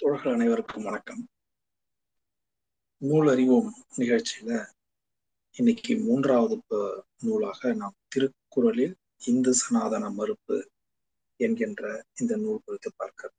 தோழர்கள் 0.00 0.32
அனைவருக்கும் 0.32 0.82
வணக்கம். 0.82 1.28
நூல் 2.98 3.28
அறிவோம் 3.28 3.74
நிகழ்ச்சியில 3.96 4.66
இன்னைக்கு 5.56 5.96
மூன்றாவது 5.96 6.62
நூலாக 7.18 7.72
நாம் 7.72 7.92
திருக்குறளில் 8.08 8.94
இந்து 9.26 9.52
சனாதன 9.52 10.10
மறுப்பு 10.10 10.68
என்கின்ற 11.36 12.04
இந்த 12.20 12.36
நூல் 12.36 12.60
குறித்து 12.64 12.92
பார்க்க 12.96 13.30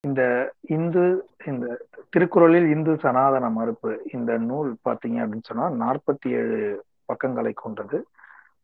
இந்த 0.00 0.52
இந்து 0.60 1.28
இந்த 1.46 1.86
திருக்குறளில் 2.10 2.70
இந்து 2.70 2.96
சனாதன 2.98 3.50
மறுப்பு 3.50 4.10
இந்த 4.12 4.38
நூல் 4.38 4.76
பார்த்தீங்க 4.84 5.26
அப்படின்னு 5.26 5.42
சொன்னா 5.42 5.92
நாற்பத்தி 5.92 6.28
ஏழு 6.28 6.84
பக்கங்களை 7.04 7.52
கொண்டது. 7.52 8.06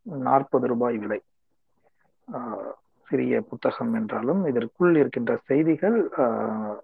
நாற்பது 0.03 0.67
ரூபாய் 0.67 0.99
விலை. 0.99 1.21
ஆஹ் 2.33 2.73
சிறிய 3.09 3.41
புத்தகம் 3.41 3.95
என்றாலும் 3.95 4.47
இதற்குள் 4.47 4.97
இருக்கின்ற 4.97 5.41
செய்திகள் 5.45 6.09
ஆஹ் 6.17 6.79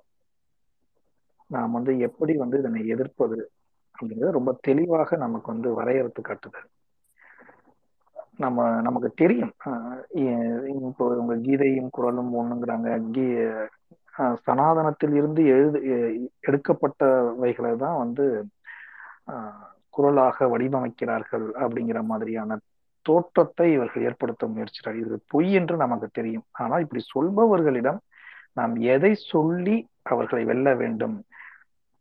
நாம் 1.48 1.72
வந்து 1.72 1.98
எப்படி 1.98 2.36
வந்து 2.36 2.58
இதனை 2.58 2.86
எதிர்ப்பது 2.86 3.50
அப்படிங்கிறது 3.94 4.30
ரொம்ப 4.30 4.58
தெளிவாக 4.60 5.16
நமக்கு 5.16 5.52
வந்து 5.52 5.70
வரையறுத்து 5.72 6.20
காட்டுது. 6.22 6.60
நம்ம 8.36 8.80
நமக்கு 8.80 9.08
தெரியும். 9.14 9.52
ஆஹ் 9.64 10.00
இப்போ 10.86 11.06
உங்க 11.16 11.34
கீதையும் 11.36 11.88
குரலும் 11.90 12.32
ஒண்ணுங்கிறாங்க. 12.34 13.10
கீ 13.10 13.26
ஆஹ் 14.18 14.36
சனாதனத்தில் 14.42 15.14
இருந்து 15.14 15.42
எழுது 15.46 15.78
எடுக்கப்பட்டவைகளை 16.48 17.76
தான் 17.76 17.96
வந்து 17.96 18.44
ஆஹ் 19.26 19.66
வடிவமைக்கிறார்கள் 20.40 21.46
அப்படிங்கிற 21.54 22.02
மாதிரியான 22.02 22.58
தோற்றத்தை 23.02 23.72
இவர்கள் 23.72 24.02
ஏற்படுத்த 24.02 24.46
முயற்சிக்கிறார்கள். 24.46 25.04
இது 25.06 25.20
பொய் 25.28 25.52
என்று 25.52 25.76
நமக்கு 25.76 26.08
தெரியும். 26.12 26.44
ஆனால் 26.50 26.84
இப்படி 26.84 27.02
சொல்பவர்களிடம் 27.14 27.98
நாம் 28.52 28.76
எதை 28.76 29.14
சொல்லி 29.14 29.76
அவர்களை 30.02 30.44
வெல்ல 30.44 30.74
வேண்டும்? 30.74 31.24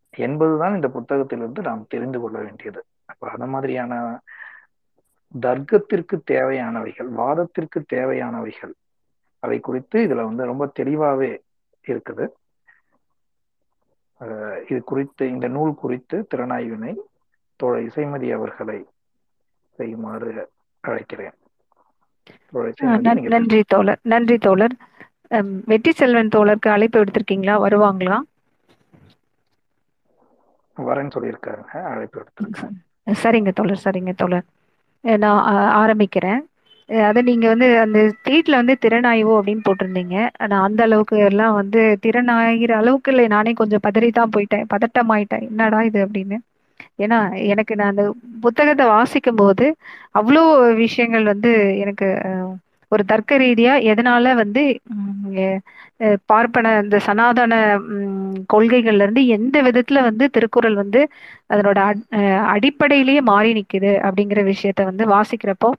என்பதுதான் 0.10 0.76
இந்த 0.76 0.88
புத்தகத்திலிருந்து 0.88 1.62
நாம் 1.62 1.90
தெரிந்து 1.90 2.20
கொள்ள 2.20 2.38
வேண்டியது. 2.40 2.82
அப்ப 3.06 3.30
அந்த 3.32 3.46
மாதிரியான 3.46 3.94
தர்க்கத்திற்கு 5.42 6.16
தேவையானவைகள் 6.32 7.10
வாதத்திற்கு 7.20 7.80
தேவையானவைகள் 7.94 8.74
அதை 9.40 9.60
குறித்து 9.60 9.98
இதுல 10.08 10.24
வந்து 10.24 10.46
ரொம்ப 10.46 10.66
தெளிவாவே 10.80 11.32
இருக்குது. 11.86 12.26
இது 14.70 14.80
குறித்து 14.84 15.24
இந்த 15.30 15.48
நூல் 15.48 15.74
குறித்து 15.76 16.28
திறனாய்வினை 16.36 16.94
தோழர் 17.56 17.84
இசைமதி 17.84 18.32
அவர்களை 18.32 18.80
செய்யுமாறு 19.78 20.50
அழைக்கிறேன். 20.84 21.36
நன்றி 23.34 23.62
தோழர். 23.68 24.00
நன்றி 24.14 24.38
தோழர். 24.38 24.76
வெற்றி 25.66 25.92
செல்வன் 25.92 26.34
தோழருக்கு 26.36 26.70
அழைப்பு 26.76 27.04
எடுத்திருக்கீங்களா 27.04 27.56
வருவாங்களா? 27.66 28.18
வரேன்னு 30.90 31.16
சொல்லியிருக்காருங்க 31.16 31.74
அழைப்பு 31.94 32.20
எடுத்திருக்கேன் 32.22 32.76
சரிங்க 33.24 33.52
தோழர் 33.58 33.84
சரிங்க 33.86 34.14
தோழர். 34.22 34.46
நான் 35.24 35.42
ஆரம்பிக்கிறேன். 35.82 36.42
அதை 37.08 37.22
நீங்க 37.30 37.46
வந்து 37.54 37.68
அந்த 37.84 38.00
ஸ்ட்ரீட்டில் 38.14 38.60
வந்து 38.60 38.74
திறனாய்வு 38.84 39.32
அப்படின்னு 39.38 39.66
போட்டிருந்தீங்க. 39.68 40.18
நான் 40.52 40.66
அந்த 40.68 40.82
அளவுக்கு 40.88 41.18
எல்லாம் 41.30 41.56
வந்து 41.62 41.82
திறனாகிற 42.06 42.74
அளவுக்கு 42.82 43.12
இல்லை. 43.14 43.26
நானே 43.36 43.54
கொஞ்சம் 43.62 43.84
பதறி 43.88 44.10
தான் 44.20 44.34
போயிட்டேன். 44.36 44.68
பதட்டமாயிட்டேன் 44.74 45.46
என்னடா 45.50 45.80
இது 45.90 46.00
அப்படின்னு. 46.06 46.38
ஏன்னா 47.06 47.20
எனக்கு 47.54 47.74
நான் 47.80 47.92
அந்த 47.94 48.06
புத்தகத்தை 48.46 48.86
வாசிக்கும் 48.96 49.42
போது 49.42 49.66
அவ்வளோ 50.20 50.44
விஷயங்கள் 50.84 51.26
வந்து 51.34 51.52
எனக்கு 51.84 52.08
ஒரு 52.92 53.04
தர்க்க 53.10 53.38
ரீதியா 53.40 53.74
எதனால 53.92 54.34
வந்து 54.36 54.62
பார்ப்பன 56.30 56.74
இந்த 56.82 56.98
சனாதன 57.06 57.54
கொள்கைகள்ல 58.50 59.06
இருந்து 59.06 59.24
எந்த 59.36 59.58
விதத்துல 59.64 60.02
வந்து 60.04 60.26
திருக்குறள் 60.36 60.76
வந்து 60.76 61.02
அதனோட 61.50 61.80
அஹ், 62.18 62.44
அடிப்படையிலேயே 62.54 63.22
மாறி 63.32 63.52
நிக்குது 63.58 63.92
அப்படிங்கிற 64.08 64.42
விஷயத்த 64.52 64.84
வந்து 64.86 65.06
வாசிக்கிறப்போ 65.14 65.72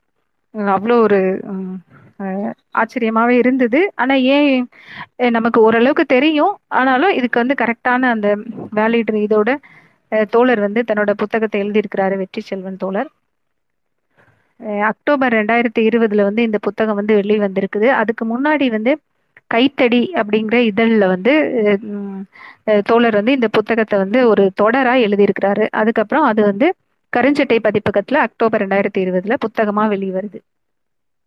அவ்வளோ 0.73 0.95
ஒரு 1.07 1.19
ஆச்சரியமாவே 2.75 3.35
இருந்தது. 3.39 3.81
ஆனா 3.95 4.15
ஏன் 4.33 4.49
நமக்கு 5.33 5.59
ஓரளவுக்கு 5.61 6.05
தெரியும். 6.09 6.55
ஆனாலும் 6.79 7.17
இதுக்கு 7.19 7.43
வந்து 7.43 7.57
கரெக்டான 7.61 8.11
அந்த 8.15 8.29
வேலிட் 8.75 9.13
இதோட 9.25 9.51
தோழர் 10.31 10.61
வந்து 10.61 10.81
தன்னோட 10.89 11.13
புத்தகத்தை 11.23 11.59
எழுதியிருக்கிறாரு 11.63 12.15
வெற்றி 12.21 12.43
செல்வன் 12.43 12.81
தோழர். 12.83 13.11
அக்டோபர் 14.91 15.33
ரெண்டாயிரத்தி 15.33 15.81
இருபதுல 15.89 16.23
வந்து 16.23 16.43
இந்த 16.43 16.59
புத்தகம் 16.59 16.95
வந்து 16.95 17.15
வெளி 17.15 17.37
வந்திருக்குது 17.39 17.89
அதுக்கு 18.01 18.25
முன்னாடி 18.25 18.71
வந்து 18.71 18.93
கைத்தடி 19.47 20.01
அப்படிங்கிற 20.15 20.57
இதழில் 20.71 21.07
வந்து 21.07 21.33
தோழர் 22.83 23.15
வந்து 23.15 23.33
இந்த 23.33 23.49
புத்தகத்தை 23.49 23.97
வந்து 23.99 24.29
ஒரு 24.29 24.53
தொடராக 24.63 25.05
எழுதியிருக்கிறாரு. 25.07 25.67
அதுக்கப்புறம் 25.73 26.25
அது 26.25 26.43
வந்து 26.43 26.67
கருஞ்சட்டை 27.13 27.59
பதிப்பகத்தில் 27.59 28.19
அக்டோபர் 28.19 28.63
ரெண்டாயிரத்தி 28.63 29.01
இருபதுல 29.05 29.37
வெளி 29.75 29.89
வெளிவருது. 29.95 30.39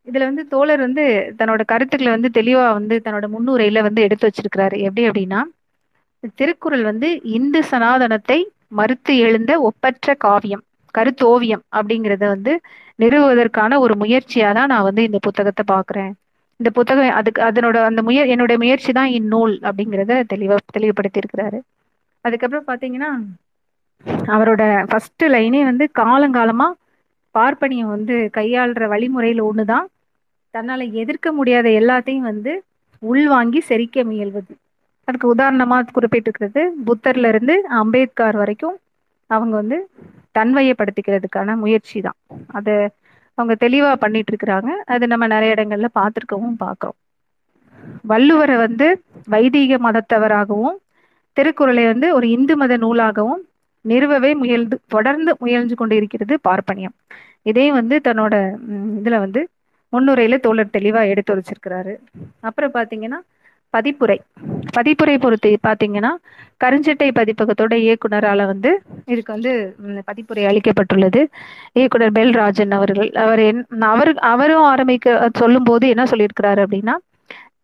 இதில் 0.08 0.28
வந்து 0.28 0.44
தோழர் 0.48 0.80
வந்து 0.80 1.04
தன்னோட 1.40 1.62
கருத்துக்களை 1.66 2.12
வந்து 2.12 2.30
தெளிவாக 2.32 2.74
வந்து 2.74 2.96
தன்னோட 3.06 3.28
முன்னுரையில் 3.28 3.82
வந்து 3.82 4.02
எடுத்து 4.02 4.26
வச்சிருக்கிறாரு. 4.28 4.78
எப்படி 4.88 5.04
அப்படின்னா 5.10 5.42
திருக்குறள் 6.40 6.84
வந்து 6.84 7.08
இந்து 7.38 7.64
சனாதனத்தை 7.64 8.40
மறுத்து 8.70 9.14
எழுந்த 9.18 9.52
ஒப்பற்ற 9.62 10.14
காவியம். 10.16 10.64
கருத்தோவியம் 10.94 11.64
அப்படிங்கிறத 11.76 12.26
வந்து 12.28 12.54
நிறுவுவதற்கான 13.00 13.80
ஒரு 13.80 13.94
முயற்சியா 13.96 14.50
தான் 14.54 14.72
நான் 14.72 14.88
வந்து 14.90 15.04
இந்த 15.04 15.20
புத்தகத்தை 15.22 15.64
பார்க்குறேன். 15.72 16.12
இந்த 16.60 16.70
புத்தகம் 16.72 17.16
அதுக்கு 17.20 17.42
அதனோட 17.48 17.78
அந்த 17.90 18.02
முய 18.02 18.26
என்னோட 18.34 18.56
முயற்சி 18.58 18.92
தான் 18.92 19.14
இந்நூல் 19.18 19.54
அப்படிங்கிறத 19.68 20.18
தெளிவா 20.34 20.58
தெளிவுபடுத்தி 20.72 21.22
இருக்கிறாரு 21.22 21.60
அதுக்கப்புறம் 22.26 22.68
பாத்தீங்கன்னா 22.68 23.12
அவரோட 24.32 24.62
ஃபர்ஸ்ட் 24.90 25.24
லைனே 25.34 25.62
வந்து 25.66 25.86
காலங்காலமா 26.00 26.68
பார்ப்பனியம் 27.36 27.94
வந்து 27.94 28.16
கையாளுற 28.38 28.86
வழிமுறையில 28.94 29.44
ஒண்ணுதான் 29.50 29.88
தன்னால 30.54 30.88
எதிர்க்க 31.02 31.28
முடியாத 31.34 31.68
எல்லாத்தையும் 31.80 32.30
வந்து 32.30 32.54
உள்வாங்கி 33.02 33.60
செரிக்க 33.70 34.04
முயல்வது. 34.04 34.52
அதுக்கு 35.08 35.28
உதாரணமா 35.34 35.78
குறிப்பிட்டிருக்கிறது 35.90 36.62
புத்தர்ல 36.88 37.32
இருந்து 37.34 37.54
அம்பேத்கர் 37.80 38.40
வரைக்கும் 38.42 38.78
அவங்க 39.30 39.54
வந்து 39.56 39.78
தன்வயப்படுத்திக்கிறதுக்கான 40.36 41.56
முயற்சி 41.58 42.00
தான் 42.02 42.20
அதை 42.58 42.76
அவங்க 43.38 43.54
தெளிவா 43.64 43.92
பண்ணிட்டு 44.02 44.32
இருக்கிறாங்க 44.32 44.72
அது 44.94 45.04
நம்ம 45.08 45.28
நிறைய 45.28 45.56
இடங்கள்ல 45.56 45.90
பார்த்துருக்கவும் 45.98 46.62
பார்க்கிறோம். 46.64 46.98
வள்ளுவரை 48.12 48.56
வந்து 48.64 48.88
வைதீக 49.28 49.78
மதத்தவராகவும் 49.86 50.78
திருக்குறளை 51.38 51.84
வந்து 51.88 52.08
ஒரு 52.18 52.28
இந்து 52.36 52.56
மத 52.58 52.74
நூலாகவும் 52.78 53.44
நிறுவவே 53.86 54.32
முயல்ந்து 54.42 54.76
தொடர்ந்து 54.88 55.32
முயன்று 55.42 55.76
கொண்டு 55.76 55.96
இருக்கிறது 56.00 56.34
பார்ப்பனியம். 56.48 56.96
இதே 57.46 57.66
வந்து 57.78 57.96
தன்னோட 58.08 58.34
இதுல 59.00 59.20
வந்து 59.26 59.42
முன்னுரையில 59.94 60.36
தோழர் 60.46 60.76
தெளிவா 60.76 61.02
எடுத்து 61.12 61.32
வச்சிருக்கிறாரு. 61.38 61.94
அப்புறம் 62.48 62.76
பாத்தீங்கன்னா 62.78 63.20
பதிப்புரை. 63.78 64.18
பதிப்புரை 64.78 65.16
பொறுத்து 65.20 65.52
பார்த்தீங்கன்னா 65.68 66.12
கருஞ்சட்டை 66.64 67.08
பதிப்பகத்தோட 67.20 67.74
இயக்குனரால 67.86 68.46
வந்து 68.46 68.72
இதுக்கு 69.06 69.32
வந்து 69.36 69.54
பதிப்புரை 70.10 70.44
அளிக்கப்பட்டுள்ளது. 70.50 71.22
இயக்குனர் 71.74 72.16
பெல்ராஜன் 72.18 72.76
அவர்கள். 72.80 73.12
அவர் 73.26 73.42
என் 73.50 73.64
அவர் 73.94 74.12
அவரும் 74.34 74.68
ஆரம்பிக்க 74.74 75.30
சொல்லும் 75.34 75.70
போது 75.70 75.88
என்ன 75.94 76.04
சொல்லியிருக்கிறாரு 76.12 76.64
அப்படின்னா 76.66 76.98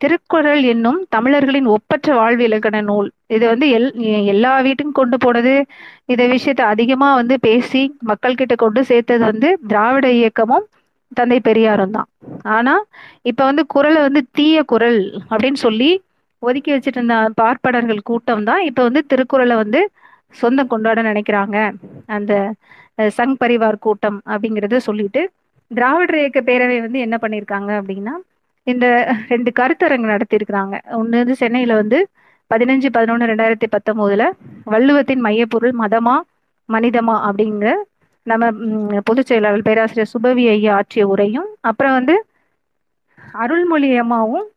திருக்குறள் 0.03 0.63
என்னும் 0.71 0.97
தமிழர்களின் 1.09 1.69
ஒப்பற்ற 1.75 2.15
வாழ்வு 2.15 2.43
இலக்கண 2.43 2.81
நூல். 2.89 3.07
இது 3.35 3.45
வந்து 3.47 3.67
எல் 3.77 3.87
எல்லா 4.33 4.51
வீட்டுக்கும் 4.65 4.99
கொண்டு 4.99 5.17
போனது. 5.23 5.53
இந்த 6.05 6.23
விஷயத்த 6.33 6.63
அதிகமா 6.73 7.09
வந்து 7.19 7.35
பேசி 7.39 7.81
மக்கள் 8.09 8.39
கிட்ட 8.41 8.55
கொண்டு 8.55 8.81
சேர்த்தது 8.89 9.23
வந்து 9.25 9.49
திராவிட 9.67 10.07
இயக்கமும் 10.19 10.67
தந்தை 11.11 11.39
பெரியாரும் 11.39 11.95
தான். 11.97 12.07
ஆனா 12.55 12.73
இப்ப 13.21 13.41
வந்து 13.45 13.63
குறளை 13.75 13.99
வந்து 14.01 14.21
தீய 14.31 14.57
குறள் 14.63 14.99
அப்படின்னு 15.31 15.59
சொல்லி 15.65 15.89
ஒதுக்கி 16.43 16.71
வச்சிட்டு 16.73 16.99
இருந்த 16.99 17.15
பார்ப்பனர்கள் 17.35 18.07
கூட்டம் 18.09 18.43
தான் 18.43 18.61
இப்ப 18.69 18.79
வந்து 18.83 19.01
திருக்குறளை 19.05 19.55
வந்து 19.55 19.79
சொந்தம் 20.35 20.67
கொண்டாட 20.67 20.99
நினைக்கிறாங்க. 21.01 21.57
அந்த 22.07 22.33
சங் 23.17 23.35
பரிவார் 23.41 23.77
கூட்டம் 23.79 24.19
அப்படிங்கிறத 24.29 24.77
சொல்லிட்டு 24.87 25.21
திராவிடர் 25.71 26.19
இயக்க 26.19 26.39
பேரவை 26.41 26.77
வந்து 26.81 26.99
என்ன 26.99 27.15
பண்ணியிருக்காங்க 27.21 27.71
அப்படின்னா 27.79 28.13
இந்த 28.67 28.85
ரெண்டு 29.29 29.49
கருத்தரங்கு 29.59 30.13
நடத்தியிருக்கிறாங்க 30.13 30.75
ஒன்று 30.91 31.21
வந்து 31.23 31.35
சென்னையில 31.35 31.75
வந்து 31.75 31.99
பதினஞ்சு 32.51 32.89
பதினொன்று 32.89 33.29
ரெண்டாயிரத்தி 33.31 33.67
பத்தொம்போதுல 33.71 34.23
வள்ளுவத்தின் 34.65 35.23
மையப்பொருள் 35.25 35.75
மதமா 35.83 36.15
மனிதமா 36.69 37.15
அப்படிங்கிற 37.27 37.69
நம்ம 38.27 38.45
ம், 38.65 39.01
பொதுச் 39.07 39.25
செயலாளர் 39.25 39.67
பேராசிரியர் 39.67 40.11
சுபவி 40.13 40.43
ஐயா 40.49 40.71
ஆற்றிய 40.77 41.03
உரையும் 41.09 41.49
அப்புறம் 41.69 41.95
வந்து 41.97 42.15
அருள்மொழி 43.35 43.89
அம்மாவும் 43.97 44.47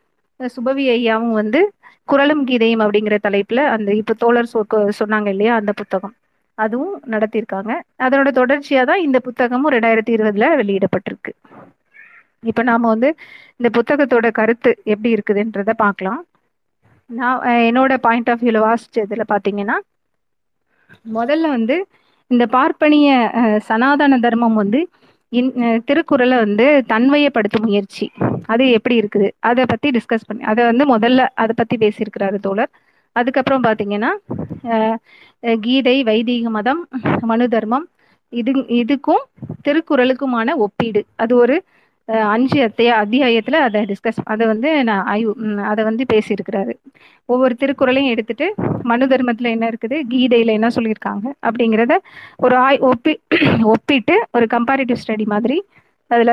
சுபவி 0.41 0.85
ஐயாவும் 0.93 1.35
வந்து 1.37 1.61
குரலும் 2.09 2.45
கீதையும் 2.45 2.83
அப்படிங்கிற 2.85 3.17
தலைப்புல 3.23 3.65
அந்த 3.75 3.91
இப்ப 4.01 4.17
தோழர் 4.23 4.53
சொன்னாங்க 5.01 5.29
இல்லையா 5.29 5.55
அந்த 5.61 5.73
புத்தகம். 5.81 6.15
அதுவும் 6.59 6.95
நடத்தியிருக்காங்க. 7.13 7.73
அதனோட 8.07 8.31
தொடர்ச்சியா 8.37 8.83
தான் 8.85 9.05
இந்த 9.07 9.19
புத்தகமும் 9.27 9.73
ரெண்டாயிரத்தி 9.75 10.13
இருபதுல 10.17 10.49
வெளியிடப்பட்டிருக்கு. 10.61 11.33
இப்ப 12.45 12.63
நாம 12.63 12.89
வந்து 12.89 13.09
இந்த 13.61 13.69
புத்தகத்தோட 13.77 14.27
கருத்து 14.33 14.71
எப்படி 14.87 15.11
இருக்குதுன்றத 15.15 15.73
பார்க்கலாம். 15.79 16.21
நான் 17.11 17.39
என்னோட 17.65 17.93
பாயிண்ட் 18.01 18.31
ஆஃப் 18.33 18.41
வியூல 18.41 18.59
வாசிச்சதுல 18.65 19.25
பாத்தீங்கன்னா 19.31 19.77
முதல்ல 21.13 21.49
வந்து 21.49 21.77
இந்த 22.31 22.45
பார்ப்பனிய 22.57 23.09
சனாதன 23.69 24.19
தர்மம் 24.25 24.59
வந்து 24.63 24.81
இன் 25.33 25.51
திருக்குறளை 25.89 26.37
வந்து 26.45 26.67
தன்மையப்படுத்தும் 26.93 27.67
முயற்சி. 27.69 28.07
அது 28.53 28.65
எப்படி 28.77 28.95
இருக்குது? 29.01 29.29
அதை 29.49 29.65
பத்தி 29.73 29.89
டிஸ்கஸ் 29.97 30.27
பண்ணி 30.29 30.43
அதை 30.53 30.63
வந்து 30.71 30.85
முதல்ல 30.95 31.27
அதை 31.43 31.53
பத்தி 31.61 31.77
பேசியிருக்கிறாரு 31.83 32.39
தோழர். 32.47 32.73
அதுக்கப்புறம் 33.17 33.65
பாத்தீங்கன்னா 33.67 34.11
கீதை 35.65 35.97
வைதீக 36.09 36.51
மதம் 36.59 36.83
மனு 37.31 37.47
தர்மம் 37.55 37.87
இது 38.33 38.53
இதுக்கும் 38.81 39.25
திருக்குறளுக்குமான 39.67 40.55
ஒப்பீடு. 40.65 41.01
அது 41.23 41.33
ஒரு 41.43 41.57
அஞ்சு 42.31 42.59
அத்தியா 42.67 42.93
அத்தியாயத்துல 43.03 43.57
அதை 43.67 43.81
டிஸ்கஸ் 43.85 44.21
அதை 44.25 44.45
வந்து 44.47 44.71
நான் 44.85 45.05
ஆய்வு 45.07 45.33
அதை 45.71 45.83
வந்து 45.85 46.05
பேசியிருக்கிறாரு. 46.13 46.73
ஒவ்வொரு 47.29 47.55
திருக்குறளையும் 47.61 48.13
எடுத்துட்டு 48.13 48.47
மனு 48.85 49.07
தர்மத்துல 49.07 49.51
என்ன 49.51 49.65
இருக்குது 49.71 49.97
கீதையில 50.13 50.57
என்ன 50.59 50.69
சொல்லியிருக்காங்க 50.77 51.27
அப்படிங்கிறத 51.47 51.97
ஒரு 52.39 52.57
ஆய் 52.61 52.81
ஒப்பி 52.91 53.15
ஒப்பிட்டு 53.73 54.17
ஒரு 54.31 54.47
கம்பேரிட்டிவ் 54.55 55.01
ஸ்டடி 55.03 55.27
மாதிரி 55.27 55.59
அதுல 56.11 56.31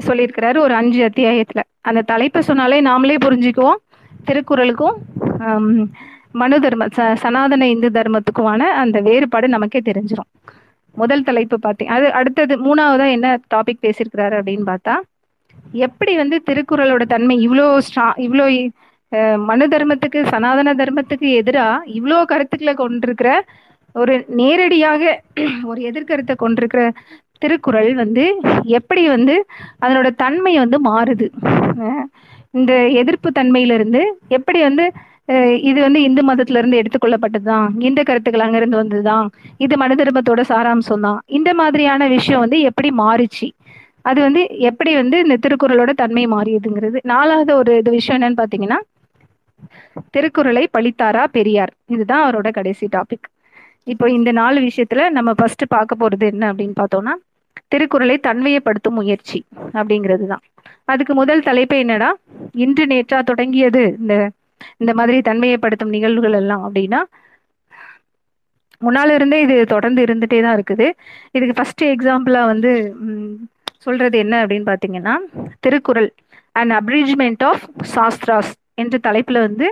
சொல்லியிருக்கிறாரு 0.00 0.58
ஒரு 0.58 0.74
அஞ்சு 0.74 1.00
அத்தியாயத்துல. 1.06 1.60
அந்த 1.82 2.00
தலைப்பை 2.10 2.40
சொன்னாலே 2.42 2.78
நாமளே 2.82 3.16
புரிஞ்சுக்குவோம். 3.24 3.80
திருக்குறளுக்கும் 4.28 4.96
மனு 6.34 6.56
தர்ம 6.60 6.86
ச 6.90 7.04
சனாதன 7.22 7.66
இந்து 7.68 7.88
தர்மத்துக்குமான 7.90 8.62
அந்த 8.82 8.96
வேறுபாடு 9.06 9.46
நமக்கே 9.48 9.80
தெரிஞ்சிரும். 9.82 10.30
முதல் 10.96 11.26
தலைப்பு 11.26 11.56
பார்த்தீங்க 11.60 11.92
அது 11.94 12.06
அடுத்தது 12.18 12.54
மூணாவதா 12.64 13.06
என்ன 13.14 13.28
டாபிக் 13.52 13.84
பேசியிருக்கிறாரு 13.84 14.34
அப்படின்னு 14.38 14.66
பார்த்தா 14.70 14.94
எப்படி 15.84 16.12
வந்து 16.16 16.36
திருக்குறளோட 16.48 17.04
தன்மை 17.08 17.36
இவ்வளோ 17.44 17.66
ஸ்ட்ரா 17.86 18.06
இவ்வளோ 18.26 18.46
அஹ், 19.12 19.40
மனு 19.48 19.64
தர்மத்துக்கு 19.72 20.20
சனாதன 20.30 20.74
தர்மத்துக்கு 20.78 21.28
எதிரா 21.40 21.66
இவ்வளோ 21.96 22.16
கருத்துக்களை 22.30 22.74
கொண்டிருக்கிற 22.76 23.30
ஒரு 23.94 24.14
நேரடியாக 24.40 25.02
ஒரு 25.64 25.80
எதிர்கருத்தை 25.90 26.34
கொண்டிருக்கிற 26.38 26.82
திருக்குறள் 27.42 27.90
வந்து 27.96 28.24
எப்படி 28.78 29.02
வந்து 29.08 29.34
அதனோட 29.82 30.08
தன்மை 30.16 30.52
வந்து 30.58 30.78
மாறுது. 30.86 31.26
அஹ், 31.80 32.04
இந்த 32.54 32.72
எதிர்ப்பு 33.00 33.28
தன்மையிலிருந்து 33.32 34.02
எப்படி 34.30 34.60
வந்து 34.62 34.84
இது 35.68 35.78
வந்து 35.80 36.00
இந்து 36.02 36.22
மதத்துல 36.22 36.60
இருந்து 36.60 36.80
எடுத்துக்கொள்ளப்பட்டதுதான். 36.80 37.68
இந்த 37.80 38.00
கருத்துக்கள் 38.02 38.44
அங்கிருந்து 38.46 38.80
வந்ததுதான். 38.82 39.26
இது 39.64 39.76
மனு 39.76 39.94
தர்மத்தோட 40.00 40.42
சாராம்சம் 40.52 41.04
தான் 41.06 41.20
இந்த 41.38 41.50
மாதிரியான 41.54 42.08
விஷயம் 42.08 42.42
வந்து 42.44 42.58
எப்படி 42.70 42.90
மாறுச்சு? 43.02 43.48
அது 44.04 44.18
வந்து 44.20 44.42
எப்படி 44.70 44.90
வந்து 44.94 45.16
இந்த 45.24 45.36
திருக்குறளோட 45.44 45.90
தன்மை 46.02 46.24
மாறியதுங்கிறது. 46.26 46.98
நாலாவது 47.12 47.52
ஒரு 47.60 47.72
இது 47.78 47.90
விஷயம் 47.90 48.16
என்னன்னு 48.18 48.40
பாத்தீங்கன்னா 48.42 48.78
திருக்குறளை 50.14 50.64
பழித்தாரா 50.76 51.24
பெரியார். 51.36 51.72
இதுதான் 51.94 52.24
அவரோட 52.26 52.48
கடைசி 52.50 52.86
டாபிக் 52.96 53.26
இப்போ 53.86 54.06
இந்த 54.10 54.30
நாலு 54.32 54.58
விஷயத்துல 54.60 55.02
நம்ம 55.10 55.30
ஃபர்ஸ்ட் 55.32 55.64
பார்க்க 55.68 56.02
போறது 56.02 56.24
என்ன 56.32 56.44
அப்படின்னு 56.52 56.76
பார்த்தோம்னா 56.80 57.14
திருக்குறளை 57.68 58.16
தன்மையப்படுத்தும் 58.18 58.96
முயற்சி 59.00 59.38
அப்படிங்கிறது 59.74 60.26
தான் 60.26 60.42
அதுக்கு 60.84 61.12
முதல் 61.14 61.42
தலைப்பு 61.42 61.76
என்னடா? 61.78 62.10
இன்று 62.64 62.84
நேற்றா 62.86 63.18
தொடங்கியது 63.22 63.82
இந்த 64.00 64.14
இந்த 64.76 64.92
மாதிரி 64.94 65.18
தன்மையப்படுத்தும் 65.28 65.94
நிகழ்வுகள் 65.96 66.38
எல்லாம் 66.40 66.64
அப்படின்னா 66.66 67.00
முன்னால 68.82 69.14
இருந்தே 69.14 69.38
இது 69.40 69.56
தொடர்ந்து 69.66 70.00
இருந்துட்டே 70.04 70.38
தான் 70.42 70.56
இருக்குது. 70.58 70.86
இதுக்கு 71.34 71.54
ஃபர்ஸ்ட் 71.54 71.84
எக்ஸாம்பிளா 71.84 72.42
வந்து 72.46 72.70
சொல்றது 73.78 74.16
என்ன 74.18 74.34
அப்படின்னு 74.42 74.70
பாத்தீங்கன்னா 74.70 75.14
Thirukkural 75.60 76.10
and 76.56 76.72
abridgement 76.72 77.44
of 77.50 77.64
Shastras 77.94 78.52
என்ற 78.74 78.98
தலைப்புல 79.06 79.40
வந்து 79.40 79.66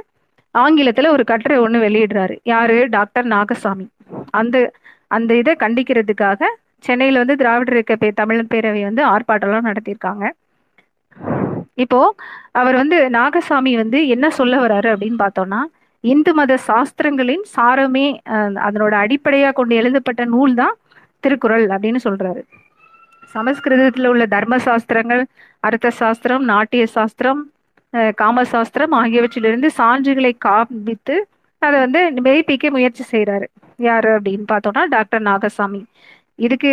ஆங்கிலத்துல 0.55 1.09
ஒரு 1.09 1.25
கட்டுரை 1.25 1.57
ஒண்ணு 1.59 1.79
வெளியிடுறாரு. 1.87 2.35
யாரு? 2.45 2.77
டாக்டர் 2.89 3.27
நாகசாமி. 3.27 3.87
அந்த 4.33 4.57
அந்த 5.11 5.31
இதை 5.35 5.53
கண்டிக்கிறதுக்காக 5.59 6.43
சென்னையில 6.85 7.21
வந்து 7.23 7.37
திராவிடர் 7.37 7.77
இருக்க 7.77 7.95
பே 7.97 8.09
தமிழ் 8.21 8.51
பேரவை 8.53 8.83
வந்து 8.83 9.03
ஆர்ப்பாட்டம்லாம் 9.13 9.69
நடத்தியிருக்காங்க. 9.71 10.25
இப்போ 11.85 12.01
அவர் 12.53 12.75
வந்து 12.75 12.97
நாகசாமி 13.19 13.73
வந்து 13.77 13.99
என்ன 14.09 14.27
சொல்ல 14.31 14.55
வராரு 14.67 14.89
அப்படின்னு 14.95 15.19
பார்த்தோம்னா 15.25 15.61
இந்து 16.05 16.33
மத 16.35 16.59
சாஸ்திரங்களின் 16.67 17.45
சாரமே 17.57 18.07
அதனோட 18.67 18.95
அடிப்படையா 19.05 19.51
கொண்டு 19.53 19.75
எழுதப்பட்ட 19.75 20.23
நூல் 20.25 20.55
தான் 20.55 20.75
திருக்குறள் 21.25 21.65
அப்படின்னு 21.75 22.01
சொல்றாரு. 22.05 22.43
சமஸ்கிருதத்துல 23.35 24.07
உள்ள 24.07 24.25
தர்ம 24.27 24.55
சாஸ்திரங்கள் 24.59 25.23
அர்த்த 25.61 25.91
சாஸ்திரம் 25.91 26.45
நாட்டிய 26.45 26.85
சாஸ்திரம் 26.87 27.41
காம 28.15 28.45
சாஸ்திரம் 28.45 28.93
ஆகியவற்றிலிருந்து 28.93 29.69
சான்றுகளை 29.79 30.33
காண்பித்து 30.39 31.17
அதை 31.63 31.77
வந்து 31.81 32.01
மெய்ப்பிக்க 32.27 32.71
முயற்சி 32.71 33.05
செய்கிறாரு 33.13 33.47
யாரு 33.79 34.11
அப்படின்னு 34.17 34.47
பார்த்தோம்னா 34.53 34.83
டாக்டர் 34.85 35.23
நாகசாமி. 35.23 35.81
இதுக்கு 36.39 36.71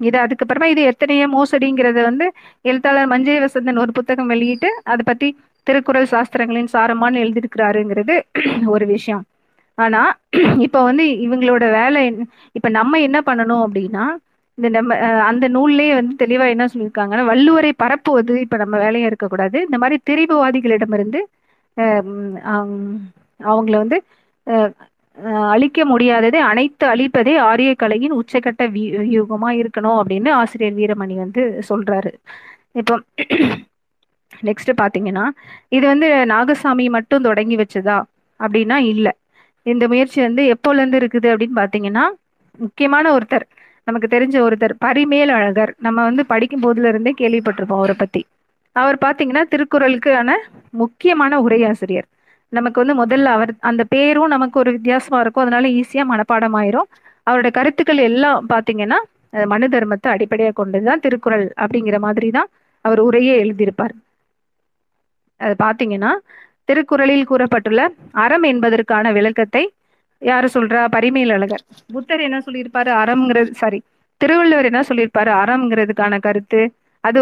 இது 0.00 0.16
அதுக்கப்புறமா 0.24 0.68
இது 0.72 0.82
எத்தனையோ 0.92 1.26
மோசடிங்கிறத 1.34 2.00
வந்து 2.02 2.26
எழுத்தாளர் 2.64 3.10
மஞ்சை 3.12 3.36
வசந்தன் 3.44 3.82
ஒரு 3.84 3.92
புத்தகம் 3.92 4.26
வெளியிட்டு 4.26 4.70
அதை 4.84 5.02
பத்தி 5.06 5.28
திருக்குறள் 5.66 6.10
சாஸ்திரங்களின் 6.12 6.72
சாரமான்னு 6.74 7.22
எழுதியிருக்கிறாருங்கிறது 7.24 8.14
ஒரு 8.74 8.86
விஷயம். 8.86 9.22
ஆனா 9.78 10.00
இப்ப 10.66 10.78
வந்து 10.82 11.04
இவங்களோட 11.26 11.64
வேலை 11.78 12.02
இப்ப 12.58 12.68
நம்ம 12.78 13.00
என்ன 13.06 13.18
பண்ணணும் 13.28 13.64
அப்படின்னா 13.66 14.04
இந்த 14.58 14.68
நம்ம 14.76 14.96
அந்த 15.28 15.46
நூல்லேயே 15.48 15.92
வந்து 15.98 16.14
தெளிவா 16.22 16.46
என்ன 16.54 16.64
சொல்லியிருக்காங்கன்னா 16.72 17.24
வள்ளுவரை 17.30 17.72
பரப்புவது 17.82 18.34
இப்ப 18.44 18.56
நம்ம 18.56 18.74
வேலையா 18.84 19.08
இருக்கக்கூடாது. 19.10 19.58
இந்த 19.66 19.78
மாதிரி 19.82 19.96
திரிபுவாதிகளிடமிருந்து 20.10 21.20
அவங்கள 23.40 23.76
வந்து 23.82 23.98
அழிக்க 25.22 25.84
முடியாததை 25.84 26.36
அனைத்து 26.36 26.86
அழிப்பதே 26.86 27.38
ஆரிய 27.38 27.74
கலையின் 27.74 28.12
உச்சக்கட்ட 28.12 28.62
வியூ- 28.62 29.02
வியூகமா 29.10 29.50
இருக்கணும் 29.50 30.00
அப்படின்னு 30.00 30.30
ஆசிரியர் 30.30 30.76
வீரமணி 30.78 31.14
வந்து 31.14 31.60
சொல்றாரு. 31.68 32.12
இப்போ 32.72 33.00
நெக்ஸ்ட் 34.42 34.72
பாத்தீங்கன்னா 34.76 35.28
இது 35.68 35.86
வந்து 35.86 36.08
நாகசாமி 36.08 36.88
மட்டும் 36.88 37.22
தொடங்கி 37.22 37.56
வச்சதா 37.56 38.02
அப்படின்னா 38.40 38.76
இல்லை. 38.76 39.12
இந்த 39.62 39.88
முயற்சி 39.88 40.20
வந்து 40.20 40.54
எப்போல 40.54 40.72
இருந்து 40.72 40.98
இருக்குது 40.98 41.28
அப்படின்னு 41.34 41.56
பாத்தீங்கன்னா 41.56 42.04
முக்கியமான 42.58 43.18
ஒருத்தர் 43.18 43.46
நமக்கு 43.84 44.08
தெரிஞ்ச 44.16 44.36
ஒருத்தர் 44.48 44.74
பரிமேல் 44.78 45.28
அழகர் 45.28 45.74
நம்ம 45.78 46.02
வந்து 46.02 46.26
படிக்கும் 46.26 46.62
போதுல 46.62 46.88
இருந்தே 46.88 47.14
கேள்விப்பட்டிருப்போம் 47.18 47.80
அவரை 47.82 47.94
பத்தி. 47.98 48.26
அவர் 48.72 48.98
பாத்தீங்கன்னா 49.04 49.42
திருக்குறளுக்கான 49.50 50.30
முக்கியமான 50.70 51.40
உரையாசிரியர். 51.40 52.08
நமக்கு 52.58 52.82
வந்து 52.82 52.94
முதல்ல 53.02 53.32
அவர் 53.36 53.52
அந்த 53.70 53.82
பேரும் 53.94 54.32
நமக்கு 54.34 54.56
ஒரு 54.62 54.70
வித்தியாசமா 54.76 55.18
இருக்கும். 55.24 55.44
அதனால 55.44 55.68
ஈஸியா 55.80 56.04
மனப்பாடம் 56.12 56.56
ஆயிரும். 56.60 56.88
அவரோட 57.26 57.48
கருத்துக்கள் 57.58 58.00
எல்லாம் 58.08 58.48
பாத்தீங்கன்னா 58.52 58.98
மனு 59.52 59.66
தர்மத்தை 59.74 60.08
அடிப்படையா 60.14 60.50
கொண்டதுதான் 60.58 61.02
திருக்குறள் 61.04 61.46
அப்படிங்கிற 61.62 61.96
மாதிரி 62.06 62.28
தான் 62.36 62.48
அவர் 62.84 63.00
உரையே 63.08 63.34
எழுதியிருப்பார். 63.44 63.94
அது 65.40 65.54
பாத்தீங்கன்னா 65.64 66.12
திருக்குறளில் 66.68 67.28
கூறப்பட்டுள்ள 67.30 67.82
அறம் 68.24 68.46
என்பதற்கான 68.50 69.12
விளக்கத்தை 69.18 69.64
யாரு 70.22 70.48
சொல்றா? 70.56 70.82
பரிமேல் 70.94 71.32
புத்தர் 71.96 72.26
என்ன 72.28 72.38
சொல்லியிருப்பாரு? 72.46 72.90
அறம்ங்கிறது 73.02 73.50
சாரி 73.62 73.80
திருவள்ளுவர் 74.20 74.68
என்ன 74.70 74.80
சொல்லியிருப்பாரு? 74.88 75.30
அறம்ங்கிறதுக்கான 75.42 76.18
கருத்து. 76.26 76.60
அது 77.04 77.20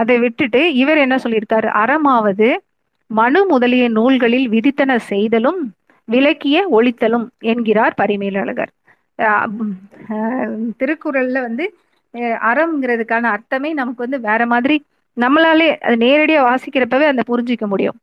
அதை 0.00 0.16
விட்டுட்டு 0.24 0.60
இவர் 0.82 1.00
என்ன 1.04 1.16
சொல்லியிருக்காரு? 1.24 1.68
அறமாவது 1.82 2.48
மனு 3.12 3.46
முதலிய 3.46 3.88
நூல்களில் 3.88 4.48
விதித்தன 4.48 4.96
செய்தலும் 4.96 5.60
விளக்கிய 6.04 6.66
ஒழித்தலும் 6.70 7.26
என்கிறார் 7.38 7.94
பரிமேலழகர். 7.96 8.72
அஹ் 9.18 9.56
திருக்குறள்ல 10.78 11.40
வந்து 11.40 11.64
அறம்ங்கிறதுக்கான 12.50 13.20
அர்த்தமே 13.20 13.72
நமக்கு 13.72 14.08
வந்து 14.08 14.28
வேற 14.28 14.46
மாதிரி 14.46 14.76
நம்மளாலே 15.16 15.68
அது 15.80 15.96
நேரடியா 15.96 16.40
வாசிக்கிறப்பவே 16.42 17.06
அந்த 17.06 17.22
புரிஞ்சிக்க 17.26 17.66
முடியும். 17.66 17.98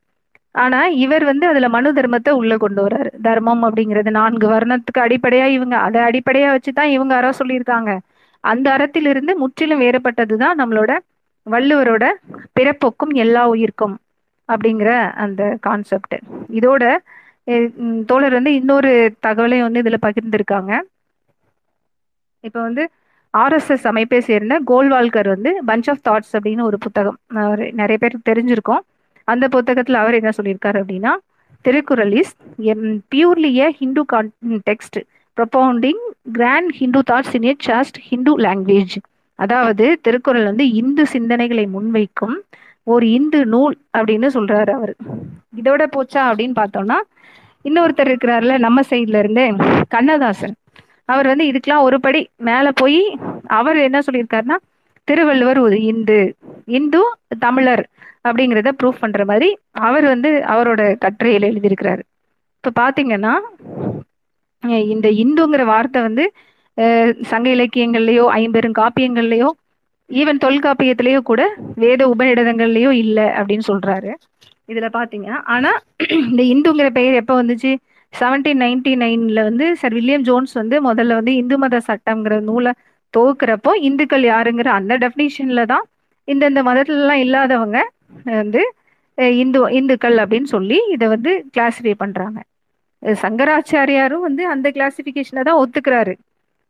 ஆனா 0.51 0.85
இவர் 0.85 1.23
வந்து 1.23 1.47
அதுல 1.47 1.69
மனு 1.69 1.93
தர்மத்தை 1.93 2.29
உள்ள 2.29 2.57
கொண்டு 2.57 2.87
வர்றாரு. 2.87 3.09
தர்மம் 3.21 3.63
அப்படிங்கிறது 3.63 4.09
நான்கு 4.09 4.47
வர்ணத்துக்கு 4.49 4.99
அடிப்படையா 4.99 5.45
இவங்க 5.45 5.77
அதை 5.77 6.01
அடிப்படையா 6.01 6.57
வச்சுதான் 6.57 6.83
இவங்க 6.83 7.15
அறம் 7.15 7.39
சொல்லியிருக்காங்க. 7.39 7.97
அந்த 8.39 8.69
அறத்திலிருந்து 8.77 9.35
முற்றிலும் 9.35 9.81
வேறுபட்டதுதான் 9.81 10.53
நம்மளோட 10.57 10.97
வள்ளுவரோட 11.51 12.05
பிறப்புக்கும் 12.59 13.13
எல்லா 13.13 13.47
உயிர்க்கும். 13.47 13.97
அப்படிங்கிற 14.49 14.91
அந்த 15.23 15.41
கான்செப்ட் 15.61 16.15
இதோட 16.57 16.83
தோழர் 18.07 18.33
வந்து 18.33 18.53
இன்னொரு 18.53 18.91
தகவலையும் 19.25 19.67
வந்து 19.67 19.81
இதுல 19.81 19.97
பகிர்ந்திருக்காங்க. 20.01 20.71
இப்ப 22.43 22.61
வந்து 22.61 22.83
ஆர்எஸ்எஸ் 23.33 23.87
அமைப்பை 23.87 24.19
சேர்ந்த 24.21 24.55
கோல்வால்கர் 24.67 25.27
வந்து 25.27 25.51
பஞ்ச் 25.67 25.89
ஆஃப் 25.89 26.03
தாட்ஸ் 26.03 26.33
அப்படின்னு 26.35 26.63
ஒரு 26.63 26.77
புத்தகம். 26.77 27.17
அவர் 27.41 27.63
நிறைய 27.73 27.97
பேருக்கு 27.97 28.29
தெரிஞ்சிருக்கோம். 28.31 28.83
அந்த 29.27 29.45
புத்தகத்துல 29.47 29.99
அவர் 29.99 30.13
என்ன 30.13 30.31
சொல்லியிருக்காரு 30.37 30.77
அப்படின்னா 30.81 31.13
Thirukkural 31.65 32.13
is 32.13 32.33
purely 33.11 33.51
a 33.59 33.69
Hindu 33.79 34.03
text 34.69 34.99
propounding 35.37 36.01
grand 36.31 36.71
Hindu 36.73 37.01
thoughts 37.09 37.33
in 37.33 37.43
a 37.43 37.55
chaste 37.61 37.99
Hindu 38.03 38.31
language 38.39 38.95
அதாவது 39.39 39.85
திருக்குறள் 40.01 40.43
வந்து 40.43 40.65
இந்து 40.73 41.03
சிந்தனைகளை 41.13 41.65
முன்வைக்கும் 41.69 42.35
ஒரு 42.87 43.05
இந்து 43.11 43.39
நூல் 43.45 43.75
அப்படின்னு 43.97 44.27
சொல்றாரு 44.35 44.71
அவர். 44.77 44.93
இதோட 45.59 45.83
போச்சா 45.95 46.21
அப்படின்னு 46.29 46.55
பார்த்தோம்னா 46.61 46.97
இன்னொருத்தர் 47.65 48.09
இருக்கிறாருல 48.11 48.53
நம்ம 48.57 48.81
சைட்ல 48.89 49.21
இருந்து 49.23 49.45
கண்ணதாசன். 49.87 50.55
அவர் 51.05 51.27
வந்து 51.27 51.45
இதுக்கெல்லாம் 51.49 51.85
ஒரு 51.87 51.97
படி 51.99 52.21
மேல 52.47 52.71
போய் 52.71 53.01
அவர் 53.57 53.77
என்ன 53.87 53.99
சொல்லியிருக்காருன்னா 54.07 54.57
திருவள்ளுவர் 55.07 55.59
ஒரு 55.59 55.77
இந்து 55.91 56.19
இந்து 56.77 57.01
தமிழர் 57.39 57.83
அப்படிங்கிறத 58.27 58.71
ப்ரூஃப் 58.79 59.01
பண்ற 59.03 59.23
மாதிரி 59.25 59.49
அவர் 59.87 60.05
வந்து 60.05 60.29
அவரோட 60.53 60.81
கட்டுரையில் 60.97 61.47
எழுதியிருக்கிறாரு. 61.49 62.03
இப்ப 62.57 62.73
பாத்தீங்கன்னா 62.81 63.33
இந்த 64.93 65.07
இந்துங்கிற 65.23 65.63
வார்த்தை 65.65 65.99
வந்து 66.01 66.23
சங்க 67.21 67.47
இலக்கியங்கள்லயோ 67.49 68.25
ஐம்பெரும் 68.39 68.77
காப்பியங்கள்லயோ 68.79 69.49
ஈவன் 70.09 70.41
தொல்காப்பியத்திலேயோ 70.45 71.19
கூட 71.29 71.41
வேத 71.83 72.01
உபநிடதங்கள்லயோ 72.13 72.91
இல்லை 73.03 73.27
அப்படின்னு 73.39 73.65
சொல்றாரு. 73.71 74.11
இதுல 74.71 74.87
பாத்தீங்க. 74.97 75.29
ஆனா 75.53 75.71
இந்த 76.27 76.41
இந்துங்கிற 76.53 76.89
பெயர் 76.97 77.19
எப்போ 77.21 77.35
வந்துச்சு? 77.41 77.71
செவன்டீன் 78.13 78.61
நைன்டி 78.63 78.93
நைன்ல 79.03 79.39
வந்து 79.49 79.65
சர் 79.81 79.95
வில்லியம் 79.97 80.25
ஜோன்ஸ் 80.27 80.53
வந்து 80.61 80.75
முதல்ல 80.87 81.17
வந்து 81.19 81.33
இந்து 81.41 81.55
மத 81.63 81.81
சட்டம்ங்கிற 81.89 82.35
நூலை 82.49 82.71
துவக்கிறப்போ 83.13 83.71
இந்துக்கள் 83.87 84.25
யாருங்கிற 84.31 84.69
அந்த 84.79 84.93
டெஃபினிஷன்ல 85.03 85.63
தான் 85.73 85.85
இந்தந்த 86.27 86.61
மதத்துல 86.69 87.01
எல்லாம் 87.01 87.21
இல்லாதவங்க 87.25 87.79
வந்து 88.41 88.61
இந்து 89.43 89.59
இந்துக்கள் 89.79 90.17
அப்படின்னு 90.23 90.49
சொல்லி 90.55 90.77
இதை 90.95 91.05
வந்து 91.13 91.31
கிளாசிஃபை 91.55 91.93
பண்றாங்க. 92.01 92.39
சங்கராச்சாரியாரும் 93.23 94.25
வந்து 94.27 94.43
அந்த 94.53 94.67
கிளாசிபிகேஷனை 94.75 95.43
தான் 95.49 95.61
ஒத்துக்கிறாரு. 95.63 96.13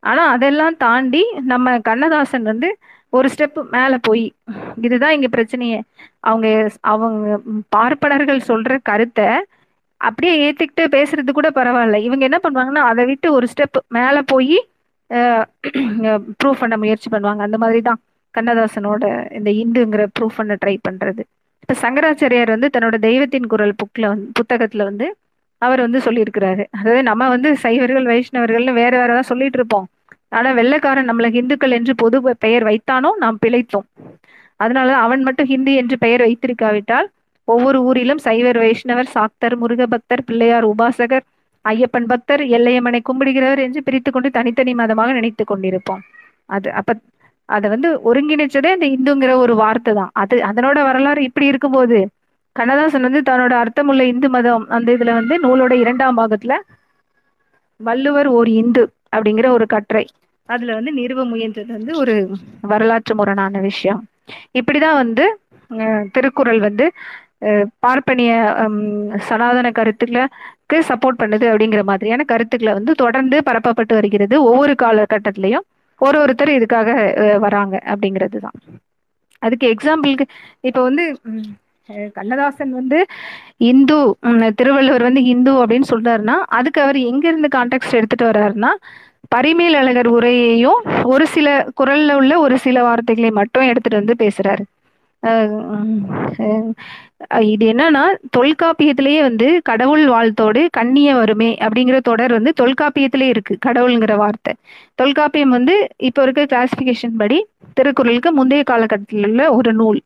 ஆனா 0.03 0.23
அதெல்லாம் 0.35 0.75
தாண்டி 0.85 1.23
நம்ம 1.51 1.75
கண்ணதாசன் 1.87 2.45
வந்து 2.51 2.69
ஒரு 3.13 3.27
ஸ்டெப் 3.33 3.59
மேல 3.75 3.93
போய் 4.07 4.25
இதுதான் 4.85 5.15
இங்க 5.17 5.27
பிரச்சனையே. 5.35 5.79
அவங்க 6.29 6.47
அவங்க 6.91 7.37
பார்ப்பனர்கள் 7.75 8.47
சொல்ற 8.49 8.77
கருத்தை 8.89 9.29
அப்படியே 10.01 10.33
ஏத்துக்கிட்டு 10.43 10.83
பேசுறது 10.95 11.31
கூட 11.37 11.47
பரவாயில்ல. 11.55 11.97
இவங்க 12.07 12.23
என்ன 12.29 12.39
பண்ணுவாங்கன்னா 12.43 12.83
அதை 12.91 13.03
விட்டு 13.05 13.27
ஒரு 13.37 13.47
ஸ்டெப் 13.53 13.79
மேல 13.97 14.17
போய் 14.33 14.57
ப்ரூவ் 16.39 16.61
பண்ண 16.61 16.75
முயற்சி 16.83 17.07
பண்ணுவாங்க. 17.11 17.41
அந்த 17.47 17.57
மாதிரி 17.63 17.81
தான் 17.89 17.99
கண்ணதாசனோட 18.35 19.03
இந்த 19.37 19.49
இந்துங்கிற 19.61 20.03
ப்ரூவ் 20.17 20.37
பண்ண 20.39 20.55
ட்ரை 20.63 20.75
பண்றது. 20.87 21.21
இப்ப 21.63 21.75
சங்கராச்சாரியார் 21.83 22.53
வந்து 22.55 22.69
தன்னோட 22.75 22.97
தெய்வத்தின் 23.07 23.49
குரல் 23.53 23.79
புக்ல 23.81 24.05
வந்து 24.11 24.27
புத்தகத்துல 24.39 24.83
வந்து 24.89 25.07
அவர் 25.61 25.81
வந்து 25.85 25.99
சொல்லியிருக்கிறாரு. 26.05 26.63
அதாவது 26.77 27.01
நம்ம 27.09 27.23
வந்து 27.35 27.49
சைவர்கள் 27.63 28.05
வைஷ்ணவர்கள்னு 28.11 28.73
வேற 28.81 28.91
வேறதான் 29.01 29.29
சொல்லிட்டு 29.31 29.57
இருப்போம். 29.59 29.87
ஆனா 30.31 30.49
வெள்ளைக்காரன் 30.51 31.09
நம்மள 31.09 31.27
ஹிந்துக்கள் 31.35 31.75
என்று 31.77 31.93
பொது 31.95 32.17
பெயர் 32.45 32.65
வைத்தானோ 32.69 33.11
நாம் 33.23 33.39
பிழைத்தோம். 33.45 33.87
அதனால 34.59 34.89
அவன் 35.05 35.21
மட்டும் 35.27 35.49
ஹிந்தி 35.51 35.73
என்று 35.81 35.95
பெயர் 35.97 36.23
வைத்திருக்காவிட்டால் 36.25 37.07
ஒவ்வொரு 37.47 37.79
ஊரிலும் 37.89 38.23
சைவர் 38.25 38.59
வைஷ்ணவர் 38.63 39.13
சாக்தர் 39.15 39.55
முருக 39.61 39.83
பக்தர் 39.93 40.25
பிள்ளையார் 40.27 40.65
உபாசகர் 40.71 41.25
ஐயப்பன் 41.65 42.09
பக்தர் 42.11 42.41
எல்லையம்மனை 42.57 42.99
கும்பிடுகிறவர் 43.09 43.61
என்று 43.65 43.79
பிரித்து 43.87 44.09
கொண்டு 44.11 44.29
தனித்தனி 44.37 44.73
மதமாக 44.81 45.13
நினைத்து 45.13 45.43
கொண்டிருப்போம். 45.43 46.03
அது 46.49 46.69
அப்ப 46.79 46.95
அதை 47.49 47.67
வந்து 47.69 47.89
ஒருங்கிணைச்சதே 48.09 48.69
அந்த 48.75 48.87
இந்துங்கிற 48.95 49.31
ஒரு 49.43 49.53
வார்த்தை 49.55 49.91
தான். 49.93 50.11
அது 50.21 50.35
அதனோட 50.49 50.79
வரலாறு 50.89 51.21
இப்படி 51.27 51.45
இருக்கும்போது 51.51 51.97
கண்ணதாசன் 52.55 53.05
வந்து 53.07 53.21
தன்னோட 53.29 53.53
அர்த்தமுள்ள 53.63 54.03
இந்து 54.11 54.27
மதம் 54.29 54.63
அந்த 54.75 54.89
இதுல 54.97 55.13
வந்து 55.19 55.35
நூலோட 55.45 55.73
இரண்டாம் 55.83 56.17
பாகத்துல 56.19 56.55
வள்ளுவர் 57.79 58.29
ஓர் 58.37 58.49
இந்து. 58.61 58.83
அப்படிங்கிற 59.13 59.47
ஒரு 59.57 59.65
கட்டுரை. 59.67 60.05
அதுல 60.49 60.75
வந்து 60.77 60.91
நிறுவ 60.99 61.23
முயன்றது 61.31 61.71
வந்து 61.77 61.93
ஒரு 62.01 62.13
வரலாற்று 62.71 63.13
முரணான 63.15 63.59
விஷயம். 63.69 64.01
இப்படிதான் 64.59 64.99
வந்து 65.03 65.25
திருக்குறள் 66.15 66.61
வந்து 66.67 66.85
பார்ப்பனிய 67.83 68.31
சனாதன 69.27 69.67
கருத்துக்களுக்கு 69.71 70.77
சப்போர்ட் 70.89 71.21
பண்ணுது 71.21 71.45
அப்படிங்கிற 71.51 71.81
மாதிரியான 71.83 72.25
கருத்துக்களை 72.31 72.73
வந்து 72.79 72.93
தொடர்ந்து 73.03 73.37
பரப்பப்பட்டு 73.49 73.93
வருகிறது 73.99 74.35
ஒவ்வொரு 74.49 74.73
காலகட்டத்திலையும். 74.83 75.65
ஒரு 76.01 76.17
ஒருத்தர் 76.23 76.57
இதுக்காக 76.57 76.89
வராங்க 77.45 77.75
அப்படிங்கிறது 77.91 78.37
தான் 78.45 78.57
அதுக்கு 79.41 79.65
எக்ஸாம்பிளுக்கு 79.73 80.25
இப்போ 80.69 80.81
வந்து 80.81 81.03
கண்ணதாசன் 82.17 82.71
வந்து 82.79 82.99
இந்து 83.69 83.97
திருவள்ளுவர் 84.59 85.07
வந்து 85.07 85.21
இந்து 85.33 85.51
அப்படின்னு 85.61 85.91
சொல்றாருன்னா 85.93 86.35
அதுக்கு 86.57 86.81
அவர் 86.81 86.99
எங்க 87.11 87.25
இருந்து 87.27 87.49
கான்டெக்ட் 87.57 87.97
எடுத்துட்டு 87.99 88.29
வர்றாருன்னா 88.29 88.71
பரிமேல் 89.35 89.77
அழகர் 89.79 90.09
உரையையும் 90.17 90.79
ஒரு 91.13 91.25
சில 91.35 91.47
குரல்ல 91.79 92.13
உள்ள 92.19 92.33
ஒரு 92.39 92.55
சில 92.65 92.77
வார்த்தைகளை 92.83 93.31
மட்டும் 93.39 93.67
எடுத்துட்டு 93.71 94.01
வந்து 94.01 94.15
பேசுறாரு. 94.23 94.63
இது 97.53 97.63
என்னன்னா 97.71 98.03
தொல்காப்பியத்திலேயே 98.37 99.21
வந்து 99.27 99.47
கடவுள் 99.69 100.03
வாழ்த்தோடு 100.13 100.61
கண்ணிய 100.77 101.09
வருமே 101.19 101.49
அப்படிங்கிற 101.65 101.97
தொடர் 102.09 102.35
வந்து 102.37 102.51
தொல்காப்பியத்திலே 102.61 103.27
இருக்கு 103.33 103.55
கடவுள்ங்கிற 103.67 104.15
வார்த்தை. 104.23 104.53
தொல்காப்பியம் 105.01 105.55
வந்து 105.57 105.75
இப்போ 106.09 106.23
இருக்க 106.25 106.45
கிளாசிபிகேஷன் 106.53 107.19
படி 107.21 107.39
திருக்குறளுக்கு 107.77 108.31
முந்தைய 108.39 108.63
காலகட்டத்தில் 108.71 109.27
உள்ள 109.29 109.43
ஒரு 109.57 109.73
நூல். 109.81 110.01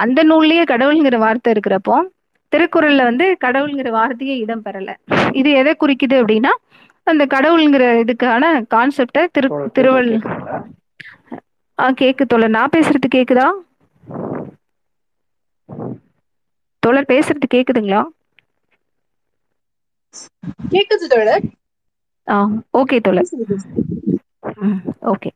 அந்த 0.00 0.20
நூல்லயே 0.24 0.64
கடவுளுங்கிற 0.64 1.16
வார்த்தை 1.18 1.52
இருக்கிறப்போ 1.54 1.96
திருக்குறள்ல 2.52 3.02
வந்து 3.04 3.26
கடவுளுங்கிற 3.44 3.88
வார்த்தையே 3.90 4.36
இடம் 4.38 4.64
பெறல. 4.64 4.90
இது 5.32 5.50
எதை 5.52 5.72
குறிக்குது 5.76 6.16
அப்படின்னா 6.20 6.52
அந்த 7.06 7.24
கடவுளுங்கிற 7.26 7.84
இதுக்கான 8.02 8.44
கான்செப்டை 8.74 9.22
திரு 9.32 9.48
திருவள் 9.72 10.10
கேக்கு 11.96 12.24
தோழர். 12.24 12.56
நான் 12.56 12.72
பேசுறது 12.72 13.08
கேக்குதா? 13.14 13.46
தோழர் 16.82 17.10
பேசுறது 17.10 17.46
கேக்குதுங்களா? 17.54 18.02
கேக்குது 20.72 21.06
தோழர். 21.08 21.46
ஆ 22.26 22.36
ஓகே 22.74 22.98
தோழர். 23.00 23.30
ஓகே. 25.12 25.30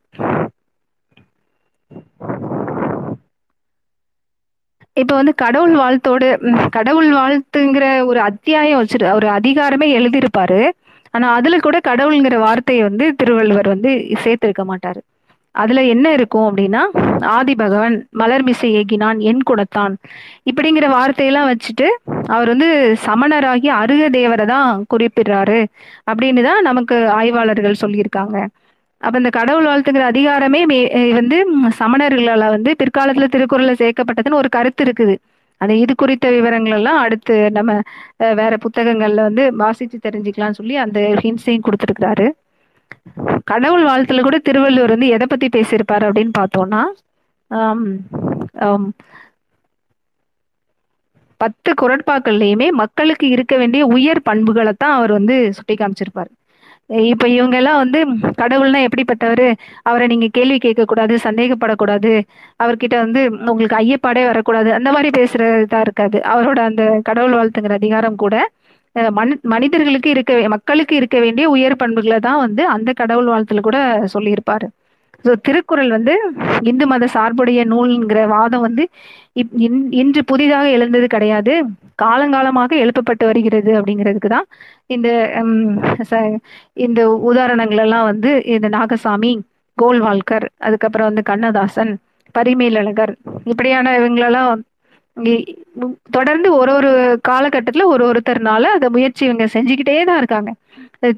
இப்ப 4.97 5.13
வந்து 5.15 5.33
கடவுள் 5.35 5.75
வாழ்த்தோடு 5.75 6.27
கடவுள் 6.71 7.09
வாழ்த்துங்கிற 7.13 8.05
ஒரு 8.07 8.21
அத்தியாயம் 8.21 8.81
வச்சிரு 8.81 9.07
ஒரு 9.13 9.29
அதிகாரமே 9.29 9.87
எழுதியிருப்பாரு. 9.99 10.61
ஆனா 11.15 11.27
அதுல 11.35 11.59
கூட 11.59 11.81
கடவுள்ங்கிற 11.89 12.37
வார்த்தையை 12.39 12.83
வந்து 12.83 13.07
திருவள்ளுவர் 13.15 13.69
வந்து 13.69 13.91
சேர்த்திருக்க 14.25 14.65
மாட்டாரு. 14.71 15.01
அதுல 15.55 15.83
என்ன 15.85 16.07
இருக்கும் 16.13 16.47
அப்படின்னா 16.49 16.83
ஆதி 17.35 17.55
பகவன் 17.55 17.97
மலர்மிசை 18.19 18.69
ஏகினான் 18.79 19.19
என் 19.31 19.43
குணத்தான் 19.51 19.95
இப்படிங்கிற 20.51 20.87
வார்த்தையெல்லாம் 20.89 21.51
வச்சுட்டு 21.51 21.89
அவர் 22.27 22.49
வந்து 22.49 22.69
சமணராகி 23.07 23.69
அருக 23.83 24.09
தேவரை 24.19 24.47
தான் 24.47 24.85
குறிப்பிடுறாரு. 24.95 25.61
அப்படின்னு 26.11 26.43
தான் 26.43 26.63
நமக்கு 26.63 26.97
ஆய்வாளர்கள் 27.19 27.83
சொல்லியிருக்காங்க. 27.85 28.37
அப்ப 29.05 29.19
இந்த 29.19 29.31
கடவுள் 29.31 29.67
வாழ்த்துங்கிற 29.67 30.05
அதிகாரமே 30.11 30.61
மே- 30.67 30.89
வந்து 31.13 31.37
சமணர்களால 31.79 32.49
வந்து 32.49 32.77
பிற்காலத்துல 32.79 33.29
திருக்குறள்ல 33.29 33.73
சேர்க்கப்பட்டதுன்னு 33.75 34.35
ஒரு 34.35 34.49
கருத்து 34.49 34.85
இருக்குது. 34.85 35.15
அது 35.61 35.79
இது 35.79 35.95
குறித்த 35.95 36.31
விவரங்கள் 36.31 36.73
எல்லாம் 36.73 36.99
அடுத்து 36.99 37.51
நம்ம 37.51 37.73
வேற 38.35 38.59
புத்தகங்கள்ல 38.59 39.21
வந்து 39.21 39.45
வாசிச்சு 39.59 39.99
தெரிஞ்சுக்கலாம்னு 40.03 40.51
சொல்லி 40.53 40.77
அந்த 40.77 41.01
ஹின்ஸையும் 41.23 41.67
கொடுத்துருக்கிறாரு. 41.67 42.27
கடவுள் 43.45 43.85
வாழ்த்துல 43.85 44.23
கூட 44.23 44.39
திருவள்ளுவர் 44.39 44.91
வந்து 44.91 45.09
எதை 45.09 45.27
பத்தி 45.27 45.49
பேசியிருப்பாரு 45.49 46.05
அப்படின்னு 46.09 46.33
பார்த்தோம்னா 46.39 46.83
பத்து 51.41 51.71
குரட்பாக்கள்லயுமே 51.73 52.69
மக்களுக்கு 52.75 53.29
இருக்க 53.29 53.57
வேண்டிய 53.57 53.87
உயர் 53.87 54.23
பண்புகளை 54.23 54.73
தான் 54.79 54.95
அவர் 54.95 55.13
வந்து 55.13 55.53
சுட்டி 55.53 55.75
காமிச்சிருப்பாரு 55.75 56.31
இப்ப 57.09 57.27
இவங்க 57.29 57.57
எல்லாம் 57.57 57.81
வந்து 57.83 58.01
கடவுள்னா 58.41 58.81
எப்படிப்பட்டவர்? 58.87 59.45
அவரை 59.83 60.07
நீங்க 60.07 60.27
கேள்வி 60.33 60.59
கேட்க 60.59 60.83
கூடாது 60.85 61.15
சந்தேகப்படக்கூடாது. 61.19 62.13
அவர்கிட்ட 62.61 62.97
வந்து 63.05 63.21
உங்களுக்கு 63.51 63.79
ஐயப்பாடே 63.83 64.25
வரக்கூடாது. 64.27 64.71
அந்த 64.73 64.91
மாதிரி 64.93 65.11
பேசுறதா 65.19 65.81
இருக்காது. 65.81 66.19
அவரோட 66.35 66.61
அந்த 66.71 66.85
கடவுள் 67.03 67.39
வாழ்த்துங்கிற 67.39 67.77
அதிகாரம் 67.81 68.21
கூட 68.25 68.37
மனி 69.17 69.35
மனிதர்களுக்கு 69.53 70.09
இருக்க 70.11 70.33
மக்களுக்கு 70.53 70.95
இருக்க 70.97 71.17
வேண்டிய 71.21 71.47
உயர் 71.51 71.75
பண்புகளை 71.77 72.19
தான் 72.21 72.43
வந்து 72.45 72.63
அந்த 72.75 72.91
கடவுள் 72.93 73.31
வாழ்த்துல 73.33 73.61
கூட 73.61 73.79
சொல்லியிருப்பாரு. 74.15 74.67
ஸோ 75.25 75.33
திருக்குறள் 75.43 75.91
வந்து 75.91 76.15
இந்து 76.63 76.87
மத 76.87 77.07
சார்புடைய 77.07 77.61
நூல்ங்கிற 77.65 78.27
வாதம் 78.27 78.61
வந்து 78.61 78.85
இப்- 79.37 79.57
இன்- 79.59 79.93
இன்று 79.95 80.25
புதிதாக 80.25 80.67
எழுந்தது 80.71 81.07
கிடையாது. 81.07 81.53
காலங்காலமாக 82.03 82.71
எழுப்பப்பட்டு 82.77 83.25
வருகிறது 83.25 83.71
அப்படிங்கிறதுக்கு 83.73 84.29
தான் 84.29 84.47
இந்த 84.87 85.09
ச- 86.11 86.39
இந்த 86.79 87.01
உதாரணங்கள் 87.23 87.79
எல்லாம் 87.79 88.05
வந்து 88.05 88.31
இந்த 88.53 88.69
நாகசாமி 88.69 89.33
கோல்வால்கர் 89.79 90.47
அதுக்கப்புறம் 90.59 91.07
வந்து 91.07 91.23
கண்ணதாசன் 91.23 91.93
பரிமேலழகர் 92.35 93.13
இப்படியான 93.45 93.99
இவங்களெல்லாம் 93.99 94.53
இ- 95.17 95.45
தொடர்ந்து 96.11 96.49
ஒரு 96.55 96.73
ஒரு 96.75 96.91
காலகட்டத்தில் 97.23 97.85
ஒரு 97.85 98.05
ஒருத்தர்னால 98.11 98.65
அதை 98.77 98.89
முயற்சி 98.89 99.25
இவங்க 99.25 99.45
செஞ்சுக்கிட்டே 99.53 100.05
தான் 100.05 100.19
இருக்காங்க. 100.19 100.51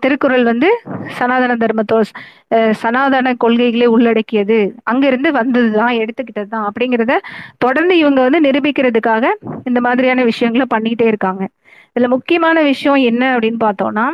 திருக்குறள் 0.03 0.45
வந்து 0.45 0.69
சனாதன 1.17 1.57
தர்மத்தோ 1.57 1.99
சனாதன 2.81 3.35
கொள்கைகளை 3.37 3.87
உள்ளடக்கியது. 3.89 4.59
அங்கிருந்து 4.85 5.31
வந்ததுதான் 5.33 5.95
எடுத்துக்கிட்டது 6.03 6.49
தான் 6.49 6.67
அப்படிங்கிறத 6.69 7.15
தொடர்ந்து 7.59 7.97
இவங்க 7.99 8.21
வந்து 8.23 8.41
நிரூபிக்கிறதுக்காக 8.41 9.25
இந்த 9.65 9.81
மாதிரியான 9.81 10.25
விஷயங்களை 10.31 10.67
பண்ணிக்கிட்டே 10.75 11.07
இருக்காங்க. 11.07 11.43
இதுல 11.97 12.09
முக்கியமான 12.15 12.57
விஷயம் 12.67 13.01
என்ன 13.07 13.25
அப்படின்னு 13.35 13.61
பார்த்தோம்னா 13.63 14.07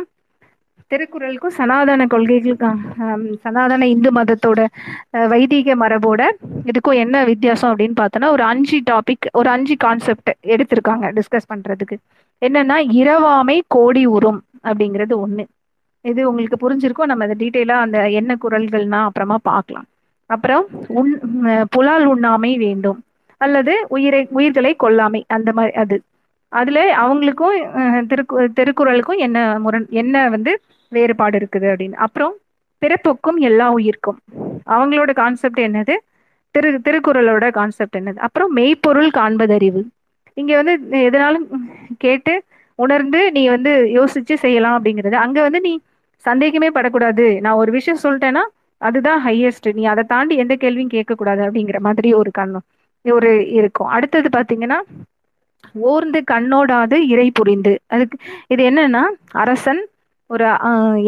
திருக்குறளுக்கும் 0.91 1.55
சனாதன 1.57 2.05
கொள்கைகளுக்கும் 2.07 2.79
சனாதன 3.43 3.87
இந்து 3.87 4.09
மதத்தோட 4.11 4.59
அஹ், 5.13 5.27
வைதிக 5.27 5.75
மரபோட 5.75 6.21
இதுக்கும் 6.65 6.99
என்ன 6.99 7.23
வித்தியாசம் 7.25 7.71
அப்படின்னு 7.71 7.99
பார்த்தோன்னா 7.99 8.29
ஒரு 8.29 8.43
அஞ்சு 8.43 8.77
டாபிக் 8.91 9.27
ஒரு 9.33 9.49
அஞ்சு 9.49 9.75
கான்செப்ட் 9.77 10.31
எடுத்திருக்காங்க 10.53 11.07
டிஸ்கஸ் 11.17 11.49
பண்றதுக்கு. 11.49 11.97
என்னன்னா 12.41 12.77
இரவாமை 12.99 13.57
கோடி 13.67 14.03
உறும் 14.15 14.39
அப்படிங்கிறது 14.63 15.13
ஒண்ணு. 15.23 15.43
இது 16.05 16.21
உங்களுக்கு 16.29 16.57
புரிஞ்சிருக்கும் 16.63 17.09
நம்ம 17.11 17.25
அதை 17.27 17.35
டீட்டெயிலா 17.41 17.75
அந்த 17.85 17.97
என்ன 18.19 18.31
குரல்கள்னா 18.43 18.99
அப்புறமா 19.07 19.37
பார்க்கலாம். 19.43 19.87
அப்புறம் 20.29 20.63
உண் 20.99 21.11
புலால் 21.73 22.05
உண்ணாமை 22.13 22.51
வேண்டும். 22.65 22.99
அல்லது 23.41 23.73
உயிரை 23.95 24.21
உயிர்களை 24.37 24.71
கொல்லாமை 24.83 25.21
அந்த 25.35 25.49
மாதிரி 25.53 25.73
அது. 25.83 25.97
அதுல 26.51 26.79
அவங்களுக்கும் 27.03 27.55
திருக்கு 28.09 28.35
திருக்குறளுக்கும் 28.57 29.21
என்ன 29.27 29.37
முரண் 29.59 29.87
என்ன 30.01 30.15
வந்து 30.35 30.51
வேறுபாடு 30.91 31.35
இருக்குது 31.39 31.67
அப்படின்னு. 31.71 31.97
அப்புறம் 32.05 32.33
பிறப்புக்கும் 32.81 33.39
எல்லா 33.49 33.67
உயிர்க்கும். 33.77 34.19
அவங்களோட 34.75 35.11
கான்செப்ட் 35.21 35.61
என்னது? 35.67 35.95
திரு 36.55 36.69
திருக்குறளோட 36.85 37.45
கான்செப்ட் 37.57 37.97
என்னது? 37.99 38.19
அப்புறம் 38.27 38.51
மெய்ப்பொருள் 38.57 39.09
காண்பதறிவு. 39.19 39.81
இங்க 40.37 40.51
வந்து 40.59 40.73
எதனாலும் 41.07 41.45
கேட்டு 42.03 42.33
உணர்ந்து 42.79 43.19
நீ 43.31 43.41
வந்து 43.55 43.71
யோசிச்சு 43.97 44.35
செய்யலாம் 44.43 44.75
அப்படிங்கிறது. 44.77 45.17
அங்க 45.25 45.39
வந்து 45.47 45.59
நீ 45.67 45.73
சந்தேகமே 46.25 46.69
படக்கூடாது. 46.71 47.25
நான் 47.41 47.59
ஒரு 47.61 47.71
விஷயம் 47.71 48.03
சொல்லிட்டேன்னா 48.03 48.43
அதுதான் 48.81 49.19
ஹையஸ்ட் 49.25 49.67
நீ 49.73 49.83
அதை 49.85 50.03
தாண்டி 50.07 50.35
எந்த 50.37 50.53
கேள்வியும் 50.55 50.93
கேட்கக்கூடாது 50.93 51.41
அப்படிங்கிற 51.45 51.79
மாதிரி 51.81 52.09
ஒரு 52.15 52.31
கண்ணம் 52.33 52.65
ஒரு 53.05 53.29
இருக்கும். 53.57 53.89
அடுத்தது 53.89 54.27
பாத்தீங்கன்னா 54.29 54.79
ஓர்ந்து 55.85 56.19
கண்ணோடாது 56.31 56.97
இறை 57.09 57.27
புரிந்து. 57.31 57.73
அதுக்கு 57.87 58.15
இது 58.49 58.61
என்னன்னா 58.69 59.03
அரசன் 59.43 59.81
ஒரு 60.29 60.45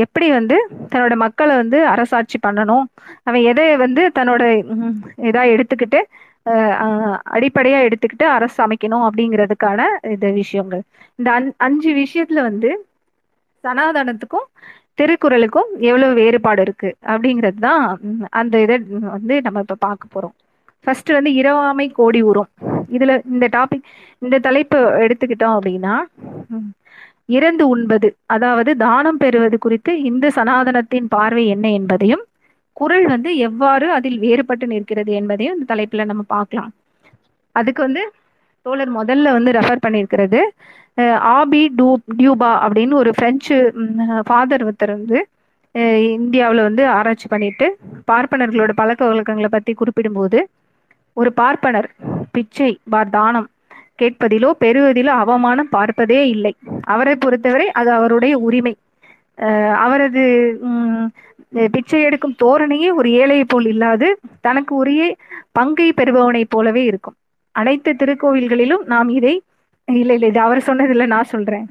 எப்படி 0.05 0.27
வந்து 0.31 0.57
தன்னோட 0.91 1.13
மக்களை 1.23 1.53
வந்து 1.55 1.77
அரசாட்சி 1.93 2.37
பண்ணணும்? 2.39 2.85
அவன் 3.23 3.43
எதை 3.51 3.65
வந்து 3.77 4.01
தன்னோட 4.17 4.43
இதாக 4.59 4.89
இதா 5.29 5.43
எடுத்துக்கிட்டு 5.53 5.99
ஆஹ், 6.45 7.15
அடிப்படையா 7.33 7.77
எடுத்துக்கிட்டு 7.85 8.25
அரசு 8.33 8.57
அமைக்கணும் 8.65 9.05
அப்படிங்கிறதுக்கான 9.05 9.79
இது 10.11 10.27
விஷயங்கள். 10.35 10.83
இந்த 11.19 11.29
அஞ்சு 11.65 11.91
விஷயத்துல 12.01 12.41
வந்து 12.41 12.69
சனாதனத்துக்கும் 13.63 14.45
திருக்குறளுக்கும் 14.97 15.69
எவ்வளவு 15.89 16.13
வேறுபாடு 16.19 16.61
இருக்கு? 16.65 16.89
அப்படிங்கிறது 17.11 17.59
தான் 17.67 17.83
அந்த 18.39 18.55
இதை 18.65 18.75
வந்து 19.15 19.35
நம்ம 19.45 19.63
இப்ப 19.65 19.77
பார்க்க 19.85 20.13
போறோம். 20.15 20.35
ஃபர்ஸ்ட் 20.87 21.11
வந்து 21.17 21.31
இரவாமை 21.41 21.87
கோடி 21.99 22.19
உரம் 22.29 22.49
இதுல 22.95 23.13
இந்த 23.33 23.45
டாபிக் 23.55 23.85
இந்த 24.21 24.37
தலைப்பு 24.39 24.79
எடுத்துக்கிட்டோம் 25.05 25.55
அப்படின்னா 25.57 25.93
இறந்து 27.35 27.63
உண்பது 27.73 28.09
அதாவது 28.33 28.71
தானம் 28.83 29.19
பெறுவது 29.23 29.57
குறித்து 29.59 29.91
இந்து 30.09 30.29
சனாதனத்தின் 30.37 31.07
பார்வை 31.15 31.45
என்ன 31.55 31.65
என்பதையும் 31.79 32.23
குறள் 32.77 33.05
வந்து 33.13 33.29
எவ்வாறு 33.47 33.87
அதில் 33.97 34.19
வேறுபட்டு 34.19 34.65
நிற்கிறது 34.73 35.11
என்பதையும் 35.19 35.55
இந்த 35.55 35.67
தலைப்புல 35.71 36.05
நம்ம 36.11 36.23
பார்க்கலாம். 36.35 36.71
அதுக்கு 37.55 37.81
வந்து 37.87 38.03
தோழர் 38.65 38.91
முதல்ல 38.99 39.31
வந்து 39.37 39.51
ரெஃபர் 39.57 39.83
பண்ணியிருக்கிறது 39.85 40.39
ஆபி 41.37 41.61
டூ 41.79 41.87
டியூபா 42.19 42.51
அப்படின்னு 42.65 42.95
ஒரு 43.01 43.11
பிரெஞ்சு 43.17 43.55
ஃபாதர் 44.27 44.63
ஒருத்தர் 44.67 44.93
வந்து 44.99 45.17
இந்தியாவில் 46.15 46.67
வந்து 46.67 46.83
ஆராய்ச்சி 46.97 47.27
பண்ணிட்டு 47.33 47.65
பார்ப்பனர்களோட 48.11 48.73
பழக்க 48.79 49.01
வழக்கங்களை 49.09 49.49
பற்றி 49.55 49.71
குறிப்பிடும்போது 49.79 50.39
ஒரு 51.17 51.29
பார்ப்பனர் 51.41 51.89
பிச்சை 52.35 52.71
பார் 52.93 53.13
தானம் 53.17 53.49
கேட்பதிலோ 54.01 54.49
பெறுவதிலோ 54.63 55.11
அவமானம் 55.23 55.69
பார்ப்பதே 55.75 56.21
இல்லை. 56.35 56.53
அவரை 56.93 57.13
பொறுத்தவரை 57.23 57.67
அது 57.79 57.89
அவருடைய 57.97 58.33
உரிமை. 58.47 58.73
அவரது 59.85 60.23
பிச்சை 61.73 61.99
எடுக்கும் 62.07 62.37
தோரணையே 62.43 62.89
ஒரு 62.99 63.09
ஏழையை 63.21 63.45
போல் 63.53 63.69
இல்லாது 63.73 64.07
தனக்கு 64.47 64.73
உரிய 64.81 65.01
பங்கை 65.59 65.89
பெறுபவனைப் 65.99 66.51
போலவே 66.53 66.83
இருக்கும். 66.91 67.17
அனைத்து 67.55 67.91
திருக்கோவில்களிலும் 67.93 68.83
நாம் 68.85 69.09
இதை 69.09 69.33
இல்ல 69.87 70.13
இல்ல 70.13 70.25
இது 70.25 70.39
அவர் 70.39 70.59
சொன்னது 70.59 70.89
இல்ல 70.89 71.05
நான் 71.05 71.23
சொல்றேன். 71.25 71.65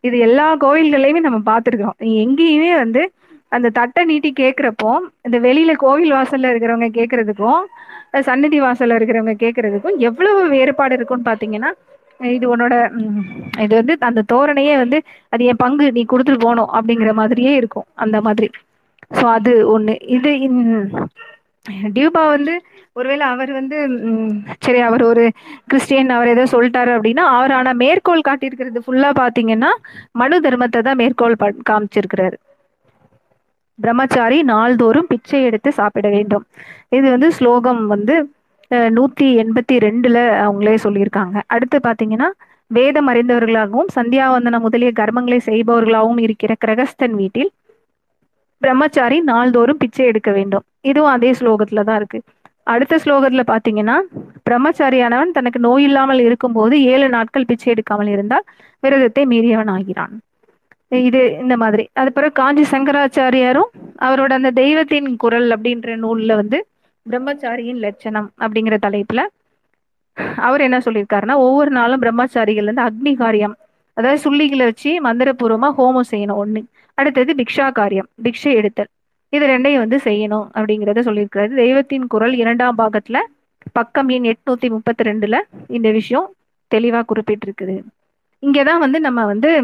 இது 0.00 0.18
எல்லா 0.18 0.56
கோவில்களையுமே 0.56 1.20
நம்ம 1.20 1.40
பார்த்துருக்கோம் 1.46 1.96
எங்கேயுமே 2.18 2.74
வந்து 2.74 3.02
அந்த 3.52 3.70
தட்டை 3.70 4.04
நீட்டி 4.04 4.32
கேட்கிறப்போ 4.36 4.90
இந்த 5.22 5.38
வெளியில 5.40 5.72
கோவில் 5.76 6.12
வாசல்ல 6.12 6.50
இருக்கிறவங்க 6.52 6.88
கேட்கறதுக்கும் 6.90 7.64
சன்னதி 8.20 8.60
வாசல்ல 8.60 8.96
இருக்கிறவங்க 8.98 9.34
கேட்கறதுக்கும் 9.36 9.98
எவ்வளவு 10.00 10.48
வேறுபாடு 10.48 10.94
இருக்கும்னு 10.94 11.30
பாத்தீங்கன்னா 11.30 11.70
இது 12.30 12.56
உன்னோட 12.56 12.74
இது 13.62 13.74
வந்து 13.74 13.96
அந்த 14.00 14.24
தோரணையே 14.32 14.76
வந்து 14.76 14.98
அது 15.32 15.44
என் 15.44 15.56
பங்கு 15.56 15.92
நீ 15.92 16.04
கொடுத்துட்டு 16.04 16.40
போகணும் 16.40 16.70
அப்படிங்கிற 16.72 17.12
மாதிரியே 17.12 17.54
இருக்கும். 17.54 17.86
அந்த 17.94 18.20
மாதிரி. 18.20 18.48
ஸோ 19.14 19.24
அது 19.30 19.52
ஒண்ணு. 19.72 19.94
இது 20.08 20.30
இன்- 20.46 20.88
டியூபா 21.94 22.22
வந்து 22.28 22.54
ஒருவேளை 22.96 23.26
அவர் 23.26 23.52
வந்து 23.52 23.78
சரி 24.60 24.80
அவர் 24.80 25.02
ஒரு 25.02 25.24
கிறிஸ்டியன் 25.66 26.10
அவர் 26.10 26.28
ஏதோ 26.28 26.44
சொல்லிட்டாரு 26.44 26.92
அப்படின்னா 26.96 27.24
அவர் 27.38 27.50
ஆனா 27.50 27.72
மேற்கோள் 27.72 28.26
காட்டியிருக்கிறது 28.28 28.78
ஃபுல்லா 28.86 29.10
பாத்தீங்கன்னா 29.20 29.70
மனு 30.12 30.40
தர்மத்தை 30.40 30.80
தான் 30.80 30.96
மேற்கோள் 30.96 31.34
பண்- 31.42 31.62
காமிச்சிருக்கிறாரு. 31.70 32.36
பிரம்மச்சாரி 33.78 34.42
நாள்தோறும் 34.42 35.06
பிச்சை 35.08 35.42
எடுத்து 35.42 35.72
சாப்பிட 35.72 36.08
வேண்டும். 36.08 36.44
இது 36.88 37.10
வந்து 37.10 37.32
ஸ்லோகம் 37.32 37.86
வந்து 37.86 38.14
நூத்தி 38.70 39.26
எண்பத்தி 39.42 39.74
ரெண்டுல 39.86 40.18
அவங்களே 40.46 40.76
சொல்லியிருக்காங்க. 40.84 41.40
அடுத்து 41.46 41.80
பாத்தீங்கன்னா 41.82 42.28
வேதம் 42.70 43.08
அறிந்தவர்களாகவும் 43.08 43.92
சந்தியாவந்தனம் 43.94 44.60
முதலிய 44.60 44.92
கர்மங்களை 45.00 45.38
செய்பவர்களாகவும் 45.46 46.20
இருக்கிற 46.20 46.54
கிரகஸ்தன் 46.66 47.14
வீட்டில் 47.14 47.50
பிரம்மச்சாரி 48.62 49.20
நாள்தோறும் 49.20 49.76
பிச்சை 49.76 50.06
எடுக்க 50.06 50.30
வேண்டும். 50.32 50.64
இதுவும் 50.80 51.10
அதே 51.10 51.30
ஸ்லோகத்துல 51.40 51.84
தான் 51.84 51.96
இருக்கு. 51.96 52.18
அடுத்த 52.66 52.94
ஸ்லோகத்துல 53.04 53.42
பாத்தீங்கன்னா 53.52 53.96
பிரம்மச்சாரியானவன் 54.48 55.34
தனக்கு 55.38 55.58
நோய் 55.58 55.84
இல்லாமல் 55.88 56.18
இருக்கும்போது 56.18 56.82
ஏழு 56.92 57.08
நாட்கள் 57.08 57.48
பிச்சை 57.50 57.68
எடுக்காமல் 57.74 58.10
இருந்தால் 58.14 58.46
விரதத்தை 58.82 59.22
மீறியவன் 59.26 59.70
ஆகிறான். 59.74 60.14
இது 60.92 61.20
இந்த 61.42 61.54
மாதிரி. 61.56 61.84
அது 61.92 62.12
பிறகு 62.12 62.32
காஞ்சி 62.32 62.64
சங்கராச்சாரியாரும் 62.70 63.70
அவரோட 64.06 64.32
அந்த 64.38 64.50
தெய்வத்தின் 64.60 65.08
குரல் 65.16 65.48
அப்படின்ற 65.56 65.94
நூல்ல 66.04 66.34
வந்து 66.34 66.58
பிரம்மச்சாரியின் 67.06 67.80
லட்சணம் 67.86 68.28
அப்படிங்கிற 68.40 68.76
தலைப்புல 68.86 69.22
அவர் 70.46 70.60
என்ன 70.60 70.78
சொல்லியிருக்காருன்னா 70.78 71.36
ஒவ்வொரு 71.46 71.70
நாளும் 71.70 72.02
பிரம்மச்சாரிகள் 72.02 72.68
வந்து 72.70 72.86
அக்னி 72.88 73.12
காரியம் 73.16 73.54
அதாவது 73.96 74.20
சுள்ளிகளை 74.24 74.64
வச்சு 74.70 74.90
மந்திரபூர்வமா 75.06 75.68
ஹோமம் 75.78 76.10
செய்யணும் 76.10 76.40
ஒண்ணு. 76.42 76.60
அடுத்தது 76.98 77.32
பிக்ஷா 77.34 77.66
காரியம் 77.72 78.08
பிக்ஷை 78.22 78.52
எடுத்தல். 78.54 78.90
இது 79.36 79.46
ரெண்டையும் 79.46 79.78
வந்து 79.78 79.96
செய்யணும் 79.96 80.48
அப்படிங்கிறத 80.54 81.00
சொல்லியிருக்கிறாரு. 81.00 81.54
தெய்வத்தின் 81.54 82.06
குரல் 82.06 82.34
இரண்டாம் 82.34 82.78
பாகத்துல 82.78 83.18
பக்கம் 83.72 84.08
எண் 84.08 84.24
எட்நூத்தி 84.24 84.68
முப்பத்தி 84.68 85.04
ரெண்டுல 85.04 85.40
இந்த 85.68 85.90
விஷயம் 85.90 86.34
தெளிவா 86.74 87.02
குறிப்பிட்டிருக்குது. 87.14 87.82
இங்கதான் 88.42 88.78
வந்து 88.78 89.00
நம்ம 89.00 89.26
வந்து 89.26 89.62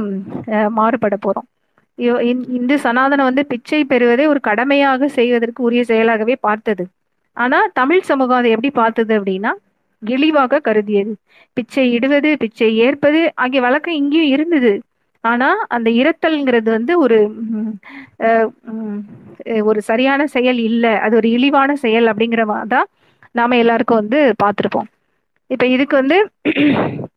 மாறுபட 0.69 1.19
போறோம். 1.27 1.51
இந்- 1.99 2.51
இந்து 2.51 2.77
சனாதனம் 2.77 3.23
வந்து 3.23 3.47
பிச்சை 3.47 3.85
பெறுவதை 3.85 4.27
ஒரு 4.27 4.41
கடமையாக 4.41 5.09
செய்வதற்கு 5.09 5.63
உரிய 5.63 5.85
செயலாகவே 5.89 6.37
பார்த்தது. 6.41 6.87
ஆனா 7.33 7.67
தமிழ் 7.73 8.01
சமூகம் 8.01 8.37
அதை 8.37 8.51
எப்படி 8.51 8.71
பார்த்தது 8.71 9.21
அப்படின்னா 9.21 9.51
இழிவாக 10.07 10.59
கருதியது. 10.59 11.15
பிச்சை 11.53 11.93
இடுவது 11.93 12.37
பிச்சை 12.39 12.77
ஏற்பது 12.77 13.33
ஆகிய 13.35 13.61
வழக்கம் 13.61 13.95
இங்கேயும் 13.95 14.27
இருந்தது. 14.27 14.83
ஆனா 15.25 15.49
அந்த 15.77 15.89
இரத்தல்ங்கிறது 16.01 16.69
வந்து 16.77 16.93
ஒரு 17.05 17.19
ஒரு 19.65 19.81
சரியான 19.91 20.23
செயல் 20.35 20.61
இல்லை. 20.69 20.93
அது 21.05 21.15
ஒரு 21.21 21.29
இழிவான 21.37 21.71
செயல் 21.85 22.11
அப்படிங்கிற 22.13 22.45
மாதிரி 22.47 22.71
தான் 22.71 22.89
நாம 23.35 23.57
எல்லாருக்கும் 23.63 24.01
வந்து 24.03 24.19
பார்த்துருப்போம். 24.43 24.89
இப்ப 25.51 25.65
இதுக்கு 25.75 25.95
வந்து 26.01 26.19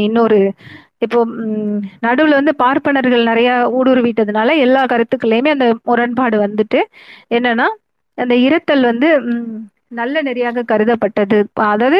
இன்னொரு 0.00 0.38
இப்போ 1.04 1.18
நடுவில் 1.24 1.76
நடுவுல 2.06 2.38
வந்து 2.38 2.52
பார்ப்பனர்கள் 2.62 3.28
நிறைய 3.28 3.48
ஊடுருவிட்டதுனால 3.76 4.48
எல்லா 4.64 4.82
கருத்துக்களையுமே 4.90 5.50
அந்த 5.54 5.66
முரண்பாடு 5.88 6.36
வந்துட்டு 6.42 6.80
என்னன்னா 7.36 7.66
அந்த 8.18 8.34
இரத்தல் 8.46 8.84
வந்து 8.90 9.08
நல்ல 9.90 10.16
நெறியாக 10.22 10.64
கருதப்பட்டது. 10.68 11.38
அதாவது 11.66 11.98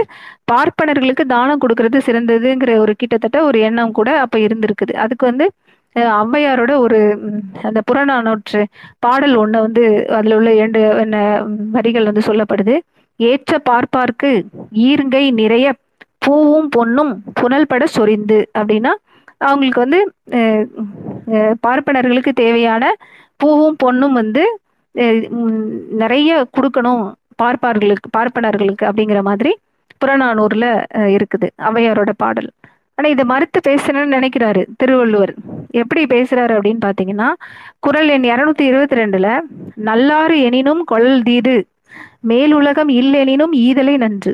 பார்ப்பனர்களுக்கு 0.52 1.24
தானம் 1.32 1.62
கொடுக்கறது 1.62 1.98
சிறந்ததுங்கிற 2.06 2.72
ஒரு 2.78 2.92
கிட்டத்தட்ட 2.96 3.38
ஒரு 3.44 3.58
எண்ணம் 3.68 3.92
கூட 3.92 4.10
அப்ப 4.20 4.38
இருந்திருக்குது. 4.46 4.94
அதுக்கு 5.04 5.24
வந்து 5.26 5.46
அஹ், 5.96 6.10
ஔவையாரோட 6.18 6.72
ஒரு 6.78 6.98
அந்த 7.62 7.78
புறநானூற்று 7.86 8.60
பாடல் 9.00 9.34
ஒண்ணு 9.36 9.58
வந்து 9.60 9.84
அதுல 10.16 10.36
உள்ள 10.36 10.50
இரண்டு 10.54 10.80
என்ன 11.02 11.16
வரிகள் 11.72 12.08
வந்து 12.10 12.22
சொல்லப்படுது. 12.28 12.74
ஏற்ற 13.20 13.52
பார்ப்பார்க்கு 13.68 14.30
ஈர்ங்கை 14.84 15.24
நிறைய 15.40 15.66
பூவும் 16.22 16.68
பொன்னும் 16.70 17.10
புனல்பட 17.40 17.84
சொரிந்து 17.96 18.38
அப்படின்னா 18.58 18.92
அவங்களுக்கு 19.40 19.84
வந்து 19.84 20.00
பார்ப்பனர்களுக்கு 21.64 22.32
தேவையான 22.40 22.84
பூவும் 23.40 23.78
பொன்னும் 23.78 24.14
வந்து 24.14 24.42
நிறைய 26.00 26.30
கொடுக்கணும். 26.56 27.04
பார்ப்பார்களுக்கு 27.42 28.08
பார்ப்பனர்களுக்கு 28.16 28.84
அப்படிங்கிற 28.88 29.20
மாதிரி 29.30 29.52
புறநானூர்ல 30.02 30.66
இருக்குது. 31.16 31.48
அவையாரோட 31.68 32.10
பாடல். 32.22 32.50
ஆனா 32.98 33.08
இதை 33.14 33.24
மறுத்து 33.32 33.58
பேசணும்னு 33.68 34.14
நினைக்கிறாரு 34.16 34.62
திருவள்ளுவர். 34.80 35.32
எப்படி 35.80 36.02
பேசுறாரு 36.14 36.52
அப்படின்னு 36.56 36.82
பாத்தீங்கன்னா 36.86 37.28
குறள் 37.84 38.10
எண் 38.14 38.26
இருநூத்தி 38.30 38.64
இருபத்தி 38.70 38.98
ரெண்டுல 39.00 39.28
நல்லாறு 39.88 40.36
எனினும் 40.48 40.82
கொள்ளல் 40.92 41.26
தீது 41.28 41.54
மேலுலகம் 42.30 42.90
இல்லெனினும் 43.00 43.54
ஈதலை 43.66 43.94
நன்று. 44.04 44.32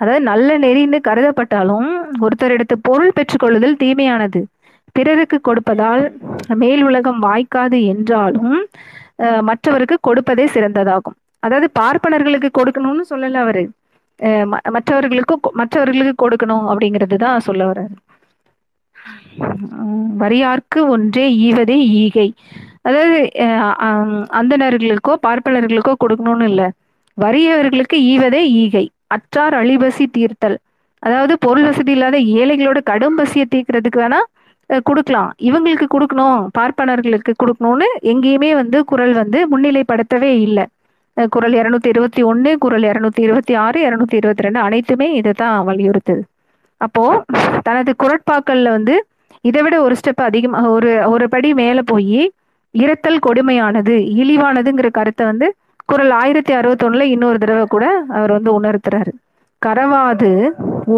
அதாவது 0.00 0.22
நல்ல 0.30 0.48
நெறின்னு 0.64 0.98
கருதப்பட்டாலும் 1.08 1.90
ஒருத்தரிடத்து 2.26 2.76
பொருள் 2.88 3.14
பெற்றுக்கொள்ளுதல் 3.18 3.80
தீமையானது. 3.82 4.40
பிறருக்கு 4.96 5.36
கொடுப்பதால் 5.48 6.02
மேல் 6.62 6.82
உலகம் 6.88 7.20
வாய்க்காது 7.26 7.78
என்றாலும் 7.92 8.56
மற்றவருக்கு 9.48 9.96
கொடுப்பதே 10.08 10.46
சிறந்ததாகும். 10.54 11.16
அதாவது 11.42 11.68
பார்ப்பனர்களுக்கு 11.80 12.48
கொடுக்கணும்னு 12.58 13.04
சொல்லல 13.10 13.32
அவரு. 13.32 13.70
மற்றவர்களுக்கும் 14.18 14.52
ம- 14.52 14.70
மற்றவர்களுக்கு 14.70 15.34
கொ- 15.34 15.52
மற்றவர்களுக்கு 15.52 16.28
கொடுக்கணும் 16.28 16.66
அப்படிங்கிறது 16.72 17.14
தான் 17.14 17.40
சொல்ல 17.40 17.70
வர்றாரு. 17.70 17.96
வரியார்க்கு 20.18 20.80
ஒன்றே 20.88 21.24
ஈவதே 21.46 21.78
ஈகை. 22.02 22.34
அதாவது 22.82 23.30
அந்தனர்களுக்கோ 24.40 25.14
பார்ப்பனர்களுக்கோ 25.26 25.94
கொடுக்கணும்னு 26.04 26.42
இல்லை. 26.42 26.68
வறியவர்களுக்கு 27.20 27.96
ஈவதே 28.12 28.42
ஈகை. 28.62 28.90
அற்றார் 29.06 29.54
அழிபசி 29.54 30.06
தீர்த்தல். 30.06 30.56
அதாவது 30.98 31.38
பொருள் 31.38 31.62
வசதி 31.62 31.92
இல்லாத 31.92 32.18
ஏழைகளோட 32.18 32.82
கடும் 32.82 33.16
பசியை 33.16 33.46
தீர்க்கிறதுக்கு 33.50 33.96
வேணா 33.96 34.20
கொடுக்கலாம். 34.82 35.34
இவங்களுக்கு 35.38 35.86
கொடுக்கணும் 35.94 36.46
பார்ப்பனர்களுக்கு 36.58 37.32
கொடுக்கணும்னு 37.42 37.88
எங்கேயுமே 38.02 38.54
வந்து 38.54 38.84
குரல் 38.84 39.12
வந்து 39.12 39.38
முன்னிலைப்படுத்தவே 39.48 40.32
இல்லை. 40.46 40.66
குரல் 41.16 41.52
இரநூத்தி 41.52 41.86
இருபத்தி 41.86 42.22
ஒன்று 42.22 42.58
குரல் 42.58 42.82
இரநூத்தி 42.82 43.20
இருபத்தி 43.20 43.54
ஆறு 43.54 43.78
இரநூத்தி 43.88 44.14
இருபத்தி 44.14 44.42
ரெண்டு 44.42 44.60
அனைத்துமே 44.60 45.08
இதை 45.12 45.32
தான் 45.36 45.66
வலியுறுத்துது. 45.68 46.22
அப்போ 46.76 47.24
தனது 47.62 47.94
குரட்பாக்கள்ல 48.02 48.70
வந்து 48.70 48.94
இதை 49.40 49.62
விட 49.62 49.82
ஒரு 49.82 49.94
ஸ்டெப் 50.00 50.22
அதிகமாக 50.22 50.70
ஒரு 50.70 50.90
ஒரு 51.06 51.28
படி 51.28 51.54
மேலே 51.54 51.82
போய் 51.86 52.32
இரத்தல் 52.70 53.18
கொடுமையானது 53.26 53.94
இழிவானதுங்கிற 54.20 54.88
கருத்தை 54.90 55.26
வந்து 55.26 55.54
குரல் 55.86 56.10
ஆயிரத்தி 56.10 56.52
அறுபத்தொன்னுல 56.54 57.06
இன்னொரு 57.14 57.38
தடவை 57.38 57.64
கூட 57.68 58.04
அவர் 58.08 58.32
வந்து 58.32 58.60
உணர்த்துறாரு. 58.60 59.12
கரவாது 59.66 60.30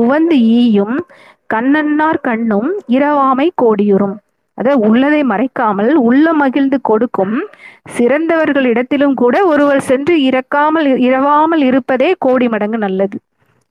உவந்து 0.01 0.37
ஈயும் 0.61 0.99
கண்ணன்னார் 1.55 2.21
கண்ணும் 2.21 2.71
இரவாமை 2.89 3.49
கோடியுறும். 3.63 4.17
அதாவது 4.59 4.81
உள்ளதை 4.89 5.21
மறைக்காமல் 5.31 5.93
உள்ள 6.09 6.27
மகிழ்ந்து 6.41 6.79
கொடுக்கும் 6.89 7.37
சிறந்தவர்களிடத்திலும் 7.97 9.17
கூட 9.23 9.37
ஒருவர் 9.53 9.87
சென்று 9.91 10.15
இறக்காமல் 10.29 10.89
இரவாமல் 11.07 11.63
இருப்பதே 11.71 12.11
கோடி 12.25 12.47
மடங்கு 12.53 12.79
நல்லது. 12.87 13.17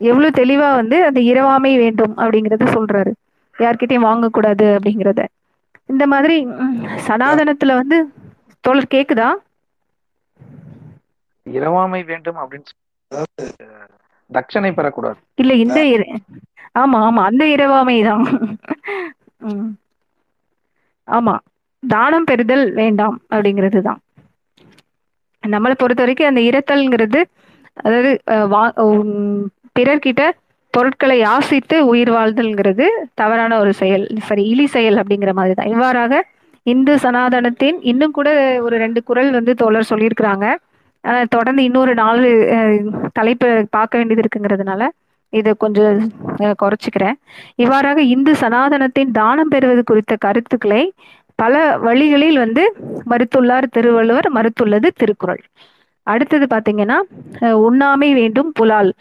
எவ்வளவு 0.02 0.38
தெளிவா 0.40 0.70
வந்து 0.80 0.98
அந்த 1.10 1.20
இரவாமை 1.32 1.72
வேண்டும் 1.84 2.14
அப்படிங்கறத 2.22 2.68
சொல்றாரு. 2.78 3.12
யார்கிட்டயும் 3.56 4.08
வாங்கக்கூடாது 4.10 4.66
அப்படிங்கிறத. 4.76 5.22
இந்த 5.92 6.04
மாதிரி 6.14 6.38
சனாதனத்துல 7.08 7.76
வந்து 7.82 7.98
தோழர் 8.64 8.94
கேக்குதா? 8.96 9.30
இரவாமை 11.46 12.02
வேண்டும் 12.12 12.40
அப்படின்னு 12.42 12.72
தட்சணை 14.30 14.72
பெறக்கூடாது. 14.78 15.20
இல்ல 15.42 15.54
இந்த 15.64 15.80
ஆமா 16.82 17.00
ஆமா 17.08 17.24
அந்த 17.30 17.44
இரவாமை 17.56 17.98
தான். 18.10 18.24
ஆமா. 21.08 21.36
தானம் 21.84 22.28
பெறுதல் 22.28 22.66
வேண்டாம் 22.76 23.18
அப்படிங்கிறது 23.30 23.80
தான் 23.82 24.00
நம்மளை 25.44 25.76
பொறுத்த 25.76 26.02
வரைக்கும் 26.04 26.30
அந்த 26.30 26.42
இரத்தல்ங்கிறது 26.50 27.20
அதாவது 27.78 28.12
வா- 28.52 28.74
பிறர்கிட்ட 29.76 30.24
பொருட்களை 30.74 31.16
யாசித்து 31.22 31.78
உயிர் 31.90 32.12
வாழ்தல்ங்கிறது 32.12 32.86
தவறான 33.14 33.58
ஒரு 33.60 33.72
செயல் 33.80 34.06
சரி 34.28 34.44
இலி 34.48 34.66
செயல் 34.68 34.98
அப்படிங்கிற 35.02 35.32
மாதிரி 35.34 35.54
தான் 35.54 35.72
இவ்வாறாக 35.72 36.22
இந்து 36.66 36.94
சனாதனத்தின் 37.04 37.78
இன்னும் 37.92 38.12
கூட 38.12 38.30
ஒரு 38.64 38.76
ரெண்டு 38.78 39.00
குரல் 39.04 39.32
வந்து 39.32 39.54
தோழர் 39.56 39.90
சொல்லியிருக்கிறாங்க. 39.90 40.46
ஆனால் 41.04 41.28
தொடர்ந்து 41.28 41.62
இன்னொரு 41.64 41.94
நாலு 41.96 42.28
தலைப்பு 43.14 43.48
பார்க்க 43.70 44.00
வேண்டியது 44.00 44.24
இருக்குங்கிறதுனால 44.24 44.84
இதை 45.34 45.52
கொஞ்சம் 45.64 46.00
குறைச்சிக்கிறேன். 46.62 47.18
இவ்வாறாக 47.64 48.00
இந்து 48.16 48.34
சனாதனத்தின் 48.42 49.14
தானம் 49.20 49.52
பெறுவது 49.54 49.84
குறித்த 49.84 50.14
கருத்துக்களை 50.26 50.84
பல 51.40 51.54
வழிகளில் 51.86 52.40
வந்து 52.44 52.64
மறுத்துள்ளார் 53.12 53.74
திருவள்ளுவர் 53.76 54.28
மறுத்துள்ளது 54.38 54.88
திருக்குறள். 55.02 55.42
அடுத்தது 56.08 56.46
பார்த்தீங்கன்னா 56.54 56.98
உண்ணாமை 57.68 58.10
வேண்டும் 58.20 58.50
புலால். 58.60 58.92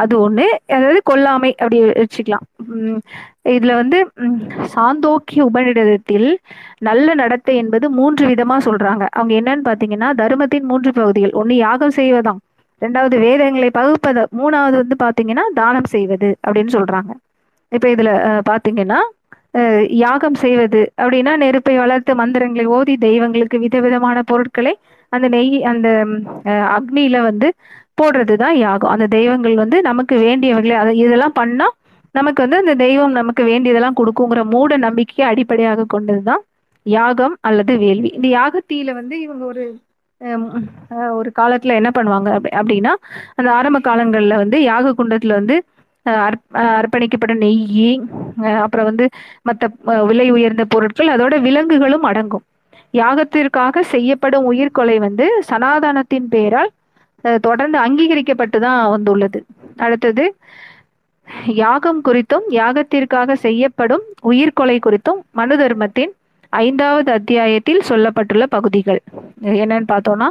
அது 0.00 0.14
ஒண்ணு. 0.26 0.44
அதாவது 0.76 1.00
கொல்லாமை 1.10 1.50
அப்படி 1.62 1.78
வச்சுக்கலாம். 2.00 2.44
இதில் 3.46 3.56
இதுல 3.56 3.72
வந்து 3.80 3.98
சாந்தோக்கிய 4.74 5.40
உபநிடதத்தில் 5.48 6.28
நல்ல 6.88 7.14
நடத்தை 7.22 7.54
என்பது 7.62 7.86
மூன்று 7.98 8.24
விதமா 8.32 8.56
சொல்றாங்க. 8.68 9.04
அவங்க 9.16 9.34
என்னன்னு 9.40 9.68
பாத்தீங்கன்னா 9.70 10.10
தர்மத்தின் 10.22 10.68
மூன்று 10.70 10.92
பகுதிகள். 11.00 11.36
ஒன்று 11.40 11.56
யாகம் 11.66 11.96
செய்வதாம். 12.00 12.40
ரெண்டாவது 12.82 13.16
வேதங்களை 13.26 13.68
பகுப்பது 13.78 14.22
மூணாவது 14.38 14.76
வந்து 14.82 14.96
பாத்தீங்கன்னா 15.04 15.44
தானம் 15.60 15.92
செய்வது 15.94 16.28
அப்படின்னு 16.46 16.72
சொல்றாங்க. 16.78 17.12
இப்ப 17.72 17.86
இதுல 17.94 18.10
பார்த்தீங்கன்னா 18.50 18.98
பாத்தீங்கன்னா 18.98 19.00
யாகம் 20.00 20.36
செய்வது 20.42 20.80
அப்படின்னா 21.02 21.32
நெருப்பை 21.42 21.74
வளர்த்து 21.76 22.12
மந்திரங்களை 22.20 22.64
ஓதி 22.76 22.94
தெய்வங்களுக்கு 23.04 23.56
விதவிதமான 23.64 24.22
பொருட்களை 24.30 24.72
அந்த 25.12 25.26
நெய் 25.34 25.56
அந்த 25.70 25.88
அக்னியில 26.76 27.16
வந்து 27.28 27.48
போடுறதுதான் 28.00 28.56
யாகம். 28.66 28.92
அந்த 28.94 29.06
தெய்வங்கள் 29.16 29.56
வந்து 29.62 29.78
நமக்கு 29.88 30.14
வேண்டியவர்களை 30.26 30.76
அதை 30.82 30.92
இதெல்லாம் 31.04 31.36
பண்ணா 31.40 31.68
நமக்கு 32.14 32.40
வந்து 32.44 32.60
அந்த 32.62 32.74
தெய்வம் 32.84 33.16
நமக்கு 33.20 33.42
வேண்டியதெல்லாம் 33.50 33.98
கொடுக்குங்கிற 34.00 34.42
மூட 34.52 34.76
நம்பிக்கையை 34.86 35.24
அடிப்படையாக 35.32 35.86
கொண்டதுதான் 35.94 36.42
யாகம் 36.86 37.34
அல்லது 37.48 37.72
வேள்வி. 37.84 38.10
இந்த 38.18 38.28
யாகத்தீயில 38.38 38.90
வந்து 39.00 39.14
இவங்க 39.24 39.44
ஒரு 39.52 39.64
ஒரு 41.16 41.30
காலத்துல 41.38 41.74
என்ன 41.74 41.90
பண்ணுவாங்க 41.90 42.28
அப்படி- 42.36 42.56
அப்படின்னா 42.60 42.92
அந்த 43.34 43.48
ஆரம்ப 43.52 43.78
காலங்கள்ல 43.80 44.36
வந்து 44.36 44.62
யாக 44.62 44.94
குண்டத்துல 44.98 45.32
வந்து 45.32 45.56
அர்ப்பணிக்கப்பட்ட 46.76 47.34
நெய் 47.36 47.94
அப்புறம் 48.62 48.84
வந்து 48.84 49.04
மற்ற 49.42 49.68
விலை 50.04 50.26
உயர்ந்த 50.30 50.64
பொருட்கள் 50.64 51.08
அதோட 51.08 51.34
விலங்குகளும் 51.40 52.02
அடங்கும். 52.02 52.44
யாகத்திற்காக 52.94 53.80
செய்யப்படும் 53.86 54.44
உயிர்கொலை 54.52 54.96
வந்து 54.98 55.24
சனாதனத்தின் 55.48 56.28
பெயரால் 56.28 56.70
தொடர்ந்து 57.40 57.78
அங்கீகரிக்கப்பட்டு 57.78 58.58
தான் 58.58 58.90
வந்துள்ளது. 58.90 59.38
அடுத்தது 59.78 60.24
யாகம் 61.58 62.00
குறித்தும் 62.04 62.46
யாகத்திற்காக 62.52 63.32
செய்யப்படும் 63.36 64.04
உயிர்கொலை 64.24 64.76
குறித்தும் 64.80 65.20
மனு 65.32 65.56
தர்மத்தின் 65.58 66.12
ஐந்தாவது 66.64 67.10
அத்தியாயத்தில் 67.16 67.86
சொல்லப்பட்டுள்ள 67.88 68.44
பகுதிகள். 68.54 69.00
என்னன்னு 69.62 69.88
பார்த்தோம்னா 69.92 70.28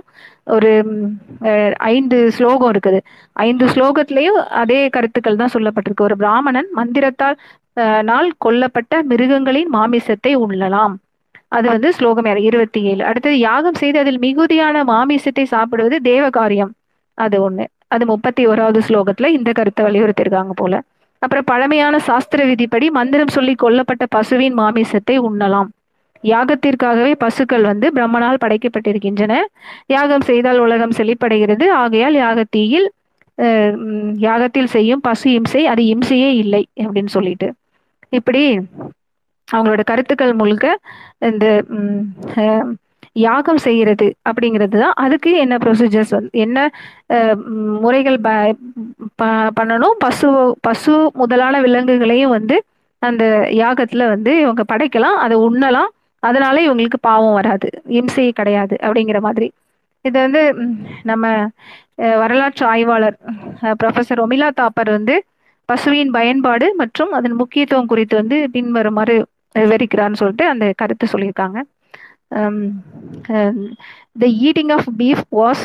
ஒரு 0.55 0.71
ஐந்து 1.91 2.17
ஸ்லோகம் 2.37 2.71
இருக்குது. 2.73 2.99
ஐந்து 3.47 3.65
ஸ்லோகத்திலையும் 3.73 4.39
அதே 4.61 4.81
கருத்துக்கள் 4.95 5.39
தான் 5.41 5.53
சொல்லப்பட்டிருக்கு. 5.55 6.07
ஒரு 6.09 6.17
பிராமணன் 6.23 6.69
மந்திரத்தால் 6.79 7.37
நாள் 8.09 8.29
கொல்லப்பட்ட 8.45 9.01
மிருகங்களின் 9.11 9.71
மாமிசத்தை 9.77 10.33
உண்ணலாம். 10.45 10.93
அது 11.55 11.67
வந்து 11.73 11.89
ஸ்லோகம் 11.97 12.27
இருபத்தி 12.49 12.79
ஏழு. 12.91 13.01
அடுத்தது 13.09 13.37
யாகம் 13.49 13.79
செய்து 13.81 13.97
அதில் 14.03 14.23
மிகுதியான 14.25 14.83
மாமிசத்தை 14.93 15.45
சாப்பிடுவது 15.53 15.97
தேவ 16.09 16.25
காரியம் 16.39 16.71
அது 17.17 17.37
ஒண்ணு. 17.47 17.65
அது 17.93 18.03
முப்பத்தி 18.11 18.43
ஓராவது 18.51 18.79
ஸ்லோகத்துல 18.87 19.29
இந்த 19.37 19.49
கருத்தை 19.57 19.81
வலியுறுத்தியிருக்காங்க 19.87 20.53
போல. 20.61 20.75
அப்புறம் 21.21 21.47
பழமையான 21.51 21.95
சாஸ்திர 22.07 22.39
விதிப்படி 22.49 22.87
மந்திரம் 22.97 23.35
சொல்லி 23.35 23.53
கொல்லப்பட்ட 23.63 24.03
பசுவின் 24.15 24.55
மாமிசத்தை 24.61 25.15
உண்ணலாம். 25.27 25.69
யாகத்திற்காகவே 26.25 27.11
பசுக்கள் 27.11 27.61
வந்து 27.61 27.91
பிரம்மனால் 27.95 28.37
படைக்கப்பட்டிருக்கின்றன. 28.45 29.35
யாகம் 29.85 30.21
செய்தால் 30.21 30.57
உலகம் 30.57 30.95
செழிப்படைகிறது. 30.97 31.69
ஆகையால் 31.69 32.15
யாகத்தீயில் 32.15 32.87
யாகத்தில் 34.19 34.71
செய்யும் 34.75 35.01
பசு 35.01 35.31
இம்சை 35.31 35.67
அது 35.67 35.83
இம்சையே 35.83 36.29
இல்லை 36.33 36.67
அப்படின்னு 36.79 37.07
சொல்லிட்டு. 37.07 37.53
இப்படி 38.09 38.59
அவங்களோட 39.51 39.83
கருத்துக்கள் 39.83 40.33
முழுக்க 40.33 40.79
இந்த 41.17 41.63
யாகம் 43.11 43.57
செய்கிறது 43.57 44.15
அப்படிங்கிறது 44.29 44.79
தான். 44.79 44.93
அதுக்கு 44.95 45.31
என்ன 45.37 45.57
ப்ரொசீஜர்ஸ் 45.57 46.09
வந்து 46.09 46.29
என்ன 46.31 46.69
முறைகள் 47.81 48.19
ப- 48.19 48.55
ப- 49.15 49.51
பண்ணணும்? 49.61 49.95
பசு 49.99 50.57
பசு 50.61 51.11
முதலான 51.13 51.61
விலங்குகளையும் 51.61 52.29
வந்து 52.29 52.63
அந்த 52.99 53.47
யாகத்தில் 53.51 54.07
வந்து 54.07 54.39
இவங்க 54.39 54.63
படைக்கலாம். 54.73 55.21
அதை 55.25 55.37
உண்ணலாம். 55.37 55.91
அதனால 56.25 56.55
இவங்களுக்கு 56.65 56.99
பாவம் 57.01 57.37
வராது. 57.39 57.67
இம்சை 57.99 58.25
கிடையாது 58.31 58.75
அப்படிங்கிற 58.83 59.19
மாதிரி. 59.27 59.47
இது 60.05 60.17
வந்து 60.25 60.41
நம்ம 61.03 61.25
வரலாற்று 62.21 62.63
ஆய்வாளர் 62.65 63.17
ப்ரொஃபசர் 63.81 64.21
ஒமிலா 64.23 64.49
தாப்பர் 64.59 64.91
வந்து 64.91 65.15
பசுவின் 65.69 66.11
பயன்பாடு 66.11 66.67
மற்றும் 66.81 67.13
அதன் 67.17 67.39
முக்கியத்துவம் 67.41 67.89
குறித்து 67.91 68.15
வந்து 68.15 68.37
பின்வருமாறு 68.55 69.15
விவரிக்கிறான்னு 69.55 70.19
சொல்லிட்டு 70.21 70.45
அந்த 70.51 70.65
கருத்து 70.81 71.05
சொல்லியிருக்காங்க. 71.13 71.57
The 74.15 74.27
eating 74.43 74.71
of 74.77 74.89
beef 74.99 75.25
was 75.35 75.63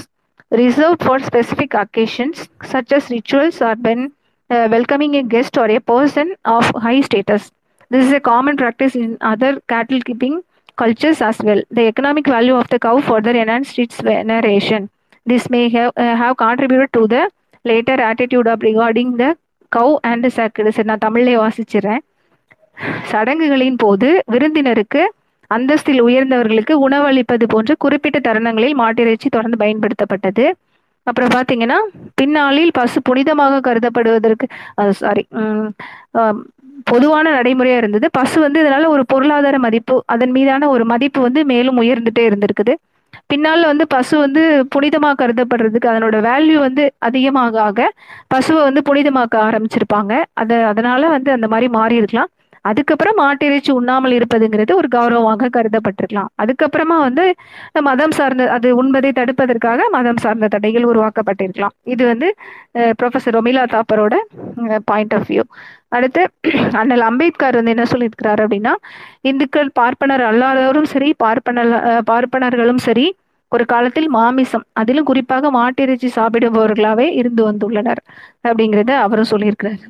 reserved 0.53 0.97
for 1.03 1.25
specific 1.27 1.77
occasions 1.83 2.41
such 2.73 2.95
as 2.97 3.09
rituals 3.15 3.61
or 3.69 3.81
when 3.83 4.05
welcoming 4.71 5.15
a 5.15 5.25
guest 5.35 5.59
or 5.61 5.73
a 5.73 5.81
person 5.87 6.31
of 6.57 6.71
high 6.87 6.97
status 7.09 7.47
this 7.91 8.07
is 8.07 8.15
a 8.15 8.23
common 8.31 8.59
practice 8.63 8.97
in 8.97 9.15
other 9.31 9.59
cattle 9.67 10.07
keeping 10.09 10.39
cultures 10.83 11.21
as 11.23 11.39
well. 11.41 11.63
The 11.71 11.85
economic 11.87 12.27
value 12.29 12.55
of 12.55 12.69
the 12.69 12.79
cow 12.79 12.97
further 13.01 13.35
enhanced 13.35 13.79
its 13.79 14.01
veneration. 14.03 14.83
This 15.27 15.45
may 15.51 15.65
have, 15.69 15.93
uh, 15.97 16.15
have 16.17 16.35
contributed 16.39 16.91
to 16.93 17.03
the 17.07 17.23
later 17.65 17.97
attitude 18.11 18.49
of 18.49 18.61
regarding 18.63 19.11
the 19.17 19.31
cow 19.73 19.93
and 20.11 20.27
சக்கடு 20.37 20.71
சரி 20.77 20.89
நான் 20.89 21.05
தமிழ்லேயே 21.05 21.39
வாசிச்சிடறேன் 21.43 22.03
சடங்குகளின் 23.11 23.77
போது 23.77 24.09
விருந்தினருக்கு 24.27 25.03
அந்தஸ்தில் 25.51 26.01
உயர்ந்தவர்களுக்கு 26.07 26.75
உணவளிப்பது 26.87 27.45
போன்ற 27.53 27.75
குறிப்பிட்ட 27.85 28.19
தருணங்களில் 28.27 28.77
மாட்டிறைச்சி 28.83 29.29
தொடர்ந்து 29.37 29.61
பயன்படுத்தப்பட்டது 29.63 30.47
அப்புறம் 31.07 31.33
பார்த்தீங்கன்னா 31.37 31.79
பின்னாளில் 32.21 32.73
பசு 32.79 32.99
புனிதமாக 33.09 33.61
கருதப்படுவதற்கு 33.69 34.47
சாரி 35.01 35.25
பொதுவான 36.91 37.27
நடைமுறையா 37.37 37.77
இருந்தது. 37.81 38.07
பசு 38.19 38.37
வந்து 38.45 38.59
இதனால 38.63 38.89
ஒரு 38.95 39.03
பொருளாதார 39.13 39.59
மதிப்பு 39.67 39.97
அதன் 40.15 40.33
மீதான 40.37 40.69
ஒரு 40.75 40.85
மதிப்பு 40.93 41.21
வந்து 41.27 41.43
மேலும் 41.53 41.81
உயர்ந்துட்டே 41.83 42.25
இருந்திருக்குது. 42.31 42.75
பின்னால 43.33 43.67
வந்து 43.71 43.85
பசு 43.95 44.15
வந்து 44.25 44.43
புனிதமாக 44.75 45.19
கருதப்படுறதுக்கு 45.21 45.91
அதனோட 45.93 46.17
வேல்யூ 46.29 46.59
வந்து 46.67 46.85
அதிகமாக 47.09 47.61
ஆக 47.69 47.89
பசுவை 48.35 48.61
வந்து 48.69 48.83
புனிதமாக்க 48.89 49.35
ஆரம்பிச்சிருப்பாங்க. 49.49 50.13
அதை 50.43 50.59
அதனால 50.73 51.09
வந்து 51.17 51.31
அந்த 51.37 51.49
மாதிரி 51.53 51.69
மாறி 51.79 51.97
இருக்கலாம். 52.03 52.31
அதுக்கப்புறம் 52.71 53.17
மாட்டிறைச்சி 53.21 53.71
உண்ணாமல் 53.77 54.15
இருப்பதுங்கிறது 54.17 54.73
ஒரு 54.79 54.89
கௌரவமாக 54.95 55.49
கருதப்பட்டிருக்கலாம். 55.55 56.31
அதுக்கப்புறமா 56.43 56.97
வந்து 57.07 57.25
மதம் 57.89 58.15
சார்ந்த 58.19 58.49
அது 58.57 58.69
உண்பதை 58.81 59.11
தடுப்பதற்காக 59.19 59.87
மதம் 59.97 60.21
சார்ந்த 60.25 60.51
தடைகள் 60.55 60.89
உருவாக்கப்பட்டிருக்கலாம். 60.91 61.75
இது 61.95 62.03
வந்து 62.13 62.29
ப்ரொஃபசர் 63.01 63.37
ரொமிலா 63.39 63.65
தாப்பரோட 63.75 64.17
பாயிண்ட் 64.91 65.15
ஆஃப் 65.19 65.29
வியூ 65.31 65.45
அடுத்து 65.93 66.23
அண்ணல் 66.81 67.05
அம்பேத்கர் 67.09 67.59
வந்து 67.59 67.75
என்ன 67.75 67.87
சொல்லியிருக்கிறாரு 67.93 68.41
அப்படின்னா 68.45 68.75
இந்துக்கள் 69.31 69.71
பார்ப்பனர் 69.81 70.25
அல்லாதவரும் 70.31 70.91
சரி 70.93 71.11
பார்ப்பனர் 71.25 71.73
பார்ப்பனர்களும் 72.11 72.83
சரி 72.87 73.07
ஒரு 73.53 73.65
காலத்தில் 73.73 74.09
மாமிசம் 74.17 74.65
அதிலும் 74.73 75.07
குறிப்பாக 75.11 75.51
மாட்டிறைச்சி 75.59 76.09
சாப்பிடுபவர்களாவே 76.19 77.07
இருந்து 77.21 77.43
வந்துள்ளனர் 77.49 78.01
அப்படிங்கிறத 78.49 78.93
அவரும் 79.05 79.31
சொல்லியிருக்கிறார். 79.33 79.81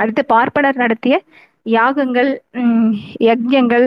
அடுத்து 0.00 0.22
பார்ப்பனர் 0.34 0.82
நடத்திய 0.82 1.14
யாகங்கள் 1.66 2.30
யஜ்யங்கள் 3.28 3.86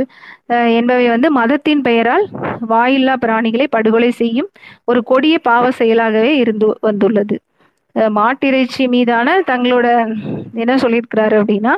என்பவை 0.77 1.05
வந்து 1.13 1.27
மதத்தின் 1.37 1.83
பெயரால் 1.87 2.25
வாயில்லா 2.71 3.13
பிராணிகளை 3.23 3.67
படுகொலை 3.75 4.11
செய்யும் 4.21 4.49
ஒரு 4.89 4.99
கொடிய 5.11 5.35
பாவ 5.49 5.71
செயலாகவே 5.79 6.33
இருந்து 6.43 6.67
வந்துள்ளது. 6.87 7.37
மாட்டிறைச்சி 8.15 8.83
மீதான 8.87 9.37
தங்களோட 9.47 9.87
என்ன 10.55 10.75
சொல்லியிருக்கிறாரு 10.75 11.35
அப்படின்னா 11.41 11.73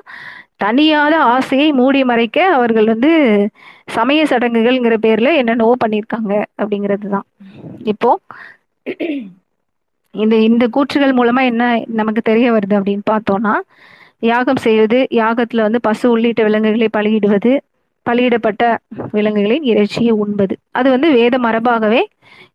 தனியாத 0.58 1.16
ஆசையை 1.28 1.72
மூடி 1.72 2.04
மறைக்க 2.04 2.38
அவர்கள் 2.50 2.86
வந்து 2.86 3.12
சமய 3.92 4.26
சடங்குகள்ங்கிற 4.26 4.98
பேர்ல 4.98 5.32
என்னென்னவோ 5.38 5.74
பண்ணியிருக்காங்க 5.84 6.34
அப்படிங்கிறது 6.62 7.08
தான் 7.10 7.26
இப்போ 7.86 8.12
இந்த 10.16 10.36
இந்த 10.40 10.66
கூற்றுகள் 10.68 11.14
மூலமா 11.14 11.42
என்ன 11.42 11.64
நமக்கு 11.94 12.22
தெரிய 12.22 12.48
வருது 12.52 12.76
அப்படின்னு 12.80 13.06
பார்த்தோம்னா 13.12 13.54
யாகம் 14.24 14.56
செய்வது 14.58 15.00
யாகத்துல 15.12 15.62
வந்து 15.62 15.80
பசு 15.80 16.06
உள்ளிட்ட 16.10 16.44
விலங்குகளை 16.44 16.90
பலியிடுவது 16.94 17.54
பலியிடப்பட்ட 18.10 18.64
விலங்குகளின் 19.12 19.66
இறைச்சியை 19.72 20.14
உண்பது. 20.24 20.56
அது 20.72 20.88
வந்து 20.90 21.10
வேத 21.12 21.38
மரபாகவே 21.38 22.02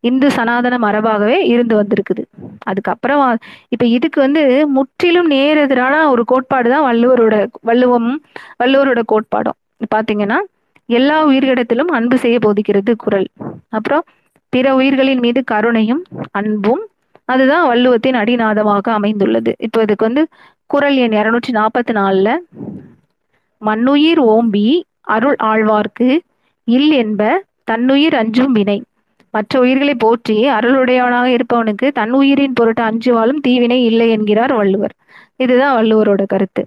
இந்து 0.00 0.30
சனாதன 0.30 0.74
மரபாகவே 0.78 1.38
இருந்து 1.52 1.74
வந்திருக்குது. 1.80 2.22
அதுக்கப்புறம் 2.64 3.22
இப்ப 3.68 3.84
இதுக்கு 3.86 4.20
வந்து 4.20 4.42
முற்றிலும் 4.76 5.30
நேரெதிரான 5.30 5.94
ஒரு 6.10 6.24
கோட்பாடு 6.24 6.68
தான் 6.70 6.86
வள்ளுவரோட 6.88 7.46
வள்ளுவம் 7.60 8.10
வள்ளுவரோட 8.62 9.02
கோட்பாடும். 9.12 9.58
பாத்தீங்கன்னா 9.94 10.38
எல்லா 10.88 11.16
உயிர்களிடத்திலும் 11.26 11.90
அன்பு 11.96 12.18
செய்ய 12.18 12.38
போதிக்கிறது 12.46 12.92
குரல். 12.96 13.28
அப்புறம் 13.68 14.04
பிற 14.52 14.66
உயிர்களின் 14.74 15.18
மீது 15.18 15.40
கருணையும் 15.52 16.02
அன்பும் 16.30 16.84
அதுதான் 17.24 17.64
வள்ளுவத்தின் 17.68 18.18
அடிநாதமாக 18.20 18.92
அமைந்துள்ளது. 18.98 19.52
இப்போ 19.58 19.78
இதுக்கு 19.82 20.06
வந்து 20.06 20.22
குரல் 20.66 20.96
எண் 20.96 21.12
இருநூற்றி 21.12 21.52
நாற்பத்தி 21.52 21.92
நாலுல 21.98 22.28
மண்ணுயிர் 23.62 24.20
ஓம்பி 24.34 24.66
அருள் 25.08 25.38
ஆழ்வார்க்கு 25.42 26.08
இல் 26.68 26.90
என்ப 27.02 27.22
தன்னுயிர் 27.64 28.14
அஞ்சும் 28.14 28.52
வினை. 28.52 28.78
மற்ற 29.34 29.60
உயிர்களை 29.60 29.94
போற்றி 29.94 30.36
அருளுடையவனாக 30.48 31.26
இருப்பவனுக்கு 31.36 31.86
தன் 31.92 32.12
உயிரின் 32.12 32.52
பொருட்டு 32.52 32.82
அஞ்சுவாலும் 32.82 33.42
தீவினை 33.46 33.78
இல்லை 33.84 34.08
என்கிறார் 34.10 34.52
வள்ளுவர். 34.52 34.94
இதுதான் 35.36 35.76
வள்ளுவரோட 35.78 36.22
கருத்து. 36.26 36.62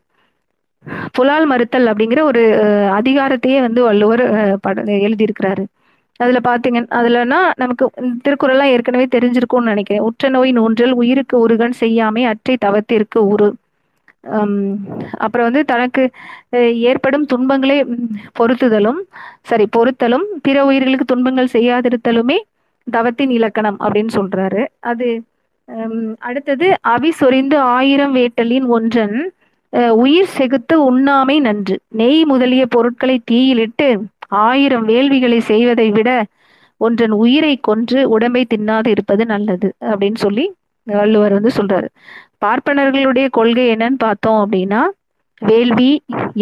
புலால் 1.11 1.45
மறுத்தல் 1.45 1.87
அப்படிங்கிற 1.87 2.21
ஒரு 2.21 2.41
அதிகாரத்தையே 2.99 3.59
வந்து 3.61 3.81
வள்ளுவர் 3.83 4.23
பட 4.61 4.83
எழுதியிருக்கிறாரு. 5.07 5.63
அதுல 6.19 6.39
பாத்தீங்க 6.47 6.79
அதுலன்னா 6.99 7.39
நமக்கு 7.55 7.85
திருக்குறள்லாம் 8.23 8.71
ஏற்கனவே 8.73 9.05
தெரிஞ்சிருக்கும்னு 9.15 9.71
நினைக்கிறேன். 9.73 10.05
உற்ற 10.09 10.29
நோய் 10.29 10.53
ஒன்றில் 10.65 10.93
உயிருக்கு 10.93 11.35
உருகன் 11.39 11.75
செய்யாமே 11.79 12.23
அற்றை 12.31 12.55
தவத்திற்கு 12.65 13.19
உரு. 13.33 13.49
அப்புறம் 15.23 15.47
வந்து 15.47 15.63
தனக்கு 15.65 16.03
ஏற்படும் 16.89 17.25
துன்பங்களை 17.25 17.77
பொருத்துதலும் 18.39 18.99
சரி 19.49 19.65
பொறுத்தலும் 19.77 20.25
பிற 20.45 20.57
உயிர்களுக்கு 20.69 21.05
துன்பங்கள் 21.05 21.53
செய்யாதிருத்தலுமே 21.53 22.37
தவத்தின் 22.87 23.33
இலக்கணம் 23.37 23.77
அப்படின்னு 23.79 24.13
சொல்றாரு. 24.19 24.63
அது 24.91 25.09
அடுத்தது 26.19 26.67
அவி 26.93 27.11
சொரிந்து 27.19 27.57
ஆயிரம் 27.77 28.15
வேட்டலின் 28.15 28.67
ஒன்றன் 28.77 29.17
உயிர் 30.03 30.33
செகுத்து 30.37 30.75
உண்ணாமை 30.89 31.35
நன்று. 31.39 31.75
நெய் 31.99 32.23
முதலிய 32.25 32.63
பொருட்களை 32.65 33.17
தீயிலிட்டு 33.25 33.87
ஆயிரம் 34.47 34.87
வேள்விகளை 34.87 35.39
செய்வதை 35.51 35.87
விட 35.91 36.09
ஒன்றன் 36.81 37.13
உயிரை 37.23 37.53
கொன்று 37.67 37.99
உடம்பை 38.09 38.43
தின்னாது 38.53 38.87
இருப்பது 38.87 39.23
நல்லது 39.25 39.67
அப்படின்னு 39.91 40.19
சொல்லி 40.25 40.45
வள்ளுவர் 40.87 41.35
வந்து 41.37 41.51
சொல்றாரு. 41.57 41.89
பார்ப்பனர்களுடைய 42.45 43.27
கொள்கை 43.31 43.65
என்னன்னு 43.75 43.99
பார்த்தோம் 44.05 44.39
அப்படின்னா 44.43 44.81
வேள்வி 45.41 45.91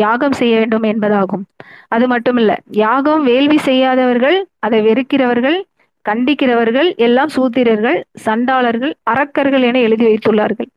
யாகம் 0.04 0.38
செய்ய 0.40 0.54
வேண்டும் 0.58 0.86
என்பதாகும். 0.92 1.44
அது 1.88 2.06
மட்டும் 2.08 2.38
இல்ல 2.42 2.54
யாகம் 2.86 3.24
வேள்வி 3.24 3.58
செய்யாதவர்கள் 3.68 4.38
அதை 4.60 4.80
வெறுக்கிறவர்கள் 4.88 5.58
கண்டிக்கிறவர்கள் 6.06 6.90
எல்லாம் 7.06 7.32
சூத்திரர்கள் 7.36 7.98
சண்டாளர்கள் 8.26 8.94
அரக்கர்கள் 9.04 9.66
என 9.70 9.80
எழுதி 9.80 10.06
வைத்துள்ளார்கள். 10.06 10.70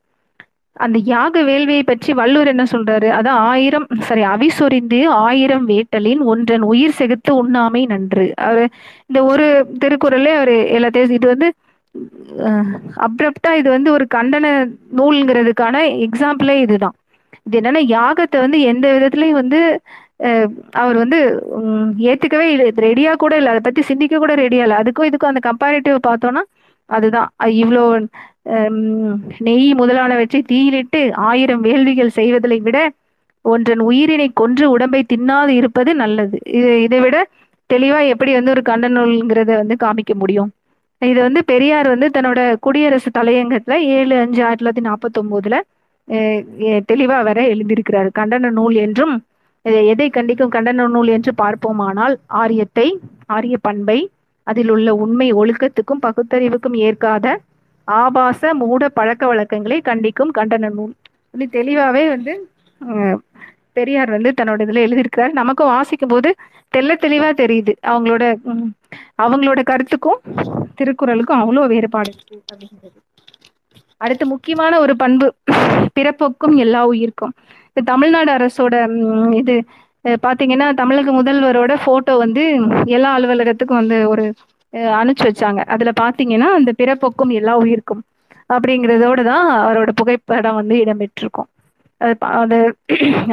அந்த 0.75 0.97
யாக 1.13 1.41
வேள்வியை 1.43 1.83
பற்றி 1.83 2.11
வள்ளுவர் 2.13 2.51
என்ன 2.51 2.63
சொல்றாரு? 2.71 3.07
அதான் 3.17 3.41
ஆயிரம் 3.51 3.87
சரி 4.07 4.23
அவிசொறிந்து 4.33 4.99
ஆயிரம் 5.25 5.65
வேட்டலின் 5.67 6.21
ஒன்றன் 6.31 6.63
உயிர் 6.71 6.97
செகுத்து 6.99 7.31
உண்ணாமை 7.41 7.81
நன்று. 7.93 8.25
அவர் 8.47 8.67
இந்த 9.09 9.19
ஒரு 9.31 9.45
திருக்குறளே 9.83 10.33
அவர் 10.39 10.55
எல்லாத்தையும் 10.77 11.15
இது 11.19 11.27
வந்து 11.33 11.49
அப்ரப்டா 13.05 13.51
இது 13.61 13.69
வந்து 13.75 13.89
ஒரு 13.97 14.05
கண்டன 14.15 14.47
நூல்ங்கிறதுக்கான 14.99 15.75
எக்ஸாம்பிளே 16.05 16.55
இதுதான். 16.65 16.95
இது 17.47 17.57
என்னன்னா 17.59 17.81
யாகத்தை 17.97 18.37
வந்து 18.45 18.59
எந்த 18.71 18.85
விதத்துலயும் 18.95 19.39
வந்து 19.41 19.59
அவர் 20.81 20.97
வந்து 21.03 21.19
ஏத்துக்கவே 22.09 22.47
இல்லை. 22.53 22.65
ரெடியா 22.87 23.11
கூட 23.23 23.33
இல்லை. 23.39 23.51
அதை 23.53 23.61
பத்தி 23.67 23.81
சிந்திக்க 23.89 24.17
கூட 24.23 24.33
ரெடியா 24.43 24.65
இல்லை. 24.65 24.77
அதுக்கும் 24.81 25.09
இதுக்கும் 25.09 25.31
அந்த 25.31 25.41
கம்பேரிட்டிவ் 25.49 25.97
பார்த்தோம்னா 26.09 26.43
அதுதான். 26.89 27.29
இவ்வளோ 27.63 27.83
நெய் 29.47 29.67
முதலானவற்றை 29.81 30.39
தீயிலிட்டு 30.51 31.01
ஆயிரம் 31.29 31.61
வேள்விகள் 31.67 32.17
செய்வதை 32.19 32.59
விட 32.67 32.77
ஒன்றன் 33.45 33.81
உயிரினை 33.89 34.27
கொன்று 34.41 34.65
உடம்பை 34.75 35.01
தின்னாது 35.13 35.51
இருப்பது 35.59 35.91
நல்லது. 36.01 36.37
இது 36.57 36.69
இதை 36.87 36.99
விட 37.05 37.17
தெளிவா 37.69 37.99
எப்படி 38.13 38.31
வந்து 38.37 38.53
ஒரு 38.55 38.61
கண்ட 38.69 38.87
நூல்ங்கிறத 38.95 39.51
வந்து 39.61 39.75
காமிக்க 39.83 40.13
முடியும். 40.21 40.51
இது 41.09 41.19
வந்து 41.25 41.41
பெரியார் 41.51 41.87
வந்து 41.91 42.07
தன்னோட 42.15 42.39
குடியரசு 42.65 43.09
தலையங்கத்துல 43.17 43.75
ஏழு 43.95 44.15
அஞ்சு 44.23 44.41
ஆயிரத்தி 44.43 44.63
தொள்ளாயிரத்தி 44.63 44.85
நாற்பத்தி 44.89 45.19
ஒன்பதுல 45.21 45.55
தெளிவா 46.89 47.17
வர 47.27 47.39
எழுதியிருக்கிறார். 47.53 48.09
கண்டன 48.19 48.51
நூல் 48.57 48.75
என்றும் 48.85 49.15
எதை 49.91 50.07
கண்டிக்கும் 50.09 50.53
கண்டன 50.55 50.87
நூல் 50.95 51.09
என்று 51.15 51.31
பார்ப்போமானால் 51.41 52.15
ஆரியத்தை 52.41 52.87
ஆரிய 53.35 53.57
பண்பை 53.67 53.99
அதில் 54.47 54.71
உள்ள 54.75 54.89
உண்மை 55.03 55.27
ஒழுக்கத்துக்கும் 55.33 56.03
பகுத்தறிவுக்கும் 56.05 56.75
ஏற்காத 56.87 57.35
ஆபாச 57.87 58.53
மூட 58.61 58.89
பழக்க 58.97 59.23
வழக்கங்களை 59.27 59.77
கண்டிக்கும் 59.89 60.33
கண்டன 60.37 60.71
நூல். 60.77 60.93
இப்படி 61.25 61.47
தெளிவாவே 61.57 62.03
வந்து 62.13 62.33
பெரியார் 63.77 64.11
வந்து 64.15 64.29
தன்னோட 64.39 64.59
இதுல 64.65 64.83
எழுதியிருக்கிறார். 64.87 65.33
நமக்கும் 65.39 65.71
வாசிக்கும் 65.75 66.13
போது 66.13 66.29
தெல்ல 66.73 66.91
தெளிவா 67.05 67.29
தெரியுது. 67.41 67.73
அவங்களோட 67.91 68.23
அவங்களோட 69.23 69.61
கருத்துக்கும் 69.71 70.19
திருக்குறளுக்கும் 70.77 71.41
அவ்வளோ 71.41 71.63
வேறுபாடு 71.73 72.11
இருக்கு 72.13 72.37
அப்படிங்கிறது. 72.51 72.97
அடுத்து 74.01 74.25
முக்கியமான 74.33 74.73
ஒரு 74.83 74.93
பண்பு 75.03 75.27
பிறப்பொக்கும் 75.97 76.55
எல்லா 76.63 76.81
உயிர்க்கும். 76.93 77.33
இந்த 77.69 77.81
தமிழ்நாடு 77.91 78.31
அரசோட 78.37 78.75
இது 79.41 79.55
பார்த்தீங்கன்னா 80.05 80.17
பாத்தீங்கன்னா 80.25 80.65
தமிழக 80.79 81.11
முதல்வரோட 81.17 81.73
போட்டோ 81.85 82.13
வந்து 82.23 82.43
எல்லா 82.95 83.09
அலுவலகத்துக்கும் 83.17 83.79
வந்து 83.81 83.97
ஒரு 84.13 84.23
அனுப்பிச்சு 84.99 85.27
வச்சாங்க. 85.29 85.61
அதுல 85.73 85.91
பாத்தீங்கன்னா 86.01 86.47
அந்த 86.59 86.71
பிறப்பொக்கும் 86.81 87.31
எல்லா 87.39 87.53
உயிர்க்கும் 87.63 88.01
அப்படிங்கிறதோட 88.49 89.19
தான் 89.31 89.45
அவரோட 89.63 89.91
புகைப்படம் 89.99 90.59
வந்து 90.59 90.75
இடம்பெற்றிருக்கும். 90.83 91.49
அது 92.01 92.15
அது 92.41 92.57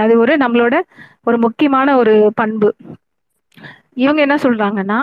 அது 0.05 0.13
ஒரு 0.23 0.33
நம்மளோட 0.43 0.77
ஒரு 1.29 1.37
முக்கியமான 1.45 1.97
ஒரு 2.03 2.15
பண்பு. 2.41 2.69
இவங்க 4.05 4.21
என்ன 4.27 4.37
சொல்றாங்கன்னா 4.45 4.99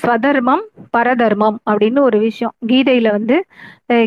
ஸ்வதர்மம் 0.00 0.62
பரதர்மம் 0.96 1.60
அப்படின்னு 1.70 2.00
ஒரு 2.00 2.18
விஷயம். 2.18 2.54
கீதையில 2.68 3.10
வந்து 3.10 3.46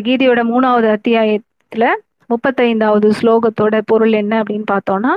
கீதையோட 0.06 0.52
மூணாவது 0.52 0.96
அத்தியாயத்துல 0.96 1.84
முப்பத்தைந்தாவது 2.30 3.10
ஸ்லோகத்தோட 3.20 3.80
பொருள் 3.84 4.12
என்ன 4.12 4.42
அப்படின்னு 4.42 4.64
பார்த்தோம்னா 4.72 5.14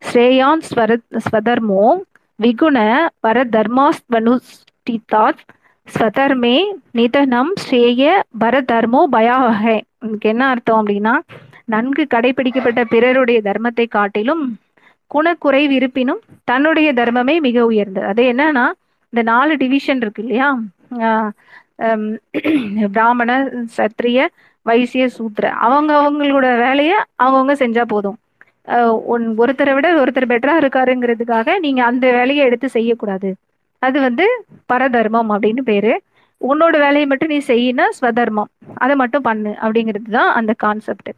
ஸ்ரேயான் 0.00 0.60
ஸ்வர 0.68 0.98
ஸ்வதர்மோ 1.24 2.02
விகுண 2.38 3.08
பரதர்மாஸ்வனுஷ்டிதாத் 3.26 5.40
ஸ்வதர்மே 5.88 6.64
நிதனம் 6.90 7.52
ஸ்ரேய 7.62 8.22
பரதர்மோ 8.40 9.04
பயாவகை 9.12 9.82
இதுக்கு 9.98 10.28
என்ன 10.28 10.46
அர்த்தம் 10.46 10.80
அப்படின்னா 10.80 11.20
நன்கு 11.64 12.06
கடைபிடிக்கப்பட்ட 12.14 12.84
பிறருடைய 12.84 13.40
தர்மத்தை 13.44 13.88
காட்டிலும் 13.88 14.58
குணக்குறைவு 15.10 15.72
இருப்பினும் 15.72 16.20
தன்னுடைய 16.44 16.88
தர்மமே 16.92 17.36
மிக 17.40 17.58
உயர்ந்தது. 17.66 18.06
அது 18.12 18.22
என்னன்னா 18.32 18.64
இந்த 19.12 19.22
நாலு 19.32 19.52
டிவிஷன் 19.56 20.02
இருக்கு 20.02 20.22
இல்லையா? 20.24 20.48
ஹம் 21.82 22.08
பிராமண 22.94 23.30
சத்திரிய 23.76 24.18
வைசிய 24.66 25.04
சூத்ர 25.16 25.46
அவங்க 25.66 25.92
அவங்களோட 26.00 26.46
வேலையை 26.64 26.98
அவங்கவுங்க 27.22 27.54
செஞ்சா 27.62 27.84
போதும். 27.84 28.18
ஒன் 29.14 29.24
ஒருத்தரை 29.42 29.72
விட 29.76 29.86
ஒருத்தர் 30.02 30.30
பெட்டரா 30.30 30.54
இருக்காருங்கிறதுக்காக 30.60 31.56
நீங்க 31.64 31.80
அந்த 31.84 32.04
வேலையை 32.18 32.42
எடுத்து 32.48 32.68
செய்யக்கூடாது. 32.76 33.30
அது 33.82 33.98
வந்து 34.06 34.26
பரதர்மம் 34.72 35.30
அப்படின்னு 35.34 35.62
பேரு. 35.70 35.92
உன்னோட 36.40 36.74
வேலையை 36.84 37.06
மட்டும் 37.08 37.32
நீ 37.34 37.38
செய்யினா 37.48 37.86
ஸ்வதர்மம். 37.98 38.50
அதை 38.82 38.94
மட்டும் 39.02 39.26
பண்ணு 39.28 39.52
அப்படிங்கிறது 39.64 40.08
தான் 40.18 40.30
அந்த 40.38 40.52
கான்செப்ட் 40.64 41.10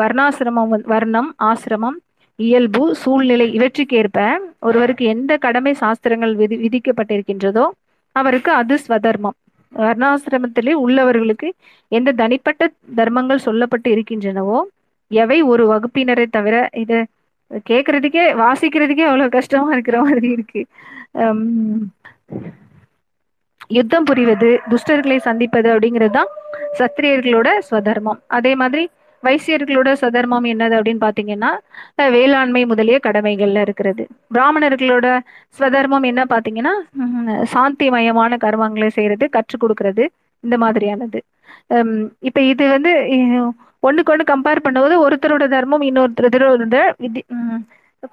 வர்ணாசிரமம் 0.00 0.72
வர்ணம் 0.92 1.30
ஆசிரமம் 1.48 1.98
இயல்பு 2.38 2.82
சூழ்நிலை 2.94 3.46
இவற்றுக்கேற்ப 3.54 4.18
ஒருவருக்கு 4.60 5.04
எந்த 5.06 5.32
கடமை 5.38 5.72
சாஸ்திரங்கள் 5.74 6.34
விதி 6.34 6.56
விதிக்கப்பட்டிருக்கின்றதோ 6.64 7.64
அவருக்கு 8.16 8.50
அது 8.52 8.74
ஸ்வதர்மம். 8.84 9.36
வர்ணாசிரமத்திலே 9.72 10.72
உள்ளவர்களுக்கு 10.84 11.48
எந்த 11.92 12.14
தனிப்பட்ட 12.20 12.62
தர்மங்கள் 12.96 13.46
சொல்லப்பட்டு 13.46 13.88
இருக்கின்றனவோ 13.94 14.58
எவை 15.10 15.38
ஒரு 15.52 15.64
வகுப்பினரை 15.72 16.26
தவிர 16.30 16.54
இது 16.82 16.98
கேட்கறதுக்கே 17.70 18.24
வாசிக்கிறதுக்கே 18.42 19.04
அவ்வளவு 19.08 19.34
கஷ்டமா 19.36 19.68
இருக்கிற 19.72 19.96
மாதிரி 20.02 20.28
இருக்கு. 20.36 20.62
ஹம், 21.18 21.82
யுத்தம் 23.70 24.04
புரிவது 24.04 24.50
துஷ்டர்களை 24.70 25.18
சந்திப்பது 25.28 25.68
அப்படிங்கிறது 25.74 26.16
தான் 26.18 26.30
சத்திரியர்களோட 26.80 27.48
ஸ்வதர்மம். 27.68 28.20
அதே 28.38 28.52
மாதிரி 28.54 28.84
வைசியர்களோட 29.26 29.90
சதர்மம் 30.02 30.46
என்னது 30.52 30.74
அப்படின்னு 30.78 31.04
பாத்தீங்கன்னா 31.04 31.50
வேளாண்மை 32.16 32.62
முதலிய 32.72 32.98
கடமைகள்ல 33.06 33.64
இருக்கிறது. 33.66 34.04
பிராமணர்களோட 34.34 35.06
ஸ்வதர்மம் 35.58 36.06
என்ன 36.10 36.24
பாத்தீங்கன்னா 36.34 36.74
உம், 37.04 37.30
சாந்திமயமான 37.54 38.38
கர்மங்களை 38.44 38.90
செய்யறது 38.96 39.26
கற்றுக் 39.36 39.62
கொடுக்கறது 39.64 40.04
இந்த 40.44 40.56
மாதிரியானது. 40.64 41.20
ஹம், 41.74 41.96
இப்ப 42.28 42.40
இது 42.52 42.64
வந்து 42.74 42.92
ஒண்ணுக்கு 43.82 44.12
ஒண்ணு 44.12 44.24
கம்பேர் 44.32 44.64
பண்ணும்போது 44.64 44.96
ஒருத்தரோட 45.04 45.44
தர்மம் 45.54 45.84
இன்னொருத்தரோட 45.88 46.82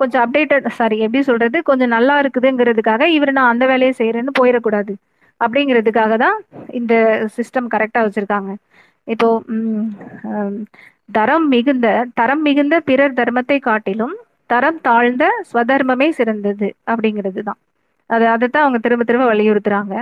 கொஞ்சம் 0.02 0.24
அப்டேட்டட் 0.24 0.68
சாரி 0.78 0.98
எப்படி 1.06 1.22
சொல்றது 1.30 1.58
கொஞ்சம் 1.70 1.92
நல்லா 1.96 2.14
இருக்குதுங்கிறதுக்காக 2.22 3.08
இவர் 3.16 3.32
நான் 3.38 3.52
அந்த 3.54 3.66
வேலையை 3.72 3.94
செய்யறேன்னு 4.00 4.34
போயிடக்கூடாது. 4.40 4.94
அப்படிங்கிறதுக்காக 5.42 6.14
தான் 6.24 6.38
இந்த 6.80 6.94
சிஸ்டம் 7.36 7.68
கரெக்டா 7.74 8.02
வச்சிருக்காங்க. 8.06 8.52
இப்போ 9.08 9.28
உம், 9.54 10.58
தரம் 11.10 11.48
மிகுந்த 11.54 11.88
தரம் 12.20 12.44
மிகுந்த 12.48 12.76
பிறர் 12.90 13.18
தர்மத்தை 13.20 13.58
காட்டிலும் 13.68 14.16
தரம் 14.52 14.80
தாழ்ந்த 14.88 15.24
ஸ்வதர்மமே 15.50 16.08
சிறந்தது 16.18 16.68
அப்படிங்கிறது 16.92 17.42
தான் 17.50 17.60
அது 18.10 18.26
அதைத்தான் 18.34 18.66
அவங்க 18.66 18.80
திரும்ப 18.86 19.04
திரும்ப 19.10 19.26
வலியுறுத்துறாங்க. 19.32 19.94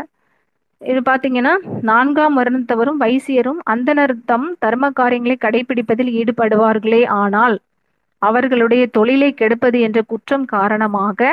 இது 0.81 0.99
பாத்தீங்கன்னா 1.09 1.53
நான்காம் 1.89 2.37
வருணத்தவரும் 2.39 3.01
வைசியரும் 3.03 3.59
அந்தனர் 3.73 4.13
தம் 4.31 4.47
தர்ம 4.63 4.89
காரியங்களை 4.99 5.35
கடைபிடிப்பதில் 5.45 6.11
ஈடுபடுவார்களே 6.19 7.01
ஆனால் 7.21 7.55
அவர்களுடைய 8.21 8.83
தொழிலை 8.97 9.29
கெடுப்பது 9.33 9.77
என்ற 9.87 9.99
குற்றம் 10.11 10.47
காரணமாக 10.55 11.29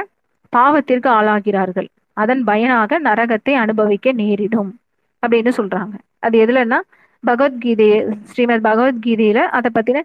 பாவத்திற்கு 0.52 1.09
ஆளாகிறார்கள். 1.18 1.88
அதன் 2.16 2.42
பயனாக 2.50 3.00
நரகத்தை 3.09 3.54
அனுபவிக்க 3.64 4.12
நேரிடும் 4.20 4.70
அப்படின்னு 5.22 5.52
சொல்றாங்க. 5.59 5.94
அது 6.26 6.37
எதுலன்னா 6.44 6.78
பகவத்கீதை 7.24 7.88
ஸ்ரீமத் 8.24 8.64
பகவத்கீதையில 8.64 9.40
அதை 9.57 9.70
பத்தின 9.74 10.02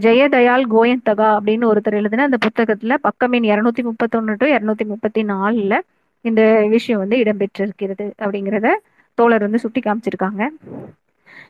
ஜெயதயால் 0.00 0.64
கோயந்தகா 0.72 1.28
அப்படின்னு 1.36 1.68
ஒருத்தர் 1.70 1.98
எழுதின 2.00 2.24
அந்த 2.24 2.38
புத்தகத்துல 2.46 2.96
பக்கமின் 3.06 3.46
இருநூத்தி 3.50 3.82
முப்பத்தி 3.82 4.16
முப்பத்தொன்னு 4.16 4.34
டு 4.40 4.46
இருநூத்தி 4.54 4.84
முப்பத்தி 4.84 5.22
நாலுல 5.30 5.74
இந்த 6.24 6.42
விஷயம் 6.68 7.02
வந்து 7.02 7.16
இடம்பெற்றிருக்கிறது 7.22 8.06
அப்படிங்கிறத 8.20 8.68
தோழர் 9.18 9.44
வந்து 9.46 9.62
சுட்டி 9.64 9.80
காமிச்சிருக்காங்க. 9.80 10.42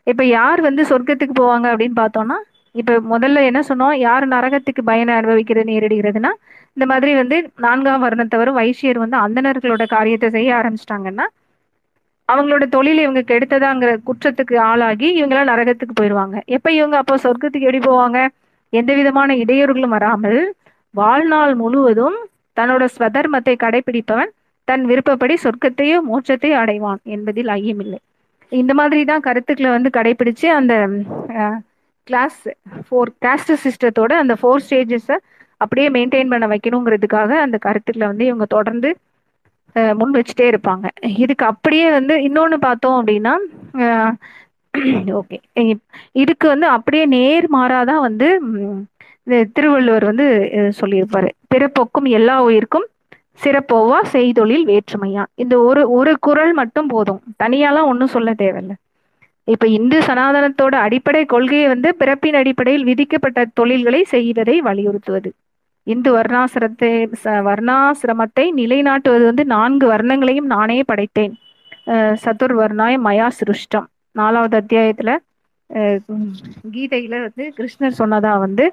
இப்ப 0.06 0.22
யார் 0.30 0.60
வந்து 0.60 0.82
சொர்க்கத்துக்கு 0.82 1.34
போவாங்க 1.40 1.66
அப்படின்னு 1.72 1.96
பார்த்தோம்னா 2.00 2.38
இப்ப 2.74 2.92
முதல்ல 3.12 3.38
என்ன 3.48 3.60
சொன்னோம்? 3.68 3.94
யார் 4.02 4.24
நரகத்துக்கு 4.28 4.82
பயனை 4.82 5.12
அனுபவிக்கிறது 5.14 5.70
நேரிடுகிறதுனா 5.70 6.30
இந்த 6.76 6.84
மாதிரி 6.86 7.12
வந்து 7.14 7.36
நான்காம் 7.58 8.04
வருணத்தவரும் 8.04 8.58
வைசியர் 8.60 9.02
வந்து 9.04 9.16
அந்தணர்களோட 9.16 9.84
காரியத்தை 9.86 10.28
செய்ய 10.30 10.50
ஆரம்பிச்சிட்டாங்கன்னா 10.60 11.26
அவங்களோட 12.32 12.64
தொழிலை 12.74 13.00
இவங்க 13.04 13.22
கெடுத்ததாங்கிற 13.30 13.90
குற்றத்துக்கு 14.08 14.56
ஆளாகி 14.70 15.08
இவங்களாம் 15.18 15.50
நரகத்துக்கு 15.52 15.94
போயிடுவாங்க 16.00 16.36
எப்ப 16.56 16.68
இவங்க 16.72 16.96
அப்போ 17.02 17.14
சொர்க்கத்துக்கு 17.24 17.68
எப்படி 17.68 17.80
போவாங்க? 17.88 18.18
எந்த 18.72 18.90
விதமான 18.98 19.34
இடையூறுகளும் 19.34 19.94
வராமல் 19.96 20.40
வாழ்நாள் 20.94 21.54
முழுவதும் 21.54 22.16
தன்னோட 22.56 22.84
ஸ்வதர்மத்தை 22.94 23.54
கடைபிடிப்பவன் 23.64 24.30
தன் 24.68 24.84
விருப்பப்படி 24.90 25.34
சொர்க்கத்தையோ 25.44 25.98
மோட்சத்தையோ 26.10 26.56
அடைவான் 26.62 27.00
என்பதில் 27.14 27.50
ஐயமில்லை. 27.56 27.98
இந்த 28.52 28.72
மாதிரி 28.80 29.02
தான் 29.04 29.24
கருத்துக்களை 29.26 29.70
வந்து 29.70 29.90
கடைபிடிச்சு 29.98 30.46
அந்த 30.58 30.74
கிளாஸ் 32.08 32.40
ஃபோர் 32.86 33.10
காஸ்ட் 33.24 33.52
சிஸ்டத்தோட 33.64 34.12
அந்த 34.22 34.34
ஃபோர் 34.40 34.64
ஸ்டேஜஸை 34.66 35.16
அப்படியே 35.60 35.88
மெயின்டைன் 35.96 36.32
பண்ண 36.32 36.46
வைக்கணுங்கிறதுக்காக 36.46 37.30
அந்த 37.44 37.56
கருத்துக்களை 37.66 38.06
வந்து 38.12 38.24
இவங்க 38.30 38.46
தொடர்ந்து 38.56 38.88
முன் 39.98 40.14
வச்சுட்டே 40.14 40.46
இருப்பாங்க. 40.52 40.86
இதுக்கு 41.18 41.44
அப்படியே 41.46 41.86
வந்து 41.90 42.14
இன்னொன்று 42.22 42.58
பார்த்தோம் 42.58 42.96
அப்படின்னா 42.98 43.34
ஓகே. 45.18 45.36
இதுக்கு 46.12 46.46
வந்து 46.48 46.66
அப்படியே 46.66 47.04
நேர்மாறாதான் 47.08 48.00
வந்து 48.00 48.28
திருவள்ளுவர் 49.56 50.04
வந்து 50.04 50.26
சொல்லியிருப்பாரு. 50.80 51.28
பிறப்போக்கும் 51.52 52.08
எல்லா 52.10 52.36
உயிருக்கும் 52.42 52.86
சிறப்போவா 53.44 53.98
செய்தொழில் 54.12 54.64
வேற்றுமையா? 54.66 55.22
இந்த 55.34 55.54
ஒரு 55.60 55.82
ஒரு 55.90 56.12
குறள் 56.18 56.52
மட்டும் 56.52 56.86
போதும். 56.86 57.20
தனியாலாம் 57.42 57.90
ஒன்றும் 57.92 58.14
சொல்ல 58.16 58.32
தேவையில்லை. 58.34 58.76
இப்ப 59.48 59.66
இந்து 59.68 59.98
சனாதனத்தோட 60.00 60.74
அடிப்படை 60.86 61.22
கொள்கையை 61.24 61.68
வந்து 61.68 61.88
பிறப்பின் 61.94 62.34
அடிப்படையில் 62.34 62.84
விதிக்கப்பட்ட 62.84 63.46
தொழில்களை 63.54 64.02
செய்வதை 64.04 64.56
வலியுறுத்துவது. 64.60 65.30
இந்து 65.86 66.10
வர்ணாசிரத்தை 66.16 66.90
ச- 67.24 67.42
வர்ணாசிரமத்தை 67.48 68.44
நிலைநாட்டுவது 68.60 69.24
வந்து 69.24 69.44
நான்கு 69.44 69.86
வர்ணங்களையும் 69.92 70.50
நானே 70.54 70.78
படைத்தேன். 70.82 71.34
சதுர் 72.24 72.54
வர்ணாய 72.60 72.94
மயா 73.06 73.28
சிருஷ்டம். 73.40 73.86
நாலாவது 74.12 74.56
அத்தியாயத்துல 74.60 75.10
கீதையில 76.72 77.14
வந்து 77.20 77.44
கிருஷ்ணர் 77.56 77.98
சொன்னதா 77.98 78.38
வந்து 78.38 78.64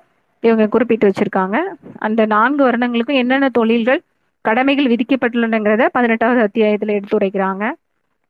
இவங்க 0.44 0.68
குறிப்பிட்டு 0.68 1.06
வச்சிருக்காங்க. 1.08 1.58
அந்த 2.00 2.26
நான்கு 2.26 2.64
வருடங்களுக்கும் 2.64 3.20
என்னென்ன 3.24 3.50
தொழில்கள் 3.50 4.02
கடமைகள் 4.46 4.90
விதிக்கப்பட்டுள்ளனங்கிறத 4.94 5.88
பதினெட்டாவது 5.92 6.42
அத்தியாயத்துல 6.48 6.94
எடுத்துரைக்கிறாங்க 7.00 7.64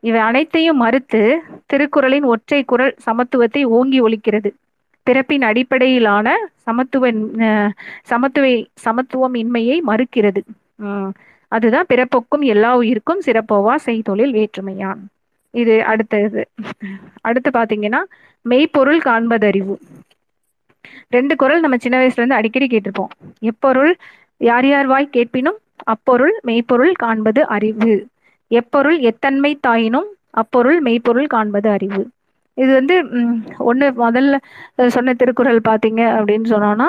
இவை 0.03 0.19
அனைத்தையும் 0.19 0.77
மறுத்து 0.77 1.21
திருக்குறளின் 1.73 2.27
ஒற்றை 2.33 2.59
குரல் 2.63 2.95
சமத்துவத்தை 3.05 3.63
ஓங்கி 3.77 3.99
ஒழிக்கிறது. 4.01 4.49
பிறப்பின் 5.09 5.41
அடிப்படையிலான 5.41 6.27
சமத்துவ 6.57 7.05
அஹ், 7.47 7.71
சமத்துவம் 8.79 9.35
இன்மையை 9.35 9.77
மறுக்கிறது. 9.81 10.41
உம் 10.79 11.11
அதுதான் 11.51 11.89
பிறப்பொக்கும் 11.89 12.43
எல்லா 12.45 12.75
உயிருக்கும் 12.75 13.21
சிறப்போவா 13.25 13.75
செய்தொழில் 13.85 14.35
வேற்றுமையான் 14.35 14.99
இது 15.53 15.75
அடுத்தது. 15.83 16.41
அடுத்து 17.21 17.49
பாத்தீங்கன்னா 17.49 18.01
மெய்ப்பொருள் 18.45 19.01
காண்பதறிவு. 19.01 19.75
ரெண்டு 21.07 21.35
குரல் 21.35 21.59
நம்ம 21.59 21.77
சின்ன 21.77 21.97
வயசுல 21.99 22.21
இருந்து 22.21 22.35
அடிக்கடி 22.35 22.67
கேட்டிருப்போம். 22.67 23.13
எப்பொருள் 23.41 23.91
யார் 24.41 24.67
யார் 24.67 24.87
வாய் 24.87 25.13
கேட்பினும் 25.13 25.59
அப்பொருள் 25.85 26.35
மெய்ப்பொருள் 26.41 26.93
காண்பது 26.95 27.47
அறிவு. 27.47 27.93
எப்பொருள் 28.51 28.97
எத்தன்மை 29.01 29.59
தாயினும் 29.67 30.09
அப்பொருள் 30.33 30.79
மெய்ப்பொருள் 30.81 31.27
காண்பது 31.27 31.69
அறிவு. 31.69 32.01
இது 32.57 32.71
வந்து 32.73 32.95
ம், 33.17 33.35
ஒண்ணு 33.63 33.87
முதல்ல 33.99 34.37
சொன்ன 34.89 35.13
திருக்குறள் 35.13 35.59
பாத்தீங்க 35.67 36.01
அப்படின்னு 36.17 36.47
சொன்னோம்னா 36.49 36.87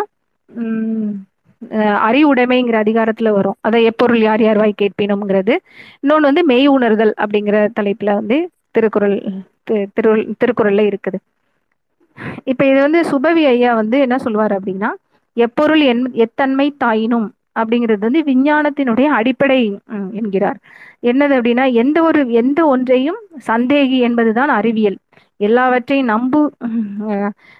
அஹ், 1.62 1.96
அறிவுடைமைங்கிற 2.06 2.76
அதிகாரத்துல 2.80 3.30
வரும். 3.30 3.56
அதை 3.60 3.80
எப்பொருள் 3.84 4.20
யார் 4.20 4.42
யார் 4.42 4.56
வாய் 4.56 4.80
கேட்பினும்ங்கிறது. 4.80 5.54
இன்னொன்னு 6.02 6.28
வந்து 6.30 6.44
மெய் 6.44 6.68
உணர்தல் 6.68 7.12
அப்படிங்கிற 7.22 7.56
தலைப்புல 7.78 8.14
வந்து 8.14 8.36
திருக்குறள் 8.74 9.16
திரு 9.96 10.10
திருக்குறள்ல 10.40 10.82
இருக்குது. 10.86 11.18
இப்ப 12.46 12.62
இது 12.66 12.78
வந்து 12.80 13.00
சுபவி 13.10 13.44
ஐயா 13.46 13.70
வந்து 13.74 13.96
என்ன 14.00 14.16
சொல்வார் 14.18 14.54
அப்படின்னா 14.56 14.90
எப்பொருள் 15.36 15.82
என் 15.86 16.02
எத்தன்மை 16.24 16.66
தாயினும் 16.80 17.28
அப்படிங்கிறது 17.56 18.06
வந்து 18.08 18.22
விஞ்ஞானத்தினுடைய 18.22 19.06
அடிப்படை 19.18 19.60
என்கிறார். 20.20 20.58
என்னது 21.02 21.32
அப்படின்னா 21.38 21.64
எந்த 21.74 21.98
ஒரு 22.02 22.20
எந்த 22.34 22.60
ஒன்றையும் 22.66 23.20
சந்தேகி 23.46 23.98
என்பதுதான் 24.08 24.50
அறிவியல். 24.50 24.98
எல்லாவற்றையும் 25.40 26.10
நம்பு 26.12 26.40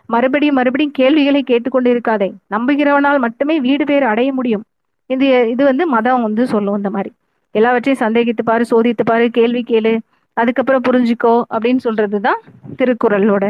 மறுபடியும் 0.09 0.59
மறுபடியும் 0.59 0.97
கேள்விகளை 0.99 1.41
கேட்டுக்கொண்டு 1.45 1.89
இருக்காதே 1.95 2.29
நம்புகிறவனால் 2.55 3.23
மட்டுமே 3.27 3.57
வீடு 3.67 3.85
பேர் 3.91 4.05
அடைய 4.13 4.31
முடியும். 4.39 4.65
இது 5.11 5.27
இது 5.53 5.63
வந்து 5.71 5.85
மதம் 5.95 6.25
வந்து 6.27 6.43
சொல்லும் 6.53 6.79
இந்த 6.81 6.91
மாதிரி. 6.97 7.11
எல்லாவற்றையும் 7.55 8.03
சந்தேகித்து 8.05 8.43
பாரு 8.51 8.65
சோதித்து 8.73 9.05
பாரு 9.11 9.25
கேள்வி 9.39 9.63
கேளு 9.71 9.93
அதுக்கப்புறம் 10.37 10.85
புரிஞ்சுக்கோ 10.89 11.35
அப்படின்னு 11.55 11.83
சொல்றதுதான் 11.87 12.41
திருக்குறளோட 12.79 13.45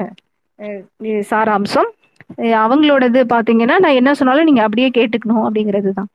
சாராம்சம். 1.31 1.91
அவங்களோடது 2.63 3.21
பாத்தீங்கன்னா 3.35 3.77
நான் 3.85 3.99
என்ன 4.01 4.11
சொன்னாலும் 4.19 4.49
நீங்க 4.49 4.63
அப்படியே 4.67 4.89
கேட்டுக்கணும் 4.99 5.45
அப்படிங்கிறது 5.47 5.91
தான் 5.99 6.11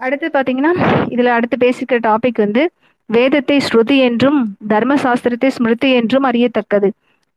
அடுத்து 0.00 0.26
பாத்தீங்கன்னா 0.36 0.72
இதுல 1.14 1.32
அடுத்து 1.36 1.56
பேசிக்கிற 1.64 1.98
டாபிக் 2.06 2.40
வந்து 2.44 2.62
வேதத்தை 3.10 3.56
ஸ்ருதி 3.66 3.96
என்றும் 4.08 4.38
தர்ம 4.72 4.92
சாஸ்திரத்தை 5.04 5.48
ஸ்மிருதி 5.56 5.88
என்றும் 6.00 6.26
அறியத்தக்கது. 6.30 6.88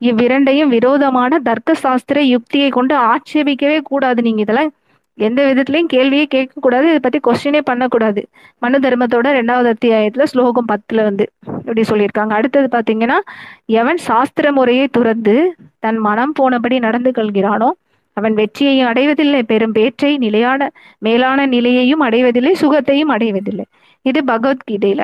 இவ்விரண்டையும் 0.02 0.74
விரோதமான 0.76 1.39
தர்க்க 1.39 1.76
சாஸ்திர 1.76 2.22
யுக்தியை 2.22 2.70
கொண்டு 2.70 2.95
ஆட்சேபிக்கவே 3.12 3.80
கூடாது 3.84 4.22
நீங்க 4.22 4.41
இதெல்லாம் 4.41 4.72
எந்த 5.18 5.41
விதத்திலையும் 5.48 5.91
கேள்வியே 5.93 6.26
கேட்க 6.34 6.62
கூடாது. 6.62 6.86
இதை 6.88 7.00
பத்தி 7.00 7.20
கொஸ்டினே 7.28 7.62
பண்ணக்கூடாது. 7.62 8.22
மனு 8.60 8.80
தர்மத்தோட 8.80 9.28
ரெண்டாவது 9.38 9.70
அத்தியாயத்துல 9.74 10.24
ஸ்லோகம் 10.24 10.68
பத்துல 10.72 11.04
வந்து 11.04 11.26
இப்படி 11.58 11.82
சொல்லியிருக்காங்க. 11.82 12.34
அடுத்தது 12.39 12.68
பாத்தீங்கன்னா 12.76 13.18
எவன் 13.66 13.98
சாஸ்திர 13.98 14.52
முறையை 14.52 14.88
துறந்து 14.88 15.36
தன் 15.80 15.98
மனம் 15.98 16.34
போனபடி 16.39 16.80
நடந்து 16.80 17.12
கொள்கிறானோ 17.12 17.70
அவன் 18.18 18.34
வெற்றியையும் 18.34 18.88
அடைவதில்லை 18.88 19.41
பெரும் 19.43 19.72
பேற்றை 19.72 20.18
நிலையான 20.18 20.70
மேலான 20.98 21.45
நிலையையும் 21.45 22.00
அடைவதில்லை 22.00 22.54
சுகத்தையும் 22.62 23.14
அடைவதில்லை. 23.16 23.66
இது 24.02 24.20
பகவத்கீதையில 24.28 25.04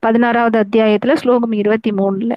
பதினாறாவது 0.00 0.58
அத்தியாயத்துல 0.62 1.14
ஸ்லோகம் 1.14 1.52
இருபத்தி 1.52 1.90
மூணுல. 1.90 2.32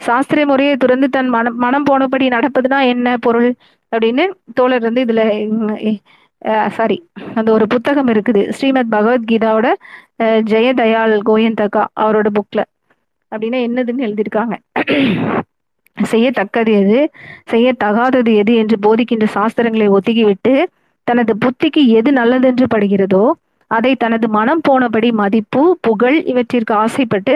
சாஸ்திர 0.00 0.46
முறையை 0.46 0.74
துறந்து 0.76 1.08
தன் 1.08 1.28
மனம் 1.28 1.56
மனம் 1.56 1.86
போனபடி 1.86 2.26
நடப்பதுனா 2.30 2.78
என்ன 2.88 3.16
பொருள்? 3.18 3.50
அப்படின்னு 3.92 4.24
தோழர் 4.54 4.82
வந்து 4.82 5.04
இதுல 5.04 5.22
சாரி 6.70 6.96
அந்த 7.34 7.48
ஒரு 7.52 7.66
புத்தகம் 7.66 8.08
இருக்குது. 8.08 8.42
ஸ்ரீமத் 8.50 8.92
பகவத்கீதாவோட 8.92 9.68
அஹ், 10.20 10.42
ஜெயதயாள் 10.50 11.14
கோயந்தகா 11.26 11.82
அவரோட 12.00 12.28
புக்ல 12.36 12.60
அப்படின்னா 13.32 13.60
என்னதுன்னு 13.66 14.06
எழுதியிருக்காங்க. 14.06 14.54
செய்யத்தக்கது 15.96 16.72
எது? 16.80 16.98
செய்யத்தகாதது 17.50 18.30
எது 18.36 18.52
என்று 18.54 18.76
போதிக்கின்ற 18.78 19.26
சாஸ்திரங்களை 19.34 19.86
ஒதுக்கிவிட்டு 19.96 20.54
தனது 21.06 21.32
புத்திக்கு 21.36 21.82
எது 21.98 22.10
நல்லதென்று 22.12 22.66
படுகிறதோ 22.74 23.24
அதை 23.70 23.92
தனது 23.96 24.26
மனம் 24.30 24.62
போனபடி 24.68 25.08
மதிப்பு 25.14 25.62
புகழ் 25.80 26.18
இவற்றிற்கு 26.30 26.74
ஆசைப்பட்டு 26.74 27.34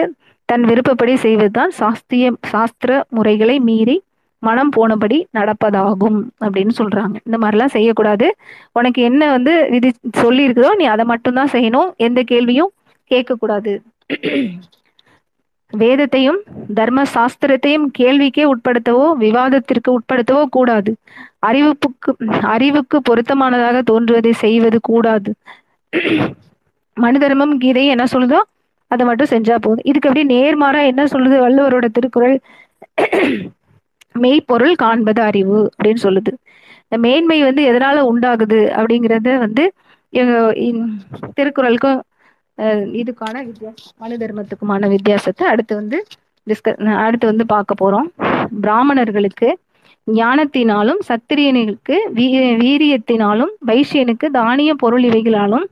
தன் 0.49 0.65
விருப்பப்படி 0.69 1.13
செய்வதுதான் 1.23 1.71
சாஸ்திரிய 1.79 2.27
சாஸ்திர 2.51 2.91
முறைகளை 3.17 3.55
மீறி 3.69 3.97
மனம் 4.43 4.71
போனபடி 4.75 5.17
நடப்பதாகும் 5.37 6.19
அப்படின்னு 6.45 6.73
சொல்றாங்க. 6.77 7.15
இந்த 7.27 7.37
மாதிரிலாம் 7.41 7.73
செய்யக்கூடாது. 7.75 8.27
உனக்கு 8.71 8.99
என்ன 9.09 9.21
வந்து 9.31 9.53
விதி 9.69 9.89
சொல்லி 10.21 10.41
இருக்குதோ 10.47 10.71
நீ 10.81 10.85
அதை 10.93 11.05
மட்டும்தான் 11.05 11.53
செய்யணும். 11.55 11.89
எந்த 12.07 12.19
கேள்வியும் 12.23 12.71
கேட்கக்கூடாது. 13.11 13.73
வேதத்தையும் 15.73 16.39
தர்ம 16.77 16.99
சாஸ்திரத்தையும் 17.15 17.87
கேள்விக்கே 17.99 18.45
உட்படுத்தவோ 18.51 19.07
விவாதத்திற்கு 19.25 19.89
உட்படுத்தவோ 19.97 20.43
கூடாது. 20.57 20.91
அறிவுப்புக்கு 21.47 22.11
அறிவுக்கு 22.53 22.97
பொருத்தமானதாக 23.09 23.81
தோன்றுவதை 23.81 24.31
செய்வது 24.43 24.79
கூடாது. 24.89 25.31
மனு 26.97 27.19
தர்மம் 27.19 27.53
கீதை 27.57 27.85
என்ன 27.87 28.05
சொல்லுதோ 28.13 28.39
அதை 28.89 29.05
மட்டும் 29.05 29.27
செஞ்சா 29.29 29.55
போதும். 29.55 29.83
இதுக்கு 29.83 30.09
அப்படியே 30.09 30.27
நேர்மாறா 30.39 30.85
என்ன 30.85 31.03
சொல்லுது? 31.03 31.41
வள்ளுவரோட 31.45 31.85
திருக்குறள் 31.85 32.39
மெய்ப்பொருள் 34.13 34.75
காண்பது 34.75 35.21
அறிவு 35.21 35.69
அப்படின்னு 35.83 36.03
சொல்லுது. 36.03 36.31
இந்த 36.87 37.07
மேன்மை 37.07 37.43
வந்து 37.43 37.71
எதனால 37.71 38.07
உண்டாகுது 38.11 38.59
அப்படிங்கறத 38.79 39.37
வந்து 39.37 39.71
இவங்க 40.09 40.53
திருக்குறளுக்கும் 41.35 41.99
இதுக்கான 42.93 43.45
வித்தியாசம் 43.45 43.93
மனு 43.97 44.17
தர்மத்துக்குமான 44.17 44.87
வித்தியாசத்தை 44.89 45.47
அடுத்து 45.47 45.75
வந்து 45.75 46.05
டிஸ்க 46.47 46.95
அடுத்து 46.95 47.27
வந்து 47.27 47.45
பார்க்க 47.45 47.75
போறோம். 47.81 48.07
பிராமணர்களுக்கு 48.61 49.57
ஞானத்தினாலும் 50.13 50.99
சத்திரியனுக்கு 51.07 51.97
வீ- 52.15 52.57
வீரியத்தினாலும் 52.59 53.51
வைசியனுக்கு 53.67 54.25
தானிய 54.31 54.73
பொருள் 54.73 55.03
இவைகளாலும் 55.03 55.63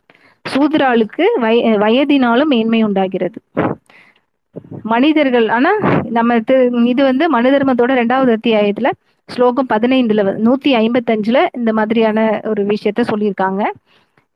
சூதுராளுக்கு 0.54 1.26
வய 1.44 1.78
வயதினாலும் 1.84 2.52
மேன்மை 2.54 2.80
உண்டாகிறது. 2.88 3.40
மனிதர்கள் 4.92 5.48
ஆனா 5.56 5.72
நம்ம 6.18 6.38
இது 6.92 7.02
வந்து 7.10 7.26
மனு 7.36 7.50
தர்மத்தோட 7.54 7.92
ரெண்டாவது 8.02 8.32
அத்தியாயத்துல 8.38 8.90
ஸ்லோகம் 9.30 9.70
பதினைந்துல 9.74 10.24
நூத்தி 10.46 10.72
ஐம்பத்தஞ்சுல 10.84 11.38
இந்த 11.60 11.72
மாதிரியான 11.80 12.20
ஒரு 12.52 12.62
விஷயத்த 12.66 13.02
சொல்லியிருக்காங்க. 13.12 13.62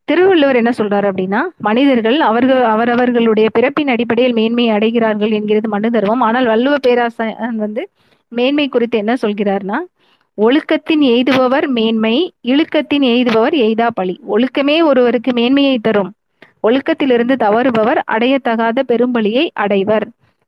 திருவள்ளுவர் 0.08 0.60
என்ன 0.60 0.72
சொல்றாரு 0.78 1.08
அப்படின்னா 1.12 1.42
மனிதர்கள் 1.68 2.18
அவர்கள் 2.30 2.62
அவரவர்களுடைய 2.64 3.48
பிறப்பின் 3.58 3.92
அடிப்படையில் 3.94 4.38
மேன்மை 4.40 4.66
அடைகிறார்கள் 4.70 5.36
என்கிறது 5.40 5.68
மனு 5.76 5.92
தர்மம். 5.92 6.26
ஆனால் 6.28 6.48
வள்ளுவ 6.54 6.76
பேராசன் 6.88 7.58
வந்து 7.66 7.84
மேன்மை 8.32 8.68
குறித்து 8.68 8.98
என்ன 8.98 9.14
சொல்கிறார்னா 9.22 9.78
ஒழுக்கத்தின் 10.42 11.04
எய்துபவர் 11.14 11.66
மேன்மை 11.78 12.14
இழுக்கத்தின் 12.52 13.06
எய்துபவர் 13.14 13.56
எய்தா 13.66 13.88
பழி. 13.94 14.16
ஒழுக்கமே 14.34 14.78
ஒருவருக்கு 14.90 15.32
மேன்மையை 15.40 15.78
தரும். 15.88 16.12
ஒழுக்கத்திலிருந்து 16.68 17.36
தவறுபவர் 17.44 18.00
அடையத்தகாத 18.14 18.80
பெரும்பலியை 18.92 19.46
அடைவர். 19.64 20.06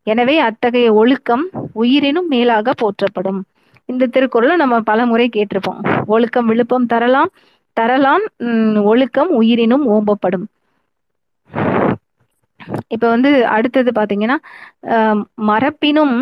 எனவே 0.07 0.35
அத்தகைய 0.47 0.87
ஒழுக்கம் 1.01 1.43
உயிரினும் 1.81 2.29
மேலாக 2.33 2.73
போற்றப்படும். 2.81 3.41
இந்த 3.89 4.09
திருக்குறளை 4.15 4.55
நம்ம 4.55 4.75
பல 4.89 5.05
முறை 5.05 5.27
கேட்டிருப்போம். 5.29 5.81
ஒழுக்கம் 6.13 6.49
விழுப்பம் 6.51 6.89
தரலாம். 6.93 7.31
தரலாம் 7.77 8.25
ஒழுக்கம் 8.91 9.31
உயிரினும் 9.39 9.85
ஓம்பப்படும். 9.93 10.45
இப்ப 12.93 13.05
வந்து 13.13 13.29
அடுத்தது 13.55 13.91
பாத்தீங்கன்னா 13.91 14.37
மரப்பினும் 15.49 16.15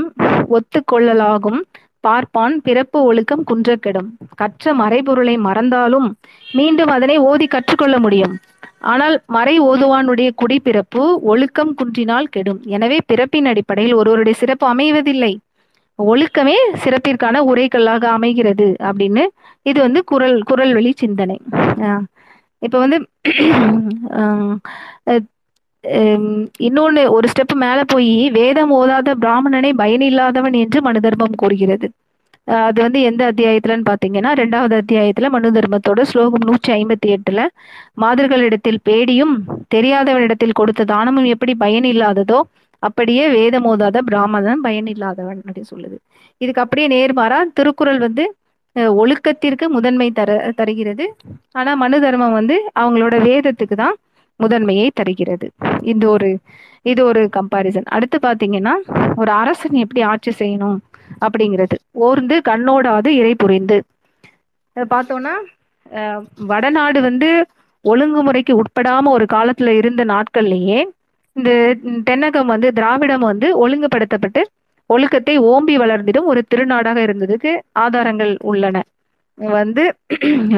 ஒத்துக்கொள்ளலாகும். 0.58 1.60
பார்ப்பான் 2.02 2.62
பிறப்பு 2.62 2.98
ஒழுக்கம் 3.04 3.44
குன்றக்கெடும். 3.48 4.10
கற்ற 4.36 4.74
மறைபொருளை 4.74 5.36
மறந்தாலும் 5.38 6.08
மீண்டும் 6.52 6.90
அதனை 6.90 7.18
ஓதி 7.32 7.48
கற்றுக்கொள்ள 7.48 8.00
முடியும். 8.00 8.34
ஆனால் 8.80 9.16
மறை 9.28 9.56
ஓதுவானுடைய 9.62 10.30
குடிப்பிறப்பு 10.36 11.04
ஒழுக்கம் 11.22 11.74
குன்றினால் 11.74 12.32
கெடும். 12.36 12.62
எனவே 12.66 12.98
பிறப்பின் 13.06 13.46
அடிப்படையில் 13.46 13.94
ஒருவருடைய 13.94 14.38
சிறப்பு 14.38 14.66
அமைவதில்லை. 14.76 15.34
ஒழுக்கமே 16.00 16.56
சிறப்பிற்கான 16.84 17.42
உரைக்கல்லாக 17.52 18.04
அமைகிறது 18.18 18.68
அப்படின்னு 18.80 19.24
இது 19.62 19.80
வந்து 19.82 20.04
குரல் 20.04 20.42
குரல் 20.44 20.74
வழி 20.74 20.92
சிந்தனை. 20.96 21.38
ஆஹ் 21.78 22.06
இப்ப 22.60 22.80
வந்து 22.80 22.98
ஆஹ் 24.22 24.56
இன்னொன்னு 26.68 27.04
ஒரு 27.16 27.28
ஸ்டெப் 27.32 27.56
மேல 27.64 27.80
போய் 27.84 28.14
வேதம் 28.30 28.72
ஓதாத 28.72 29.16
பிராமணனை 29.24 29.72
பயனில்லாதவன் 29.82 30.56
என்று 30.64 30.80
மனு 30.82 31.00
தர்மம் 31.00 31.40
கூறுகிறது. 31.42 31.88
அது 32.68 32.80
வந்து 32.82 33.00
எந்த 33.10 33.22
அத்தியாயத்துலன்னு 33.32 33.90
பாத்தீங்கன்னா 33.90 34.32
ரெண்டாவது 34.40 34.76
அத்தியாயத்துல 34.82 35.30
மனு 35.30 35.50
தர்மத்தோட 35.58 36.02
ஸ்லோகம் 36.12 36.46
நூற்றி 36.48 36.72
ஐம்பத்தி 36.78 37.10
எட்டுல 37.16 37.42
மாதர்களிடத்தில் 38.04 38.82
பேடியும் 38.88 39.34
தெரியாதவனிடத்தில் 39.76 40.58
கொடுத்த 40.60 40.88
தானமும் 40.94 41.30
எப்படி 41.36 41.56
பயன் 41.64 41.88
இல்லாததோ 41.94 42.40
அப்படியே 42.84 43.26
வேதம் 43.38 43.68
ஓதாத 43.72 43.98
பிராமணன் 44.08 44.62
பயன் 44.62 44.88
இல்லாதவன் 44.94 45.40
அப்படின்னு 45.40 45.72
சொல்லுது. 45.74 45.98
இதுக்கு 46.42 46.64
அப்படியே 46.64 46.88
நேர்மாறா 46.96 47.40
திருக்குறள் 47.58 48.00
வந்து 48.06 48.24
ஒழுக்கத்திற்கு 49.00 49.66
முதன்மை 49.76 50.08
தர 50.20 50.30
தருகிறது. 50.60 51.06
ஆனா 51.52 51.72
மனு 51.84 51.98
தர்மம் 52.06 52.38
வந்து 52.40 52.56
அவங்களோட 52.82 53.16
வேதத்துக்கு 53.28 53.76
தான் 53.84 53.96
முதன்மையை 54.42 54.88
தருகிறது. 54.94 55.48
இது 55.92 56.06
ஒரு 56.10 56.30
இது 56.86 57.02
ஒரு 57.06 57.30
கம்பாரிசன் 57.30 57.88
அடுத்து 57.90 58.18
பாத்தீங்கன்னா 58.20 58.74
ஒரு 59.16 59.32
அரசன் 59.32 59.76
எப்படி 59.82 60.02
ஆட்சி 60.04 60.32
செய்யணும் 60.40 60.78
அப்படிங்கிறது. 61.22 61.76
ஓர்ந்து 62.02 62.36
கண்ணோடாது 62.48 63.10
இறை 63.16 63.34
புரிந்து. 63.36 63.78
பார்த்தோம்னா 64.76 65.34
அஹ், 65.92 66.22
வடநாடு 66.46 67.00
வந்து 67.02 67.30
ஒழுங்குமுறைக்கு 67.86 68.54
உட்படாம 68.58 69.10
ஒரு 69.10 69.26
காலத்துல 69.32 69.70
இருந்த 69.76 70.04
நாட்கள்லயே 70.06 70.80
இந்த 71.36 71.52
தென்னகம் 72.08 72.46
வந்து 72.46 72.68
திராவிடம் 72.74 73.26
வந்து 73.26 73.48
ஒழுங்குபடுத்தப்பட்டு 73.60 74.42
ஒழுக்கத்தை 74.90 75.36
ஓம்பி 75.50 75.76
வளர்ந்திடும் 75.78 76.26
ஒரு 76.26 76.42
திருநாடாக 76.48 77.00
இருந்ததுக்கு 77.00 77.52
ஆதாரங்கள் 77.80 78.34
உள்ளன. 78.44 78.78
வந்து 79.38 79.84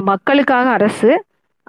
மக்களுக்காக 0.08 0.68
அரசு 0.70 1.10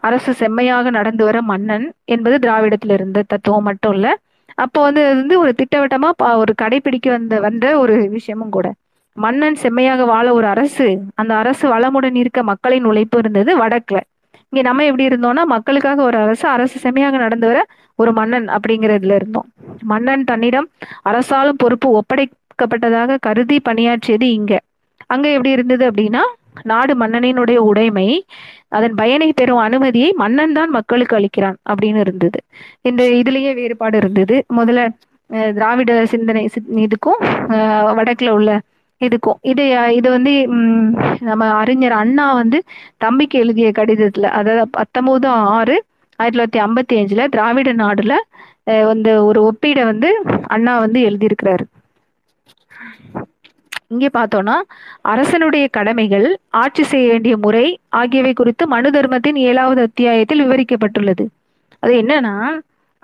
அரசு 0.05 0.33
செம்மையாக 0.35 0.91
நடந்து 0.91 1.23
வர 1.25 1.39
மன்னன் 1.43 1.85
என்பது 2.05 2.37
திராவிடத்தில் 2.39 2.91
இருந்த 2.91 3.25
தத்துவம் 3.27 3.63
மட்டும் 3.63 3.93
இல்ல. 3.93 4.09
அப்போ 4.55 4.79
வந்து 4.83 5.03
அது 5.07 5.17
வந்து 5.17 5.37
ஒரு 5.39 5.53
திட்டவட்டமா 5.61 6.09
ஒரு 6.37 6.53
கடைபிடிக்க 6.63 7.09
வந்த 7.09 7.41
வந்த 7.41 7.79
ஒரு 7.79 7.95
விஷயமும் 8.09 8.51
கூட. 8.51 8.67
மன்னன் 9.17 9.55
செம்மையாக 9.55 10.05
வாழ 10.05 10.27
ஒரு 10.33 10.47
அரசு 10.47 10.87
அந்த 11.15 11.33
அரசு 11.35 11.65
வளமுடன் 11.69 12.15
இருக்க 12.15 12.43
மக்களின் 12.43 12.85
உழைப்பு 12.85 13.19
இருந்தது 13.19 13.51
வடக்குல. 13.59 13.99
இங்க 14.53 14.63
நம்ம 14.63 14.85
எப்படி 14.85 15.07
இருந்தோம்னா 15.09 15.43
மக்களுக்காக 15.47 16.03
ஒரு 16.03 16.17
அரசு 16.19 16.47
அரசு 16.49 16.77
செம்மையாக 16.79 17.17
நடந்து 17.17 17.47
வர 17.47 17.61
ஒரு 17.99 18.13
மன்னன் 18.13 18.47
அப்படிங்கிறதுல 18.49 19.15
இருந்தோம். 19.15 19.49
மன்னன் 19.83 20.25
தன்னிடம் 20.25 20.69
அரசாலும் 21.05 21.61
பொறுப்பு 21.63 21.89
ஒப்படைக்கப்பட்டதாக 21.95 23.19
கருதி 23.21 23.59
பணியாற்றியது 23.61 24.29
இங்க. 24.33 24.53
அங்க 25.07 25.27
எப்படி 25.29 25.51
இருந்தது 25.51 25.85
அப்படின்னா 25.91 26.23
நாடு 26.63 26.93
மன்னனினுடைய 26.99 27.59
உடைமை 27.69 28.09
அதன் 28.75 28.95
பயனை 28.97 29.29
பெறும் 29.35 29.63
அனுமதியை 29.65 30.11
மன்னன் 30.21 30.55
தான் 30.55 30.71
மக்களுக்கு 30.77 31.17
அளிக்கிறான் 31.17 31.59
அப்படின்னு 31.71 32.01
இருந்தது. 32.05 32.39
இந்த 32.85 33.03
இதுலயே 33.21 33.53
வேறுபாடு 33.57 33.97
இருந்தது. 33.99 34.37
முதல்ல 34.59 34.83
அஹ், 35.31 35.53
திராவிட 35.57 35.91
சிந்தனை 36.11 36.43
இதுக்கும் 36.85 37.21
வடக்குல 37.99 38.31
உள்ள 38.33 38.51
இதுக்கும். 39.01 39.39
இது 39.51 39.63
இது 39.97 40.09
வந்து 40.11 40.33
நம்ம 41.29 41.45
அறிஞர் 41.61 41.97
அண்ணா 42.01 42.27
வந்து 42.35 42.59
தம்பிக்கு 43.01 43.37
எழுதிய 43.39 43.69
கடிதத்துல 43.73 44.31
அதாவது 44.39 44.65
பத்தொன்பது 44.77 45.29
ஆறு 45.53 45.77
ஆயிரத்தி 46.19 46.33
தொள்ளாயிரத்தி 46.33 46.63
ஐம்பத்தி 46.65 46.95
அஞ்சுல 47.01 47.23
திராவிட 47.33 47.71
நாடுல 47.81 48.13
அஹ், 48.67 48.85
வந்து 48.91 49.13
ஒரு 49.29 49.41
ஒப்பீடை 49.49 49.85
வந்து 49.91 50.11
அண்ணா 50.51 50.75
வந்து 50.85 51.01
எழுதியிருக்கிறாரு. 51.09 51.65
இங்கே 53.95 54.11
பார்த்தோம்னா 54.19 54.57
அரசனுடைய 55.13 55.65
கடமைகள் 55.77 56.27
ஆட்சி 56.63 56.85
செய்ய 56.93 57.07
வேண்டிய 57.13 57.35
முறை 57.45 57.67
ஆகியவை 58.01 58.33
குறித்து 58.41 58.67
மனு 58.75 58.91
தர்மத்தின் 58.97 59.39
ஏழாவது 59.49 59.83
அத்தியாயத்தில் 59.89 60.45
விவரிக்கப்பட்டுள்ளது. 60.45 61.27
அது 61.83 61.95
என்னன்னா 62.03 62.35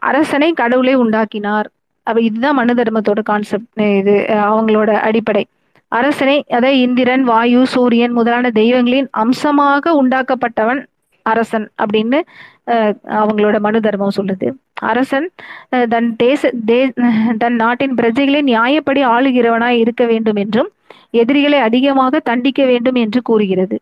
அரசனை 0.09 0.51
கடவுளை 0.61 0.95
உண்டாக்கினார். 1.05 1.69
அப்ப 2.07 2.21
இதுதான் 2.29 2.59
மனு 2.61 2.75
தர்மத்தோட 2.79 3.21
கான்செப்ட் 3.31 3.83
இது 4.01 4.15
அவங்களோட 4.51 4.91
அடிப்படை. 5.09 5.45
அரசனை 5.93 6.37
அதாவது 6.57 6.79
இந்திரன் 6.87 7.25
வாயு 7.31 7.61
சூரியன் 7.75 8.17
முதலான 8.19 8.51
தெய்வங்களின் 8.59 9.09
அம்சமாக 9.23 9.93
உண்டாக்கப்பட்டவன் 10.01 10.81
அரசன் 11.27 11.67
அப்படின்னு 11.83 12.19
அவங்களோட 13.21 13.57
மனு 13.65 13.79
தர்மம் 13.87 14.17
சொல்லுது. 14.19 14.49
அரசன் 14.91 15.27
தன் 15.93 16.09
தேச 16.23 16.51
தே 16.69 16.79
தன் 17.43 17.57
நாட்டின் 17.63 17.97
பிரஜைகளை 17.99 18.41
நியாயப்படி 18.51 19.01
ஆளுகிறவனாய் 19.15 19.81
இருக்க 19.83 20.05
வேண்டும் 20.13 20.39
என்றும் 20.45 20.71
எதிரிகளை 21.15 21.59
அதிகமாக 21.69 22.21
தண்டிக்க 22.29 22.61
வேண்டும் 22.65 22.99
என்று 23.05 23.21
கூறுகிறது. 23.23 23.77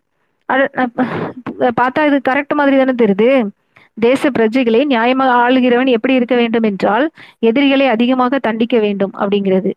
பார்த்தா 1.78 2.02
இது 2.10 2.18
கரெக்ட் 2.28 2.54
மாதிரி 2.54 2.76
தானே 2.76 2.94
தெரியுது. 3.02 3.30
தேச 3.98 4.30
பிரஜைகளை 4.30 4.80
நியாயமாக 4.92 5.30
ஆளுகிறவன் 5.44 5.88
எப்படி 5.94 6.14
இருக்க 6.14 6.34
வேண்டும் 6.36 6.66
என்றால் 6.70 7.06
எதிரிகளை 7.48 7.86
அதிகமாக 7.94 8.38
தண்டிக்க 8.38 8.76
வேண்டும் 8.84 9.12
அப்படிங்கிறது. 9.20 9.70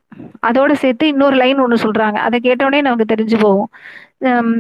அதோட 0.50 0.72
சேர்த்து 0.84 1.06
இன்னொரு 1.08 1.36
லைன் 1.36 1.62
ஒன்று 1.64 1.78
சொல்றாங்க. 1.86 2.18
அதை 2.28 2.40
கேட்டோடனே 2.44 2.82
நமக்கு 2.88 3.12
தெரிஞ்சு 3.14 3.38
போகும். 3.42 3.70
ஹம், 4.28 4.54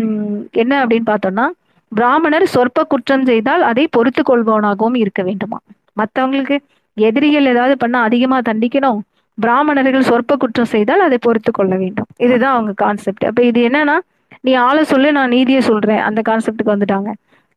என்ன 0.64 0.74
அப்படின்னு 0.84 1.10
பார்த்தோம்னா 1.10 1.46
பிராமணர் 1.92 2.46
சொற்ப 2.56 2.84
குற்றம் 2.86 3.26
செய்தால் 3.26 3.64
அதை 3.70 3.86
பொறுத்து 3.96 4.22
கொள்பவனாகவும் 4.24 4.98
இருக்க 5.04 5.22
வேண்டுமா 5.24 5.58
மற்றவங்களுக்கு 6.00 6.58
எதிரிகள் 6.98 7.50
ஏதாவது 7.52 7.76
பண்ணா 7.78 8.00
அதிகமா 8.08 8.38
தண்டிக்கணும். 8.50 9.00
பிராமணர்கள் 9.42 10.08
சொற்ப 10.10 10.38
குற்றம் 10.38 10.72
செய்தால் 10.74 11.06
அதை 11.08 11.18
பொறுத்து 11.22 11.52
கொள்ள 11.52 11.76
வேண்டும். 11.76 12.10
இதுதான் 12.18 12.54
அவங்க 12.54 12.74
கான்செப்ட் 12.84 13.26
அப்ப 13.26 13.44
இது 13.50 13.62
என்னன்னா 13.68 13.98
நீ 14.42 14.54
ஆளை 14.68 14.84
சொல்லு 14.84 15.12
நான் 15.12 15.34
நீதியை 15.36 15.62
சொல்றேன். 15.62 16.02
அந்த 16.08 16.20
கான்செப்டுக்கு 16.30 16.74
வந்துட்டாங்க. 16.74 17.10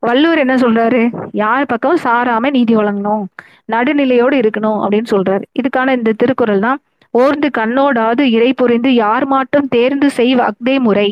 வள்ளுவர் 0.03 0.39
என்ன 0.39 0.55
சொல்றாரு? 0.57 1.03
யார் 1.33 1.67
பக்கம் 1.67 2.01
சாராம 2.05 2.51
நீதி 2.51 2.77
வழங்கணும்? 2.77 3.25
நடுநிலையோடு 3.65 4.37
இருக்கணும் 4.41 4.81
அப்படின்னு 4.85 5.11
சொல்றாரு. 5.11 5.45
இதுக்கான 5.61 5.97
இந்த 5.97 6.13
திருக்குறள் 6.13 6.65
தான் 6.67 6.81
ஓர்ந்து 7.11 7.49
கண்ணோடாது 7.59 8.23
இறை 8.37 8.53
புரிந்து 8.53 8.91
யார் 8.95 9.27
மாட்டும் 9.29 9.69
தேர்ந்து 9.69 10.11
செய் 10.11 10.35
அக்தே 10.49 10.75
முறை. 10.79 11.09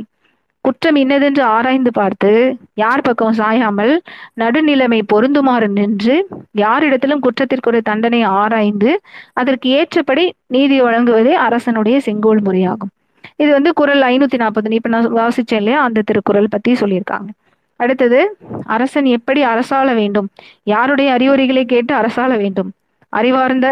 குற்றம் 0.65 0.97
இன்னதென்று 0.97 1.43
ஆராய்ந்து 1.43 1.91
பார்த்து 1.93 2.31
யார் 2.75 3.01
பக்கம் 3.01 3.37
சாயாமல் 3.39 3.93
நடுநிலைமை 4.41 5.01
பொருந்துமாறு 5.13 5.69
நின்று 5.69 6.17
யாரிடத்திலும் 6.57 7.23
குற்றத்திற்கு 7.25 7.71
ஒரு 7.71 7.81
தண்டனை 7.83 8.21
ஆராய்ந்து 8.41 8.91
அதற்கு 9.33 9.69
ஏற்றபடி 9.79 10.25
நீதி 10.47 10.77
வழங்குவதே 10.83 11.35
அரசனுடைய 11.47 11.97
செங்கோல் 12.01 12.43
முறையாகும். 12.43 12.93
இது 13.37 13.51
வந்து 13.53 13.73
குரல் 13.73 14.03
ஐநூத்தி 14.03 14.37
நாற்பது. 14.37 14.75
இப்ப 14.79 14.89
நான் 14.89 15.11
வாசிச்சேன் 15.21 15.61
இல்லையா? 15.63 15.81
அந்த 15.83 16.05
திருக்குறள் 16.11 16.53
பத்தி 16.55 16.73
சொல்லியிருக்காங்க. 16.73 17.29
அடுத்தது 17.81 18.21
அரசன் 18.67 19.09
எப்படி 19.17 19.41
அரசாள 19.45 19.89
வேண்டும்? 19.95 20.29
யாருடைய 20.63 21.09
அறிவுரைகளை 21.13 21.65
கேட்டு 21.65 21.93
அரசாள 21.95 22.33
வேண்டும்? 22.37 22.71
அறிவார்ந்த 23.13 23.67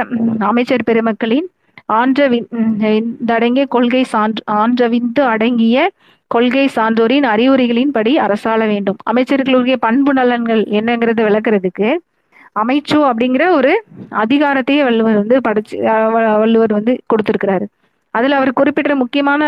அமைச்சர் 0.51 0.89
பெருமக்களின் 0.91 1.49
ஆன்றவி 1.93 2.39
தடங்கிய 3.27 3.65
கொள்கை 3.67 4.03
சான்று 4.15 4.43
ஆன்றவிந்து 4.61 5.23
அடங்கிய 5.33 5.77
கொள்கை 6.31 6.67
சான்றோரின் 6.77 7.25
அறிவுரைகளின்படி 7.25 8.13
அரசாள 8.17 8.67
வேண்டும். 8.67 8.97
அமைச்சர்களுடைய 9.11 9.77
பண்பு 9.81 10.13
நலன்கள் 10.13 10.63
என்னங்கிறத 10.71 11.21
விளக்குறதுக்கு 11.21 11.89
அமைச்சு 12.61 12.95
அப்படிங்கிற 12.95 13.51
ஒரு 13.51 13.85
அதிகாரத்தையே 14.11 14.83
வள்ளுவர் 14.83 15.15
வந்து 15.15 15.41
படைச்சு 15.49 15.71
வ- 15.71 16.39
வள்ளுவர் 16.39 16.73
வந்து 16.73 16.93
கொடுத்துருக்கிறாரு. 17.09 17.67
அதுல 18.11 18.37
அவர் 18.37 18.53
குறிப்பிட்ட 18.53 18.95
முக்கியமான 18.95 19.43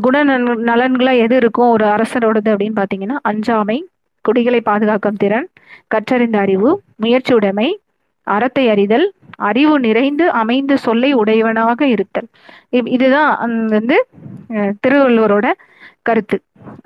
குண 0.00 0.24
நலன்- 0.24 0.62
நலன்களா 0.70 1.18
எது 1.18 1.36
இருக்கும் 1.36 1.70
ஒரு 1.70 1.84
அரசரோடது 1.84 2.50
அப்படின்னு 2.52 2.76
பாத்தீங்கன்னா 2.76 3.16
அஞ்சாமை 3.22 3.78
குடிகளை 4.24 4.60
பாதுகாக்கும் 4.60 5.16
திறன் 5.16 5.48
கற்றறிந்த 5.86 6.38
அறிவு 6.38 6.82
முயற்சியுடைமை 7.02 7.68
அறத்தை 8.26 8.68
அறிதல் 8.68 9.06
அறிவு 9.38 9.80
நிறைந்து 9.80 10.30
அமைந்த 10.32 10.76
சொல்லை 10.76 11.12
உடையவனாக 11.12 11.86
இருத்தல். 11.86 12.28
இதுதான் 12.96 13.32
வந்து 13.68 13.96
அஹ், 14.50 14.72
திருவள்ளுவரோட 14.82 15.46
கருத்து. 16.02 16.36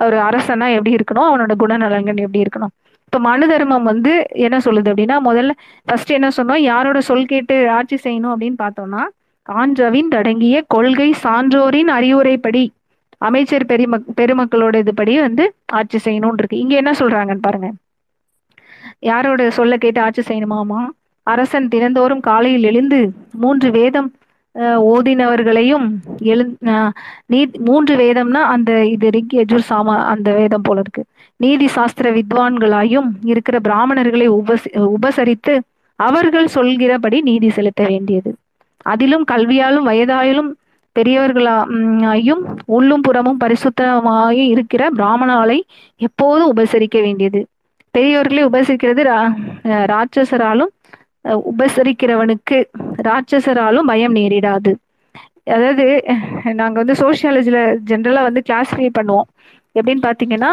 ஒரு 0.02 0.16
அரசனா 0.18 0.66
எப்படி 0.70 0.94
இருக்கணும் 0.94 1.28
அவனோட 1.28 1.52
குணநலன்கள் 1.58 2.16
எப்படி 2.16 2.42
இருக்கணும். 2.42 2.72
இப்ப 3.04 3.18
மனு 3.18 3.48
தர்மம் 3.48 3.82
வந்து 3.82 4.12
என்ன 4.38 4.56
சொல்லுது 4.58 4.90
அப்படின்னா 4.92 5.16
முதல்ல 5.24 5.50
ஃபர்ஸ்ட் 5.84 6.10
என்ன 6.10 6.28
சொன்னோம்? 6.36 6.60
யாரோட 6.62 7.00
சொல் 7.00 7.26
கேட்டு 7.26 7.70
ஆட்சி 7.70 7.96
செய்யணும் 7.96 8.32
அப்படின்னு 8.32 8.58
பார்த்தோம்னா 8.58 9.02
ஆன்றவின் 9.46 10.10
அடங்கிய 10.10 10.64
கொள்கை 10.68 11.14
சான்றோரின் 11.22 11.90
அறிவுரைப்படி 11.90 12.64
அமைச்சர் 13.20 13.66
பெருமக் 13.66 14.04
பெருமக்களோட 14.16 14.74
இதுபடி 14.82 15.20
வந்து 15.20 15.44
ஆட்சி 15.72 15.98
செய்யணும்னு 16.04 16.38
இருக்கு. 16.38 16.58
இங்க 16.58 16.74
என்ன 16.76 16.90
சொல்றாங்கன்னு 16.90 17.40
பாருங்க. 17.40 17.68
யாரோட 19.00 19.50
சொல்ல 19.50 19.76
கேட்டு 19.76 20.00
ஆட்சி 20.00 20.22
செய்யணுமாமா? 20.22 20.80
அரசன் 21.28 21.68
தினந்தோறும் 21.68 22.20
காலையில் 22.20 22.62
எழுந்து 22.62 22.98
மூன்று 23.36 23.70
வேதம் 23.70 24.08
அஹ், 24.54 24.80
ஓதினவர்களையும் 24.90 25.86
எழு 26.24 26.44
அஹ், 26.64 26.92
நீ 27.26 27.40
மூன்று 27.60 27.96
வேதம்னா 27.96 28.42
அந்த 28.48 28.84
இது 28.86 29.10
ரிக் 29.10 29.34
எஜூர் 29.34 29.68
சாம 29.68 29.96
அந்த 30.06 30.32
வேதம் 30.32 30.62
போல 30.62 30.80
இருக்கு. 30.80 31.02
நீதி 31.40 31.66
சாஸ்திர 31.68 32.10
வித்வான்களாயும் 32.12 33.08
இருக்கிற 33.24 33.60
பிராமணர்களை 33.60 34.28
உபசி 34.30 34.68
உபசரித்து 34.88 35.54
அவர்கள் 35.98 36.46
சொல்கிறபடி 36.46 37.20
நீதி 37.22 37.48
செலுத்த 37.50 37.82
வேண்டியது. 37.86 38.30
அதிலும் 38.86 39.24
கல்வியாலும் 39.30 39.86
வயதாயிலும் 39.86 40.50
பெரியவர்களாயும் 40.96 42.42
உள்ளும் 42.66 43.00
புறமும் 43.00 43.40
பரிசுத்தமாக 43.40 44.30
இருக்கிற 44.48 44.90
பிராமணாலை 44.90 45.58
எப்போதும் 46.00 46.50
உபசரிக்க 46.50 47.00
வேண்டியது. 47.00 47.40
பெரியவர்களை 47.94 48.42
உபசரிக்கிறது 48.44 49.02
ரா- 49.04 49.32
அஹ் 49.64 49.86
ராட்சசராலும் 49.88 50.72
உபசரிக்கிறவனுக்கு 51.50 52.58
ராட்சசராலும் 53.08 53.90
பயம் 53.92 54.16
நேரிடாது. 54.18 54.72
அதாவது 55.54 55.84
நாங்கள் 56.60 56.80
வந்து 56.82 56.96
சோசியாலஜியில் 57.02 57.62
ஜென்ரலாக 57.90 58.28
வந்து 58.28 58.42
கிளாஸிஃபை 58.48 58.90
பண்ணுவோம். 58.98 59.28
எப்படின்னு 59.78 60.04
பார்த்தீங்கன்னா 60.08 60.50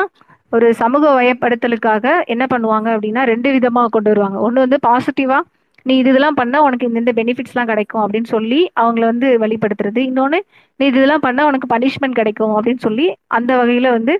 ஒரு 0.51 0.67
சமூக 0.81 1.05
வயப்படுத்தலுக்காக 1.17 2.05
என்ன 2.33 2.43
பண்ணுவாங்க 2.53 2.87
அப்படின்னா 2.95 3.21
ரெண்டு 3.31 3.49
விதமாக 3.55 3.89
கொண்டு 3.95 4.09
வருவாங்க. 4.11 4.37
ஒன்று 4.47 4.65
வந்து 4.65 4.77
பாசிட்டிவாக 4.87 5.43
நீ 5.85 5.93
இது 6.01 6.09
இதெல்லாம் 6.11 6.37
பண்ணா 6.39 6.59
உனக்கு 6.67 6.85
இந்த 7.01 7.11
பெனிஃபிட்ஸ்லாம் 7.17 7.71
கிடைக்கும் 7.71 8.03
அப்படின்னு 8.03 8.29
சொல்லி 8.35 8.59
அவங்கள 8.83 9.03
வந்து 9.11 9.27
வழிபடுத்துறது 9.43 10.01
இன்னொன்று 10.09 10.39
நீ 10.79 10.83
இது 10.91 10.97
இதெல்லாம் 11.01 11.25
பண்ணா 11.25 11.43
உனக்கு 11.49 11.67
பனிஷ்மெண்ட் 11.73 12.19
கிடைக்கும் 12.19 12.53
அப்படின்னு 12.57 12.81
சொல்லி 12.87 13.05
அந்த 13.37 13.51
வகையில் 13.59 13.89
வந்து 13.97 14.13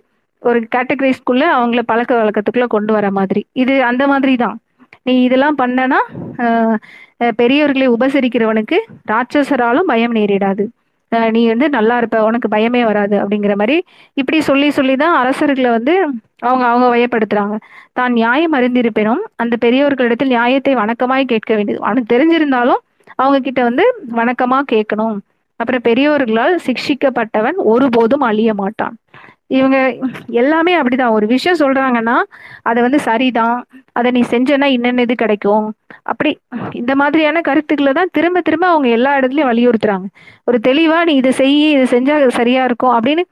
ஒரு 0.43 0.60
கேட்டகரிஸ்க்குள்ளே 0.76 1.48
அவங்கள 1.58 1.82
பழக்க 1.91 2.12
வழக்கத்துக்குள்ளே 2.22 2.68
கொண்டு 2.76 2.91
வர 2.98 3.08
மாதிரி. 3.18 3.41
இது 3.64 3.76
அந்த 3.89 4.04
மாதிரி 4.12 4.36
தான் 4.43 4.58
நீ 5.06 5.14
இதெல்லாம் 5.28 5.58
பண்ணனா 5.62 5.99
பெரியவர்களை 7.39 7.88
உபசரிக்கிறவனுக்கு 7.95 8.78
ராட்சசராலும் 9.12 9.89
பயம் 9.91 10.16
நேரிடாது. 10.18 10.64
நீ 11.36 11.41
வந்து 11.51 11.68
நல்லா 11.76 11.95
இருப்ப 12.01 12.22
உனக்கு 12.28 12.47
பயமே 12.53 12.82
வராது 12.88 13.16
அப்படிங்கிற 13.22 13.53
மாதிரி 13.62 13.76
இப்படி 14.22 14.38
சொல்லி 14.47 14.70
சொல்லி 14.78 14.95
தான் 15.03 15.16
அரசர்களை 15.20 15.70
வந்து 15.76 15.93
அவங்க 16.47 16.64
அவங்க 16.72 16.88
வயப்படுத்துறாங்க. 16.93 17.56
தான் 17.97 18.12
நியாயம் 18.20 18.56
அறிந்திருப்பினும் 18.58 19.22
அந்த 19.43 19.56
பெரியவர்களிடத்தில் 19.66 20.34
நியாயத்தை 20.36 20.74
வணக்கமாய் 20.82 21.32
கேட்க 21.34 21.51
வேண்டியது. 21.58 21.84
அவனுக்கு 21.88 22.14
தெரிஞ்சிருந்தாலும் 22.16 22.82
அவங்க 23.22 23.39
கிட்ட 23.47 23.62
வந்து 23.70 23.86
வணக்கமா 24.20 24.60
கேட்கணும். 24.74 25.16
அப்புறம் 25.60 25.86
பெரியோர்களால் 25.89 26.56
சிக்ஷிக்கப்பட்டவன் 26.68 27.60
ஒருபோதும் 27.74 28.26
அழிய 28.30 28.51
மாட்டான். 28.62 28.95
இவங்க 29.50 29.78
எல்லாமே 30.41 30.74
அப்படிதான். 30.80 31.16
ஒரு 31.18 31.26
விஷயம் 31.34 31.60
சொல்றாங்கன்னா 31.62 32.16
அது 32.70 32.80
வந்து 32.86 33.00
சரிதான். 33.08 33.58
அதை 34.00 34.10
நீ 34.18 34.22
செஞ்சனா 34.34 34.68
என்னென்ன 34.78 35.04
இது 35.08 35.16
கிடைக்கும்? 35.24 35.66
அப்படி 36.12 36.32
இந்த 36.82 36.93
மாதிரியான 37.02 37.41
கருத்துக்களை 37.50 37.91
தான் 38.00 38.14
திரும்ப 38.18 38.41
திரும்ப 38.48 38.66
அவங்க 38.74 38.89
எல்லா 38.98 39.12
இடத்துலயும் 39.20 39.52
வலியுறுத்துறாங்க. 39.52 40.08
ஒரு 40.48 40.60
தெளிவா 40.70 41.00
நீ 41.10 41.16
இதை 41.22 41.32
செய் 41.41 41.58
இது 41.76 41.86
செஞ்சா 41.96 42.16
சரியா 42.39 42.64
இருக்கும் 42.70 42.96
அப்படின்னு 42.98 43.26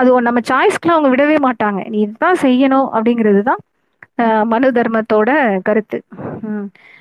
அது 0.00 0.08
நம்ம 0.28 0.40
சாய்ஸ்க்குலாம் 0.50 0.96
அவங்க 0.96 1.10
விடவே 1.14 1.36
மாட்டாங்க. 1.46 1.80
நீ 1.92 1.98
இதுதான் 2.06 2.42
செய்யணும் 2.44 2.88
அப்படிங்கிறது 2.96 3.40
தான் 3.50 3.62
மனு 4.52 4.68
தர்மத்தோட 4.76 5.30
கருத்து. 5.68 5.98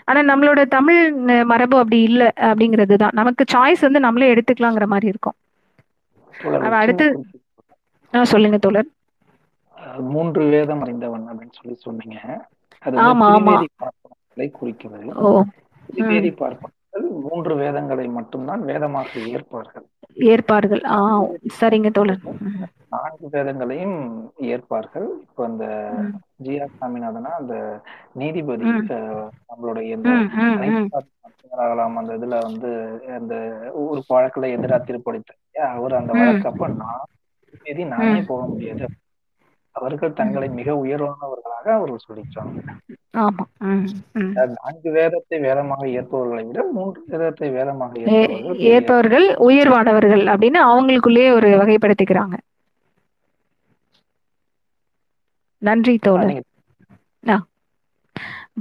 ஆனா 0.08 0.20
நம்மளோட 0.32 0.62
தமிழ் 0.76 1.00
மரபு 1.52 1.76
அப்படி 1.82 2.00
இல்லை 2.10 2.28
அப்படிங்கிறது 2.50 2.96
தான். 3.04 3.16
நமக்கு 3.20 3.44
சாய்ஸ் 3.54 3.86
வந்து 3.88 4.06
நம்மளே 4.06 4.32
எடுத்துக்கலாங்கிற 4.34 4.88
மாதிரி 4.94 5.08
இருக்கும். 5.14 5.38
அடுத்து-. 6.82 7.14
ஆ 8.16 8.24
சொல்லுங்க 8.24 8.58
தோழர். 8.58 8.90
மூன்று 10.12 10.42
வேதம் 10.46 10.82
அறிந்தவன் 10.82 11.26
அப்படின்னு 11.30 11.58
சொல்லி 11.58 11.78
சொன்னீங்க. 11.78 12.18
அது 12.84 12.96
பார்ப்பனர்களை 13.80 14.48
குறிக்கிறது. 14.52 15.08
திரிவேதி 15.90 16.32
பார்ப்பனர்கள் 16.36 16.74
மூன்று 17.24 17.56
வேதங்களை 17.56 18.08
மட்டும்தான் 18.08 18.62
வேதமாக 18.62 19.10
ஏற்பார்கள். 19.34 19.86
ஏற்பார்கள். 20.28 20.82
ஆ 20.88 20.98
சரிங்க 21.60 21.92
தோழர். 21.92 22.22
நான்கு 22.90 23.28
வேதங்களையும் 23.32 23.98
ஏற்பார்கள். 24.50 25.08
இப்போ 25.22 25.44
அந்த. 25.46 25.66
ஜி 26.38 26.60
ஆர் 26.60 26.78
சாமிநாதனா 26.80 27.32
அந்த 27.40 27.56
நீதிபதி 28.14 28.66
நம்மளுடைய 29.50 29.90
இந்த 29.98 30.10
ஆகலாம் 31.58 31.98
அந்த 31.98 32.14
இதுல 32.18 32.40
வந்து 32.42 32.70
அந்த 33.14 33.34
ஒரு 33.84 34.00
வழக்குல 34.10 34.48
எதிரா 34.56 34.78
தீர்ப்பளித்தார் 34.88 35.40
இல்லையா? 35.44 35.68
அவர் 35.76 35.94
அந்த 35.94 36.14
ம். 36.14 36.18
வழக்கு. 36.18 36.50
அப்ப 36.50 36.68
நான் 36.82 37.04
நீதி 37.64 37.86
நானே. 37.86 38.22
போக 38.22 38.46
முடியாது. 38.46 38.86
அவர்கள் 39.72 40.14
தங்களை 40.14 40.50
மிக 40.50 40.72
உயர்வானவர்களாக 40.86 41.66
அவர்கள் 41.66 42.00
ம். 43.60 43.88
நான்கு 44.64 44.92
வேதத்தை 44.92 45.40
வேதமாக 45.40 45.86
ஏற்பவர்களை 45.88 46.48
விட 46.48 46.64
மூன்று 46.74 47.02
வேதத்தை 47.06 47.50
வேதமாக 47.50 48.00
ஏற்பவர்கள் 48.70 49.28
உயர்வானவர்கள் 49.48 50.24
அப்படின்னு 50.26 50.60
அவங்களுக்குள்ளேயே 50.72 51.32
ஒரு 51.32 51.48
வகைப்படுத்திக்கிறாங்க. 51.48 52.38
நன்றி 55.62 55.98
தோழர். 55.98 56.44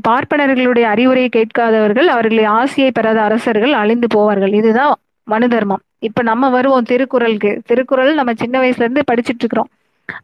பார்ப்பனர்களுடைய 0.08 0.82
அறிவுரையை 0.82 1.30
கேட்காதவர்கள் 1.36 2.06
அவர்களின் 2.06 2.44
ஆசையை 2.44 2.92
பெறாத 2.92 3.22
அரசர்கள் 3.22 3.72
அழிந்து 3.72 4.06
போவார்கள். 4.14 4.54
இதுதான் 4.54 4.94
மனு 5.28 5.46
தர்மம் 5.48 5.82
இப்ப 6.08 6.22
நம்ம 6.30 6.50
வருவோம் 6.56 6.88
திருக்குறளுக்கு. 6.90 7.52
திருக்குறள் 7.68 8.18
நம்ம 8.18 8.32
சின்ன 8.42 8.54
வயசுல 8.62 8.86
இருந்து 8.86 9.02
படிச்சிட்டு 9.10 9.42
இருக்கிறோம் 9.44 9.70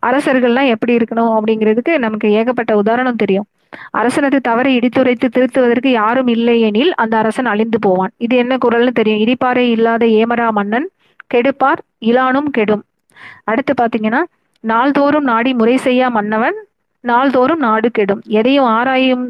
அரசர்கள்லாம் 0.09 0.71
எப்படி 0.75 0.93
இருக்கணும் 0.99 1.33
அப்படிங்கிறதுக்கு 1.37 1.93
நமக்கு 2.05 2.29
ஏகப்பட்ட 2.39 2.73
உதாரணம் 2.81 3.21
தெரியும். 3.23 3.47
அரசனது 3.99 4.39
தவறை 4.49 4.71
இடித்துரைத்து 4.79 5.27
திருத்துவதற்கு 5.37 5.91
யாரும் 6.01 6.31
இல்லை 6.35 6.57
எனில் 6.69 6.93
அந்த 6.95 7.15
அரசன் 7.17 7.49
அழிந்து 7.53 7.79
போவான். 7.79 8.13
இது 8.25 8.35
என்ன 8.37 8.55
குரல்னு 8.65 8.93
தெரியும். 8.99 9.23
இடிப்பாறை 9.25 9.65
இல்லாத 9.77 10.05
ஏமரா 10.21 10.49
மன்னன் 10.59 10.89
கெடுப்பார் 11.35 11.81
இலானும் 12.11 12.51
கெடும். 12.57 12.83
அடுத்து 13.51 13.73
பாத்தீங்கன்னா 13.81 14.23
நாள்தோறும் 14.65 15.27
நாடி 15.33 15.53
முறை 15.55 15.77
செய்யா 15.87 16.09
மன்னவன் 16.09 16.59
நாள்தோறும் 17.05 17.63
நாடு 17.67 17.89
கெடும். 17.91 18.23
எதையும் 18.39 18.69
ஆராயும் 18.79 19.25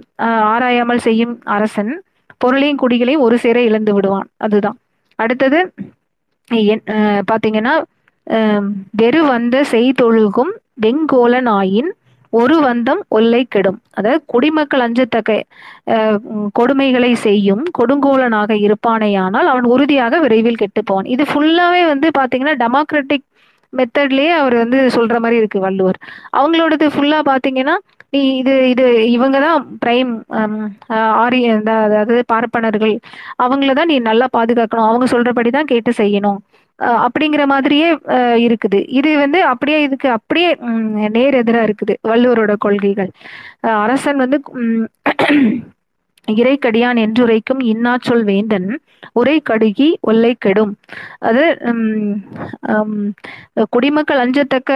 ஆராயாமல் 0.53 1.05
செய்யும் 1.07 1.35
அரசன் 1.57 1.93
பொருளையும் 2.37 2.81
குடிகளையும் 2.83 3.25
ஒரு 3.27 3.37
சேர 3.39 3.57
இழந்து 3.63 3.93
விடுவான். 3.95 4.29
அதுதான். 4.37 4.79
அடுத்தது 5.23 5.61
என்- 6.73 6.87
பாத்தீங்கன்னா 7.31 7.75
வெறு 8.93 9.21
வந்த 9.25 9.57
செய்தொழுகும் 9.73 10.53
வெங்கோலன் 10.83 11.49
ஆயின் 11.53 11.91
ஒரு 12.33 12.57
வந்தம் 12.61 13.01
ஒல்லை 13.09 13.41
கெடும். 13.49 13.79
அதாவது 13.91 14.21
குடிமக்கள் 14.27 14.81
அஞ்சத்தக்க 14.81 15.31
ஆஹ் 15.87 16.19
கொடுமைகளை 16.59 17.13
செய்யும் 17.25 17.65
கொடுங்கோலனாக 17.79 18.59
இருப்பானேயானால் 18.67 19.49
அவன் 19.53 19.67
உறுதியாக 19.75 20.21
விரைவில் 20.21 20.61
கெட்டுப்போவான். 20.63 21.09
இது 21.15 21.25
ஃபுல்லாவே 21.25 21.83
வந்து 21.87 22.09
பாத்தீங்கன்னா 22.19 22.55
டெமோக்ராட்டிக் 22.63 23.27
மெத்தட்லயே 23.73 24.31
அவர் 24.35 24.55
வந்து 24.55 24.79
சொல்ற 24.95 25.17
மாதிரி 25.19 25.37
இருக்கு 25.37 25.59
வள்ளுவர். 25.61 25.99
அவங்களோடது 26.39 26.87
ஃபுல்லா 26.95 27.19
பாத்தீங்கன்னா 27.31 27.75
நீ 28.13 28.37
இது 28.37 28.69
இது 28.69 29.11
இவங்க 29.11 29.41
தான் 29.41 29.67
பிரைம் 29.85 30.13
um, 30.39 30.55
ஆரிய 31.23 31.55
இந்த- 31.55 31.73
அதாவது 31.87 32.25
பார்ப்பனர்கள். 32.27 32.95
அவங்கள 33.43 33.73
தான் 33.73 33.87
நீ 33.87 33.99
நல்லா 33.99 34.27
பாதுகாக்கணும். 34.37 34.89
அவங்க 34.89 35.07
சொல்றபடி 35.07 35.51
தான் 35.51 35.65
கேட்டு 35.65 35.93
செய்யணும். 35.97 36.41
அப்படிங்கிற 37.07 37.47
மாதிரியே 37.47 37.89
அஹ் 38.17 38.39
இருக்குது. 38.47 38.79
இது 38.91 39.19
வந்து 39.19 39.45
அப்படியே 39.45 39.83
இதுக்கு 39.83 40.09
அப்படியே 40.11 40.51
நேர் 41.17 41.35
எதிரா 41.35 41.63
இருக்குது 41.69 41.95
வள்ளுவரோட 42.09 42.55
கொள்கைகள். 42.59 43.11
அஹ் 43.67 43.81
அரசன் 43.85 44.17
வந்து 44.17 44.39
இறைக்கடியான் 46.29 46.99
என்றுரைக்கும் 46.99 47.61
இன்னாச்சொல் 47.73 48.25
வேந்தன் 48.25 48.69
உரை 49.13 49.43
கடுகி 49.51 49.89
ஒல்லை 50.01 50.37
கெடும். 50.39 50.73
அது 51.19 51.45
ஹம், 51.63 53.07
குடிமக்கள் 53.71 54.23
அஞ்சத்தக்க 54.25 54.73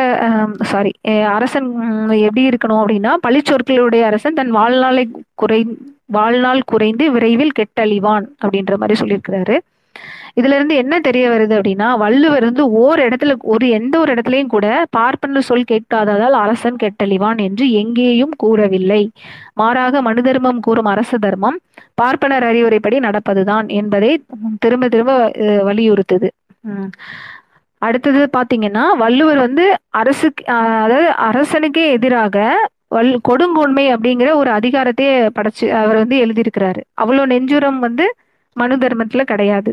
சாரி 0.63 0.93
அரசன் 1.35 1.69
எப்படி 2.19 2.49
இருக்கணும் 2.49 2.81
அப்படின்னா 2.83 3.13
பழிச்சொற்களுடைய 3.27 4.03
அரசன் 4.03 4.35
தன் 4.35 4.51
வாழ்நாளை 4.51 5.05
குறை 5.35 5.61
வாழ்நாள் 6.11 6.63
குறைந்து 6.65 7.11
விரைவில் 7.11 7.57
கெட்டழிவான் 7.59 8.27
அப்படின்ற 8.43 8.75
மாதிரி 8.77 8.99
சொல்லியிருக்கிறாரு. 9.01 9.57
இதுல 10.37 10.57
இருந்து 10.59 10.75
என்ன 10.75 10.95
தெரிய 11.01 11.25
வருது 11.31 11.55
அப்படின்னா 11.57 11.89
வள்ளுவர் 12.03 12.47
வந்து 12.49 12.65
ஓர் 12.83 13.01
இடத்துல 13.01 13.35
ஒரு 13.55 13.67
எந்த 13.69 13.95
ஒரு 13.99 14.11
இடத்துலயும் 14.15 14.53
கூட 14.55 14.67
பார்ப்பன 14.91 15.43
சொல் 15.49 15.69
கேட்காததால் 15.71 16.37
அரசன் 16.43 16.81
கெட்டழிவான் 16.83 17.41
என்று 17.47 17.67
எங்கேயும் 17.83 18.35
கூறவில்லை. 18.37 19.03
மாறாக 19.55 20.03
மனு 20.03 20.23
தர்மம் 20.23 20.61
கூறும் 20.61 20.91
அரச 20.95 21.19
தர்மம் 21.19 21.59
பார்ப்பனர் 21.95 22.47
அறிவுரைப்படி 22.51 22.99
நடப்பதுதான் 23.07 23.69
என்பதை 23.81 24.11
திரும்ப 24.59 24.89
திரும்ப 24.89 25.13
வலியுறுத்துது. 25.69 26.31
அடுத்தது 27.83 28.21
பாத்தீங்கன்னா 28.37 28.85
வள்ளுவர் 29.03 29.41
வந்து 29.47 29.65
அரசுக்கு 30.01 30.43
அதாவது 30.57 31.09
அரசனுக்கே 31.29 31.85
எதிராக 31.97 32.37
வல் 32.89 33.15
கொடுங்கோன்மை 33.29 33.85
அப்படிங்கிற 33.95 34.29
ஒரு 34.41 34.51
அதிகாரத்தையே 34.59 35.15
படைச்சு 35.39 35.67
அவர் 35.81 36.01
வந்து 36.03 36.17
எழுதியிருக்கிறாரு. 36.25 36.81
அவ்வளோ 37.03 37.23
நெஞ்சுரம் 37.33 37.79
வந்து 37.79 38.07
மனு 38.57 38.75
தர்மத்துல 38.77 39.23
கிடையாது. 39.23 39.71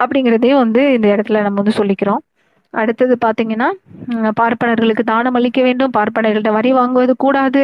அப்படிங்கிறதையும் 0.00 0.62
வந்து 0.64 0.92
இந்த 0.92 1.08
இடத்துல 1.16 1.42
நம்ம 1.42 1.62
வந்து 1.62 1.78
சொல்லிக்கிறோம். 1.80 2.22
அடுத்தது 2.74 3.14
பாத்தீங்கன்னா 3.24 3.68
பார்ப்பனர்களுக்கு 4.40 5.02
தானம் 5.04 5.34
அளிக்க 5.34 5.60
வேண்டும். 5.62 5.92
பார்ப்பனர்கள்ட்ட 5.96 6.50
வரி 6.52 6.72
வாங்குவது 6.74 7.12
கூடாது. 7.16 7.62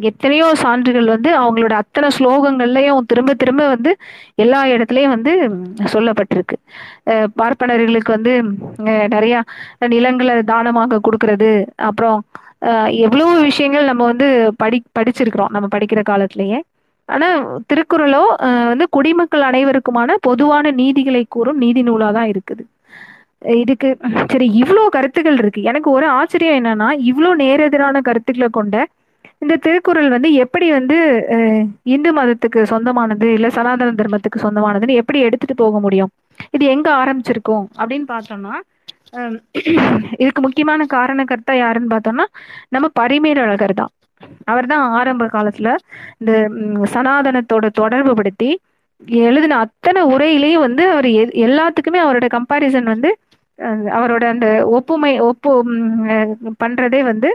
எத்தனையோ 0.00 0.46
சான்றுகள் 0.54 1.06
வந்து 1.06 1.30
அவங்களோட 1.40 1.72
அத்தனை 1.72 2.08
ஸ்லோகங்கள்லையும் 2.18 3.06
திரும்ப 3.06 3.34
திரும்ப 3.34 3.68
வந்து 3.68 3.92
எல்லா 4.34 4.64
இடத்துலையும் 4.64 5.14
வந்து 5.16 5.32
சொல்லப்பட்டிருக்கு. 5.92 6.56
பார்ப்பனர்களுக்கு 7.42 8.10
வந்து 8.16 8.32
நிறையா 8.86 9.08
நிறைய 9.14 9.36
நிலங்களை 9.88 10.42
தானமாக 10.42 11.00
கொடுக்கறது. 11.06 11.50
அப்புறம் 11.88 12.18
அஹ் 12.62 12.90
எவ்வளவோ 12.96 13.32
விஷயங்கள் 13.40 13.84
நம்ம 13.84 14.02
வந்து 14.04 14.26
படி 14.56 14.78
படிச்சிருக்கிறோம். 14.98 15.52
நம்ம 15.54 15.68
படிக்கிற 15.76 16.02
காலத்திலேயே. 16.02 16.58
ஆனா 17.08 17.28
திருக்குறளோ 17.70 18.22
வந்து 18.70 18.86
குடிமக்கள் 18.96 19.48
அனைவருக்குமான 19.48 20.16
பொதுவான 20.28 20.72
நீதிகளை 20.80 21.22
கூறும் 21.28 21.60
நீதி 21.64 21.82
நூலா 21.88 22.08
தான் 22.18 22.30
இருக்குது 22.32 22.64
இதுக்கு 23.60 23.88
சரி 24.32 24.46
இவ்வளோ 24.60 24.82
கருத்துக்கள் 24.96 25.38
இருக்கு. 25.42 25.60
எனக்கு 25.70 25.88
ஒரு 25.96 26.06
ஆச்சரியம் 26.18 26.58
என்னன்னா 26.60 26.88
இவ்வளோ 27.10 27.30
நேரெதிரான 27.42 28.02
கருத்துக்களை 28.08 28.48
கொண்ட 28.58 28.76
இந்த 29.42 29.54
திருக்குறள் 29.64 30.08
வந்து 30.14 30.28
எப்படி 30.44 30.66
வந்து 30.76 30.96
இந்து 31.94 32.10
மதத்துக்கு 32.18 32.60
சொந்தமானது 32.72 33.28
இல்ல 33.36 33.48
சனாதன 33.56 33.94
தர்மத்துக்கு 34.00 34.44
சொந்தமானதுன்னு 34.44 34.98
எப்படி 35.00 35.20
எடுத்துட்டு 35.28 35.56
போக 35.62 35.78
முடியும்? 35.86 36.10
இது 36.56 36.64
எங்க 36.74 36.88
ஆரம்பிச்சிருக்கோம்? 37.00 37.66
அப்படின்னு 37.80 38.06
பார்த்தோம்னா 38.14 38.54
இதுக்கு 40.20 40.40
முக்கியமான 40.44 40.80
காரண 40.86 40.94
காரணக்கர்த்தா 40.94 41.54
யாருன்னு 41.56 41.92
பார்த்தோம்னா 41.92 42.26
நம்ம 42.74 42.86
பரிமேலழகர் 43.00 43.74
தான் 43.80 43.92
அவர் 44.46 44.66
தான் 44.66 44.84
ஆரம்ப 44.96 45.26
காலத்துல 45.32 45.70
இந்த 46.20 46.32
சனாதனத்தோட 46.92 47.66
தொடர்பு 47.76 48.12
படுத்தி 48.14 48.50
எழுதின 49.24 49.58
அத்தனை 49.62 50.00
உரையிலையும் 50.10 50.64
வந்து 50.64 50.84
அவர் 50.90 51.08
எ- 51.16 51.34
எல்லாத்துக்குமே 51.44 52.00
அவரோட 52.02 52.26
கம்பாரிசன் 52.34 52.92
வந்து 52.92 53.10
அவரோட 53.94 54.24
அந்த 54.30 54.46
ஒப்புமை 54.76 55.10
ஒப்பு 55.26 55.50
பண்றதே 56.60 57.00
வந்து 57.06 57.28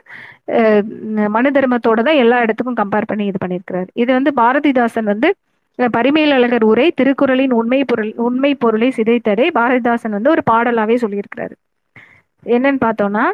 அஹ், 0.55 0.83
மனு 1.29 1.49
தர்மத்தோட 1.53 1.99
தான் 2.03 2.21
எல்லா 2.21 2.37
இடத்துக்கும் 2.43 2.79
கம்பேர் 2.79 3.09
பண்ணி 3.09 3.25
இது 3.27 3.39
பண்ணியிருக்கிறாரு 3.39 3.89
இது 3.95 4.11
வந்து 4.13 4.31
பாரதிதாசன் 4.37 5.11
வந்து 5.11 5.29
பரிமையில் 5.79 6.35
அழகர் 6.35 6.65
உரை 6.65 6.87
திருக்குறளின் 6.93 7.53
உண்மை 7.53 7.79
பொருள் 7.83 8.11
உண்மை 8.23 8.51
பொருளை 8.55 8.89
சிதைத்ததை 8.91 9.47
பாரதிதாசன் 9.53 10.15
வந்து 10.15 10.31
ஒரு 10.31 10.43
பாடலாவே 10.47 10.95
சொல்லியிருக்கிறாரு. 11.01 11.55
என்னன்னு 12.43 12.81
பார்த்தோம்னா 12.81 13.25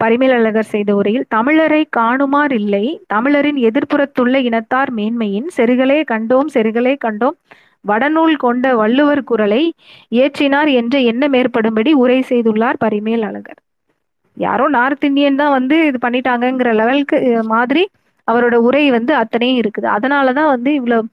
பரிமேலழகர் 0.00 0.70
செய்த 0.70 0.90
உரையில் 0.96 1.26
தமிழரை 1.34 1.82
காணுமார் 1.96 2.54
இல்லை 2.58 2.84
தமிழரின் 3.08 3.58
எதிர்ப்புறத்துள்ள 3.68 4.36
இனத்தார் 4.48 4.90
மேன்மையின் 4.96 5.48
செருகளே 5.56 5.98
கண்டோம் 6.10 6.48
செருகளே 6.54 6.94
கண்டோம் 7.04 7.36
வடநூல் 7.84 8.34
கொண்ட 8.38 8.66
வள்ளுவர் 8.80 9.22
குரலை 9.24 9.62
இயற்றினார் 10.12 10.70
என்ற 10.80 10.96
எண்ணம் 11.10 11.36
ஏற்படும்படி 11.38 11.92
உரை 12.02 12.18
செய்துள்ளார் 12.30 12.80
பரிமேல் 12.82 13.24
அழகர் 13.28 13.60
யாரோ 14.36 14.66
நார்த் 14.74 15.06
இந்தியன் 15.06 15.40
தான் 15.40 15.56
வந்து 15.56 15.76
இது 15.86 15.98
பண்ணிட்டாங்கங்கிற 16.02 16.70
லெவலுக்கு 16.78 17.16
மாதிரி 17.50 17.82
அவரோட 18.28 18.56
உரை 18.66 18.82
வந்து 18.94 19.12
அத்தனையும் 19.20 19.60
இருக்குது. 19.60 19.88
அதனாலதான் 19.94 20.50
வந்து 20.52 20.70
இவ்வளவு 20.76 21.08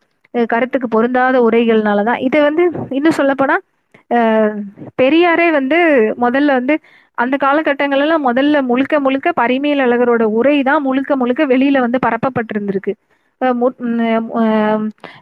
கருத்துக்கு 0.50 0.88
பொருந்தாத 0.90 1.36
உரைகள்னாலதான் 1.46 2.20
இதை 2.26 2.40
வந்து 2.46 2.64
இன்னும் 2.92 3.18
சொல்லப்போனா 3.18 3.56
அஹ், 4.12 4.54
பெரியாரே 5.00 5.48
வந்து 5.56 5.78
முதல்ல 6.24 6.52
வந்து 6.60 6.76
அந்த 7.18 7.36
காலகட்டங்கள்ல 7.44 8.16
முதல்ல 8.26 8.62
முழுக்க 8.62 9.00
முழுக்க 9.00 9.32
பரிமேல் 9.32 9.80
அழகரோட 9.80 10.24
உரை 10.40 10.64
தான் 10.64 10.82
முழுக்க 10.82 11.16
முழுக்க 11.16 11.46
வெளியில 11.48 11.80
வந்து 11.80 12.00
பரப்பப்பட்டிருந்திருக்கு. 12.06 12.94
மு- 13.62 13.76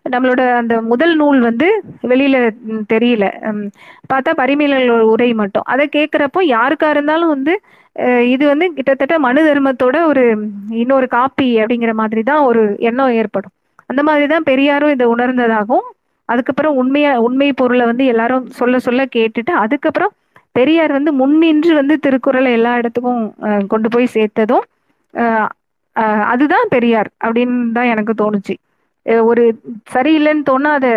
நம்மளோட 0.09 0.41
அந்த 0.55 0.81
முதல் 0.81 1.15
நூல் 1.15 1.39
வந்து 1.39 1.67
வெளியில 2.03 2.35
தெரியல. 2.93 3.25
பார்த்தா 4.11 4.31
பரிமேலழகரோட 4.41 5.05
உரை 5.13 5.33
மட்டும். 5.33 5.65
அதை 5.65 5.85
கேட்கிறப்போ 5.95 6.39
யாருக்கா 6.49 6.89
இருந்தாலும் 6.89 7.27
வந்து 7.27 7.53
இது 8.33 8.47
வந்து 8.47 8.73
கிட்டத்தட்ட 8.73 9.19
மனு 9.19 9.41
தர்மத்தோட 9.43 10.05
ஒரு 10.05 10.23
இன்னொரு 10.81 11.07
காப்பி 11.07 11.59
அப்படிங்கிற 11.61 11.93
மாதிரி 11.93 12.23
தான் 12.23 12.41
ஒரு 12.43 12.63
எண்ணம் 12.79 13.13
ஏற்படும். 13.13 13.53
அந்த 13.89 14.01
மாதிரி 14.03 14.27
தான் 14.27 14.43
பெரியாரும் 14.43 14.93
இதை 14.95 15.07
உணர்ந்ததாகவும் 15.07 15.87
அதுக்கப்புறம் 16.29 16.75
உண்மையா 16.75 17.11
உண்மை 17.25 17.53
பொருளை 17.53 17.85
வந்து 17.85 18.05
எல்லாரும் 18.05 18.45
சொல்ல 18.59 18.79
சொல்ல 18.79 19.01
கேட்டுட்டு 19.15 19.51
அதுக்கப்புறம் 19.63 20.13
பெரியார் 20.55 20.91
வந்து 20.97 21.11
முன்னின்று 21.13 21.73
வந்து 21.75 21.95
திருக்குறளை 21.99 22.51
எல்லா 22.51 22.71
இடத்துக்கும் 22.77 23.23
கொண்டு 23.67 23.89
போய் 23.89 24.13
சேர்த்ததும் 24.13 24.65
அதுதான் 26.33 26.67
பெரியார் 26.69 27.09
அப்படின்னு 27.25 27.57
தான் 27.71 27.91
எனக்கு 27.93 28.13
தோணுச்சு. 28.21 28.55
ஒரு 29.29 29.43
சரியில்லைன்னு 29.93 30.47
தோணா 30.49 30.69
அதை 30.79 30.91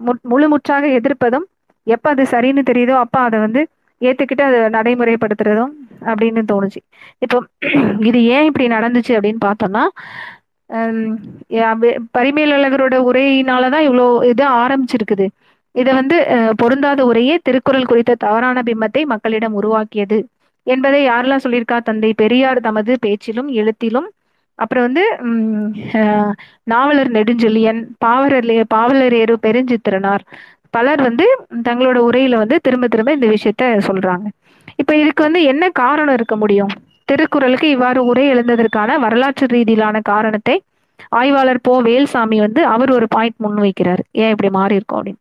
முழுமுற்றாக 0.00 0.20
முழு 0.32 0.46
முற்றாக 0.48 0.86
எதிர்ப்பதும் 0.98 1.46
எப்ப 1.86 2.06
அது 2.10 2.22
சரின்னு 2.32 2.62
தெரியுதோ 2.70 2.94
அப்ப 3.04 3.18
அதை 3.26 3.38
வந்து 3.38 3.60
ஏத்துக்கிட்டு 4.00 4.44
அதை 4.48 4.58
நடைமுறைப்படுத்துறதும் 4.76 5.72
அப்படின்னு 6.10 6.42
தோணுச்சு. 6.52 6.80
இப்போ 7.24 7.38
இது 8.08 8.18
ஏன் 8.34 8.46
இப்படி 8.48 8.66
நடந்துச்சு 8.68 9.12
அப்படின்னு 9.16 9.42
பார்த்தோம்னா 9.46 9.84
பரிமேலழகரோட 10.70 10.98
யா- 11.58 11.78
தான் 11.82 11.88
பரிமேலழகரோட 12.16 12.96
உரையினாலதான் 13.08 13.86
இவ்வளோ 13.88 14.06
இது 14.30 14.44
ஆரம்பிச்சிருக்குது. 14.62 15.26
இதை 15.80 15.92
வந்து 16.00 16.16
பொருந்தாத 16.60 17.00
உரையே 17.10 17.34
திருக்குறள் 17.46 17.88
குறித்த 17.90 18.18
தவறான 18.24 18.62
பிம்பத்தை 18.68 19.02
மக்களிடம் 19.12 19.56
உருவாக்கியது 19.60 20.18
என்பதை 20.66 21.00
யாரெல்லாம் 21.06 21.44
சொல்லியிருக்கா? 21.44 21.78
தந்தை 21.88 22.10
பெரியார் 22.22 22.66
தமது 22.66 22.92
பேச்சிலும் 23.04 23.50
எழுத்திலும். 23.60 24.08
அப்புறம் 24.58 24.86
வந்து 24.88 25.02
நாவலர் 26.72 27.10
நெடுஞ்செழியன் 27.16 27.80
பாவலர் 28.04 28.48
பாவலரேறு 28.74 29.34
பெருஞ்சித்திரனார். 29.46 30.24
பலர் 30.74 31.00
வந்து 31.06 31.26
தங்களோட 31.68 31.98
உரையில 32.08 32.40
வந்து 32.42 32.56
திரும்ப 32.66 32.88
திரும்ப 32.94 33.12
இந்த 33.18 33.28
விஷயத்த 33.34 33.68
சொல்றாங்க. 33.88 34.26
இப்ப 34.80 34.92
இதுக்கு 35.02 35.22
வந்து 35.26 35.40
என்ன 35.52 35.64
காரணம் 35.80 36.16
இருக்க 36.18 36.34
முடியும்? 36.42 36.72
திருக்குறளுக்கு 37.08 37.68
இவ்வாறு 37.76 38.00
உரை 38.10 38.24
எழுந்ததற்கான 38.32 38.98
வரலாற்று 39.04 39.46
ரீதியிலான 39.54 39.96
காரணத்தை 40.10 40.56
ஆய்வாளர் 41.20 41.64
போ 41.66 41.74
வேல்சாமி 41.86 42.38
வந்து 42.46 42.60
அவர் 42.74 42.90
ஒரு 42.96 43.06
பாயிண்ட் 43.14 43.38
முன்வைக்கிறார். 43.44 44.02
ஏன் 44.22 44.32
இப்படி 44.34 44.50
மாறி 44.58 44.78
இருக்கும் 44.78 44.98
அப்படின்னு. 44.98 45.20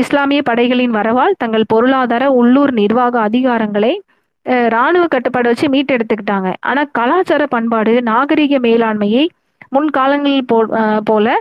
இஸ்லாமிய 0.00 0.40
படைகளின் 0.48 0.96
வரவால் 0.98 1.38
தங்கள் 1.42 1.70
பொருளாதார 1.72 2.24
உள்ளூர் 2.40 2.72
நிர்வாக 2.80 3.14
அதிகாரங்களை 3.28 3.92
இராணுவ 4.46 4.74
ராணுவ 4.74 5.04
கட்டுப்பாடு 5.12 5.48
வச்சு 5.50 5.66
மீட்டெடுத்துக்கிட்டாங்க. 5.74 6.48
ஆனால் 6.68 6.90
கலாச்சார 6.98 7.42
பண்பாடு 7.54 7.92
நாகரிக 8.08 8.58
மேலாண்மையை 8.66 9.24
முன்காலங்களில் 9.74 10.48
போ 10.50 10.58
போல 11.08 11.32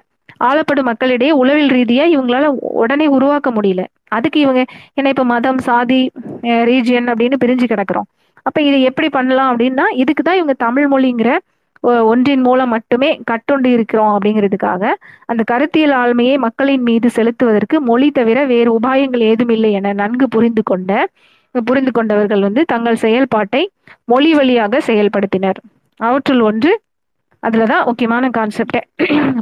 ஆளப்படும் 0.48 0.88
மக்களிடையே 0.90 1.34
உளவில் 1.42 1.74
ரீதியாக 1.76 2.14
இவங்களால 2.16 2.46
உடனே 2.84 3.08
உருவாக்க 3.18 3.50
முடியல. 3.58 3.84
அதுக்கு 4.18 4.40
இவங்க 4.46 4.62
என்ன 4.98 5.12
இப்போ 5.14 5.26
மதம் 5.34 5.62
சாதி 5.68 6.00
ரீஜியன் 6.70 7.08
அப்படின்னு 7.12 7.38
பிரிஞ்சு 7.44 7.68
கிடக்குறோம். 7.74 8.08
அப்போ 8.48 8.60
இதை 8.70 8.80
எப்படி 8.90 9.10
பண்ணலாம் 9.18 9.52
அப்படின்னா 9.52 9.86
இதுக்கு 10.04 10.24
தான் 10.24 10.40
இவங்க 10.40 10.56
தமிழ் 10.66 10.88
மொழிங்கிற 10.94 11.30
ஒன்றின் 11.86 12.42
மூலம் 12.42 12.70
மட்டுமே 12.70 13.10
கட்டுண்டு 13.32 13.66
இருக்கிறோம் 13.66 14.14
அப்படிங்கிறதுக்காக 14.16 14.94
அந்த 15.26 15.44
கருத்தியல் 15.44 15.94
ஆளுமையை 15.94 16.38
மக்களின் 16.38 16.82
மீது 16.82 17.10
செலுத்துவதற்கு 17.16 17.80
மொழி 17.80 18.12
தவிர 18.12 18.46
வேறு 18.46 18.80
உபாயங்கள் 18.80 19.24
ஏதும் 19.30 19.50
இல்லை 19.50 19.72
என 19.72 19.94
நன்கு 19.94 20.28
புரிந்து 20.28 20.64
கொண்ட 20.64 21.10
புரிந்து 21.66 21.92
கொண்டவர்கள் 21.92 22.42
வந்து 22.42 22.62
தங்கள் 22.66 22.96
செயல்பாட்டை 22.96 23.62
மொழி 24.04 24.34
வழியாக 24.34 24.82
செயல்படுத்தினர். 24.88 25.60
அவற்றுள் 26.00 26.40
ஒன்று 26.40 26.72
அதுலதான் 27.44 27.86
முக்கியமான 27.86 28.30
கான்செப்டே 28.38 28.82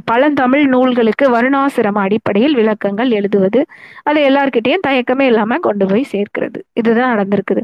பழந்தமிழ் 0.06 0.66
நூல்களுக்கு 0.66 1.26
வருணாசிரம 1.30 2.00
அடிப்படையில் 2.06 2.56
விளக்கங்கள் 2.56 3.10
எழுதுவது. 3.10 3.66
அதை 4.04 4.24
எல்லார்கிட்டையும் 4.30 4.86
தயக்கமே 4.88 5.22
இல்லாம 5.22 5.58
கொண்டு 5.58 5.86
போய் 5.86 6.04
சேர்க்கிறது. 6.04 6.60
இதுதான் 6.74 7.14
நடந்திருக்குது. 7.14 7.64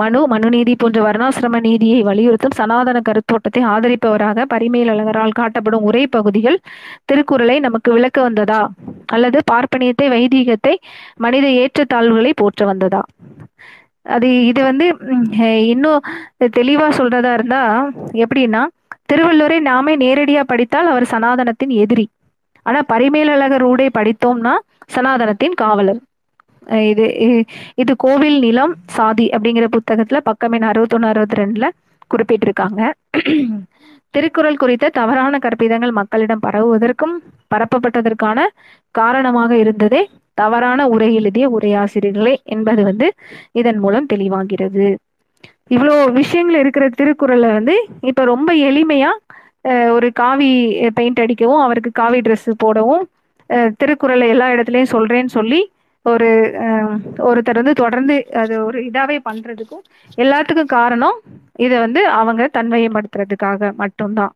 மனு 0.00 0.20
மனுநீதி 0.32 0.72
போன்ற 0.82 0.98
வர்ணாசிரம 1.06 1.60
நீதியை 1.66 1.98
வலியுறுத்தும் 2.08 2.56
சனாதன 2.58 3.00
கருத்தோட்டத்தை 3.08 3.62
ஆதரிப்பவராக 3.72 4.44
பரிமேல் 4.52 4.90
காட்டப்படும் 5.40 5.86
உரை 5.88 6.04
பகுதிகள் 6.16 6.58
திருக்குறளை 7.10 7.56
நமக்கு 7.66 7.90
விளக்க 7.96 8.18
வந்ததா? 8.28 8.60
அல்லது 9.14 9.40
பார்ப்பனியத்தை 9.52 10.06
வைதீகத்தை 10.14 10.74
மனித 11.24 11.46
ஏற்றத்தாழ்வுகளை 11.62 12.32
போற்ற 12.42 12.60
வந்ததா? 12.72 13.02
அது 14.06 14.28
இது 14.50 14.60
வந்து 14.70 14.86
இன்னும் 15.72 16.00
தெளிவா 16.58 16.88
சொல்றதா 16.98 17.30
இருந்தா 17.38 17.62
எப்படின்னா 18.24 18.62
திருவள்ளுவரை 19.10 19.58
நாமே 19.70 19.92
நேரடியா 20.02 20.42
படித்தால் 20.50 20.90
அவர் 20.92 21.06
சனாதனத்தின் 21.12 21.72
எதிரி. 21.82 22.06
ஆனா 22.66 22.80
பரிமேலழகர் 22.92 23.64
ஊடே 23.70 23.88
படித்தோம்னா 23.98 24.52
சனாதனத்தின் 24.94 25.56
காவலர். 25.62 26.00
இது 26.88 27.06
இது 27.76 27.92
கோவில் 27.98 28.38
நிலம் 28.40 28.74
சாதி 28.88 29.26
அப்படிங்கிற 29.30 29.66
புத்தகத்துல 29.74 30.18
பக்கம் 30.24 30.52
எண் 30.52 30.68
அறுபத்தொன்னு 30.70 31.10
அறுபத்தி 31.10 31.40
ரெண்டுல 31.40 31.66
குறிப்பிட்டிருக்காங்க. 32.10 32.80
திருக்குறள் 34.14 34.56
குறித்த 34.56 34.92
தவறான 34.96 35.38
கற்பிதங்கள் 35.38 35.92
மக்களிடம் 35.92 36.42
பரவுவதற்கும் 36.42 37.14
பரப்பப்பட்டதற்கான 37.50 38.38
காரணமாக 38.94 39.50
இருந்ததே 39.56 40.02
தவறான 40.38 40.86
உரை 40.88 41.08
எழுதிய 41.14 41.46
உரையாசிரியர்களே 41.56 42.34
என்பது 42.54 42.82
வந்து 42.84 43.06
இதன் 43.52 43.80
மூலம் 43.80 44.08
தெளிவாகிறது. 44.12 44.86
இவ்வளோ 45.70 45.92
விஷயங்கள் 46.16 46.60
இருக்கிற 46.60 46.84
திருக்குறளை 46.94 47.50
வந்து 47.52 47.74
இப்ப 48.02 48.24
ரொம்ப 48.26 48.50
எளிமையா 48.68 49.10
அஹ், 49.64 49.90
ஒரு 49.92 50.08
காவி 50.14 50.48
பெயிண்ட் 50.96 51.20
அடிக்கவும் 51.20 51.62
அவருக்கு 51.62 51.90
காவி 51.94 52.18
ட்ரெஸ் 52.20 52.50
போடவும் 52.58 53.04
அஹ், 53.50 53.70
திருக்குறளை 53.78 54.26
எல்லா 54.28 54.46
இடத்துலயும் 54.52 54.92
சொல்றேன்னு 54.92 55.32
சொல்லி 55.34 55.60
ஒரு 56.04 56.28
ஒருத்தர் 57.28 57.60
வந்து 57.60 57.74
தொடர்ந்து 57.74 58.14
அது 58.34 58.54
ஒரு 58.64 58.78
இதாவே 58.88 59.18
பண்றதுக்கும் 59.24 59.84
எல்லாத்துக்கும் 60.18 60.74
காரணம் 60.76 61.18
இதை 61.56 61.76
வந்து 61.78 62.00
அவங்க 62.12 62.42
தன்மையப்படுத்துறதுக்காக 62.56 63.70
மட்டும்தான். 63.74 64.32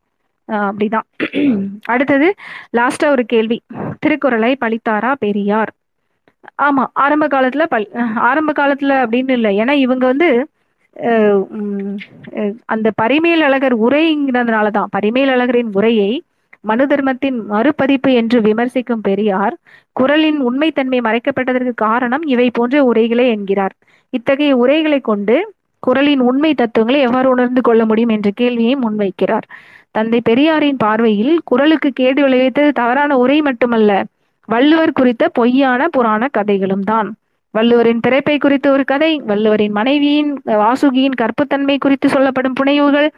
அப்படிதான். 0.48 1.06
அடுத்தது 1.86 2.28
லாஸ்டா 2.76 3.08
ஒரு 3.08 3.24
கேள்வி. 3.26 3.58
திருக்குறளை 4.00 4.52
பழித்தாரா 4.60 5.12
பெரியார்? 5.18 5.72
ஆமா 6.62 6.84
ஆரம்ப 7.04 7.24
காலத்துல 7.26 7.64
பல் 7.66 7.86
ஆரம்ப 8.28 8.50
காலத்துல 8.52 8.94
அப்படின்னு 9.02 9.30
இல்லை. 9.30 9.52
ஏன்னா 9.58 9.74
இவங்க 9.78 10.04
வந்து 10.06 10.28
அந்த 12.66 12.88
பரிமேல் 13.02 13.42
அழகர் 13.42 13.76
உரைங்கிறதுனால 13.84 14.68
தான் 14.68 14.92
பரிமேல் 14.92 15.32
அழகரின் 15.34 15.72
உரையை 15.72 16.10
மனு 16.68 16.84
தர்மத்தின் 16.86 17.38
மறுபதிப்பு 17.50 18.10
என்று 18.20 18.38
விமர்சிக்கும் 18.40 19.04
பெரியார் 19.08 19.54
குரலின் 19.96 20.40
உண்மைத்தன்மை 20.48 20.98
மறைக்கப்பட்டதற்கு 21.06 21.72
காரணம் 21.86 22.24
இவை 22.26 22.48
போன்ற 22.50 22.82
உரைகளே 22.90 23.26
என்கிறார். 23.36 23.74
இத்தகைய 24.12 24.52
உரைகளை 24.56 25.00
கொண்டு 25.00 25.36
குரலின் 25.82 26.22
உண்மை 26.28 26.52
தத்துவங்களை 26.54 27.00
எவ்வாறு 27.00 27.28
உணர்ந்து 27.30 27.60
கொள்ள 27.60 27.82
முடியும் 27.84 28.14
என்ற 28.16 28.28
கேள்வியை 28.34 28.74
முன்வைக்கிறார். 28.76 29.46
தந்தை 29.94 30.18
பெரியாரின் 30.20 30.80
பார்வையில் 30.84 31.34
குரலுக்கு 31.44 31.90
கேடு 31.92 32.20
விளைவித்தது 32.26 32.70
தவறான 32.80 33.12
உரை 33.16 33.38
மட்டுமல்ல 33.42 33.92
வள்ளுவர் 34.48 34.96
குறித்த 34.98 35.24
பொய்யான 35.38 35.88
புராண 35.88 36.22
கதைகளும் 36.36 36.84
தான். 36.90 37.08
வள்ளுவரின் 37.54 38.02
பிறப்பை 38.04 38.36
குறித்த 38.38 38.66
ஒரு 38.70 38.84
கதை 38.84 39.10
வள்ளுவரின் 39.28 39.74
மனைவியின் 39.78 40.30
வாசுகியின் 40.62 41.18
கற்புத்தன்மை 41.20 41.76
குறித்து 41.78 42.08
சொல்லப்படும் 42.08 42.56
புனைவுகள் 42.60 43.08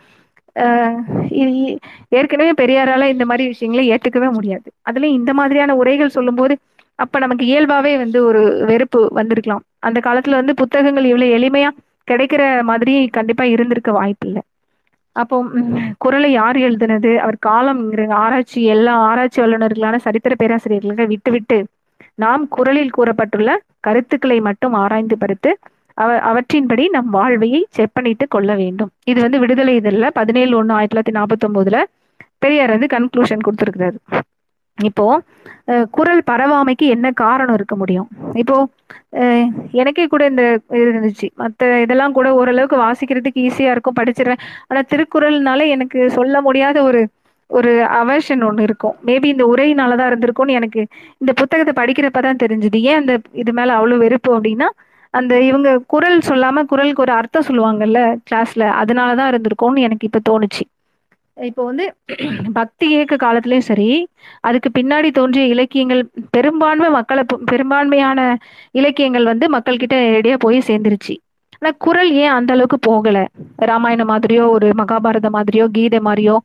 ஏற்கனவே 2.19 2.53
பெரியாரால 2.61 3.09
இந்த 3.15 3.25
மாதிரி 3.25 3.45
விஷயங்களை 3.47 3.85
ஏத்துக்கவே 3.91 4.29
முடியாது. 4.33 4.69
அதுலயும் 4.91 5.19
இந்த 5.21 5.33
மாதிரியான 5.35 5.77
உரைகள் 5.77 6.17
சொல்லும்போது 6.17 6.55
அப்ப 6.99 7.19
நமக்கு 7.19 7.45
இயல்பாவே 7.47 7.93
வந்து 7.97 8.19
ஒரு 8.25 8.41
வெறுப்பு 8.67 9.01
வந்திருக்கலாம். 9.13 9.63
அந்த 9.79 9.99
காலத்துல 10.05 10.39
வந்து 10.41 10.55
புத்தகங்கள் 10.55 11.05
இவ்வளவு 11.05 11.37
எளிமையா 11.39 11.71
கிடைக்கிற 12.09 12.43
மாதிரி 12.63 12.95
கண்டிப்பா 13.09 13.45
இருந்திருக்க 13.47 13.91
வாய்ப்பில்லை 13.93 14.43
அப்போ 15.17 15.37
குரலை 15.99 16.31
யார் 16.33 16.57
எழுதுனது? 16.59 17.11
அவர் 17.17 17.37
காலம்ங்கிற 17.47 18.03
ஆராய்ச்சி 18.17 18.61
எல்லா 18.67 18.95
ஆராய்ச்சி 19.09 19.39
வல்லுநர்களான 19.43 19.97
சரித்திர 20.07 20.35
பேராசிரியர்களை 20.35 21.07
விட்டுவிட்டு 21.07 21.59
நாம் 22.15 22.43
குரலில் 22.49 22.97
கூறப்பட்டுள்ள 22.99 23.51
கருத்துக்களை 23.81 24.39
மட்டும் 24.41 24.75
ஆராய்ந்து 24.75 25.19
பருத்து 25.19 25.51
அவ 26.03 26.11
அவற்றின்படி 26.31 26.85
நம் 26.97 27.11
வாழ்வையை 27.19 27.61
செப்பனிட்டு 27.77 28.27
கொள்ள 28.35 28.51
வேண்டும். 28.63 28.91
இது 29.11 29.19
வந்து 29.27 29.41
விடுதலை 29.43 29.75
இதழில் 29.81 30.15
பதினேழு 30.19 30.53
ஒன்று 30.61 30.77
ஆயிரத்தி 30.79 30.95
தொள்ளாயிரத்தி 30.95 31.19
நாற்பத்தி 31.19 31.47
ஒன்பதுல 31.49 31.79
பெரியார் 32.45 32.75
வந்து 32.77 32.89
கன்க்ளூஷன் 32.97 33.45
கொடுத்துருக்கிறாரு. 33.47 33.99
இப்போ 34.79 35.07
குரல் 35.97 36.23
பரவாமைக்கு 36.31 36.87
என்ன 36.95 37.07
காரணம் 37.23 37.57
இருக்க 37.59 37.75
முடியும்? 37.81 38.09
இப்போ 38.43 38.57
எனக்கே 39.81 40.05
கூட 40.13 40.23
இந்த 40.33 40.45
இது 40.79 40.89
இருந்துச்சு. 40.93 41.27
மற்ற 41.43 41.69
இதெல்லாம் 41.85 42.17
கூட 42.19 42.29
ஓரளவுக்கு 42.41 42.77
வாசிக்கிறதுக்கு 42.85 43.45
ஈஸியா 43.49 43.73
இருக்கும் 43.75 43.99
படிச்சிருவேன். 44.01 44.43
ஆனா 44.71 44.83
திருக்குறள்னால 44.93 45.67
எனக்கு 45.77 46.01
சொல்ல 46.19 46.41
முடியாத 46.49 46.77
ஒரு 46.91 47.03
ஒரு 47.51 47.71
அவர்ஷன் 48.01 48.43
ஒன்று 48.49 48.63
இருக்கும். 48.69 48.95
மேபி 49.07 49.29
இந்த 49.35 49.45
உரையினால 49.53 49.97
தான் 50.01 50.11
இருந்திருக்கும்னு 50.11 50.57
எனக்கு 50.59 50.81
இந்த 51.23 51.33
புத்தகத்தை 51.41 51.73
படிக்கிறப்ப 51.79 52.21
தான் 52.27 52.43
தெரிஞ்சுது. 52.43 52.79
ஏன் 52.91 53.01
அந்த 53.01 53.15
இது 53.43 53.53
மேல 53.59 53.77
அவ்வளோ 53.79 53.97
வெறுப்பு 54.05 54.31
அப்படின்னா 54.37 54.69
அந்த 55.15 55.35
இவங்க 55.47 55.69
குரல் 55.93 56.19
சொல்லாம 56.27 56.63
குரலுக்கு 56.71 57.05
ஒரு 57.05 57.15
அர்த்தம் 57.17 57.47
சொல்லுவாங்கல்ல 57.47 58.01
கிளாஸ்ல 58.27 58.65
அதனாலதான் 58.81 59.31
இருந்திருக்கோம்னு 59.31 59.81
இருந்திருக்கும்னு 59.81 59.87
எனக்கு 59.87 60.09
இப்ப 60.09 60.21
தோணுச்சு. 60.29 60.65
இப்போ 61.37 61.63
வந்து 61.67 61.85
பக்தி 62.59 62.87
இயக்க 62.91 63.15
காலத்திலயும் 63.19 63.69
சரி 63.69 63.89
அதுக்கு 64.45 64.69
பின்னாடி 64.75 65.09
தோன்றிய 65.13 65.45
இலக்கியங்கள் 65.55 66.03
பெரும்பான்மை 66.35 66.89
மக்களை 66.97 67.23
பெரும்பான்மையான 67.51 68.21
இலக்கியங்கள் 68.75 69.31
வந்து 69.31 69.47
மக்கள்கிட்ட 69.55 69.95
நேரடியா 70.05 70.37
போய் 70.41 70.67
சேர்ந்துருச்சு. 70.69 71.15
ஆனா 71.57 71.71
குரல் 71.85 72.11
ஏன் 72.21 72.35
அந்த 72.37 72.51
அளவுக்கு 72.55 72.79
போகல? 72.87 73.19
ராமாயணம் 73.69 74.11
மாதிரியோ 74.13 74.45
ஒரு 74.55 74.69
மகாபாரதம் 74.81 75.37
மாதிரியோ 75.37 75.65
கீதை 75.75 76.01
மாதிரியோ 76.03 76.37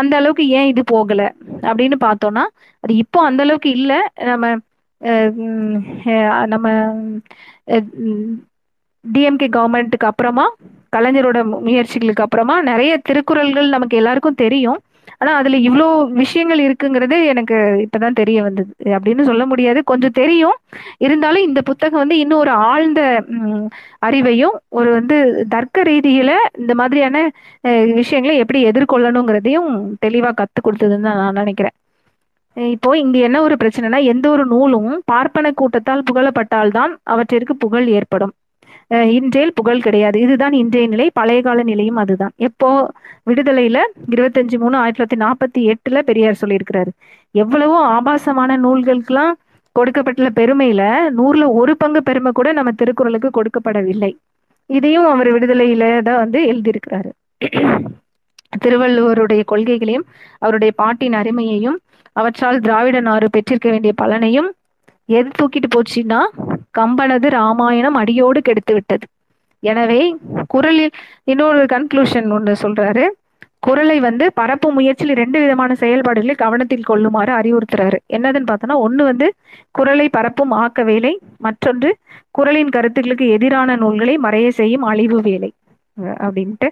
அந்த 0.00 0.12
அளவுக்கு 0.20 0.44
ஏன் 0.58 0.70
இது 0.72 0.82
போகல? 0.92 1.22
அப்படின்னு 1.68 1.98
பார்த்தோம்னா 2.04 2.44
அது 2.84 2.94
இப்போ 3.04 3.18
அந்த 3.28 3.42
அளவுக்கு 3.46 3.70
இல்ல. 3.78 3.92
நம்ம 4.30 4.46
அஹ், 5.00 5.32
நம்ம 6.52 6.66
டிஎம்கே 9.04 9.48
கவர்மெண்ட்டுக்கு 9.56 10.08
அப்புறமா 10.10 10.46
கலைஞரோட 10.96 11.38
முயற்சிகளுக்கு 11.66 12.24
அப்புறமா 12.26 12.56
நிறைய 12.62 12.92
திருக்குறள்கள் 13.08 13.68
நமக்கு 13.68 13.96
எல்லாருக்கும் 13.96 14.42
தெரியும். 14.44 14.80
ஆனா 15.18 15.32
அதுல 15.34 15.56
இவ்வளோ 15.58 15.86
விஷயங்கள் 16.12 16.60
இருக்குங்கிறது 16.60 17.16
எனக்கு 17.24 17.56
இப்பதான் 17.84 18.18
தெரிய 18.20 18.38
வந்தது. 18.42 18.70
அப்படின்னு 18.96 19.22
சொல்ல 19.22 19.42
முடியாது. 19.46 19.80
கொஞ்சம் 19.84 20.16
தெரியும். 20.20 20.56
இருந்தாலும் 20.98 21.46
இந்த 21.48 21.60
புத்தகம் 21.62 22.02
வந்து 22.02 22.18
இன்னும் 22.18 22.38
ஒரு 22.38 22.50
ஆழ்ந்த 22.68 23.00
அறிவையும் 24.06 24.56
ஒரு 24.78 24.90
வந்து 24.92 25.16
தர்க்க 25.48 25.82
ரீதியில 25.82 26.32
இந்த 26.58 26.74
மாதிரியான 26.74 27.16
விஷயங்களை 28.00 28.36
எப்படி 28.38 28.62
எதிர்கொள்ளணுங்கிறதையும் 28.70 29.70
தெளிவா 30.06 30.32
கத்து 30.40 30.60
கொடுத்ததுன்னு 30.64 31.08
தான் 31.08 31.20
நான் 31.22 31.40
நினைக்கிறேன். 31.42 31.76
இப்போ 32.56 32.98
இங்க 32.98 33.18
என்ன 33.18 33.42
ஒரு 33.42 33.56
பிரச்சனைனா 33.64 34.02
எந்த 34.02 34.30
ஒரு 34.30 34.46
நூலும் 34.46 35.02
பார்ப்பன 35.04 35.52
கூட்டத்தால் 35.52 36.02
புகழப்பட்டால்தான் 36.12 36.96
அவற்றிற்கு 37.02 37.56
புகழ் 37.56 37.86
ஏற்படும். 37.86 38.32
அஹ் 38.94 39.10
இன்றேல் 39.10 39.52
புகழ் 39.52 39.80
கிடையாது. 39.80 40.20
இதுதான் 40.20 40.52
இன்றைய 40.52 40.88
நிலை 40.88 41.10
பழைய 41.12 41.42
கால 41.42 41.62
நிலையும் 41.62 41.96
அதுதான். 41.96 42.30
எப்போ 42.36 42.90
விடுதலையில 43.26 43.78
இருபத்தஞ்சு 44.10 44.58
மூணு 44.58 44.76
ஆயிரத்தி 44.76 45.16
தொள்ளாயிரத்தி 45.16 45.28
நாற்பத்தி 45.28 45.72
எட்டுல 45.72 45.98
பெரியார் 45.98 46.38
சொல்லியிருக்கிறாரு. 46.40 46.88
எவ்வளவோ 47.30 47.78
ஆபாசமான 47.78 48.58
நூல்களுக்கெல்லாம் 48.58 49.32
கொடுக்கப்பட்டுள்ள 49.72 50.30
பெருமையில 50.34 50.82
நூறுல 51.16 51.52
ஒரு 51.52 51.76
பங்கு 51.76 52.02
பெருமை 52.02 52.32
கூட 52.34 52.52
நம்ம 52.52 52.70
திருக்குறளுக்கு 52.70 53.30
கொடுக்கப்படவில்லை. 53.30 54.16
இதையும் 54.66 55.06
அவர் 55.06 55.32
விடுதலையில 55.32 56.02
தான் 56.02 56.16
வந்து 56.16 56.52
எழுதியிருக்கிறாரு. 56.52 57.10
திருவள்ளுவருடைய 58.64 59.42
கொள்கைகளையும் 59.52 60.06
அவருடைய 60.38 60.72
பாட்டின் 60.76 61.12
அருமையையும் 61.12 61.78
அவற்றால் 62.16 62.58
திராவிட 62.66 62.98
நாடு 63.08 63.26
பெற்றிருக்க 63.30 63.68
வேண்டிய 63.70 63.92
பலனையும் 64.02 64.50
எது 65.18 65.30
தூக்கிட்டு 65.38 65.68
போச்சுன்னா 65.74 66.20
கம்பனது 66.78 67.28
ராமாயணம் 67.38 67.98
அடியோடு 68.02 68.40
கெடுத்து 68.40 68.72
விட்டது. 68.74 69.06
எனவே 69.62 70.00
குரலில் 70.52 70.94
இன்னொரு 71.24 71.60
கன்க்ளூஷன் 71.72 72.30
ஒன்று 72.36 72.54
சொல்றாரு. 72.62 73.04
குரலை 73.66 73.96
வந்து 74.00 74.24
பரப்பும் 74.32 74.76
முயற்சியில் 74.78 75.18
ரெண்டு 75.20 75.38
விதமான 75.40 75.74
செயல்பாடுகளை 75.82 76.34
கவனத்தில் 76.34 76.88
கொள்ளுமாறு 76.88 77.32
அறிவுறுத்துறாரு. 77.32 77.98
என்னதுன்னு 78.16 78.48
பார்த்தோன்னா 78.50 78.76
ஒன்று 78.86 79.02
வந்து 79.04 79.26
குரலை 79.70 80.06
பரப்பும் 80.08 80.52
ஆக்க 80.62 80.82
வேலை 80.90 81.12
மற்றொன்று 81.38 81.90
குரலின் 82.30 82.74
கருத்துக்களுக்கு 82.76 83.28
எதிரான 83.36 83.76
நூல்களை 83.76 84.16
மறைய 84.22 84.48
செய்யும் 84.60 84.86
அழிவு 84.90 85.20
வேலை. 85.20 85.50
அப்படின்ட்டு 86.24 86.68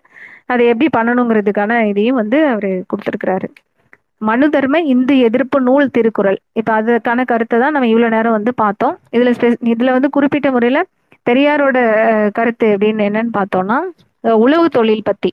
அதை 0.46 0.62
எப்படி 0.66 0.88
பண்ணணுங்கிறதுக்கான 0.96 1.72
இதையும் 1.90 2.20
வந்து 2.20 2.38
அவர் 2.46 2.70
கொடுத்துருக்கிறாரு. 2.90 3.48
மனு 4.22 4.46
தர்ம 4.54 4.80
இந்து 4.92 5.14
எதிர்ப்பு 5.26 5.58
நூல் 5.68 5.92
திருக்குறள். 5.96 6.38
இப்ப 6.60 6.70
அதுக்கான 6.78 7.24
கருத்தை 7.30 7.56
தான் 7.62 7.74
நம்ம 7.76 7.88
இவ்வளவு 7.92 8.14
நேரம் 8.16 8.36
வந்து 8.38 8.52
பார்த்தோம். 8.62 8.94
இதுல 9.16 9.30
இதுல 9.74 9.94
வந்து 9.96 10.10
குறிப்பிட்ட 10.16 10.50
முறையில 10.56 10.80
பெரியாரோட 11.26 11.78
கருத்து 12.38 12.68
அப்படின்னு 12.74 13.06
என்னன்னு 13.08 13.32
பார்த்தோம்னா 13.38 13.78
உழவு 14.44 14.66
தொழில் 14.76 15.06
பத்தி. 15.08 15.30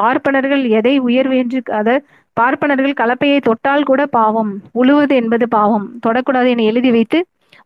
பார்ப்பனர்கள் 0.00 0.62
எதை 0.78 0.94
உயர்வு 1.08 1.36
என்று 1.42 1.60
பார்ப்பனர்கள் 2.36 3.00
கலப்பையை 3.00 3.38
தொட்டால் 3.46 3.88
கூட 3.90 4.02
பாவம் 4.16 4.50
உழுவது 4.80 5.14
என்பது 5.22 5.46
பாவம் 5.56 5.86
தொடக்கூடாது 6.06 6.48
என 6.54 6.66
எழுதி 6.70 6.90
வைத்து 6.96 7.18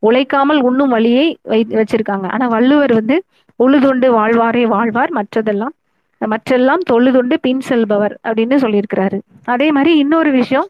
உழைக்காமல் 0.03 0.61
உண்ணும் 0.69 0.93
வழியை 0.97 1.27
வை 1.51 1.61
வச்சிருக்காங்க. 1.81 2.27
ஆனா 2.35 2.45
வள்ளுவர் 2.55 2.93
வந்து 2.99 3.17
உழுதுண்டு 3.61 4.09
வாழ்வாரே 4.19 4.65
வாழ்வார் 4.75 5.13
மற்றதெல்லாம் 5.19 5.75
மற்றெல்லாம் 6.33 6.83
தொழுதுண்டு 6.91 7.37
பின் 7.47 7.63
செல்பவர் 7.69 8.15
அப்படின்னு 8.27 8.57
சொல்லியிருக்கிறாரு. 8.65 9.19
அதே 9.55 9.69
மாதிரி 9.77 9.93
இன்னொரு 10.03 10.31
விஷயம் 10.41 10.69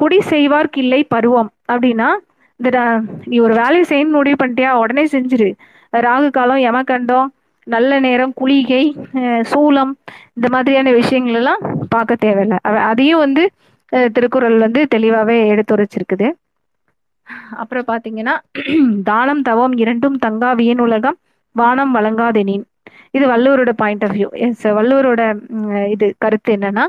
குடி 0.00 0.18
செய்வார்க்கில்லை 0.30 1.00
பருவம் 1.14 1.50
அப்படின்னா 1.72 2.08
இந்த 2.60 2.80
நீ 3.30 3.36
ஒரு 3.46 3.54
வேலையை 3.60 3.84
செய்யணும்னு 3.90 4.18
முடிவு 4.18 4.38
பண்ணிட்டியா? 4.40 4.70
உடனே 4.82 5.04
செஞ்சிரு. 5.14 5.48
ராகு 6.06 6.28
காலம் 6.36 6.62
யமகண்டம் 6.66 7.30
நல்ல 7.66 7.98
நேரம் 8.04 8.32
குளிகை 8.40 8.84
சூலம் 9.50 9.92
இந்த 10.36 10.46
மாதிரியான 10.54 10.92
விஷயங்கள் 11.00 11.38
எல்லாம் 11.40 11.62
பார்க்க 11.94 12.22
தேவையில்லை. 12.24 12.58
அதையும் 12.90 13.22
வந்து 13.24 13.42
திருக்குறள் 14.14 14.58
வந்து 14.64 14.80
தெளிவாவே 14.94 15.36
எடுத்துரைச்சிருக்குது 15.52 16.28
அப்புறம் 17.62 17.86
பாத்தீங்கன்னா 17.90 18.34
தானம் 19.10 19.42
தவம் 19.48 19.74
இரண்டும் 19.82 20.16
தங்காவியின் 20.24 20.82
உலகம் 20.86 21.18
வானம் 21.56 21.92
வழங்காதெனின். 21.96 22.64
இது 23.14 23.24
வள்ளுவரோட 23.32 23.72
பாயிண்ட் 23.82 24.04
ஆஃப் 24.06 24.14
வியூ 24.16 24.28
எஸ் 24.46 24.64
வள்ளுவரோட 24.78 25.22
இது 25.94 26.06
கருத்து 26.24 26.50
என்னன்னா 26.56 26.84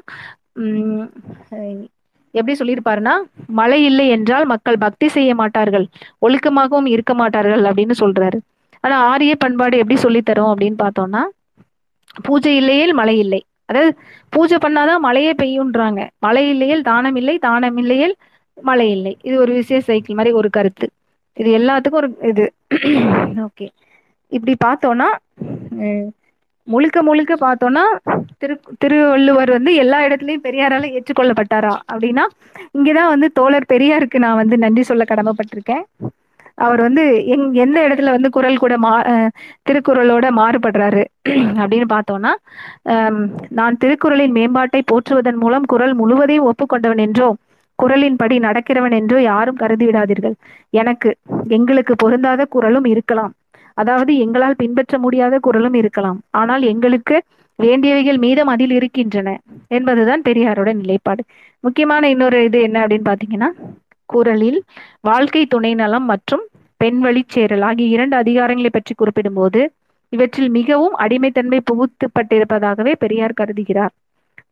எப்படி 2.34 2.54
சொல்லியிருப்பாருன்னா 2.60 3.14
மழை 3.60 3.80
இல்லை 3.90 4.06
என்றால் 4.16 4.46
மக்கள் 4.52 4.84
பக்தி 4.86 5.08
செய்ய 5.16 5.32
மாட்டார்கள் 5.42 5.86
ஒழுக்கமாகவும் 6.26 6.88
இருக்க 6.94 7.14
மாட்டார்கள் 7.14 7.64
அப்படின்னு 7.70 7.96
சொல்றாரு. 8.04 8.38
ஆனா 8.84 8.96
ஆரிய 9.12 9.34
பண்பாடு 9.44 9.76
எப்படி 9.82 9.98
சொல்லித்தரும் 10.06 10.52
அப்படின்னு 10.52 10.78
பார்த்தோம்னா 10.84 11.22
பூஜை 12.26 12.54
இல்லையேல் 12.62 12.94
மழை 13.00 13.16
இல்லை. 13.26 13.40
அதாவது 13.70 13.92
பூஜை 14.34 14.58
பண்ணாதான் 14.66 15.04
மழையே 15.08 15.32
பெய்யுன்றாங்க 15.42 16.02
மழை 16.26 16.44
இல்லையேல் 16.54 16.84
தானம் 16.90 17.18
இல்லை 17.22 17.36
தானம் 17.48 17.78
இல்லையேல் 17.84 18.16
மழை 18.58 18.88
இல்லை. 18.96 19.14
இது 19.28 19.36
ஒரு 19.44 19.52
விசேஷ 19.60 19.82
சைக்கிள் 19.90 20.18
மாதிரி 20.20 20.34
ஒரு 20.40 20.50
கருத்து. 20.58 20.88
இது 21.38 21.50
எல்லாத்துக்கும் 21.60 22.02
ஒரு 22.02 22.10
இது. 22.32 22.46
ஓகே 23.48 23.68
இப்படி 24.32 24.54
பார்த்தோம்னா 24.66 25.08
முழுக்க 26.68 26.98
முழுக்க 27.04 27.34
பார்த்தோம்னா 27.38 27.84
திரு 28.42 28.54
திருவள்ளுவர் 28.82 29.52
வந்து 29.56 29.72
எல்லா 29.84 29.98
இடத்துலயும் 30.06 30.46
பெரியாரால 30.46 30.90
ஏற்றுக்கொள்ளப்பட்டாரா 30.98 31.74
அப்படின்னா 31.92 32.26
இங்கதான் 32.78 33.12
வந்து 33.14 33.28
தோழர் 33.40 33.72
பெரியாருக்கு 33.74 34.18
நான் 34.26 34.42
வந்து 34.42 34.58
நன்றி 34.64 34.84
சொல்ல 34.90 35.06
கடமைப்பட்டிருக்கேன். 35.06 35.84
அவர் 36.58 36.82
வந்து 36.86 37.04
எங் 37.34 37.46
எந்த 37.64 37.78
இடத்துல 37.86 38.12
வந்து 38.16 38.30
குரல் 38.36 38.60
கூட 38.60 38.74
மா 38.80 38.92
அஹ், 39.12 39.30
திருக்குறளோட 39.68 40.26
மாறுபடுறாரு 40.40 41.04
அப்படின்னு 41.62 41.88
பார்த்தோம்னா 41.94 42.32
நான் 43.60 43.80
திருக்குறளின் 43.82 44.36
மேம்பாட்டை 44.38 44.82
போற்றுவதன் 44.92 45.40
மூலம் 45.44 45.66
குரல் 45.72 45.94
முழுவதையும் 46.02 46.48
ஒப்புக்கொண்டவன் 46.50 47.04
என்றோ 47.06 47.30
குரலின்படி 47.80 48.36
நடக்கிறவன் 48.46 48.96
என்றோ 49.00 49.18
யாரும் 49.24 49.60
கருதி 49.62 49.86
விடாதீர்கள். 49.88 50.36
எனக்கு 50.74 51.10
எங்களுக்கு 51.56 51.94
பொருந்தாத 51.98 52.42
குரலும் 52.48 52.88
இருக்கலாம். 52.94 53.34
அதாவது 53.74 54.12
எங்களால் 54.18 54.60
பின்பற்ற 54.62 54.98
முடியாத 54.98 55.40
குரலும் 55.40 55.74
இருக்கலாம். 55.74 56.20
ஆனால் 56.32 56.64
எங்களுக்கு 56.72 57.18
வேண்டியவைகள் 57.60 58.20
மீதம் 58.26 58.52
அதில் 58.54 58.74
இருக்கின்றன 58.78 59.30
என்பதுதான் 59.68 60.22
பெரியாரோட 60.22 60.70
நிலைப்பாடு. 60.74 61.24
முக்கியமான 61.60 62.10
இன்னொரு 62.10 62.44
இது 62.44 62.60
என்ன 62.62 62.78
அப்படின்னு 62.84 63.10
பாத்தீங்கன்னா 63.10 63.50
குரலில் 64.10 64.60
வாழ்க்கை 65.02 65.44
துணை 65.46 65.72
நலம் 65.76 66.06
மற்றும் 66.06 66.44
பெண் 66.82 67.00
வழிச்சேரல் 67.06 67.66
ஆகிய 67.68 67.88
இரண்டு 67.88 68.16
அதிகாரங்களை 68.16 68.70
பற்றி 68.70 68.94
குறிப்பிடும்போது 68.96 69.62
இவற்றில் 70.14 70.50
மிகவும் 70.50 70.96
அடிமைத்தன்மை 70.96 71.60
புகுத்தப்பட்டிருப்பதாகவே 71.70 72.94
பெரியார் 73.04 73.40
கருதுகிறார். 73.42 73.94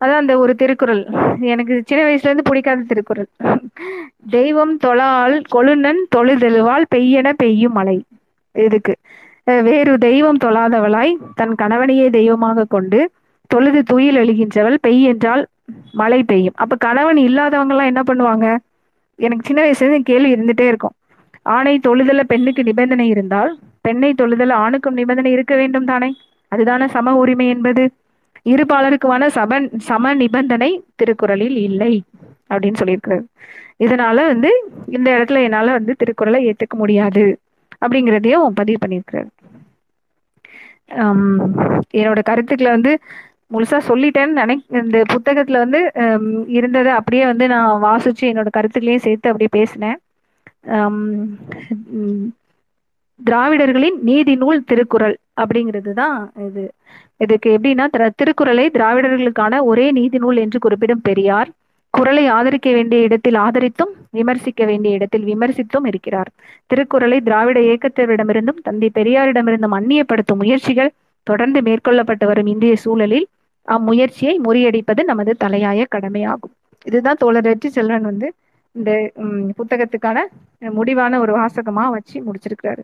அதான் 0.04 0.22
அந்த 0.24 0.34
ஒரு 0.38 0.54
திருக்குறள். 0.56 1.02
எனக்கு 1.52 1.74
சின்ன 1.86 2.02
வயசுல 2.06 2.30
இருந்து 2.30 2.48
பிடிக்காத 2.50 2.86
திருக்குறள். 2.88 3.30
தெய்வம் 4.30 4.74
தொழால் 4.78 5.36
கொழுநன் 5.56 6.02
தொழுதெழுவால் 6.16 6.88
பெய்யென 6.96 7.34
பெய்யும் 7.34 7.78
மழை. 7.80 7.98
இதுக்கு 8.56 8.94
வேறு 9.68 9.94
தெய்வம் 9.98 10.42
தொழாதவளாய் 10.44 11.14
தன் 11.36 11.56
கணவனையே 11.56 12.08
தெய்வமாக 12.10 12.66
கொண்டு 12.76 13.00
தொழுது 13.52 13.80
துயில் 13.84 14.20
எழுகின்றவள் 14.24 14.78
பெய் 14.88 15.02
என்றால் 15.12 15.44
மழை 15.92 16.20
பெய்யும். 16.24 16.58
அப்ப 16.64 16.78
கணவன் 16.86 17.20
இல்லாதவங்க 17.28 17.74
எல்லாம் 17.74 17.90
என்ன 17.92 18.02
பண்ணுவாங்க? 18.10 18.48
எனக்கு 19.20 19.48
சின்ன 19.48 19.60
வயசுல 19.64 19.86
இருந்து 19.86 20.10
கேள்வி 20.10 20.30
இருந்துட்டே 20.36 20.66
இருக்கும். 20.72 20.96
ஆணை 21.46 21.76
தொழுதல 21.88 22.22
பெண்ணுக்கு 22.24 22.62
நிபந்தனை 22.64 23.08
இருந்தால் 23.08 23.52
பெண்ணை 23.82 24.12
தொழுதல 24.22 24.56
ஆணுக்கும் 24.64 24.98
நிபந்தனை 25.00 25.32
இருக்க 25.32 25.54
வேண்டும் 25.56 25.90
தானே? 25.92 26.10
அதுதானே 26.52 26.88
சம 26.88 27.16
உரிமை 27.22 27.48
என்பது. 27.48 27.84
இருபாலருக்குமான 28.46 29.28
சம 29.38 29.60
சம 29.90 30.14
நிபந்தனை 30.22 30.72
திருக்குறளில் 30.96 31.58
இல்லை 31.68 31.94
அப்படின்னு 32.50 32.80
சொல்லியிருக்கிறது. 32.82 33.24
இதனால 33.86 34.16
வந்து 34.32 34.50
இந்த 34.88 35.08
இடத்துல 35.18 35.42
என்னால 35.48 35.72
வந்து 35.72 35.94
திருக்குறளை 36.02 36.40
ஏத்துக்க 36.50 36.76
முடியாது. 36.82 37.24
அப்படிங்கிறதையும் 37.82 38.58
பதிவு 38.60 38.80
பண்ணியிருக்கிறாரு. 38.84 39.30
என்னோட 41.94 42.20
கருத்துக்களை 42.24 42.72
வந்து 42.72 42.92
முழுசா 43.52 43.78
சொல்லிட்டேன்னு 43.88 44.40
நினை 44.40 44.56
இந்த 44.80 44.98
புத்தகத்துல 45.14 45.62
வந்து 45.64 45.80
ஹம், 46.00 46.28
இருந்ததை 46.58 46.92
அப்படியே 47.00 47.24
வந்து 47.26 47.46
நான் 47.48 47.84
வாசிச்சு 47.84 48.26
என்னோட 48.30 48.50
கருத்துக்களையும் 48.52 49.06
சேர்த்து 49.08 49.32
அப்படியே 49.32 49.52
பேசினேன். 49.52 49.98
உம், 50.74 52.26
திராவிடர்களின் 53.20 53.98
நீதி 54.04 54.34
நூல் 54.36 54.62
திருக்குறள் 54.64 55.16
அப்படிங்கிறது 55.42 55.92
தான் 55.94 56.18
இது. 56.48 56.64
இதுக்கு 57.20 57.50
எப்படின்னா 57.56 57.86
திருக்குறளை 58.20 58.66
திராவிடர்களுக்கான 58.74 59.60
ஒரே 59.64 59.88
நீதி 59.92 60.18
நூல் 60.18 60.38
என்று 60.38 60.60
குறிப்பிடும் 60.60 61.06
பெரியார். 61.08 61.50
குரலை 61.94 62.24
ஆதரிக்க 62.28 62.70
வேண்டிய 62.72 63.08
இடத்தில் 63.08 63.38
ஆதரித்தும் 63.46 63.92
விமர்சிக்க 64.10 64.62
வேண்டிய 64.66 64.98
இடத்தில் 64.98 65.26
விமர்சித்தும் 65.26 65.86
இருக்கிறார். 65.86 66.30
திருக்குறளை 66.72 67.18
திராவிட 67.22 67.60
இயக்கத்தினரிடமிருந்தும் 67.60 68.62
தந்தை 68.62 68.90
பெரியாரிடமிருந்தும் 69.00 69.76
அந்நியப்படுத்தும் 69.80 70.42
முயற்சிகள் 70.44 70.92
தொடர்ந்து 71.28 71.60
மேற்கொள்ளப்பட்டு 71.62 72.26
வரும் 72.26 72.46
இந்திய 72.46 72.76
சூழலில் 72.76 73.28
அம்முயற்சியை 73.68 74.36
முறியடிப்பது 74.46 75.02
நமது 75.04 75.32
தலையாய 75.44 75.82
கடமையாகும். 75.96 76.54
இதுதான் 76.86 77.20
தோழர் 77.20 77.50
வெற்றி 77.50 77.70
செல்வன் 77.70 78.08
வந்து 78.10 78.28
இந்த 78.76 78.92
புத்தகத்துக்கான 79.60 80.18
முடிவான 80.78 81.20
ஒரு 81.20 81.34
வாசகமா 81.40 81.86
வச்சு 81.96 82.18
முடிச்சிருக்கிறாரு. 82.28 82.84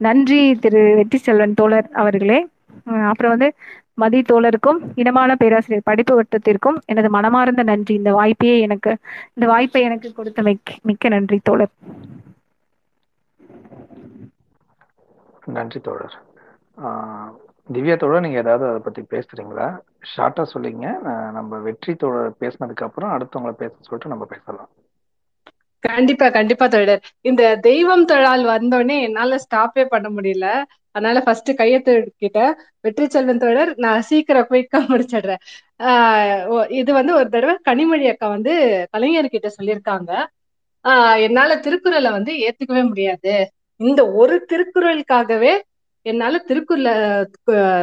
நன்றி 0.00 0.40
திரு 0.54 0.80
வெற்றி 0.94 1.18
செல்வன் 1.18 1.58
தோழர் 1.60 1.88
அவர்களே. 2.02 2.38
அப்புறம் 3.10 3.32
வந்து 3.34 3.48
மதி 3.94 4.20
தோழருக்கும் 4.20 4.78
இனமான 4.94 5.34
பேராசிரியர் 5.36 5.82
படிப்பு 5.84 6.22
வட்டத்திற்கும் 6.22 6.80
எனது 6.84 7.10
மனமார்ந்த 7.10 7.62
நன்றி. 7.62 7.94
இந்த 7.94 8.14
வாய்ப்பையே 8.14 8.60
எனக்கு 8.60 8.96
இந்த 9.34 9.52
வாய்ப்பை 9.52 9.82
எனக்கு 9.82 10.12
கொடுத்த 10.12 10.42
மிக்க 10.42 10.74
மிக்க 10.82 11.08
நன்றி 11.08 11.40
தோழர். 11.42 11.70
நன்றி 15.46 15.80
தோழர். 15.80 16.14
ஆஹ் 16.84 17.32
திவ்யா 17.72 17.96
தோழர் 17.96 18.20
நீங்க 18.20 18.38
ஏதாவது 18.38 18.68
அதை 18.68 18.80
பத்தி 18.80 19.02
பேசுறீங்களா? 19.02 19.78
ஷார்ட்டா 20.16 20.44
சொல்லிங்க. 20.54 21.00
நம்ம 21.30 21.58
வெற்றி 21.58 21.94
தோழர் 21.94 22.32
பேசினதுக்கு 22.40 22.82
அப்புறம் 22.82 23.10
அடுத்தவங்களை 23.10 23.52
பேச 23.52 23.74
சொல்லிட்டு 23.80 24.08
நம்ம 24.08 24.24
பேசலாம். 24.24 24.68
கண்டிப்பா 25.82 26.30
கண்டிப்பா 26.30 26.66
தோழர். 26.66 27.00
இந்த 27.20 27.56
தெய்வம் 27.56 28.04
தொழால் 28.06 28.44
வந்தோடனே 28.46 29.00
என்னால 29.02 29.38
ஸ்டாப்பே 29.44 29.84
பண்ண 29.84 30.08
முடியல. 30.08 30.46
அதனால 30.90 31.20
ஃபர்ஸ்ட் 31.20 31.50
கையெழுத்துக்கிட்ட 31.50 32.38
வெற்றி 32.80 33.08
செல்வன் 33.08 33.38
தோழர் 33.38 33.74
நான் 33.76 34.02
சீக்கிரம் 34.02 34.46
குயிக்கா 34.50 34.80
முடிச்சிடுறேன். 34.88 35.40
ஆஹ் 35.82 36.70
இது 36.70 36.92
வந்து 36.92 37.14
ஒரு 37.14 37.28
தடவை 37.28 37.56
கனிமொழி 37.68 38.08
அக்கா 38.08 38.28
வந்து 38.28 38.52
கலைஞர்கிட்ட 38.96 39.48
சொல்லியிருக்காங்க. 39.58 40.10
ஆஹ் 40.84 41.20
என்னால 41.20 41.56
திருக்குறளை 41.58 42.10
வந்து 42.10 42.32
ஏத்துக்கவே 42.42 42.86
முடியாது. 42.88 43.34
இந்த 43.80 44.12
ஒரு 44.12 44.46
திருக்குறளுக்காகவே 44.48 45.52
என்னால 46.06 46.38
திருக்குறளை 46.38 46.92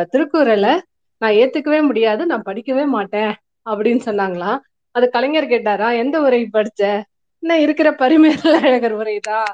திருக்குறளை 0.09 0.73
நான் 1.21 1.31
ஏத்துக்கவே 1.33 1.81
முடியாது. 1.81 2.25
நான் 2.25 2.43
படிக்கவே 2.45 2.85
மாட்டேன். 2.87 3.31
அப்படின்னு 3.65 4.01
சொன்னாங்களாம். 4.05 4.59
அது 4.95 5.09
கலைஞர் 5.09 5.45
கேட்டாரா? 5.45 5.97
எந்த 5.97 6.21
உரை 6.21 6.49
படிச்ச? 6.53 6.83
என்ன 7.43 7.53
இருக்கிற 7.63 7.89
பரிமேல 7.99 8.37
அழகர் 8.61 8.95
உரைதான் 8.97 9.51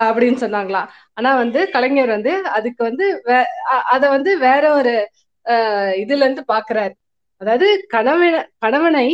அப்படின்னு 0.00 0.38
சொன்னாங்களாம் 0.40 0.88
ஆனா 1.14 1.30
வந்து 1.36 1.60
கலைஞர் 1.70 2.10
வந்து 2.10 2.32
அதுக்கு 2.52 2.82
வந்து 2.84 3.06
வே- 3.26 3.48
அத 3.94 4.02
வந்து 4.10 4.32
வேற 4.40 4.64
ஒரு 4.74 4.94
அஹ், 5.46 5.92
இதுல 5.96 6.22
இருந்து 6.22 6.42
பாக்குறாரு. 6.48 6.94
அதாவது 7.40 7.66
கணவன் 7.88 8.34
கணவனை 8.58 9.08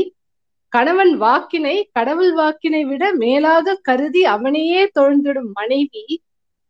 கணவன் 0.72 1.12
வாக்கினை 1.18 1.74
கடவுள் 1.92 2.32
வாக்கினை 2.34 2.82
விட 2.84 3.04
மேலாக 3.16 3.74
கருதி 3.82 4.22
அவனையே 4.28 4.82
தொழுந்திடும் 4.94 5.50
மனைவி 5.52 6.04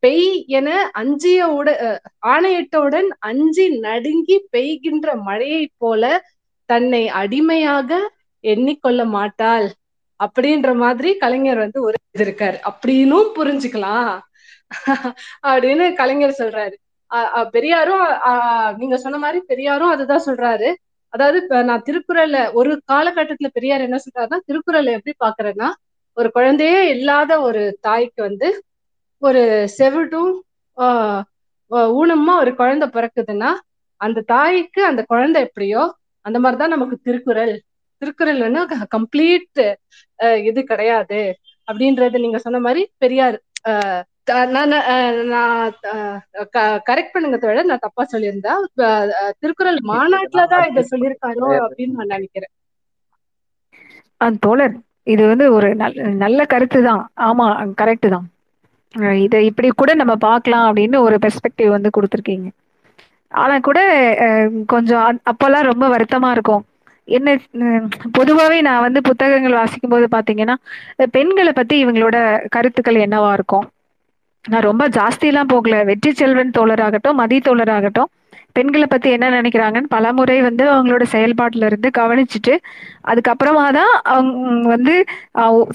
பெய் 0.02 0.26
என 0.52 0.68
அஞ்சிய 0.94 1.40
உட 1.58 1.68
அஹ், 1.84 2.00
ஆணையிட்டவுடன் 2.26 3.08
அஞ்சி 3.28 3.66
நடுங்கி 3.80 4.38
பெய்கின்ற 4.52 5.08
மழையைப் 5.24 5.76
போல 5.78 6.02
தன்னை 6.68 7.02
அடிமையாக 7.20 7.90
எண்ணிக்கொள்ள 8.44 9.02
மாட்டாள். 9.10 9.68
அப்படின்ற 10.22 10.74
மாதிரி 10.74 11.16
கலைஞர் 11.16 11.58
வந்து 11.58 11.82
ஒரு 11.82 11.94
இது 12.10 12.24
இருக்காரு. 12.24 12.58
அப்படின்னும் 12.64 13.30
புரிஞ்சுக்கலாம். 13.34 14.20
அப்படின்னு 15.46 15.94
கலைஞர் 15.94 16.34
சொல்றாரு. 16.38 16.72
அஹ் 17.10 17.48
பெரியாரும் 17.48 18.06
அஹ் 18.06 18.76
நீங்க 18.76 18.96
சொன்ன 18.96 19.18
மாதிரி 19.18 19.40
பெரியாரும் 19.46 19.88
அதுதான் 19.88 20.24
சொல்றாரு. 20.26 20.74
அதாவது 21.08 21.42
இப்ப 21.42 21.62
நான் 21.62 21.82
திருக்குறள்ல 21.82 22.52
ஒரு 22.52 22.82
காலகட்டத்துல 22.92 23.46
பெரியார் 23.52 23.80
என்ன 23.80 23.98
சொல்றாருன்னா 23.98 24.36
திருக்குறளை 24.44 24.92
எப்படி 24.92 25.14
பாக்குறேன்னா 25.24 25.70
ஒரு 26.12 26.30
குழந்தையே 26.30 26.88
இல்லாத 26.88 27.40
ஒரு 27.40 27.78
தாய்க்கு 27.80 28.22
வந்து 28.22 28.62
ஒரு 29.18 29.68
செவிட்டும் 29.78 30.38
ஆஹ் 30.76 31.22
ஊனமா 31.70 32.38
ஒரு 32.38 32.54
குழந்தை 32.54 32.88
பிறக்குதுன்னா 32.88 33.50
அந்த 33.96 34.20
தாய்க்கு 34.20 34.84
அந்த 34.84 35.02
குழந்தை 35.02 35.42
எப்படியோ 35.42 35.94
அந்த 36.20 36.38
மாதிரிதான் 36.38 36.70
நமக்கு 36.70 36.96
திருக்குறள். 36.96 37.62
திருக்குறள் 37.98 38.40
வந்து 38.40 38.66
கம்ப்ளீட் 38.96 39.74
இது 40.44 40.62
கிடையாது. 40.62 41.36
அப்படின்றது 41.72 42.20
நீங்க 42.20 42.38
சொன்ன 42.38 42.58
மாதிரி 42.58 42.90
பெரியார் 42.98 43.40
ஆஹ் 43.68 44.02
த- 44.24 44.46
நான் 44.46 44.72
அஹ் 44.72 45.22
நான் 45.24 45.72
கரெக்ட் 46.90 47.12
பண்ணுங்க 47.12 47.36
தோழர். 47.36 47.64
நான் 47.64 47.78
தப்பா 47.80 48.06
சொல்லியிருந்தேன் 48.12 49.32
திருக்குறள் 49.38 49.78
மாநாட்டுலதான் 49.88 50.70
இதை 50.70 50.84
சொல்லியிருக்காரோ 50.90 51.46
அப்படின்னு 51.66 51.90
நான் 51.90 52.12
நினைக்கிறேன். 52.14 52.52
அஹ் 54.24 54.38
தோழர் 54.40 54.74
இது 55.02 55.26
வந்து 55.26 55.52
ஒரு 55.52 55.74
நல்ல 55.74 56.02
நல்ல 56.02 56.44
கருத்து 56.44 56.82
தான். 56.82 57.10
ஆமா 57.16 57.46
கரெக்ட் 57.82 58.08
தான். 58.08 58.26
இதை 59.16 59.46
இப்படி 59.46 59.68
கூட 59.76 59.94
நம்ம 59.94 60.16
பார்க்கலாம் 60.16 60.76
அப்படின்னு 60.76 60.98
ஒரு 60.98 61.18
பெர்ஸ்பெக்டிவ் 61.22 61.68
வந்து 61.68 61.90
கொடுத்துருக்கீங்க. 61.96 62.48
ஆனா 63.28 63.58
கூட 63.58 63.80
அஹ், 64.20 64.64
கொஞ்சம் 64.64 65.02
அ- 65.02 65.22
அப்பெல்லாம் 65.30 65.62
ரொம்ப 65.62 65.84
வருத்தமா 65.88 66.30
இருக்கும். 66.30 66.64
என்ன 67.08 67.28
பொதுவாவே 68.18 68.58
நான் 68.66 68.84
வந்து 68.86 69.00
புத்தகங்கள் 69.08 69.58
வாசிக்கும் 69.58 69.92
போது 69.94 70.06
பாத்தீங்கன்னா 70.14 70.56
பெண்களை 71.16 71.52
பத்தி 71.52 71.76
இவங்களோட 71.84 72.16
கருத்துக்கள் 72.48 73.04
என்னவா 73.06 73.30
இருக்கும்? 73.32 73.66
நான் 74.44 74.66
ரொம்ப 74.68 74.84
ஜாஸ்தியெல்லாம் 74.88 75.52
போகல. 75.52 75.76
வெற்றி 75.90 76.10
செல்வன் 76.20 76.56
தோழராகட்டும் 76.58 77.20
மதி 77.22 77.38
தோழராகட்டும் 77.48 78.10
பெண்களை 78.56 78.86
பத்தி 78.86 79.08
என்ன 79.16 79.26
நினைக்கிறாங்கன்னு 79.30 79.92
பலமுறை 79.94 80.38
வந்து 80.46 80.64
அவங்களோட 80.72 81.04
செயல்பாட்டுல 81.12 81.68
இருந்து 81.70 81.88
கவனிச்சுட்டு 81.98 82.54
அதுக்கப்புறமா 83.10 83.64
தான் 83.78 83.92
அவங்க 84.14 84.68
வந்து 84.74 84.94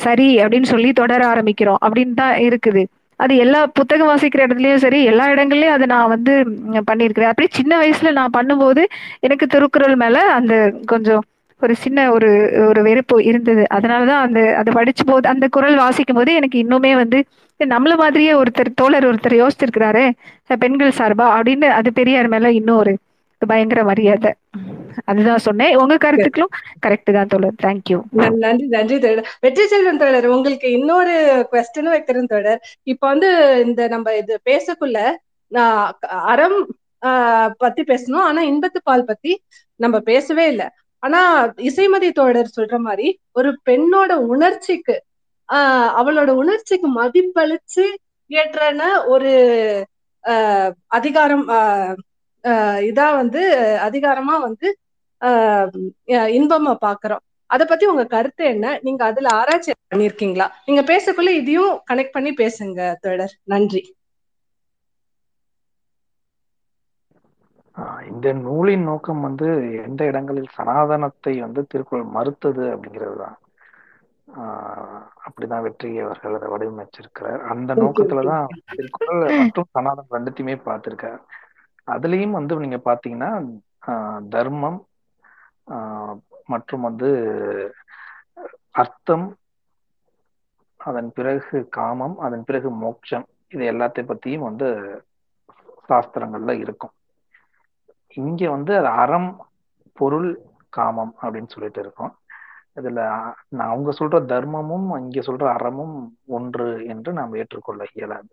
சரி 0.06 0.28
அப்படின்னு 0.44 0.72
சொல்லி 0.74 0.92
தொடர 1.02 1.22
ஆரம்பிக்கிறோம். 1.34 1.82
அப்படின்னு 1.86 2.16
தான் 2.22 2.36
இருக்குது. 2.48 2.84
அது 3.20 3.36
எல்லா 3.38 3.59
புத்தகம் 3.74 4.09
வாசிக்கிற 4.09 4.45
இடத்துலயும் 4.45 4.84
சரி 4.84 4.99
எல்லா 5.03 5.26
இடங்கள்லயும் 5.28 5.76
அதை 5.76 5.86
நான் 5.88 6.09
வந்து 6.09 6.34
ம், 6.45 6.57
பண்ணியிருக்கிறேன். 6.89 7.32
அப்படியே 7.32 7.51
சின்ன 7.51 7.74
வயசுல 7.80 8.11
நான் 8.11 8.36
பண்ணும்போது 8.38 8.84
எனக்கு 9.20 9.47
திருக்குறள் 9.47 9.95
மேல 9.95 10.18
அந்த 10.34 10.53
கொஞ்சம் 10.86 11.24
ஒரு 11.61 11.76
சின்ன 11.76 11.99
ஒரு 12.11 12.30
ஒரு 12.68 12.82
வெறுப்பு 12.82 13.15
இருந்தது. 13.24 13.63
அதனாலதான் 13.74 14.24
அந்த 14.26 14.39
அதை 14.57 14.72
படிச்சு 14.74 15.03
போது 15.05 15.30
அந்த 15.30 15.45
குரல் 15.47 15.76
வாசிக்கும் 15.76 16.15
போது 16.15 16.34
எனக்கு 16.34 16.57
இன்னுமே 16.63 16.95
வந்து 16.95 17.20
நம்மள 17.59 17.93
மாதிரியே 17.97 18.34
ஒருத்தர் 18.34 18.70
தோழர் 18.76 19.07
ஒருத்தர் 19.07 19.39
யோசிச்சிருக்கிறாரு 19.39 20.03
பெண்கள் 20.59 20.97
சார்பா 20.97 21.28
அப்படின்னு 21.38 21.70
அது 21.78 21.93
பெரியார் 21.93 22.28
மேல 22.28 22.51
இன்னும் 22.51 22.78
ஒரு 22.78 22.93
பயங்கர 23.41 23.84
மரியாதை. 23.84 24.32
அதுதான் 25.06 25.44
சொன்னேன். 25.48 25.76
உங்க 25.76 25.96
கருத்துக்களும் 25.98 26.54
கரெக்ட் 26.86 27.12
தான் 27.18 27.32
தோழர். 27.34 27.58
தேங்க்யூ 27.64 28.00
நன்றி 28.46 28.66
நன்றி 28.68 28.98
தோழர். 29.00 29.30
வெற்றி 29.42 29.66
செல்வன் 29.68 29.98
தோழர் 29.98 30.28
உங்களுக்கு 30.28 30.68
இன்னொரு 30.72 31.16
கொஸ்டினும் 31.52 31.96
வைக்கிறேன் 31.96 32.32
தோழர். 32.34 32.62
இப்ப 32.84 33.04
வந்து 33.08 33.30
இந்த 33.66 33.88
நம்ம 33.88 34.16
இது 34.16 34.36
பேசக்குள்ள 34.50 35.00
நான் 35.52 36.00
அறம் 36.34 36.60
ஆஹ் 37.02 37.52
பத்தி 37.58 37.82
பேசணும். 37.84 38.26
ஆனா 38.30 38.42
இன்பத்து 38.44 38.80
பால் 38.84 39.04
பத்தி 39.06 39.32
நம்ம 39.80 40.00
பேசவே 40.00 40.46
இல்லை. 40.48 40.68
ஆனா 41.04 41.20
இசைமதி 41.70 42.10
தோழர் 42.12 42.56
சொல்ற 42.58 42.78
மாதிரி 42.80 43.08
ஒரு 43.32 43.50
பெண்ணோட 43.70 44.12
உணர்ச்சிக்கு 44.34 44.96
ஆஹ் 45.50 45.90
அவளோட 46.00 46.30
உணர்ச்சிக்கு 46.42 46.88
மதிப்பளிச்சு 47.02 47.86
ஏற்றன 48.32 48.82
ஒரு 49.06 49.32
ஆஹ் 50.24 50.72
அதிகாரம் 50.88 51.46
ஆஹ் 51.50 51.96
இதா 52.89 53.08
வந்து 53.22 53.41
அதிகாரமா 53.88 54.36
வந்து 54.48 54.68
இன்பமா 56.38 56.74
பாக்குறோம். 56.86 57.24
அத 57.50 57.62
பத்தி 57.66 57.86
உங்க 57.91 58.04
கருத்து 58.14 58.43
என்ன? 58.54 58.66
நீங்க 58.86 59.02
அதுல 59.10 59.28
ஆராய்ச்சி 59.39 59.72
பண்ணிருக்கீங்களா? 59.93 60.48
நீங்க 60.68 60.82
பேசக்குள்ள 60.91 61.34
இதையும் 61.41 61.74
கனெக்ட் 61.91 62.16
பண்ணி 62.18 62.32
பேசுங்க 62.41 62.80
தோழர். 63.06 63.36
நன்றி. 63.54 63.82
இந்த 68.10 68.28
நூலின் 68.45 68.86
நோக்கம் 68.89 69.22
வந்து 69.26 69.48
எந்த 69.88 70.02
இடங்களில் 70.12 70.56
சனாதனத்தை 70.56 71.34
வந்து 71.45 71.62
திருக்குறள் 71.72 72.14
மறுத்தது 72.16 72.64
அப்படிங்கிறது 72.74 73.18
தான் 73.24 73.38
ஆஹ் 74.38 75.04
அப்படிதான் 75.26 75.66
வெற்றி 75.66 75.89
அவர்கள் 76.06 76.38
அதை 76.38 76.48
வடிவமைச்சிருக்கிறார். 76.54 77.41
அந்த 77.54 77.72
நோக்கத்துலதான். 77.82 78.48
திருக்குறள் 78.72 79.22
மற்றும் 79.39 79.70
சனாதனம் 79.76 80.16
ரெண்டுத்தையுமே 80.16 80.56
பார்த்திருக்கார். 80.68 81.22
அதுலயும் 81.88 82.30
வந்து 82.30 82.60
நீங்க 82.60 82.80
பாத்தீங்கன்னா 82.86 83.32
ஆஹ் 83.88 84.28
தர்மம் 84.30 84.80
ஆஹ் 85.68 86.16
மற்றும் 86.46 86.82
வந்து 86.82 87.10
அர்த்தம் 88.72 89.28
அதன் 90.80 91.12
பிறகு 91.14 91.68
காமம் 91.70 92.18
அதன் 92.18 92.44
பிறகு 92.44 92.70
மோட்சம் 92.72 93.26
இது 93.48 93.64
எல்லாத்தை 93.72 94.02
பத்தியும் 94.04 94.48
வந்து 94.50 94.68
சாஸ்திரங்கள்ல 95.90 96.52
இருக்கும். 96.60 96.94
இங்க 98.18 98.50
வந்து 98.50 98.78
அது 98.78 98.88
அறம் 98.88 99.30
பொருள் 99.94 100.30
காமம் 100.70 101.14
அப்படின்னு 101.22 101.50
சொல்லிட்டு 101.50 101.80
இருக்கோம். 101.80 102.14
இதுல 102.76 103.00
நான் 103.50 103.70
அவங்க 103.70 103.92
சொல்ற 103.92 104.18
தர்மமும் 104.26 104.88
இங்க 105.00 105.20
சொல்ற 105.20 105.46
அறமும் 105.54 105.96
ஒன்று 106.28 106.86
என்று 106.86 107.14
நாம் 107.14 107.34
ஏற்றுக்கொள்ள 107.34 107.86
இயலாது. 107.94 108.32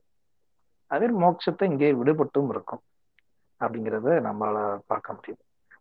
அதே 0.91 1.07
மோட்சத்தை 1.07 1.65
இங்கே 1.65 1.93
விடுபட்டும் 1.93 2.49
இருக்கும். 2.49 2.83
அப்படிங்கிறத 3.61 4.09
நம்மளால 4.21 4.59
பார்க்க 4.87 5.13
முடியும். 5.13 5.41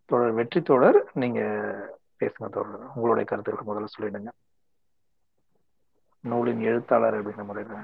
தொடர் 0.09 0.31
வெற்றி 0.31 0.61
தொடர் 0.61 1.09
நீங்க 1.13 1.39
பேசுங்க 2.19 2.49
தொடர். 2.49 2.91
உங்களுடைய 2.95 3.25
கருத்துக்களை 3.25 3.65
முதல்ல 3.69 3.87
சொல்லிடுங்க. 3.95 4.31
நூலின் 6.23 6.61
எழுத்தாளர் 6.61 7.17
அப்படின்ற 7.17 7.45
முறையில. 7.45 7.77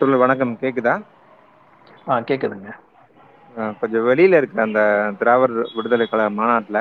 சொல்லு 0.00 0.18
வணக்கம். 0.18 0.58
கேக்குதா? 0.60 0.94
ஆ 2.08 2.20
கேக்குதுங்க. 2.20 2.70
அஹ் 3.56 3.78
கொஞ்சம் 3.78 4.06
வெளியில 4.06 4.36
இருக்கிற 4.36 4.62
அந்த 4.62 4.80
திராவிட 5.18 5.66
விடுதலை 5.74 6.06
கழக 6.06 6.30
மாநாட்டில் 6.30 6.80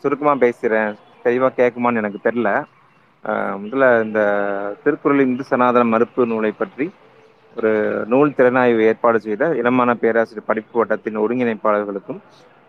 சுருக்கமா 0.00 0.34
பேசுறேன். 0.36 0.90
தெளிவா 1.24 1.48
கேட்குமான்னு 1.56 1.96
எனக்கு 1.96 2.20
தெரியல. 2.22 2.50
அஹ் 3.24 3.56
முதல்ல 3.56 4.02
இந்த 4.02 4.20
திருக்குறள் 4.84 5.20
இந்து 5.20 5.44
சனாதன 5.44 5.84
மறுப்பு 5.84 6.26
நூலை 6.26 6.52
பற்றி 6.52 6.86
ஒரு 7.56 7.70
நூல் 8.12 8.34
திறனாய்வு 8.38 8.82
ஏற்பாடு 8.90 9.18
செய்த 9.26 9.44
இளமான 9.60 9.90
பேராசிரியர் 10.02 10.48
படிப்பு 10.48 10.74
வட்டத்தின் 10.80 11.22
ஒருங்கிணைப்பாளர்களுக்கும் 11.24 12.20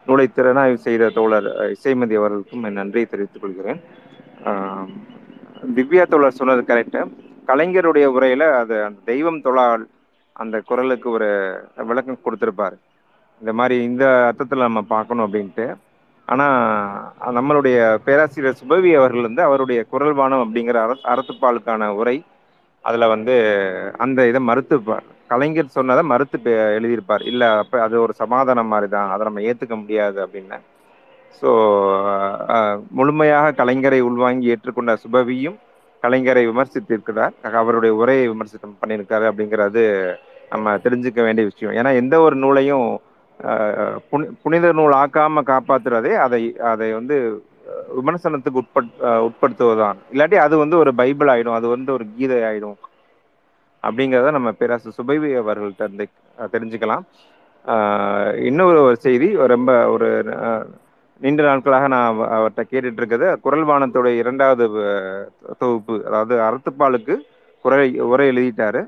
நூலை 0.08 0.26
திறனாய்வு 0.38 0.78
செய்த 0.88 1.10
தோழர் 1.18 1.48
இசைமதி 1.76 2.16
அவர்களுக்கும் 2.20 2.66
என் 2.68 2.80
நன்றியை 2.80 3.08
தெரிவித்துக் 3.14 3.44
கொள்கிறேன். 3.44 3.80
திவ்யா 5.78 6.04
தோழர் 6.12 6.40
சொன்னது 6.40 6.62
கரெக்டு 6.70 7.02
கலைஞருடைய 7.50 8.06
உரையில 8.16 8.44
அது 8.62 8.76
அந்த 8.88 9.00
தெய்வம் 9.12 9.44
தொழால் 9.48 9.84
அந்த 10.36 10.56
குரலுக்கு 10.70 11.08
ஒரு 11.18 11.30
விளக்கம் 11.90 12.24
கொடுத்துருப்பாரு. 12.26 12.78
இந்த 13.42 13.52
மாதிரி 13.60 13.76
இந்த 13.90 14.06
அர்த்தத்தில் 14.30 14.68
நம்ம 14.68 14.82
பார்க்கணும் 14.96 15.26
அப்படின்ட்டு. 15.28 15.68
ஆனால் 16.28 17.36
நம்மளுடைய 17.38 17.78
பேராசிரியர் 18.06 18.60
சுபவி 18.62 18.92
அவர்கள் 19.00 19.28
வந்து 19.28 19.44
அவருடைய 19.48 19.80
குரல் 19.92 20.18
வானம் 20.20 20.44
அப்படிங்கிற 20.46 20.80
அற 20.86 20.96
அறத்துப்பாலுக்கான 21.12 21.90
உரை 22.00 22.18
அதில் 22.88 23.08
வந்து 23.08 23.36
அந்த 23.98 24.28
இதை 24.28 24.48
மறுத்துப்பார் 24.48 25.06
கலைஞர் 25.28 25.66
சொன்னதை 25.66 26.04
மறுத்து 26.04 26.40
பே- 26.44 26.76
எழுதியிருப்பார். 26.78 27.26
இல்லை 27.26 27.48
அப்போ 27.48 27.82
அது 27.82 28.02
ஒரு 28.02 28.14
சமாதானம் 28.14 28.68
மாதிரி 28.68 28.92
தான் 28.92 29.10
அதை 29.10 29.24
நம்ம 29.24 29.40
ஏற்றுக்க 29.40 29.80
முடியாது 29.80 30.26
அப்படின்னு. 30.26 30.60
ஸோ 31.42 32.84
முழுமையாக 32.90 33.66
கலைஞரை 33.66 34.00
உள்வாங்கி 34.00 34.56
ஏற்றுக்கொண்ட 34.56 34.96
சுபவியும் 34.96 35.56
கலைஞரை 36.02 36.46
விமர்சித்திருக்கிறார். 36.46 37.54
அவருடைய 37.54 37.96
உரையை 37.96 38.28
விமர்சனம் 38.28 38.78
பண்ணியிருக்காரு 38.82 39.32
அப்படிங்கிறது 39.32 40.16
நம்ம 40.50 40.76
தெரிஞ்சுக்க 40.76 41.24
வேண்டிய 41.24 41.50
விஷயம். 41.54 41.86
ஏன்னா 41.86 41.96
எந்த 41.96 42.20
ஒரு 42.20 42.36
நூலையும் 42.36 43.00
புனி- 44.12 44.32
புனித 44.44 44.72
நூல் 44.72 44.94
ஆக்காம 44.94 45.42
காப்பாத்துறதே 45.46 46.14
அதை 46.14 46.60
அதை 46.60 46.94
வந்து 46.94 47.44
விமர்சனத்துக்கு 47.96 48.62
உட்பட் 48.62 48.92
உட்படுத்துவதுதான். 49.26 49.98
இல்லாட்டி 50.12 50.36
அது 50.38 50.58
வந்து 50.58 50.78
ஒரு 50.78 50.96
பைபிள் 50.96 51.28
ஆயிடும் 51.28 51.54
அது 51.54 51.68
வந்து 51.68 51.94
ஒரு 51.94 52.06
கீதை 52.18 52.38
ஆயிடும் 52.42 52.78
அப்படிங்கிறத 53.84 54.32
நம்ம 54.32 54.52
பேராசு 54.52 54.92
சுபைவி 54.92 55.30
அவர்கள்ட்ட 55.36 55.84
இருந்து 55.84 56.06
தெரிஞ்சுக்கலாம். 56.54 57.04
ஆஹ், 57.66 58.34
இன்னொரு 58.42 58.82
ஒரு 58.82 58.98
செய்தி 58.98 59.28
ரொம்ப 59.48 59.72
ஒரு 59.88 60.08
நீண்ட 61.22 61.44
நாட்களாக 61.44 61.88
நான் 61.88 62.18
அவர்கிட்ட 62.36 62.64
கேட்டுட்டு 62.72 63.00
இருக்கிறது 63.00 63.40
குரல்வானத்தோட 63.44 64.08
இரண்டாவது 64.18 64.66
தொகுப்பு 65.58 65.96
அதாவது 66.08 66.36
அறத்துப்பாலுக்கு 66.48 67.16
குரல் 67.66 67.86
உரை 68.06 68.28
எழுதிட்டாரு. 68.30 68.82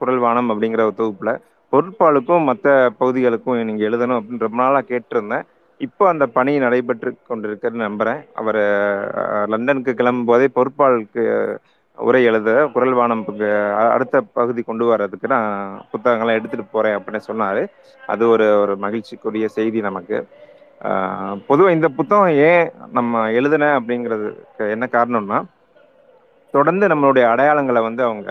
குரல்வானம் 0.00 0.50
அப்படிங்கிற 0.52 0.82
ஒரு 0.82 0.98
தொகுப்புல. 0.98 1.30
பொருட்பாலுக்கும் 1.72 2.44
மற்ற 2.44 2.68
பகுதிகளுக்கும் 2.98 3.64
நீங்க 3.64 3.84
எழுதணும் 3.88 4.18
அப்படின்னு 4.18 4.44
ரொம்ப 4.46 4.62
நாளாக 4.62 4.86
கேட்டிருந்தேன். 4.90 5.44
இப்போ 5.86 6.04
அந்த 6.12 6.24
பணி 6.36 6.52
நடைபெற்று 6.64 7.10
கொண்டிருக்கிறது 7.28 7.78
நம்புறேன். 7.88 8.20
அவர் 8.40 8.62
லண்டனுக்கு 9.52 9.92
கிளம்பும் 10.00 10.30
போதே 10.30 10.46
பொறுப்பாளுக்கு 10.56 11.22
உரை 11.98 12.20
எழுத 12.30 12.50
குரல்வானம் 12.74 13.22
அடுத்த 13.94 14.20
பகுதி 14.38 14.60
கொண்டு 14.68 14.84
வர்றதுக்கு 14.90 15.26
நான் 15.34 15.48
புத்தகங்கள்லாம் 15.92 16.38
எடுத்துட்டு 16.38 16.66
போறேன் 16.74 16.96
அப்படின்னு 16.98 17.20
சொன்னாரு. 17.30 17.62
அது 18.12 18.22
ஒரு 18.34 18.46
ஒரு 18.62 18.74
மகிழ்ச்சிக்குரிய 18.84 19.48
செய்தி 19.56 19.80
நமக்கு. 19.88 20.18
பொதுவாக 21.48 21.76
இந்த 21.76 21.88
புத்தகம் 21.98 22.36
ஏன் 22.50 22.64
நம்ம 22.98 23.22
எழுதுன 23.38 23.72
அப்படிங்கிறதுக்கு 23.78 24.66
என்ன 24.76 24.84
காரணம்னா 24.96 25.40
தொடர்ந்து 26.54 26.84
நம்மளுடைய 26.92 27.24
அடையாளங்களை 27.32 27.80
வந்து 27.88 28.02
அவங்க 28.08 28.30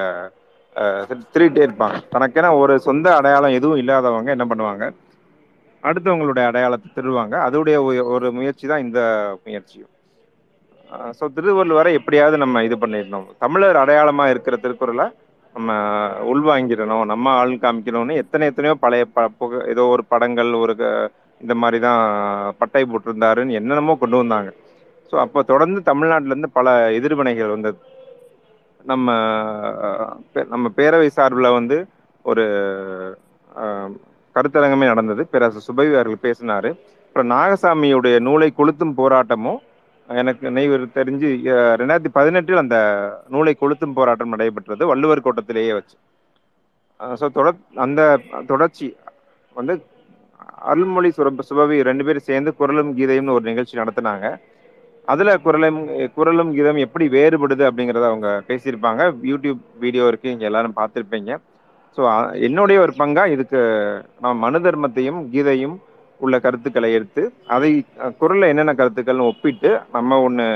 திருட்டே 1.34 1.62
இருப்பாங்க. 1.68 1.98
தனக்கென 2.14 2.52
ஒரு 2.62 2.74
சொந்த 2.88 3.08
அடையாளம் 3.20 3.58
எதுவும் 3.60 3.82
இல்லாதவங்க 3.84 4.32
என்ன 4.38 4.48
பண்ணுவாங்க 4.52 4.86
அடுத்தவங்களுடைய 5.84 6.46
அடையாளத்தை 6.46 6.92
திருடுவாங்க. 6.96 7.36
அதோடைய 7.48 7.78
ஒரு- 7.78 8.04
ஒரு 8.04 8.32
முயற்சி 8.32 8.68
தான் 8.68 8.82
இந்த 8.82 9.02
முயற்சியும். 9.46 9.90
ஸோ 10.92 11.26
திருவள்ளுவரை 11.36 11.94
எப்படியாவது 11.94 12.38
நம்ம 12.38 12.64
இது 12.64 12.76
பண்ணிடணும். 12.76 13.26
தமிழர் 13.40 13.76
அடையாளமா 13.76 14.30
இருக்கிற 14.30 14.58
திருக்குறளை 14.58 15.12
நம்ம 15.54 15.74
உள்வாங்கிடணும். 16.08 17.06
நம்ம 17.06 17.30
ஆள் 17.30 17.52
காமிக்கணும்னு 17.52 18.14
எத்தனை 18.14 18.48
எத்தனையோ 18.48 18.78
பழைய 18.80 19.06
ப 19.06 19.32
ஏதோ 19.68 19.86
ஒரு 19.86 20.06
படங்கள் 20.06 20.54
ஒரு 20.54 20.76
க- 20.76 21.12
இந்த 21.42 21.56
மாதிரி 21.56 21.82
தான் 21.82 22.56
பட்டை 22.58 22.84
போட்டிருந்தாருன்னு 22.84 23.52
என்னென்னமோ 23.52 23.96
கொண்டு 23.96 24.18
வந்தாங்க. 24.18 24.54
ஸோ 25.12 25.20
அப்போ 25.20 25.42
தொடர்ந்து 25.42 25.94
தமிழ்நாட்டிலேருந்து 25.94 26.46
பல 26.54 26.92
எதிர்வினைகள் 26.92 27.50
வந்தது 27.50 27.78
நம்ம 28.84 29.14
பே- 30.34 30.48
நம்ம 30.48 30.70
பேரவை 30.76 31.08
சார்பில் 31.08 31.52
வந்து 31.52 31.86
ஒரு 32.24 32.44
கருத்தரங்கமே 34.36 34.88
நடந்தது. 34.92 35.22
பேராசர் 35.32 35.68
சுபவி 35.68 35.92
அவர்கள் 35.98 36.26
பேசினாரு. 36.28 36.70
அப்புறம் 37.08 37.32
நாகசாமியுடைய 37.36 38.16
நூலை 38.28 38.50
கொளுத்தும் 38.60 38.98
போராட்டமும் 39.02 39.60
எனக்கு 40.10 40.44
நினைவு 40.50 40.76
தெரிஞ்சு 40.98 41.28
ரெண்டாயிரத்தி 41.80 42.12
பதினெட்டில் 42.18 42.62
அந்த 42.62 42.78
நூலை 43.34 43.54
கொளுத்தும் 43.62 43.96
போராட்டம் 43.98 44.34
நடைபெற்றது 44.34 44.84
வள்ளுவர் 44.92 45.26
கோட்டத்திலேயே 45.26 45.74
வச்சு. 45.80 45.96
ஸோ 47.20 47.26
தொடர் 47.38 47.60
அந்த 47.86 48.02
தொடர்ச்சி 48.52 48.88
வந்து 49.56 49.74
அருள்மொழி 50.72 51.10
சுரப 51.18 51.44
சுபவி 51.50 51.78
ரெண்டு 51.90 52.06
பேரும் 52.08 52.28
சேர்ந்து 52.30 52.52
குரலும் 52.60 52.90
கீதையும்னு 52.98 53.36
ஒரு 53.38 53.46
நிகழ்ச்சி 53.50 53.76
நடத்தினாங்க. 53.82 54.26
அதுல 55.08 55.30
குரலும் 55.46 55.80
குரலும் 56.18 56.52
கீதம் 56.56 56.82
எப்படி 56.86 57.06
வேறுபடுது 57.16 57.64
அப்படிங்கிறத 57.70 58.08
அவங்க 58.12 58.30
பேசியிருப்பாங்க. 58.50 59.02
யூடியூப் 59.30 59.62
வீடியோ 59.84 60.04
இருக்கு 60.12 60.34
இங்க 60.34 60.46
எல்லாரும் 60.50 60.78
பார்த்துருப்பீங்க. 60.80 61.32
ஸோ 61.98 62.02
என்னுடைய 62.48 62.80
ஒரு 62.86 62.94
பங்கா 63.02 63.24
இதுக்கு 63.36 63.62
நம்ம 64.24 64.34
மனு 64.46 64.60
தர்மத்தையும் 64.66 65.22
கீதையும் 65.34 65.78
உள்ள 66.22 66.36
கருத்துக்களை 66.44 66.90
எடுத்து 66.98 67.22
அதை 67.56 67.70
குரலில் 67.72 68.18
குரல்ல 68.22 68.50
என்னென்ன 68.52 68.74
கருத்துக்கள்னு 68.80 69.30
ஒப்பிட்டு 69.32 69.70
நம்ம 69.96 70.18
ஒன்று 70.26 70.48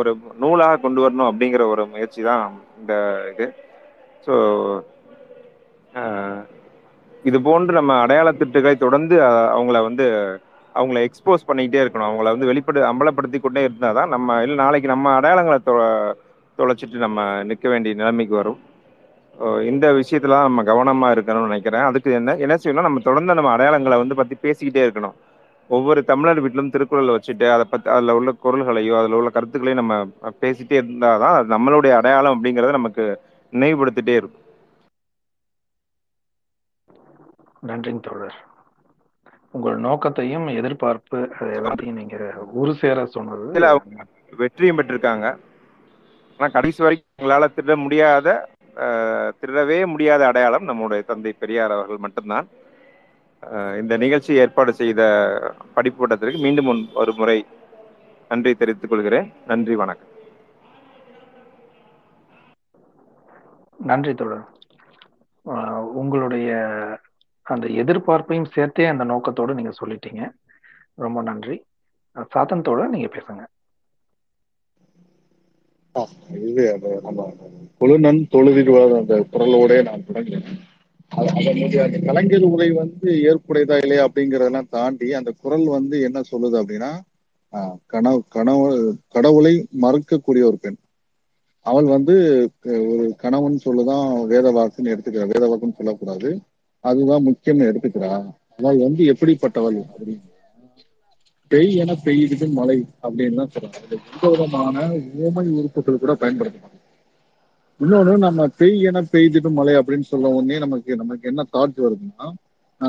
ஒரு 0.00 0.10
நூலாக 0.42 0.80
கொண்டு 0.84 1.00
வரணும் 1.04 1.28
அப்படிங்கிற 1.30 1.64
ஒரு 1.72 1.82
முயற்சி 1.92 2.20
தான் 2.28 2.44
இந்த 2.80 2.94
இது. 3.32 3.46
ஸோ 4.26 4.34
இது 7.28 7.38
போன்று 7.48 7.72
நம்ம 7.78 7.92
அடையாள 8.04 8.28
திட்டுகளை 8.40 8.74
தொடர்ந்து 8.84 9.16
அவங்கள 9.56 9.78
வந்து 9.88 10.06
அவங்கள 10.74 10.98
எக்ஸ்போஸ் 11.06 11.46
பண்ணிக்கிட்டே 11.48 11.82
இருக்கணும். 11.82 12.08
அவங்கள 12.08 12.28
வந்து 12.34 12.50
வெளிப்படு 12.50 12.80
அம்பலப்படுத்தி 12.90 13.38
கொண்டே 13.44 13.62
இருந்தால் 13.66 13.98
தான் 13.98 14.12
நம்ம 14.14 14.38
இல்லை 14.44 14.58
நாளைக்கு 14.64 14.94
நம்ம 14.94 15.14
அடையாளங்களை 15.18 15.58
தொ 15.68 15.74
தொலைச்சிட்டு 16.58 17.06
நம்ம 17.06 17.20
நிற்க 17.48 17.66
வேண்டிய 17.72 17.94
நிலைமைக்கு 18.00 18.34
வரும். 18.40 18.58
இந்த 19.40 19.86
விஷயத்துல 19.92 20.38
நம்ம 20.46 20.62
கவனமா 20.62 21.08
இருக்கணும்னு 21.14 21.48
நினைக்கிறேன். 21.48 21.80
அதுக்கு 21.80 22.10
என்ன 22.12 22.36
என்ன 22.36 22.54
செய்யணும்? 22.54 22.86
நம்ம 22.86 23.00
தொடர்ந்து 23.00 23.34
நம்ம 23.34 23.56
அடையாளங்களை 23.56 23.96
வந்து 24.02 24.14
பத்தி 24.14 24.36
பேசிக்கிட்டே 24.42 24.82
இருக்கணும். 24.88 25.16
ஒவ்வொரு 25.68 26.00
தமிழர் 26.04 26.40
வீட்டிலும் 26.40 26.70
திருக்குறளை 26.70 27.12
வச்சுட்டு 27.14 27.46
அதை 27.52 27.64
பத்தி 27.70 27.90
அதுல 27.90 28.14
உள்ள 28.14 28.30
குரல்களையோ 28.44 28.94
அதுல 29.00 29.16
உள்ள 29.16 29.30
கருத்துக்களையும் 29.30 29.82
நம்ம 29.82 29.96
பேசிட்டே 30.40 30.76
இருந்தாதான் 30.80 31.36
அது 31.38 31.48
நம்மளுடைய 31.54 31.92
அடையாளம் 31.96 32.36
அப்படிங்கறத 32.36 32.70
நமக்கு 32.70 33.04
நினைவுபடுத்திட்டே 33.52 34.14
இருக்கும். 34.20 34.38
நன்றிங்க 37.66 38.00
தோழர். 38.00 38.38
உங்கள் 39.50 39.78
நோக்கத்தையும் 39.78 40.46
எதிர்பார்ப்பு 40.46 41.18
அது 41.38 41.50
எல்லாத்தையும் 41.60 41.98
நீங்க 42.00 42.16
ஒரு 42.52 42.74
சேர 42.74 43.06
சொன்னது 43.06 43.60
வெற்றியும் 44.36 44.78
பெற்றிருக்காங்க. 44.78 45.26
ஆனா 46.38 46.50
கடைசி 46.52 46.82
வரைக்கும் 46.82 47.18
எங்களால 47.22 47.46
திருட 47.56 47.76
முடியாத 47.76 48.28
திருடவே 49.40 49.86
முடியாத 49.86 50.26
அடையாளம் 50.26 50.64
நம்முடைய 50.64 51.02
தந்தை 51.02 51.32
பெரியார் 51.32 51.70
அவர்கள் 51.70 51.96
மட்டும்தான். 51.96 52.48
இந்த 53.80 53.96
நிகழ்ச்சி 53.96 54.34
ஏற்பாடு 54.34 54.72
செய்த 54.72 55.02
படிப்பு 55.74 55.98
வட்டத்திற்கு 55.98 56.38
மீண்டும் 56.38 56.88
ஒரு 56.94 57.12
முறை 57.12 57.46
நன்றி 58.28 58.54
தெரிவித்துக் 58.54 58.90
கொள்கிறேன். 58.90 59.32
நன்றி 59.46 59.76
வணக்கம். 59.76 60.08
நன்றி 63.78 64.14
தொடர் 64.14 64.44
உங்களுடைய 65.92 66.54
அந்த 67.42 67.66
எதிர்பார்ப்பையும் 67.66 68.50
சேர்த்தே 68.52 68.86
அந்த 68.86 69.04
நோக்கத்தோட 69.04 69.54
நீங்க 69.54 69.72
சொல்லிட்டீங்க. 69.84 70.30
ரொம்ப 70.94 71.22
நன்றி. 71.22 71.64
அஹ் 72.14 72.26
சாத்தன் 72.34 72.60
தோழர் 72.60 72.88
நீங்க 72.88 73.06
பேசுங்க. 73.06 73.46
இது 76.42 76.72
அந்த 76.72 76.88
நம்ம 77.02 77.26
கொழுநன் 77.80 78.28
தொழுதிடுவார் 78.30 78.98
அந்த 78.98 79.14
குரலோட 79.32 79.82
நான் 79.82 80.06
தொடங்கினேன் 80.08 80.58
அதனுடைய 81.12 81.82
அந்த 81.82 81.98
கலைஞர் 82.00 82.44
உரை 82.44 82.70
வந்து 82.72 83.08
ஏற்புடையதா 83.22 83.76
இல்லையா 83.76 84.06
அப்படிங்கறதெல்லாம் 84.06 84.68
தாண்டி 84.68 85.14
அந்த 85.14 85.30
குரல் 85.42 85.66
வந்து 85.68 86.00
என்ன 86.00 86.22
சொல்லுது 86.30 86.56
அப்படின்னா 86.60 86.90
ஆஹ், 87.52 87.76
கனவு 87.86 88.24
கனவு 88.28 88.66
கடவுளை 89.08 89.52
மறுக்கக்கூடிய 89.80 90.42
ஒரு 90.44 90.58
பெண். 90.58 90.76
அவள் 91.66 91.84
வந்து 91.86 92.14
ஒரு 92.92 93.06
கணவன் 93.16 93.64
சொல்லுதான் 93.64 94.04
வேத 94.26 94.46
வாக்குன்னு 94.50 94.92
எடுத்துக்கிறா. 94.94 95.26
வேத 95.26 95.44
வாக்குன்னு 95.46 95.78
சொல்லக்கூடாது. 95.78 96.28
அதுதான் 96.84 97.26
முக்கியம்னு 97.26 97.68
எடுத்துக்கிறா. 97.70 98.12
அவள் 98.58 98.78
வந்து 98.78 99.02
எப்படிப்பட்டவள் 99.04 99.78
அப்படின்னு. 99.86 100.22
பெய் 101.50 101.76
என 101.76 101.96
பெய்யுது 102.04 102.46
மழை 102.50 102.76
அப்படின்னு 103.02 103.34
தான் 103.34 103.50
சொல்றாங்க. 103.54 103.78
அதுல 103.82 104.00
எந்த 104.12 104.28
விதமான 104.28 104.76
ஊமை 105.14 105.46
உறுப்புகள் 105.48 105.98
கூட 105.98 106.12
பயன்படுத்தணும் 106.12 106.78
இன்னொன்னு 107.80 108.18
நம்ம 108.18 108.46
பெய் 108.58 108.82
என 108.82 109.02
பெய்துட்டு 109.12 109.50
மழை 109.50 109.74
அப்படின்னு 109.74 110.08
சொல்ல 110.12 110.28
உடனே 110.28 110.58
நமக்கு 110.58 110.96
நமக்கு 110.96 111.28
என்ன 111.28 111.44
தாட் 111.52 111.78
வருதுன்னா 111.78 112.26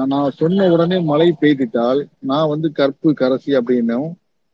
நான் 0.06 0.32
சொன்ன 0.32 0.72
உடனே 0.72 1.00
மழை 1.00 1.36
பெய்திட்டால் 1.42 2.02
நான் 2.20 2.48
வந்து 2.48 2.72
கற்பு 2.72 3.12
கரசி 3.12 3.52
அப்படின்னும் 3.60 4.10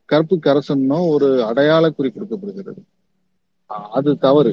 கற்பு 0.08 0.36
கரசன்னும் 0.36 1.08
ஒரு 1.08 1.44
அடையாள 1.44 1.90
குறி 1.90 2.10
கொடுக்கப்படுகிறது. 2.10 2.82
அது 3.90 4.18
தவறு. 4.18 4.52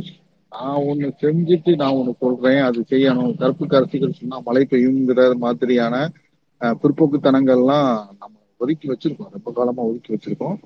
நான் 0.49 0.81
ஒண்ணு 0.81 1.09
செஞ்சுட்டு 1.21 1.75
நான் 1.75 1.93
ஒண்ணு 1.93 2.13
சொல்றேன் 2.19 2.61
அது 2.61 2.79
செய்யணும். 2.89 3.37
கற்பு 3.37 3.65
கரசிகள் 3.65 4.17
சொன்னா 4.19 4.39
மழை 4.39 4.67
பெய்யுங்கிற 4.69 5.35
மாதிரியான 5.37 5.95
ஆஹ் 6.61 6.75
பிற்போக்குத்தனங்கள்லாம் 6.81 7.89
நம்ம 8.19 8.34
ஒதுக்கி 8.57 8.89
வச்சிருக்கோம். 8.89 9.31
ரொம்ப 9.31 9.51
காலமா 9.55 9.81
ஒதுக்கி 9.83 10.13
வச்சிருக்கோம். 10.13 10.57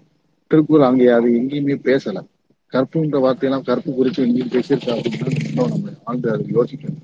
திருக்குறள் 0.47 0.85
அங்கே 0.85 1.07
அது 1.07 1.29
எங்கேயுமே 1.29 1.75
பேசல. 1.83 2.25
கற்புன்ற 2.67 3.19
வார்த்தையெல்லாம் 3.19 3.65
கற்பு 3.65 3.93
குறித்து 3.93 4.27
எங்கேயும் 4.27 4.47
பேசியிருக்கா 4.47 4.99
அப்படின்னா 4.99 5.67
நம்ம 5.67 5.89
ஆழ்ந்து 6.03 6.31
அதை 6.31 6.45
யோசிக்கணும். 6.45 7.01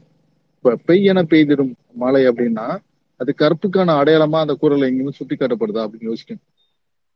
இப்ப 0.56 0.78
பெய்யன 0.88 1.24
பெய்திடும் 1.24 1.74
மழை 1.94 2.28
அப்படின்னா 2.28 2.78
அது 3.18 3.34
கற்புக்கான 3.38 3.94
அடையாளமா 3.94 4.40
அந்த 4.40 4.54
குரல் 4.54 4.82
எங்கேயுமே 4.82 5.10
சுட்டி 5.10 5.36
காட்டப்படுதா 5.36 5.88
அப்படின்னு 5.88 6.14
யோசிக்கணும். 6.14 6.44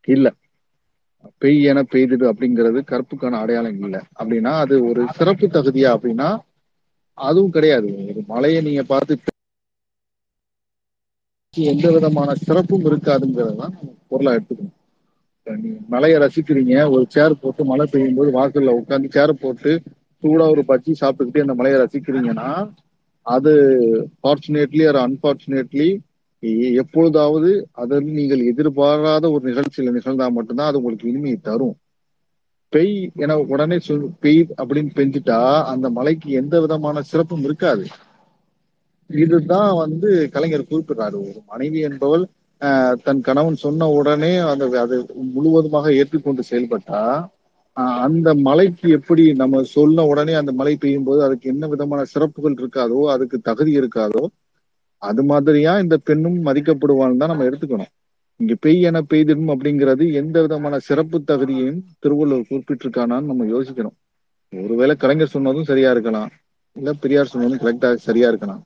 இல்ல. 0.06 0.34
பெய் 1.42 1.62
என 1.62 1.82
பெய்திடு 1.82 2.32
அப்படிங்கிறது 2.32 2.84
கற்புக்கான 2.84 3.38
அடையாளம் 3.38 3.84
இல்லை. 3.84 4.00
அப்படின்னா 4.20 4.52
அது 4.60 4.86
ஒரு 4.86 5.06
சிறப்பு 5.14 5.48
தகுதியா 5.48 5.98
அப்படின்னா 5.98 6.40
அதுவும் 7.14 7.52
கிடையாது. 7.52 7.94
ஒரு 7.94 8.24
மலையை 8.28 8.62
நீங்க 8.62 8.84
பார்த்து 8.84 9.20
எந்த 11.68 11.88
விதமான 11.92 12.36
சிறப்பும் 12.42 12.86
இருக்காதுங்கிறது 12.86 13.56
தான் 13.56 13.74
நம்ம 13.76 13.96
பொருளா 14.12 14.34
எடுத்துக்கணும். 14.36 14.76
நீ 15.48 15.70
மலையை 15.88 16.18
ரசிக்கிறீங்க 16.24 16.76
ஒரு 16.94 17.04
சேர் 17.10 17.42
போட்டு 17.42 17.62
மழை 17.64 17.86
பெய்யும் 17.86 18.18
போது 18.18 18.30
வாசல்ல 18.32 18.76
உட்காந்து 18.80 19.10
சேர் 19.10 19.34
போட்டு 19.42 19.72
சூடா 20.24 20.46
ஒரு 20.54 20.64
பஜ்ஜி 20.68 20.94
சாப்பிட்டுக்கிட்டே 21.02 21.46
அந்த 21.46 21.56
மலையை 21.60 21.78
ரசிக்கிறீங்கன்னா 21.82 22.50
அது 23.26 23.54
ஃபார்ச்சுனேட்லி 24.20 24.84
ஆர் 24.88 25.00
அன்பார்ச்சுனேட்லி 25.04 25.90
எப்பொழுதாவது 26.82 27.50
அதில் 27.74 28.10
நீங்கள் 28.12 28.48
எதிர்பாராத 28.52 29.32
ஒரு 29.32 29.44
நிகழ்ச்சியில 29.50 29.94
நிகழ்ந்தா 29.98 30.28
மட்டும்தான் 30.36 30.70
அது 30.70 30.80
உங்களுக்கு 30.82 31.10
இனிமையை 31.12 31.40
தரும். 31.42 31.76
பெய் 32.74 32.94
என 33.18 33.38
உடனே 33.52 33.78
சொல் 33.80 34.06
பெய் 34.20 34.42
அப்படின்னு 34.58 34.92
பெஞ்சிட்டா 34.96 35.40
அந்த 35.72 35.88
மலைக்கு 35.90 36.30
எந்த 36.42 36.56
விதமான 36.62 37.02
சிறப்பும் 37.02 37.44
இருக்காது. 37.44 37.84
இதுதான் 39.10 39.72
வந்து 39.82 40.08
கலைஞர் 40.34 40.70
குறிப்பிடுறாரு. 40.70 41.18
ஒரு 41.26 41.40
மனைவி 41.50 41.80
என்பவள் 41.88 42.24
ஆஹ், 42.62 42.96
தன் 43.04 43.22
கணவன் 43.22 43.58
சொன்ன 43.58 43.88
உடனே 43.98 44.32
அந்த 44.50 44.64
அது 44.82 44.96
முழுவதுமாக 45.34 45.92
ஏற்றுக்கொண்டு 46.00 46.42
செயல்பட்டா 46.50 47.02
ஆஹ், 47.78 47.98
அந்த 48.06 48.30
மலைக்கு 48.48 48.88
எப்படி 48.98 49.24
நம்ம 49.42 49.62
சொன்ன 49.74 50.06
உடனே 50.10 50.34
அந்த 50.40 50.52
மழை 50.58 50.74
பெய்யும் 50.78 51.06
போது 51.06 51.20
அதுக்கு 51.28 51.52
என்ன 51.54 51.68
விதமான 51.74 52.02
சிறப்புகள் 52.14 52.58
இருக்காதோ 52.60 53.00
அதுக்கு 53.14 53.38
தகுதி 53.48 53.74
இருக்காதோ 53.80 54.24
அது 55.02 55.22
மாதிரியா 55.30 55.74
இந்த 55.82 55.96
பெண்ணும் 56.08 56.40
மதிக்கப்படுவான்னு 56.46 57.20
தான் 57.22 57.32
நம்ம 57.32 57.46
எடுத்துக்கணும். 57.50 57.92
இங்க 58.40 58.54
பெய் 58.64 58.80
என 58.90 59.02
பெய்திடும் 59.10 59.52
அப்படிங்கிறது 59.54 60.04
எந்த 60.22 60.38
விதமான 60.46 60.76
சிறப்பு 60.88 61.18
தகுதியையும் 61.30 61.80
திருவள்ளுவர் 62.04 62.50
குறிப்பிட்டிருக்கானான்னு 62.50 63.32
நம்ம 63.32 63.46
யோசிக்கணும். 63.52 63.96
ஒருவேளை 64.54 64.96
கலைஞர் 64.98 65.34
சொன்னதும் 65.34 65.70
சரியா 65.72 65.90
இருக்கலாம். 65.92 66.30
இல்ல 66.76 66.90
பெரியார் 67.02 67.32
சொன்னதும் 67.34 67.62
கரெக்டா 67.64 67.90
சரியா 68.06 68.28
இருக்கலாம். 68.32 68.62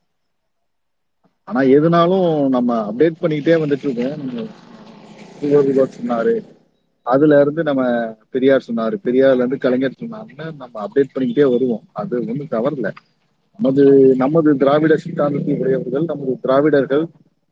ஆனா 1.48 1.60
எதுனாலும் 1.76 2.48
நம்ம 2.48 2.90
அப்டேட் 2.90 3.22
பண்ணிக்கிட்டே 3.22 3.56
வந்துட்டு 3.62 3.86
இருக்கோம். 3.86 4.16
நம்ம 4.18 5.86
சொன்னாரு. 5.96 6.34
அதுல 7.06 7.40
இருந்து 7.40 7.62
நம்ம 7.62 7.82
பெரியார் 8.30 8.66
சொன்னாரு. 8.68 8.96
பெரியார்ல 9.04 9.42
இருந்து 9.42 9.58
கலைஞர் 9.58 10.00
சொன்னாருன்னு 10.00 10.46
நம்ம 10.56 10.74
அப்டேட் 10.84 11.14
பண்ணிக்கிட்டே 11.14 11.46
வருவோம். 11.50 11.84
அது 11.92 12.14
ஒண்ணும் 12.28 12.50
தவறில்ல. 12.50 12.90
நமது 13.58 13.82
நமது 14.16 14.56
திராவிட 14.56 14.96
சித்தாந்தத்தை 14.96 15.54
உடையவர்கள் 15.58 16.04
நமது 16.04 16.38
திராவிடர்கள் 16.42 17.04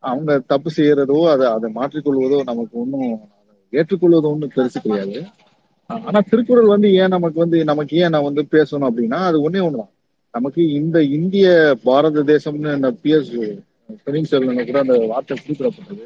அவங்க 0.02 0.38
தப்பு 0.46 0.70
செய்யறதோ 0.76 1.18
அதை 1.30 1.46
அதை 1.46 1.68
மாற்றிக்கொள்வதோ 1.74 2.38
நமக்கு 2.44 2.74
ஒன்றும் 2.78 3.10
ஏற்றுக்கொள்வது 3.72 4.28
ஒன்றும் 4.28 4.52
பெருசு 4.56 4.78
கிடையாது. 4.82 5.18
ஆனா 5.90 6.20
திருக்குறள் 6.30 6.64
வந்து 6.64 6.92
ஏன் 6.92 7.08
நமக்கு 7.08 7.38
வந்து 7.38 7.64
நமக்கு 7.64 7.96
ஏன் 7.96 8.08
நான் 8.08 8.22
வந்து 8.22 8.42
பேசணும் 8.50 8.88
அப்படின்னா 8.88 9.18
அது 9.28 9.50
ஒன்னே 9.50 9.62
ஒண்ணுதான். 9.66 9.92
நமக்கு 10.34 10.72
இந்த 10.72 11.02
இந்திய 11.16 11.46
பாரத 11.84 12.22
தேசம்னு 12.22 12.74
இந்த 12.76 12.90
பிஎஸ் 13.92 14.04
பெனின்செல்வன் 14.06 14.66
கூட 14.66 14.78
அந்த 14.78 15.06
வார்த்தை 15.06 15.36
குறிப்பிடப்பட்டது. 15.38 16.04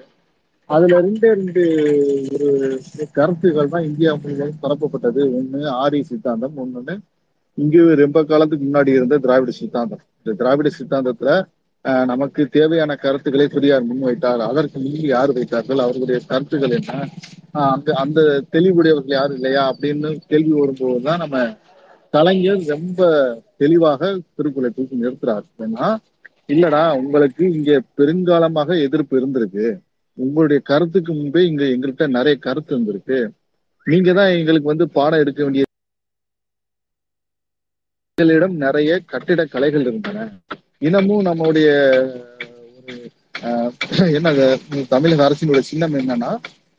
அதுல 0.71 1.01
ரெண்டே 1.01 1.29
ரெண்டு 1.35 1.63
ஒரு 2.35 2.49
கருத்துக்கள் 3.13 3.69
தான் 3.69 3.85
இந்தியா 3.85 4.15
முழுவதும் 4.15 4.63
பரப்பப்பட்டது. 4.63 5.21
ஒண்ணு 5.39 5.61
ஆரிய 5.77 6.03
சித்தாந்தம் 6.03 6.57
ஒண்ணு 6.57 6.95
இங்கு 7.59 7.95
ரொம்ப 7.95 8.25
காலத்துக்கு 8.25 8.67
முன்னாடி 8.67 8.89
இருந்த 8.89 9.19
திராவிட 9.19 9.51
சித்தாந்தம். 9.51 10.03
இந்த 10.19 10.37
திராவிட 10.37 10.71
சித்தாந்தத்துல 10.79 11.31
ஆஹ், 11.85 12.05
நமக்கு 12.05 12.49
தேவையான 12.49 12.97
கருத்துக்களை 12.97 13.49
பெரியார் 13.49 13.85
முன்வைத்தார். 13.87 14.41
அதற்கு 14.41 14.79
முன்பு 14.79 15.07
யார் 15.09 15.33
வைத்தார்கள்? 15.33 15.79
அவர்களுடைய 15.79 16.21
கருத்துக்கள் 16.27 16.71
என்ன? 16.71 16.93
ஆஹ், 17.55 17.71
அந்த 17.75 17.95
அந்த 17.95 18.21
தெளிவுடையவர்கள் 18.53 19.09
யாரும் 19.11 19.35
இல்லையா? 19.35 19.73
அப்படின்னு 19.73 20.21
கேள்வி 20.27 20.53
வரும்போதுதான் 20.53 21.19
நம்ம 21.19 21.37
கலைஞர் 22.15 22.65
ரொம்ப 22.67 23.01
தெளிவாக 23.57 24.03
திருக்குறளை 24.37 24.71
தூக்கி 24.71 24.97
நிறுத்துறாரு. 24.97 25.47
ஏன்னா 25.59 25.87
இல்லடா 26.49 26.83
உங்களுக்கு 26.99 27.45
இங்க 27.53 27.71
பெருங்காலமாக 27.99 28.71
எதிர்ப்பு 28.83 29.15
இருந்திருக்கு. 29.21 29.67
உங்களுடைய 30.19 30.61
கருத்துக்கு 30.65 31.13
முன்பே 31.13 31.43
இங்க 31.47 31.65
எங்கள்கிட்ட 31.73 32.07
நிறைய 32.17 32.35
கருத்து 32.39 32.73
இருந்திருக்கு. 32.75 33.19
நீங்க 33.87 34.11
தான் 34.13 34.37
எங்களுக்கு 34.37 34.73
வந்து 34.73 34.87
பாடம் 34.95 35.23
எடுக்க 35.23 35.41
வேண்டிய 35.43 35.65
எங்களிடம் 38.19 38.55
நிறைய 38.59 38.91
கட்டிட 39.07 39.41
கலைகள் 39.47 39.85
இருந்தன. 39.85 40.21
இன்னமும் 40.81 41.27
நம்மளுடைய 41.29 41.69
ஒரு 42.79 42.95
ஆஹ், 43.43 43.73
என்ன 44.17 44.29
தமிழக 44.89 45.21
அரசினுடைய 45.27 45.65
சின்னம் 45.65 45.97
என்னன்னா 46.01 46.31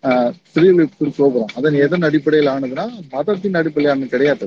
ஆஹ், 0.04 0.32
ஸ்ரீவில்லிபுத்தூர் 0.50 1.18
கோபுரம். 1.18 1.54
அதன் 1.56 1.76
எதன் 1.86 2.06
அடிப்படையில் 2.08 2.52
ஆனதுன்னா 2.52 2.86
மதத்தின் 3.14 3.58
அடிப்படையில் 3.60 3.92
ஆனது 3.94 4.08
கிடையாது. 4.10 4.46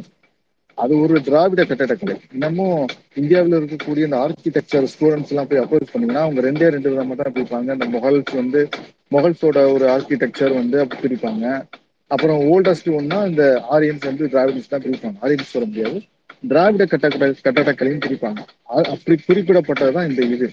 அது 0.82 1.01
ஒரு 1.01 1.23
திராவிட 1.23 1.62
கட்டடக்கலை 1.62 2.15
இன்னமும் 2.32 2.86
இந்தியாவில் 3.15 3.55
இருக்கக்கூடிய 3.55 4.05
இந்த 4.05 4.16
ஆர்கிடெக்சர் 4.16 4.86
ஸ்டூடெண்ட்ஸ் 4.93 5.28
எல்லாம் 5.28 5.47
போய் 5.47 5.61
அப்ரோச் 5.61 5.93
பண்ணீங்கன்னா 5.93 6.23
அவங்க 6.23 6.40
ரெண்டே 6.40 6.69
ரெண்டு 6.69 6.90
விதமா 6.90 7.15
தான் 7.16 7.32
பிரிப்பாங்க. 7.32 7.73
இந்த 7.73 7.86
மொகல்ஸ் 7.98 8.35
வந்து 8.35 8.69
மொகல்ஸோட 9.11 9.73
ஒரு 9.73 9.86
ஆர்கிடெக்சர் 9.86 10.55
வந்து 10.55 10.81
அப்படி 10.81 11.01
பிரிப்பாங்க. 11.02 11.65
அப்புறம் 12.07 12.40
ஓல்டஸ்ட் 12.40 12.90
ஒன்னா 12.98 13.28
இந்த 13.28 13.65
ஆரியன்ஸ் 13.70 14.05
வந்து 14.05 14.27
டிராவிடன்ஸ் 14.27 14.69
தான் 14.69 14.82
பிரிப்பாங்க. 14.82 15.16
ஆரியன்ஸ் 15.23 15.52
சொல்ல 15.55 15.69
முடியாது. 15.69 16.02
திராவிட 16.48 16.85
கட்டட 16.85 17.16
கட்டடக்கலையும் 17.16 18.01
பிரிப்பாங்க. 18.07 18.39
அப்படி 18.62 19.19
குறிப்பிடப்பட்டதுதான் 19.28 20.09
இந்த 20.09 20.23
இது. 20.23 20.51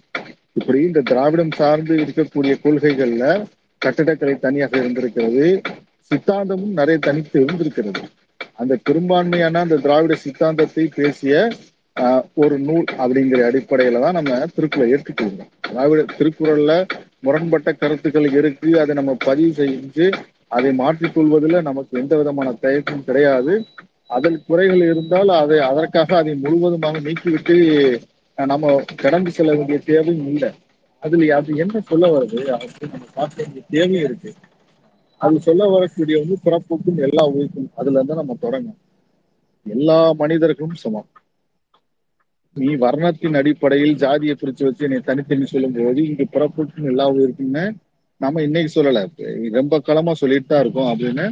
இப்படி 0.54 0.82
இந்த 0.82 1.02
திராவிடம் 1.02 1.52
சார்ந்து 1.52 1.96
இருக்கக்கூடிய 1.96 2.56
கொள்கைகள்ல 2.64 3.46
கட்டடக்கலை 3.86 4.40
தனியாக 4.40 4.78
இருந்திருக்கிறது. 4.78 5.62
சித்தாந்தமும் 6.10 6.76
நிறைய 6.80 7.00
தனித்து 7.00 7.42
இருந்திருக்கிறது. 7.42 8.02
அந்த 8.60 8.74
பெரும்பான்மையான 8.86 9.62
அந்த 9.62 9.80
திராவிட 9.84 10.14
சித்தாந்தத்தை 10.24 10.86
பேசிய 10.96 11.34
ஆஹ், 11.98 12.24
ஒரு 12.36 12.56
நூல் 12.66 12.88
அப்படிங்கிற 12.98 13.40
அடிப்படையில 13.48 14.02
தான் 14.02 14.18
நம்ம 14.18 14.40
திருக்குறளை 14.56 14.88
ஏற்றுக்கொள்கிறோம் 14.92 15.52
திராவிட 15.68 16.02
திருக்குறள்ல 16.12 16.74
முரண்பட்ட 17.24 17.70
கருத்துக்கள் 17.76 18.28
இருக்கு 18.34 18.70
அதை 18.82 18.94
நம்ம 18.96 19.14
பதிவு 19.26 19.52
செஞ்சு 19.60 20.08
அதை 20.52 20.72
மாற்றிக்கொள்வதில் 20.80 21.66
நமக்கு 21.66 21.94
எந்த 22.02 22.14
விதமான 22.20 22.50
தயக்கம் 22.62 23.04
கிடையாது. 23.04 23.54
அதில் 24.10 24.44
குறைகள் 24.46 24.84
இருந்தால் 24.86 25.32
அதை 25.40 25.58
அதற்காக 25.70 26.10
அதை 26.18 26.34
முழுவதுமாக 26.44 27.00
நீக்கிவிட்டு 27.00 27.56
நம்ம 28.38 28.66
கடந்து 29.02 29.32
செல்ல 29.32 29.52
வேண்டிய 29.56 29.80
தேவையும் 29.88 30.30
இல்லை. 30.32 30.50
அதுல 31.04 31.30
அது 31.36 31.58
என்ன 31.64 31.82
சொல்ல 31.90 32.06
வருது 32.14 32.40
அப்படின்னு 32.56 32.94
நம்ம 32.94 33.10
பார்க்க 33.14 33.42
வேண்டிய 33.42 33.64
தேவையும் 33.74 34.06
இருக்கு. 34.08 34.30
அது 35.22 35.38
சொல்ல 35.42 35.64
வரக்கூடிய 35.70 36.18
வந்து 36.22 36.36
பிறப்புக்கும் 36.44 37.00
எல்லா 37.08 37.24
உயிர்க்கும். 37.32 37.70
அதுல 37.76 37.98
இருந்து 37.98 38.20
நம்ம 38.20 38.36
தொடங்கும் 38.40 38.80
எல்லா 39.66 40.00
மனிதர்களும் 40.20 40.82
சமம். 40.84 41.08
நீ 42.56 42.70
வர்ணத்தின் 42.78 43.38
அடிப்படையில் 43.40 43.98
ஜாதியை 43.98 44.36
பிரிச்சு 44.36 44.64
வச்சு 44.66 44.86
என்னை 44.88 45.00
தனித்தனி 45.02 45.46
சொல்லும் 45.46 45.76
போது 45.78 46.00
இங்கு 46.08 46.26
பிறப்புக்கும் 46.32 46.90
எல்லா 46.92 47.06
உயிருக்கும்னு 47.14 47.66
நம்ம 48.22 48.42
இன்னைக்கு 48.42 48.72
சொல்லல. 48.76 49.02
ரொம்ப 49.54 49.80
காலமா 49.80 50.14
சொல்லிட்டு 50.22 50.48
தான் 50.48 50.64
இருக்கோம் 50.64 50.92
அப்படின்னு 50.92 51.26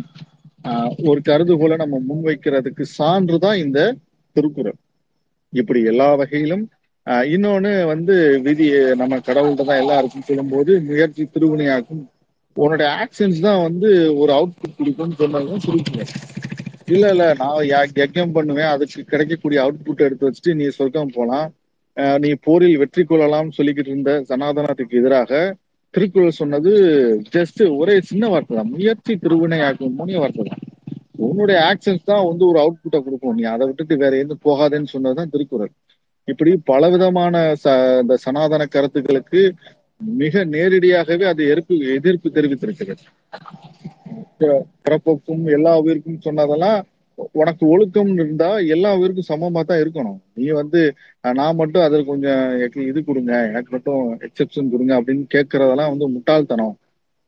ஆஹ் 0.65 0.93
ஒரு 1.09 1.19
கருதுகோலை 1.21 1.75
நம்ம 1.77 1.95
முன்வைக்கிறதுக்கு 2.07 2.83
சான்று 2.97 3.37
தான் 3.39 3.57
இந்த 3.63 3.79
திருக்குறள். 4.35 4.77
இப்படி 5.53 5.81
எல்லா 5.91 6.07
வகையிலும் 6.21 6.63
ஆஹ் 7.07 7.25
இன்னொன்னு 7.33 7.71
வந்து 7.85 8.13
விதி 8.45 8.67
நம்ம 9.01 9.19
கடவுள்கிட்ட 9.27 9.63
தான் 9.63 9.81
எல்லாருக்கும் 9.83 9.95
இருக்குன்னு 10.15 10.29
சொல்லும்போது 10.29 10.71
முயற்சி 10.87 11.23
திருவினையாக்கும் 11.27 12.03
உன்னோட 12.59 12.95
ஆக்ஷன்ஸ் 12.95 13.39
தான் 13.39 13.61
வந்து 13.61 14.17
ஒரு 14.17 14.33
அவுட்புட் 14.33 14.75
கொடுக்கும்னு 14.77 15.15
சொன்னதுதான் 15.17 15.57
திருக்குறள் 15.57 16.05
இல்ல 16.85 17.09
இல்ல 17.09 17.33
நான் 17.33 17.63
யா- 17.63 18.31
பண்ணுவேன். 18.33 18.65
அதுக்கு 18.65 19.03
கிடைக்கக்கூடிய 19.03 19.61
அவுட்புட் 19.61 19.97
எடுத்து 19.97 20.29
வச்சுட்டு 20.29 20.55
நீ 20.55 20.67
சொர்க்கம் 20.67 21.11
போலாம். 21.13 21.53
ஆஹ் 21.95 22.19
நீ 22.19 22.33
போரில் 22.41 22.77
வெற்றி 22.77 23.03
கொள்ளலாம்னு 23.03 23.51
சொல்லிக்கிட்டு 23.57 23.87
இருந்த 23.87 24.25
சனாதனத்துக்கு 24.29 24.89
எதிராக 24.89 25.55
திருக்குறள் 25.89 26.31
சொன்னது 26.31 26.71
ஜஸ்ட் 27.33 27.77
ஒரே 27.77 28.01
சின்ன 28.01 28.27
வார்த்தை 28.27 28.57
தான். 28.57 28.69
முயற்சி 28.69 29.13
திருவினையாக்கும் 29.15 29.93
மூணே 29.99 30.19
வார்த்தை 30.19 30.45
தான். 30.45 30.59
உன்னுடைய 31.17 31.61
ஆக்ஷன்ஸ் 31.61 32.03
தான் 32.05 32.27
வந்து 32.27 32.47
ஒரு 32.47 32.59
அவுட்புட்டை 32.59 33.03
கொடுக்கும். 33.03 33.35
நீ 33.35 33.43
அதை 33.43 33.65
விட்டுட்டு 33.67 33.97
வேற 33.97 34.17
எதுவும் 34.17 34.39
போகாதேன்னு 34.45 34.85
சொன்னதுதான் 34.85 35.29
திருக்குறள். 35.29 35.71
இப்படி 36.25 36.57
பலவிதமான 36.65 37.53
ச 37.63 37.99
இந்த 38.01 38.17
சனாதன 38.17 38.65
கருத்துக்களுக்கு 38.65 39.53
மிக 40.01 40.43
நேரடியாகவே 40.55 41.25
அது 41.31 41.41
எதிர்ப்பு 41.51 41.75
எதிர்ப்பு 41.97 42.29
தெரிவித்திருக்கிறது. 42.37 43.05
பிறப்புக்கும் 44.85 45.43
எல்லா 45.57 45.73
உயிருக்கும் 45.83 46.23
சொன்னதெல்லாம் 46.25 46.79
உனக்கு 47.37 47.63
ஒழுக்கம் 47.73 48.11
இருந்தா 48.19 48.49
எல்லா 48.75 48.89
உயிருக்கும் 48.99 49.29
சமமா 49.31 49.61
தான் 49.69 49.81
இருக்கணும். 49.83 50.17
நீ 50.37 50.45
வந்து 50.61 50.81
நான் 51.39 51.59
மட்டும் 51.61 51.85
அதில் 51.87 52.09
கொஞ்சம் 52.09 52.41
இது 52.89 52.99
கொடுங்க 53.09 53.33
எனக்கு 53.49 53.71
மட்டும் 53.75 54.01
எக்ஸெப்ஷன் 54.27 54.71
கொடுங்க 54.73 54.93
அப்படின்னு 54.99 55.25
கேட்கறதெல்லாம் 55.35 55.91
வந்து 55.93 56.07
முட்டாள்தனம். 56.15 56.75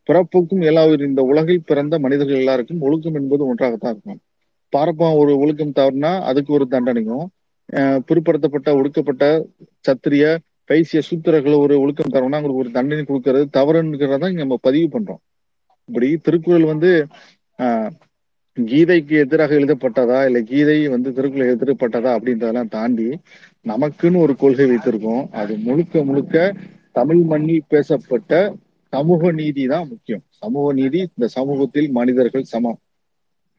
பிறப்புக்கும் 0.09 0.65
எல்லா 0.69 0.83
உயிர் 0.89 1.09
இந்த 1.09 1.21
உலகில் 1.31 1.67
பிறந்த 1.69 1.95
மனிதர்கள் 2.05 2.41
எல்லாருக்கும் 2.43 2.83
ஒழுக்கம் 2.87 3.17
என்பது 3.21 3.43
ஒன்றாகத்தான் 3.51 3.93
இருக்கும் 3.95 4.19
பார்ப்பான் 4.73 5.17
ஒரு 5.21 5.31
ஒழுக்கம் 5.43 5.75
தவறுனா 5.79 6.11
அதுக்கு 6.29 6.51
ஒரு 6.57 6.65
தண்டனையும் 6.73 7.25
பிற்படுத்தப்பட்ட 8.09 8.69
ஒடுக்கப்பட்ட 8.79 9.25
சத்திரிய 9.87 10.25
பேசிய 10.69 11.01
சூத்திரர்களை 11.09 11.57
ஒரு 11.57 11.75
ஒழுக்கம் 11.79 12.11
தரணும்னா 12.11 12.37
அவங்களுக்கு 12.37 12.63
ஒரு 12.63 12.71
தண்டனை 12.71 13.03
கொடுக்கறது 13.03 13.45
தவறுங்கிறத 13.57 14.29
இங்க 14.29 14.43
நம்ம 14.43 14.57
பதிவு 14.61 14.99
பண்றோம். 14.99 15.21
இப்படி 15.89 16.17
திருக்குறள் 16.17 16.65
வந்து 16.65 16.91
ஆஹ் 17.59 17.91
கீதைக்கு 18.57 19.15
எதிராக 19.17 19.55
எழுதப்பட்டதா 19.55 20.25
இல்ல 20.25 20.39
கீதை 20.41 20.87
வந்து 20.87 21.13
திருக்குறள் 21.13 21.55
எதிர்ப்பட்டதா 21.55 22.11
அப்படின்றதெல்லாம் 22.17 22.69
தாண்டி 22.69 23.07
நமக்குன்னு 23.65 24.17
ஒரு 24.17 24.35
கொள்கை 24.35 24.65
வைத்திருக்கோம். 24.65 25.29
அது 25.31 25.53
முழுக்க 25.57 26.03
முழுக்க 26.03 26.53
தமிழ் 26.91 27.21
மண்ணில் 27.21 27.67
பேசப்பட்ட 27.67 28.31
சமூக 28.93 29.31
நீதி 29.31 29.63
தான் 29.65 29.87
முக்கியம். 29.87 30.23
சமூக 30.29 30.73
நீதி 30.73 30.99
இந்த 30.99 31.27
சமூகத்தில் 31.27 31.89
மனிதர்கள் 31.91 32.51
சமம். 32.53 32.79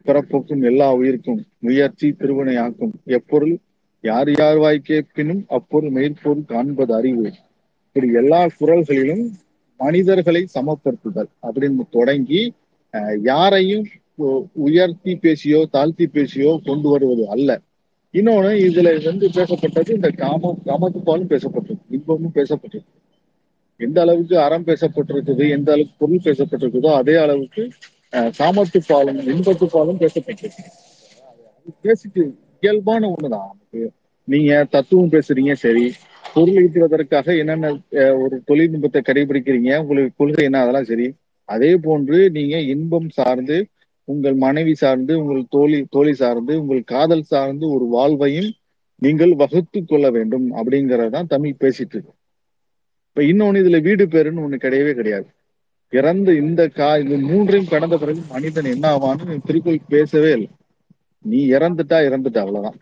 பிறப்புக்கும் 0.06 0.62
எல்லா 0.62 0.94
உயிருக்கும் 0.94 1.40
முயற்சி 1.58 2.14
திருவினையாக்கும் 2.18 2.94
எப்பொருள் 3.04 3.54
யார் 4.04 4.30
யார் 4.32 4.58
வாய் 4.58 4.80
கேட்பினும் 4.82 5.42
அப்பொருள் 5.56 5.90
மெய்ப்பொருள் 5.90 6.44
காண்பது 6.46 6.92
அறிவு. 6.94 7.28
இப்படி 7.86 8.08
எல்லா 8.20 8.40
குரல்களிலும் 8.58 9.24
மனிதர்களை 9.80 10.42
சமப்படுத்துதல் 10.54 11.30
அப்படின்னு 11.42 11.84
தொடங்கி 11.90 12.42
அஹ், 12.94 13.16
யாரையும் 13.24 13.86
உயர்த்தி 14.66 15.12
பேசியோ 15.24 15.60
தாழ்த்தி 15.70 16.06
பேசியோ 16.08 16.52
கொண்டு 16.64 16.88
வருவது 16.88 17.24
அல்ல. 17.34 17.50
இன்னொன்னு 18.14 18.52
இதுல 18.66 18.88
வந்து 19.04 19.26
பேசப்பட்டது 19.36 19.90
இந்த 19.94 20.10
காம 20.20 20.40
காமத்துப்பாலும் 20.66 21.30
பேசப்பட்டது 21.32 21.80
இன்பமும் 21.90 22.34
பேசப்பட்டது 22.34 22.86
எந்த 23.80 23.98
அளவுக்கு 24.00 24.36
அறம் 24.40 24.66
பேசப்பட்டிருக்குது 24.66 25.44
எந்த 25.56 25.68
அளவுக்கு 25.72 25.98
பொருள் 26.00 26.24
பேசப்பட்டிருக்குதோ 26.24 26.90
அதே 27.00 27.16
அளவுக்கு 27.24 27.62
காமத்துப்பாலும் 28.38 29.18
இன்பத்துப்பாலும் 29.32 30.00
பேசப்பட்டிருக்கு. 30.02 30.64
பேசிட்டு 31.84 32.22
இயல்பான 32.62 33.08
ஒண்ணுதான். 33.08 33.48
நமக்கு 33.50 33.80
நீங்க 34.28 34.52
தத்துவம் 34.70 35.12
பேசுறீங்க 35.12 35.52
சரி. 35.58 35.86
பொருள் 36.34 36.58
ஈட்டுவதற்காக 36.62 37.38
என்னென்ன 37.38 37.66
அஹ், 38.00 38.16
ஒரு 38.22 38.36
தொழில்நுட்பத்தை 38.46 39.00
கடைபிடிக்கிறீங்க 39.02 39.70
உங்களுக்கு 39.78 40.12
கொள்கை 40.16 40.44
என்ன 40.44 40.60
அதெல்லாம் 40.60 40.84
சரி. 40.84 41.06
அதே 41.48 41.76
போன்று 41.78 42.30
நீங்க 42.30 42.56
இன்பம் 42.72 43.08
சார்ந்து 43.10 43.56
உங்கள் 44.08 44.36
மனைவி 44.38 44.74
சார்ந்து 44.74 45.12
உங்கள் 45.20 45.42
தோழி 45.50 45.86
தோழி 45.90 46.14
சார்ந்து 46.14 46.60
உங்கள் 46.60 46.82
காதல் 46.86 47.24
சார்ந்து 47.24 47.66
ஒரு 47.70 47.86
வாழ்வையும் 47.88 48.50
நீங்கள் 49.02 49.32
வகுத்து 49.34 49.84
கொள்ள 49.84 50.06
வேண்டும் 50.10 50.46
அப்படிங்கறதான் 50.58 51.26
தமிழ் 51.26 51.60
பேசிட்டு 51.60 51.94
இருக்கு. 51.94 52.12
இப்ப 53.08 53.22
இன்னொன்னு 53.22 53.62
இதுல 53.62 53.78
வீடு 53.82 54.04
பேருன்னு 54.06 54.44
ஒண்ணு 54.44 54.58
கிடையவே 54.58 54.92
கிடையாது. 54.94 55.28
இறந்த 55.92 56.30
இந்த 56.42 56.62
கா 56.70 56.88
இந்த 56.98 57.16
மூன்றையும் 57.28 57.70
கடந்த 57.70 57.96
பிறகு 57.98 58.20
மனிதன் 58.30 58.72
என்ன 58.72 58.86
ஆவான்னு 58.94 59.38
திருக்குறள் 59.46 59.88
பேசவே 59.88 60.30
இல்லை. 60.32 60.48
நீ 61.24 61.40
இறந்துட்டா 61.50 61.98
இறந்துட்டா 62.06 62.40
அவ்வளவுதான். 62.40 62.78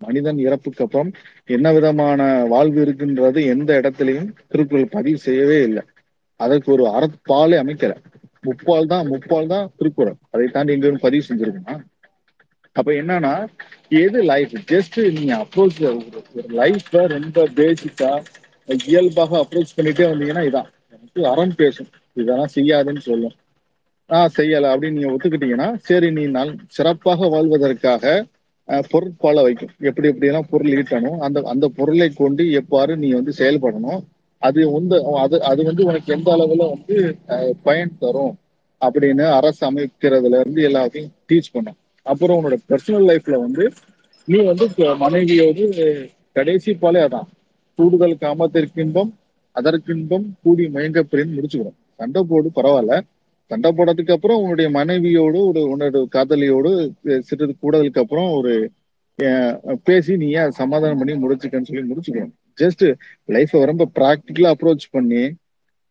மனிதன் 0.00 0.38
இறப்புக்கு 0.38 0.84
அப்புறம் 0.84 1.10
என்ன 1.48 1.72
விதமான 1.72 2.20
வாழ்வு 2.48 2.80
இருக்குன்றது 2.84 3.40
எந்த 3.46 3.70
இடத்துலயும் 3.80 4.30
திருக்குறள் 4.48 4.92
பதிவு 4.92 5.18
செய்யவே 5.20 5.58
இல்லை. 5.62 5.82
அதற்கு 6.40 6.68
ஒரு 6.72 6.84
அறப்பாலே 6.90 7.56
அமைக்கல. 7.62 7.94
முப்பால் 8.44 8.86
தான் 8.86 9.08
முப்பால் 9.10 9.48
தான் 9.48 9.66
திருக்குறள். 9.76 10.18
அதை 10.30 10.46
தாண்டி 10.48 10.74
எங்க 10.76 10.92
பதிவு 11.00 11.26
செஞ்சிருக்குமா 11.28 11.74
அப்ப 12.76 12.90
என்னன்னா 12.94 13.32
எது 14.00 14.18
லைஃப் 14.24 14.54
ஜஸ்ட் 14.68 14.98
நீங்க 15.10 15.32
அப்ரோச் 15.42 15.78
ஒரு 16.34 16.48
லைஃப்ப 16.54 17.02
ரொம்ப 17.12 17.46
பேசிக்கா 17.56 18.10
இயல்பாக 18.84 19.38
அப்ரோச் 19.42 19.76
பண்ணிட்டே 19.76 20.04
வந்தீங்கன்னா 20.10 20.44
இதான். 20.46 20.68
எனக்கு 20.94 21.20
அறம் 21.26 21.54
பேசும். 21.56 21.90
இதெல்லாம் 22.16 22.54
செய்யாதுன்னு 22.54 23.02
சொல்லும். 23.02 23.34
ஆஹ் 24.10 24.30
செய்யல 24.36 24.70
அப்படின்னு 24.72 24.96
நீங்க 24.96 25.12
ஒத்துக்கிட்டீங்கன்னா 25.12 25.68
சரி 25.80 26.08
நீ 26.10 26.24
நல் 26.30 26.52
சிறப்பாக 26.68 27.28
வாழ்வதற்காக 27.28 28.04
பொருட்பால 28.88 29.42
வைக்கும். 29.42 29.72
எப்படி 29.80 30.08
எப்படி 30.08 30.26
எல்லாம் 30.26 30.48
பொருள் 30.50 30.74
ஈட்டணும் 30.74 31.18
அந்த 31.18 31.38
அந்த 31.44 31.66
பொருளை 31.76 32.08
கொண்டு 32.12 32.42
எவ்வாறு 32.52 32.96
நீ 32.96 33.08
வந்து 33.10 33.32
செயல்படணும் 33.38 34.00
அது 34.42 34.60
வந்து 34.72 34.96
அது 35.16 35.36
அது 35.42 35.60
வந்து 35.64 35.82
உனக்கு 35.84 36.12
எந்த 36.12 36.28
அளவுல 36.34 36.66
வந்து 36.68 36.96
பயன் 37.62 37.98
தரும் 37.98 38.34
அப்படின்னு 38.80 39.24
அரசு 39.38 39.62
அமைக்கிறதுல 39.66 40.38
இருந்து 40.40 40.68
எல்லாத்தையும் 40.68 41.10
டீச் 41.28 41.52
பண்ணும். 41.52 41.76
அப்புறம் 42.06 42.38
உன்னோட 42.38 42.56
பர்சனல் 42.68 43.08
லைஃப்ல 43.10 43.38
வந்து 43.40 43.64
நீ 44.28 44.38
வந்து 44.44 44.66
மனைவியோடு 44.98 45.64
கடைசி 46.36 46.72
பாலே 46.82 47.00
அதான். 47.06 47.28
கூடுதல் 47.78 48.20
காமத்திற்கின்பம் 48.20 49.10
அதற்கின்பம் 49.56 50.26
கூடி 50.42 50.64
மயங்க 50.74 51.00
பிரின்னு 51.10 51.70
சண்டை 51.98 52.22
போடு 52.28 52.50
பரவாயில்ல. 52.54 52.94
சண்டை 53.50 53.70
போடுறதுக்கு 53.70 54.14
அப்புறம் 54.16 54.40
உன்னுடைய 54.42 54.68
மனைவியோடு 54.76 55.38
ஒரு 55.48 55.60
உன்னோட 55.72 56.02
காதலியோடு 56.14 56.70
சிறிது 57.28 57.52
கூடதுக்கு 57.56 58.02
அப்புறம் 58.02 58.30
ஒரு 58.38 58.52
பேசி 59.86 60.12
நீ 60.16 60.28
ஏன் 60.36 60.56
சமாதானம் 60.58 61.00
பண்ணி 61.00 61.14
முடிச்சுக்கன்னு 61.22 61.68
சொல்லி 61.68 61.82
முடிச்சுக்கணும். 61.90 62.32
ஜஸ்ட் 62.58 62.84
லைஃப்பை 63.28 63.62
ரொம்ப 63.70 63.84
ப்ராக்டிக்கலா 63.96 64.52
அப்ரோச் 64.54 64.86
பண்ணி 64.90 65.22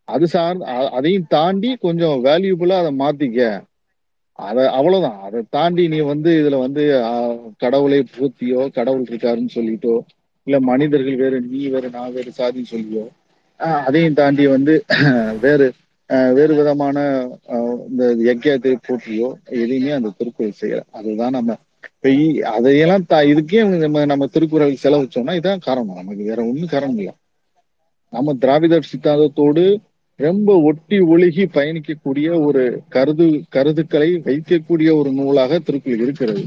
அது 0.07 0.27
சார் 0.29 0.57
அதையும் 0.97 1.27
தாண்டி 1.33 1.71
கொஞ்சம் 1.83 2.15
வேல்யூபுளா 2.25 2.77
அதை 2.81 2.91
மாத்திக்க. 2.99 3.39
அத 4.39 4.57
அவ்வளவுதான். 4.77 5.19
அதை 5.27 5.39
தாண்டி 5.55 5.83
நீ 5.87 5.99
வந்து 6.11 6.29
இதுல 6.39 6.57
வந்து 6.61 6.83
ஆஹ், 7.05 7.33
கடவுளை 7.63 7.99
பூத்தியோ 8.11 8.61
கடவுள் 8.77 9.05
இருக்காருன்னு 9.05 9.55
சொல்லிட்டோ 9.55 9.95
இல்ல 10.47 10.57
மனிதர்கள் 10.69 11.17
வேறு 11.21 11.37
நீ 11.47 11.61
வேறு 11.73 11.89
நான் 11.95 12.13
வேறு 12.13 12.31
சாதின்னு 12.37 12.71
சொல்லியோ 12.73 13.05
ஆஹ், 13.59 13.81
அதையும் 13.87 14.17
தாண்டி 14.19 14.45
வந்து 14.49 14.73
வேறு 15.41 15.67
வேறு 16.33 16.53
விதமான 16.55 16.97
ஆஹ், 17.47 17.79
இந்த 17.89 18.03
யக்கியத்தை 18.27 18.71
போற்றியோ 18.87 19.27
எதையுமே 19.57 19.91
அந்த 19.91 20.13
திருக்குறள் 20.17 20.59
செய்யல. 20.61 20.81
அதுதான் 20.91 21.31
நம்ம 21.31 21.57
பெய் 22.03 22.23
அதையெல்லாம் 22.51 23.05
தா 23.05 23.17
இதுக்கே 23.23 23.61
நம்ம 23.83 24.05
நம்ம 24.05 24.27
திருக்குறள் 24.27 24.81
செலவிச்சோம்னா 24.83 25.33
இதான் 25.39 25.65
காரணம். 25.65 25.95
நமக்கு 25.95 26.23
வேற 26.23 26.39
ஒண்ணும் 26.43 26.67
காரணம் 26.67 26.97
இல்லை. 26.97 27.13
நம்ம 28.13 28.33
திராவிடர் 28.35 28.89
சித்தாந்தத்தோடு 28.91 29.63
ரொம்ப 30.19 30.53
ஒட்டி 30.61 30.97
ஒழுகி 31.09 31.43
பயணிக்கக்கூடிய 31.53 32.29
ஒரு 32.45 32.63
கருது 32.89 33.25
கருதுக்களை 33.49 34.09
வைக்கக்கூடிய 34.25 34.89
ஒரு 34.97 35.11
நூலாக 35.11 35.59
திருக்குறள் 35.59 36.03
இருக்கிறது. 36.05 36.43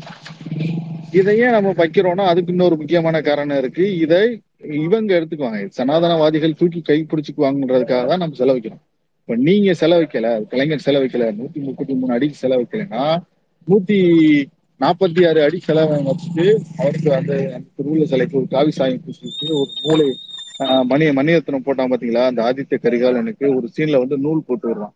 இதையே 1.12 1.46
நம்ம 1.50 1.70
வைக்கிறோம்னா 1.78 2.24
அதுக்கு 2.26 2.52
இன்னொரு 2.52 2.76
முக்கியமான 2.76 3.20
காரணம் 3.20 3.58
இருக்கு. 3.58 3.84
இதை 3.98 4.22
இவங்க 4.80 5.10
எடுத்துக்குவாங்க. 5.18 5.60
சனாதனவாதிகள் 5.78 6.58
தூக்கி 6.58 6.80
கை 6.82 6.98
பிடிச்சுக்குவாங்கன்றதுக்காக 7.04 8.06
தான் 8.06 8.18
நம்ம 8.18 8.36
செலவிக்கிறோம். 8.38 8.82
இப்ப 9.22 9.36
நீங்க 9.42 9.72
செலவைக்கல 9.80 10.28
கலைஞர் 10.50 10.84
செலவைக்கல 10.84 11.26
நூத்தி 11.36 11.60
முப்பத்தி 11.66 11.94
மூணு 11.94 12.12
அடிக்கு 12.12 12.36
செலவைக்கலன்னா 12.38 13.04
நூத்தி 13.68 13.98
நாற்பத்தி 14.80 15.20
ஆறு 15.28 15.40
அடி 15.42 15.58
செலவை 15.60 15.96
வச்சுட்டு 16.06 16.46
அவருக்கு 16.78 17.10
அந்த 17.14 17.32
அந்த 17.48 17.66
திருவுள்ள 17.76 18.04
சிலைக்கு 18.04 18.38
ஒரு 18.40 18.48
காவி 18.48 18.72
சாயம் 18.72 19.02
பூசிட்டு 19.04 19.48
ஒரு 19.58 19.72
மூளை 19.82 20.06
ஆஹ் 20.62 20.84
மணி 20.84 21.04
மணிரத்னம் 21.10 21.64
போட்டான் 21.66 21.90
பாத்தீங்களா? 21.90 22.24
அந்த 22.26 22.40
ஆதித்ய 22.42 22.78
கரிகாலனுக்கு 22.78 23.46
ஒரு 23.56 23.66
சீன்ல 23.74 24.00
வந்து 24.02 24.16
நூல் 24.18 24.46
போட்டு 24.46 24.66
விடுறான். 24.68 24.94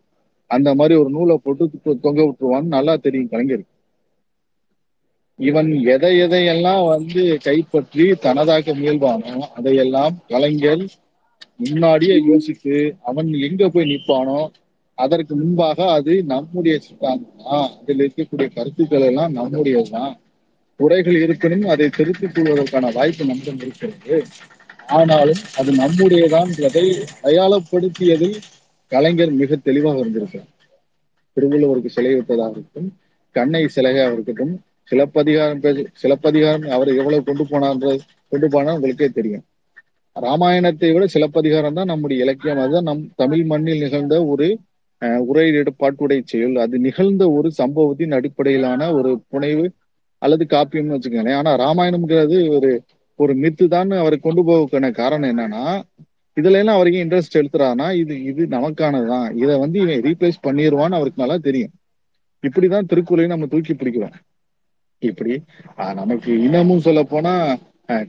அந்த 0.51 0.69
மாதிரி 0.75 0.95
ஒரு 0.99 1.09
நூலை 1.09 1.35
போட்டு 1.39 1.63
தொங்க 2.03 2.19
விட்டுருவான்னு 2.23 2.75
நல்லா 2.75 2.93
தெரியும் 3.05 3.31
கலைஞர். 3.31 3.65
இவன் 5.39 5.69
எதை 5.93 6.11
எதையெல்லாம் 6.19 6.83
வந்து 6.87 7.23
கைப்பற்றி 7.43 8.05
தனதாக்க 8.23 8.75
முயல்வானோ 8.75 9.33
அதையெல்லாம் 9.57 10.15
கலைஞர் 10.27 10.83
முன்னாடியே 11.57 12.19
யோசித்து 12.25 12.95
அவன் 13.03 13.33
எங்க 13.33 13.69
போய் 13.69 13.89
நிற்பானோ 13.91 14.49
அதற்கு 14.93 15.35
முன்பாக 15.35 15.91
அது 15.91 16.23
நம்முடைய 16.23 16.79
சித்தாந்தம்? 16.79 17.45
அதில் 17.45 17.99
இருக்கக்கூடிய 17.99 18.53
கருத்துக்கள் 18.53 19.01
எல்லாம் 19.01 19.35
நம்முடையதுதான். 19.35 20.19
குறைகள் 20.75 21.27
இருக்கணும் 21.27 21.65
அதை 21.65 21.89
திருத்திக் 21.89 22.35
கொள்வதற்கான 22.35 22.91
வாய்ப்பு 22.93 23.25
நம்மிடம் 23.25 23.55
இருக்கிறது. 23.55 24.23
ஆனாலும் 24.87 25.41
அது 25.57 25.71
நம்முடையதான்றதை 25.73 26.85
அடையாளப்படுத்தியதில் 27.23 28.37
கலைஞர் 28.87 29.31
மிக 29.31 29.55
தெளிவாக 29.55 29.99
இருந்திருக்கிறார். 29.99 30.51
திருவள்ளுவருக்கு 31.37 31.85
சிலை 31.85 32.13
வைத்ததாக 32.13 32.51
இருக்கட்டும் 32.51 32.89
கண்ணை 33.31 33.67
சிலையாக 33.75 34.13
இருக்கட்டும் 34.13 34.53
சிலப்பதிகாரம் 34.83 35.59
பேச 35.59 35.83
சிலப்பதிகாரம் 35.93 36.69
அவர் 36.69 36.87
எவ்வளவு 36.87 37.23
கொண்டு 37.23 37.43
போனார் 37.43 37.99
கொண்டு 38.29 38.47
போனா 38.47 38.73
உங்களுக்கே 38.73 39.09
தெரியும். 39.09 39.43
ராமாயணத்தை 40.17 40.89
விட 40.91 41.05
சிலப்பதிகாரம் 41.13 41.77
தான் 41.77 41.91
நம்முடைய 41.91 42.23
இலக்கியம். 42.25 42.61
அதுதான் 42.63 42.89
நம் 42.89 43.03
தமிழ் 43.21 43.45
மண்ணில் 43.51 43.83
நிகழ்ந்த 43.85 44.15
ஒரு 44.31 44.47
அஹ், 45.01 45.21
உரையிட 45.27 45.71
பாட்டுடை 45.79 46.17
செயல். 46.25 46.55
அது 46.63 46.75
நிகழ்ந்த 46.85 47.23
ஒரு 47.33 47.49
சம்பவத்தின் 47.59 48.15
அடிப்படையிலான 48.17 48.81
ஒரு 48.95 49.11
புனைவு 49.31 49.65
அல்லது 50.21 50.43
காப்பியம்னு 50.53 50.95
வச்சுக்கோங்களேன். 50.95 51.39
ஆனா 51.41 51.51
ராமாயணம்ங்கிறது 51.61 52.37
ஒரு 52.55 52.71
ஒரு 53.19 53.33
மித்து 53.43 53.65
தான் 53.69 53.91
அவரை 53.99 54.17
கொண்டு 54.19 54.41
போவதுக்கான 54.47 54.89
காரணம் 54.97 55.31
என்னன்னா 55.31 55.61
இதுல 56.37 56.59
எல்லாம் 56.61 56.77
அவருக்கு 56.77 57.03
இன்ட்ரெஸ்ட் 57.03 57.37
எடுத்துறாருன்னா 57.39 57.87
இது 57.99 58.15
இது 58.25 58.41
நமக்கானதுதான் 58.51 59.27
இதை 59.41 59.55
வந்து 59.63 59.77
இவன் 59.83 60.03
ரீப்ளேஸ் 60.07 60.37
பண்ணிடுவான்னு 60.43 60.97
அவருக்கு 60.99 61.23
நல்லா 61.23 61.37
தெரியும். 61.47 61.73
இப்படிதான் 62.43 62.89
திருக்குறளையும் 62.91 63.33
நம்ம 63.33 63.47
தூக்கி 63.53 63.73
பிடிக்கிறோம். 63.73 64.15
இப்படி 65.01 65.33
ஆஹ், 65.77 65.95
நமக்கு 66.01 66.31
இன்னமும் 66.45 66.85
சொல்ல 66.85 67.01
போனா 67.07 67.33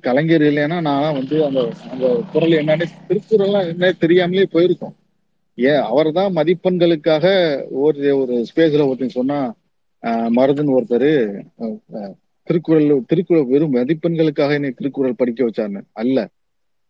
கலைஞர் 0.03 0.45
இல்லைன்னா 0.47 0.79
நான் 0.83 1.17
வந்து 1.19 1.37
அந்த 1.47 1.61
அந்த 1.93 2.07
குரல் 2.33 2.55
என்னன்னு 2.61 2.87
திருக்குறள்லாம் 3.09 3.69
என்ன 3.73 3.91
தெரியாமலே 3.99 4.47
போயிருக்கோம். 4.55 4.95
ஏன் 5.59 5.83
அவர் 5.91 6.11
தான் 6.13 6.33
மதிப்பெண்களுக்காக 6.37 7.27
ஒரு 7.83 8.01
ஒரு 8.21 8.35
ஸ்பேஸ்ல 8.51 8.87
ஒருத்தன் 8.89 9.17
சொன்னா 9.19 9.39
மருதன் 10.03 10.37
மருதுன்னு 10.37 10.77
ஒருத்தர் 10.77 11.11
திருக்குறள் 12.47 12.89
திருக்குறள் 13.11 13.49
வெறும் 13.51 13.75
மதிப்பெண்களுக்காக 13.75 14.53
என்னை 14.55 14.71
திருக்குறள் 14.73 15.21
படிக்க 15.21 15.41
வச்சாருன்னு 15.45 15.83
அல்ல. 16.03 16.19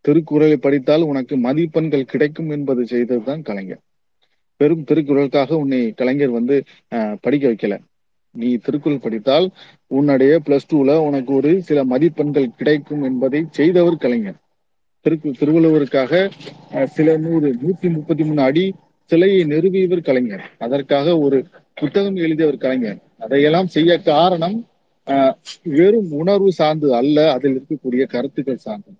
திருக்குறளை 0.04 0.56
படித்தால் 0.58 1.08
உனக்கு 1.10 1.34
மதிப்பெண்கள் 1.46 2.10
கிடைக்கும் 2.12 2.50
என்பது 2.56 2.82
செய்ததுதான் 2.86 3.42
கலைஞர். 3.48 3.82
பெரும் 4.60 4.86
திருக்குறளுக்காக 4.88 5.50
உன்னை 5.62 5.80
கலைஞர் 5.92 6.36
வந்து 6.36 6.56
ஆஹ், 6.92 7.16
படிக்க 7.20 7.44
வைக்கல. 7.50 7.74
நீ 8.38 8.56
திருக்குறள் 8.56 8.98
படித்தால் 8.98 9.50
உன்னுடைய 9.86 10.40
பிளஸ் 10.46 10.68
டூல 10.72 10.96
உனக்கு 10.96 11.34
ஒரு 11.34 11.62
சில 11.62 11.84
மதிப்பெண்கள் 11.84 12.50
கிடைக்கும் 12.56 13.02
என்பதை 13.02 13.44
செய்தவர் 13.50 13.96
கலைஞர். 13.96 14.34
திருக்கு 15.08 15.32
திருவள்ளுவருக்காக 15.40 16.30
சில 16.84 17.16
நூறு 17.16 17.54
நூத்தி 17.54 17.92
முப்பத்தி 17.92 18.24
மூணு 18.24 18.42
அடி 18.42 18.74
சிலையை 19.04 19.44
நிறுவியவர் 19.44 20.02
கலைஞர். 20.02 20.50
அதற்காக 20.58 21.18
ஒரு 21.18 21.46
புத்தகம் 21.74 22.14
எழுதியவர் 22.14 22.56
கலைஞர். 22.56 22.98
அதையெல்லாம் 23.18 23.66
செய்ய 23.66 23.98
காரணம் 23.98 24.66
வெறும் 25.62 26.10
உணர்வு 26.10 26.52
சார்ந்து 26.52 26.94
அல்ல 26.94 27.32
அதில் 27.32 27.62
இருக்கக்கூடிய 27.62 28.06
கருத்துக்கள் 28.06 28.56
சார்ந்து. 28.56 28.90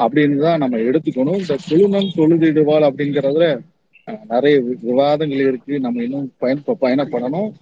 அப்படின்னு 0.00 0.36
தான் 0.36 0.58
நம்ம 0.58 0.76
எடுத்துக்கணும். 0.76 1.36
இந்த 1.36 1.56
தொழுநம் 1.68 2.12
தொழுதிடுவாள் 2.16 2.90
அப்படிங்கிறதுல 2.90 3.58
நிறைய 4.28 4.58
வி- 4.58 4.76
விவாதங்கள் 4.80 5.38
இருக்கு. 5.38 5.80
நம்ம 5.80 6.02
இன்னும் 6.02 6.32
பயன் 6.38 6.62
பயணப்படணும். 6.80 7.52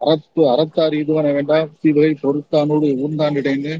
அறத்து 0.00 0.42
அறத்தார் 0.52 0.94
இதுவன 1.02 1.32
வேண்டாம். 1.36 1.70
சிவகை 1.80 2.12
பொறுத்தானோடு 2.22 2.88
ஊர்ந்தாண்டிடைன்னு 3.04 3.74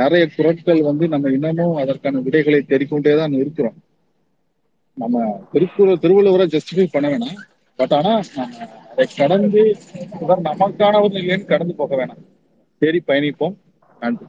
நிறைய 0.00 0.24
குரட்கள் 0.36 0.80
வந்து 0.88 1.04
நம்ம 1.12 1.30
இன்னமும் 1.36 1.78
அதற்கான 1.82 2.20
விடைகளை 2.26 2.60
தேடிக்கொண்டே 2.62 3.12
தான் 3.20 3.34
இருக்கிறோம். 3.42 3.78
நம்ம 5.02 5.24
திருக்குறள் 5.52 6.02
திருவள்ளுவரை 6.04 6.46
ஜஸ்டிஃபை 6.54 6.86
பண்ண 6.92 7.06
வேணாம். 7.12 7.38
பட் 7.78 7.94
ஆனா 7.98 8.12
நம்ம 8.36 8.66
அதை 8.92 9.04
கடந்து 9.16 9.62
இவர் 10.22 10.46
நமக்கானவர் 10.48 11.18
இல்லைன்னு 11.20 11.50
கடந்து 11.52 11.74
போக 11.80 11.92
வேணாம். 12.00 12.22
சரி 12.82 13.00
பயணிப்போம். 13.06 13.54
நன்றி. 14.00 14.26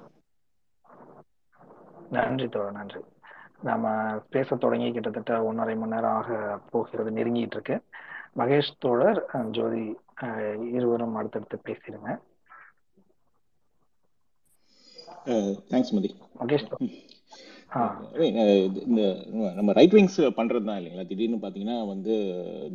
நன்றி 2.17 2.47
தோழர் 2.53 2.77
நன்றி. 2.77 3.01
நாம 3.67 3.87
பேச 4.33 4.55
தொடங்கி 4.55 4.89
கிட்டத்தட்ட 4.91 5.33
ஒன்றரை 5.47 5.75
மணி 5.79 5.93
நேரம் 5.93 6.17
ஆக 6.19 6.59
போகிறது 6.73 7.09
நெருங்கிட்டு 7.17 7.57
இருக்கு. 7.57 7.77
மகேஷ் 8.39 8.77
தோழர் 8.85 9.19
ஜோதி 9.57 9.85
இருவரும் 10.71 11.15
அடுத்தடுத்து 11.15 11.57
பேசிடுங்க. 11.65 12.09
தேங்க்ஸ் 15.71 15.93
மதி. 15.95 16.09
மகேஷ் 16.39 16.69
இந்த 18.89 19.01
நம்ம 19.57 19.71
ரைட் 19.77 19.95
விங்ஸ் 19.95 20.15
பண்றது 20.37 20.65
தான் 20.69 20.77
இல்லைங்களா? 20.79 21.03
திடீர்னு 21.09 21.37
பாத்தீங்கன்னா 21.43 21.75
வந்து 21.91 22.13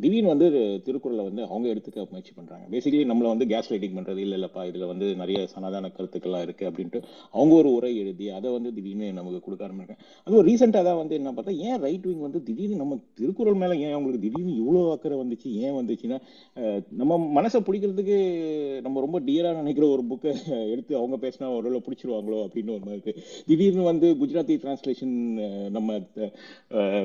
திடீர்னு 0.03 0.31
வந்து 0.33 0.47
திருக்குறளை 0.85 1.23
வந்து 1.29 1.41
அவங்க 1.49 1.65
எடுத்துக்க 1.73 2.05
முயற்சி 2.11 2.33
பண்றாங்க. 2.37 2.65
பேசிக்கலி 2.73 3.05
நம்மள 3.09 3.27
வந்து 3.33 3.47
கேஸ் 3.51 3.69
லைட்டிங் 3.71 3.97
பண்றது 3.97 4.21
இல்ல 4.25 4.37
இல்லப்பா 4.39 4.61
இதுல 4.69 4.87
வந்து 4.91 5.07
நிறைய 5.21 5.39
சனாதான 5.53 5.89
கருத்துக்கள்லாம் 5.97 6.45
இருக்கு 6.47 6.67
அப்படின்ட்டு 6.69 6.99
அவங்க 7.37 7.53
ஒரு 7.61 7.71
உரை 7.77 7.91
எழுதி 8.03 8.27
அதை 8.37 8.51
வந்து 8.57 8.71
திடீர்னு 8.77 9.09
நமக்கு 9.19 9.41
கொடுக்க 9.47 9.67
ஆரம்பிச்சிருக்காங்க 9.67 10.05
அதுவும் 10.27 10.45
ரீசெண்டா 10.49 10.83
தான் 10.89 10.99
வந்து 11.01 11.17
என்ன 11.19 11.33
பார்த்தா 11.39 11.55
ஏன் 11.67 11.81
ரைட் 11.85 12.07
விங் 12.09 12.25
வந்து 12.27 12.41
திடீர்னு 12.49 12.79
நம்ம 12.83 12.99
திருக்குறள் 13.19 13.59
மேல 13.63 13.77
ஏன் 13.87 13.95
அவங்களுக்கு 13.97 14.25
திடீர்னு 14.27 14.55
இவ்வளோ 14.61 14.85
அக்கறை 14.95 15.17
வந்துச்சு? 15.23 15.49
ஏன் 15.65 15.77
வந்துச்சுன்னா 15.79 16.19
நம்ம 17.01 17.19
மனசை 17.39 17.61
பிடிக்கிறதுக்கு 17.67 18.17
நம்ம 18.87 19.05
ரொம்ப 19.07 19.17
டியரா 19.27 19.53
நினைக்கிற 19.61 19.87
ஒரு 19.95 20.05
புக்கை 20.11 20.33
எடுத்து 20.73 20.99
அவங்க 21.01 21.19
பேசினா 21.25 21.51
ஒரு 21.59 21.83
பிடிச்சிருவாங்களோ? 21.85 22.39
அப்படின்னு 22.47 22.75
ஒரு 22.77 22.83
மாதிரி 22.87 22.97
இருக்கு. 22.99 23.13
திடீர்னு 23.49 23.89
வந்து 23.91 24.07
குஜராத்தி 24.21 24.53
டிரான்ஸ்லேஷன் 24.85 25.15
நம்ம 25.75 25.99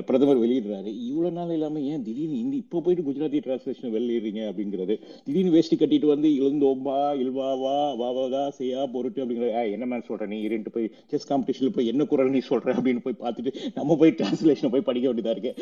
பிரதமர் 0.07 0.41
வெளியிடுறாரு. 0.43 0.89
இவ்வளோ 1.09 1.29
நாள் 1.37 1.53
இல்லாமல் 1.55 1.85
ஏன் 1.91 2.03
திடீர்னு 2.07 2.37
இந்த 2.43 2.55
இப்போ 2.63 2.79
போயிட்டு 2.85 3.05
குஜராத்தி 3.07 3.39
டிரான்ஸ்லேஷன் 3.45 3.93
வெளியிடுறீங்க 3.95 4.41
அப்படிங்கிறது. 4.49 4.95
திடீர்னு 5.25 5.53
வேஷ்டி 5.55 5.75
கட்டிட்டு 5.81 6.07
வந்து 6.13 6.29
இழுந்தோம்பா 6.39 6.97
இல்வாவா 7.23 7.75
வாவாதா 8.01 8.43
செய்யா 8.59 8.81
பொருட்டு 8.95 9.21
அப்படிங்கிற 9.23 9.49
என்ன 9.75 9.87
மேம் 9.91 10.07
சொல்ற 10.09 10.27
நீ? 10.33 10.39
இரண்டு 10.47 10.71
போய் 10.75 10.87
செஸ் 11.13 11.27
காம்படிஷனில் 11.31 11.75
போய் 11.77 11.89
என்ன 11.93 12.05
குரல் 12.11 12.33
நீ 12.35 12.41
சொல்ற 12.51 12.75
அப்படின்னு 12.77 13.03
போய் 13.07 13.19
பார்த்துட்டு 13.23 13.53
நம்ம 13.79 13.97
போய் 14.03 14.15
டிரான்ஸ்லேஷனை 14.21 14.71
போய் 14.75 14.87
படிக்க 14.89 15.07
வேண்டியதாக 15.11 15.35
இருக்கு. 15.37 15.53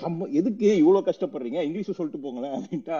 சம்ம 0.00 0.30
எதுக்கு 0.40 0.68
இவ்வளோ 0.82 1.02
கஷ்டப்படுறீங்க? 1.10 1.58
இங்கிலீஷில் 1.68 1.98
சொல்லிட்டு 2.00 2.24
போங்களேன் 2.26 2.56
அப்படின்ட்டா 2.58 2.98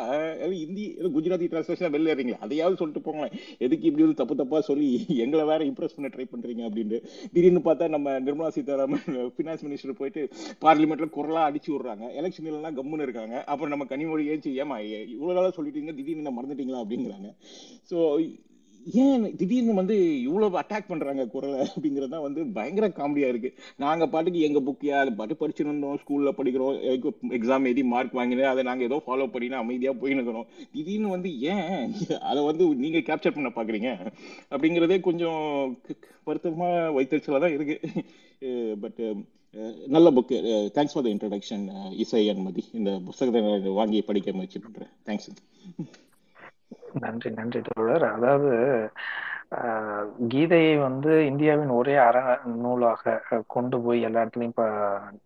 ஹிந்தி 0.62 0.86
குஜராத்தி 1.16 1.48
டிரான்ஸ்லேஷனாக 1.54 1.92
வெளில 1.96 2.36
அதையாவது 2.44 2.80
சொல்லிட்டு 2.82 3.04
போங்களேன். 3.08 3.34
எதுக்கு 3.64 3.86
இப்படி 3.88 4.04
வந்து 4.04 4.20
தப்பு 4.22 4.34
தப்பாக 4.42 4.62
சொல்லி 4.70 4.88
எங்களை 5.24 5.44
வேற 5.52 5.60
இம்ப்ரெஸ் 5.70 5.96
பண்ண 5.96 6.08
ட்ரை 6.14 6.26
பண்ணுறீங்க 6.32 6.62
அப்படின்னு 6.68 6.98
திடீர்னு 7.34 7.62
பார்த்தா 7.68 7.86
நம்ம 7.94 8.17
நிர்மலா 8.26 8.50
சீதாராமன் 8.56 9.04
ஃபினான்ஸ் 9.34 9.64
மினிஸ்டர் 9.66 9.98
போயிட்டு 10.00 10.22
பார்லிமெண்ட்ல 10.64 11.08
குரலா 11.16 11.42
அடிச்சு 11.48 11.70
விடுறாங்க. 11.74 12.04
எலெக்ஷன் 12.20 12.50
எல்லாம் 12.52 12.76
கம்முன்னு 12.78 13.06
இருக்காங்க. 13.08 13.36
அப்புறம் 13.44 13.72
நம்ம 13.74 13.86
கனிமொழி 13.92 14.24
ஏச்சு 14.34 14.52
ஏமா 14.62 14.78
இவ்வளவு 15.14 15.36
நாளா 15.38 15.52
சொல்லிட்டீங்க 15.58 15.94
திடீர்னு 15.98 16.36
மறந்துட்டீங்களா? 16.38 16.82
அப்படிங்கிறாங்க. 16.84 17.30
ஸோ 17.90 17.98
ஏன் 19.02 19.24
திடீர்னு 19.38 19.72
வந்து 19.78 19.96
இவ்வளவு 20.26 20.58
அட்டாக் 20.60 20.88
பண்றாங்க 20.90 21.22
குரலை 21.32 21.58
அப்படிங்கிறது 21.64 22.12
தான் 22.12 22.24
வந்து 22.26 22.40
பயங்கர 22.56 22.86
காமெடியா 22.98 23.28
இருக்கு. 23.32 23.50
நாங்க 23.84 24.04
பாட்டுக்கு 24.12 24.40
எங்க 24.48 24.60
புக்கியா 24.68 24.96
அது 25.02 25.12
பாட்டு 25.20 25.40
படிச்சுட்டு 25.40 25.70
இருந்தோம் 25.70 25.98
ஸ்கூல்ல 26.02 26.32
படிக்கிறோம் 26.38 26.76
எக்ஸாம் 27.38 27.66
எழுதி 27.70 27.84
மார்க் 27.92 28.18
வாங்கினேன் 28.20 28.50
அதை 28.52 28.64
நாங்க 28.70 28.84
ஏதோ 28.88 28.98
ஃபாலோ 29.06 29.26
பண்ணி 29.34 29.48
அமைதியா 29.62 29.94
போயின்னு 30.02 30.20
இருக்கிறோம். 30.20 30.48
திடீர்னு 30.74 31.14
வந்து 31.16 31.32
ஏன் 31.52 31.94
அதை 32.30 32.40
வந்து 32.50 32.66
நீங்க 32.84 33.02
கேப்சர் 33.10 33.36
பண்ண 33.36 33.52
பாக்குறீங்க? 33.58 33.90
அப்படிங்கிறதே 34.52 35.00
கொஞ்சம் 35.08 35.76
வருத்தமா 36.30 36.70
வைத்தறிச்சலா 36.98 37.42
தான் 37.46 37.56
இருக்கு. 37.58 37.78
பட் 38.84 39.00
நல்ல 39.94 40.08
book 40.16 40.36
thanks 40.74 40.94
for 40.94 41.04
the 41.06 41.10
introduction 41.14 41.64
இசை 42.02 42.26
அனுமதி. 42.32 42.64
இந்த 42.78 42.90
புத்தகத்தை 43.06 43.72
வாங்கி 43.78 44.00
படிக்க 44.10 44.32
முயற்சி 44.40 44.60
பண்றேன். 44.66 44.92
தேங்க்ஸ் 45.08 45.30
நன்றி 47.02 47.30
நன்றி 47.32 47.60
தோழர். 47.66 48.04
அதாவது 48.12 48.50
ஆஹ், 49.58 50.02
கீதையை 50.28 50.72
வந்து 50.80 51.10
இந்தியாவின் 51.28 51.70
ஒரே 51.76 51.94
அற 52.00 52.16
நூலாக 52.56 53.14
கொண்டு 53.46 53.76
போய் 53.84 54.00
எல்லா 54.02 54.22
இடத்துலையும் 54.22 54.52
இப்ப 54.52 54.64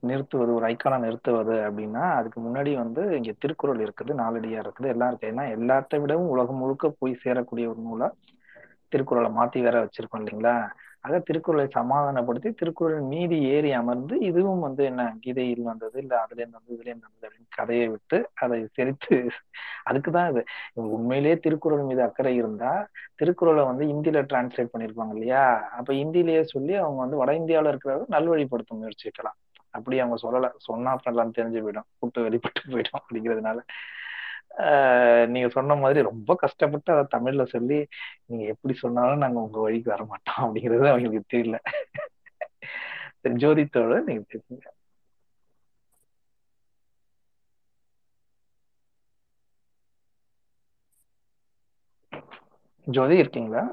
நிறுத்துவது 0.02 0.52
ஒரு 0.55 0.66
ஐக்கானா 0.68 0.98
நிறுத்துவது 1.05 1.55
அப்படின்னா 1.66 2.05
அதுக்கு 2.18 2.40
முன்னாடி 2.40 2.72
வந்து 2.78 3.05
இங்க 3.18 3.32
திருக்குறள் 3.43 3.80
இருக்குது 3.84 4.14
நாலடியா 4.20 4.60
இருக்குது 4.64 4.89
எல்லாம் 4.89 5.10
இருக்கு. 5.10 5.30
ஏன்னா 5.32 5.47
எல்லாத்தை 5.56 5.98
விடவும் 6.02 6.32
உலகம் 6.34 6.60
முழுக்க 6.62 6.89
போய் 7.01 7.22
சேரக்கூடிய 7.24 7.66
ஒரு 7.72 7.80
நூலா 7.82 8.09
திருக்குறளை 8.93 9.30
மாத்தி 9.36 9.59
வேற 9.62 9.76
வச்சிருக்கோம் 9.82 10.22
இல்லைங்களா? 10.22 10.56
ஆக 11.05 11.16
திருக்குறளை 11.20 11.65
சமாதானப்படுத்தி 11.70 12.51
திருக்குறள் 12.55 13.01
மீதி 13.11 13.39
ஏறி 13.49 13.70
அமர்ந்து 13.79 14.15
இதுவும் 14.29 14.62
வந்து 14.66 14.83
என்ன 14.91 15.05
கீதையில் 15.23 15.65
வந்தது 15.65 15.97
இல்ல 16.03 16.12
அதுல 16.23 16.41
இருந்து 16.41 16.59
வந்தது 16.59 16.74
இதுல 16.77 16.91
இருந்து 16.91 17.07
வந்தது 17.07 17.27
அப்படின்னு 17.29 17.57
கதையை 17.59 17.87
விட்டு 17.89 18.19
அதை 18.43 18.59
செரித்து 18.77 19.16
அதுக்குதான் 19.89 20.29
இது. 20.33 20.43
உண்மையிலேயே 20.97 21.37
திருக்குறள் 21.45 21.83
மீது 21.83 22.03
அக்கறை 22.05 22.33
இருந்தா 22.37 22.73
திருக்குறளை 23.20 23.62
வந்து 23.70 23.85
இந்தியில 23.93 24.20
டிரான்ஸ்லேட் 24.29 24.73
பண்ணிருப்பாங்க 24.73 25.15
இல்லையா? 25.16 25.45
அப்ப 25.79 25.93
ஹிந்திலேயே 25.95 26.43
சொல்லி 26.55 26.74
அவங்க 26.83 27.01
வந்து 27.05 27.16
வட 27.16 27.33
இந்தியாவில 27.41 27.73
இருக்கிறத 27.73 28.07
நல்வழிப்படுத்த 28.15 28.73
முயற்சிக்கலாம். 28.81 29.39
அப்படி 29.74 29.97
அவங்க 30.01 30.16
சொல்லல. 30.23 30.49
சொன்னா 30.66 30.91
அப்புறம் 30.95 31.15
எல்லாம் 31.15 31.37
தெரிஞ்சு 31.37 31.61
போயிடும். 31.65 31.89
கூட்டு 32.01 32.20
வெளிப்பட்டு 32.23 32.62
போயிடும் 32.73 32.99
அப்படிங்கிறதுனால. 33.01 33.59
நீங்க 35.27 35.49
சொன்ன 35.49 35.74
மாதிரி 35.74 36.01
ரொம்ப 36.03 36.35
கஷ்டப்பட்டு 36.35 36.93
அதை 36.93 37.05
தமிழ்ல 37.11 37.43
சொல்லி 37.47 37.79
நீங்க 38.27 38.45
எப்படி 38.47 38.74
சொன்னாலும் 38.74 39.19
நாங்க 39.19 39.41
உங்க 39.41 39.61
வழிக்கு 39.61 39.91
வர 39.91 40.05
மாட்டோம். 40.05 40.24
அப்படிங்கறது 40.47 40.89
அவங்களுக்கு 40.89 41.23
தெரியல. 41.35 41.59
ஜோதித்தோட 43.41 44.03
நீங்க 44.05 44.23
பேசுங்க. 44.29 44.65
ஜோதி 52.87 53.16
இருக்கீங்களா? 53.16 53.65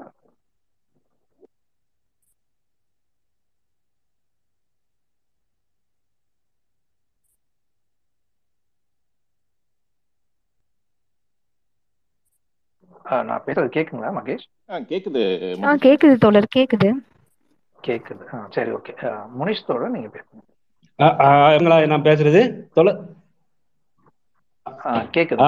நான் 13.10 13.42
பேசுறது 13.46 13.70
கேக்குங்களா 13.76 14.12
மகேஷ்? 14.18 14.46
ஆ 14.70 14.76
கேக்குது 14.76 15.22
கேக்குது 15.76 16.14
தோழர் 16.14 16.48
கேக்குது. 16.56 16.92
கேக்குது. 17.86 18.24
சரி 18.50 18.70
ஓகே. 18.70 19.22
முனிஷ் 19.40 19.66
தோழர் 19.66 19.90
நீங்க 19.90 20.08
பேசுங்க. 20.08 21.86
நான் 21.86 22.02
பேசுறது? 22.02 22.62
தொலை 22.74 22.96
ஆ, 24.86 25.04
கேக்குது. 25.16 25.40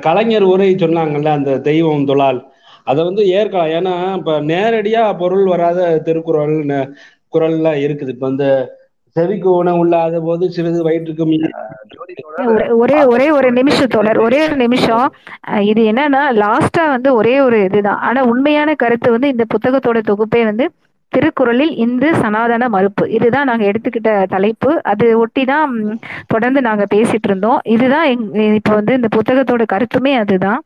கலைஞர் 0.00 0.42
உரை 0.42 0.74
சொன்னாங்கல்ல 0.74 1.26
அந்த 1.26 1.60
தெய்வம் 1.60 2.06
தொழால் 2.06 2.50
அதை 2.84 3.04
வந்து 3.04 3.22
ஏற்கலாம் 3.22 3.70
ஏன்னா 3.70 4.16
இப்ப 4.16 4.40
நேரடியா 4.40 5.18
பொருள் 5.18 5.44
வராத 5.44 5.98
திருக்குறள் 5.98 6.52
குறள்லாம் 7.32 7.80
இருக்குது. 7.82 8.08
இப்ப 8.08 8.28
இந்த 8.28 8.46
செவிக்கு 9.12 9.50
உணவு 9.50 9.78
இல்லாத 9.78 10.20
போது 10.20 10.50
சிறிது 10.50 10.82
வயிற்றுக்கு 10.82 11.26
ஒரே 12.70 13.04
ஒரே 13.04 13.30
ஒரே 13.30 13.50
நிமிஷம் 13.50 13.86
தோழர் 13.86 14.18
ஒரே 14.18 14.42
ஒரு 14.42 14.56
நிமிஷம். 14.56 15.14
இது 15.60 15.92
என்னன்னா 15.92 16.18
லாஸ்டா 16.30 16.88
வந்து 16.88 17.14
ஒரே 17.14 17.40
ஒரு 17.40 17.62
இதுதான். 17.62 17.98
ஆனா 17.98 18.24
உண்மையான 18.24 18.74
கருத்து 18.74 19.10
வந்து 19.10 19.28
இந்த 19.28 19.44
புத்தகத்தோட 19.54 20.02
தொகுப்பே 20.08 20.44
வந்து 20.44 20.70
திருக்குறளில் 21.08 21.76
இந்து 21.76 22.14
சனாதன 22.14 22.68
மறுப்பு. 22.68 23.10
இதுதான் 23.10 23.44
நாங்க 23.44 23.70
எடுத்துக்கிட்ட 23.70 24.26
தலைப்பு. 24.26 24.82
அது 24.82 25.18
ஒட்டி 25.18 25.44
தான் 25.44 25.98
தொடர்ந்து 26.26 26.60
நாங்க 26.60 26.86
பேசிட்டு 26.94 27.24
இருந்தோம். 27.24 27.60
இதுதான் 27.64 28.06
எங்- 28.06 28.54
இப்ப 28.54 28.74
வந்து 28.74 28.94
இந்த 28.94 29.08
புத்தகத்தோட 29.16 29.64
கருத்துமே 29.72 30.14
அதுதான். 30.14 30.62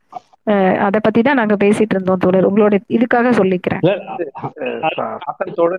அதை 0.78 1.00
பத்தி 1.02 1.22
தான் 1.22 1.34
நாங்க 1.34 1.54
பேசிட்டு 1.54 1.90
இருந்தோம் 1.90 2.18
தோழர். 2.18 2.52
உங்களோட 2.52 2.78
இதுக்காக 2.88 3.30
சொல்லிக்கிறேன். 3.32 4.10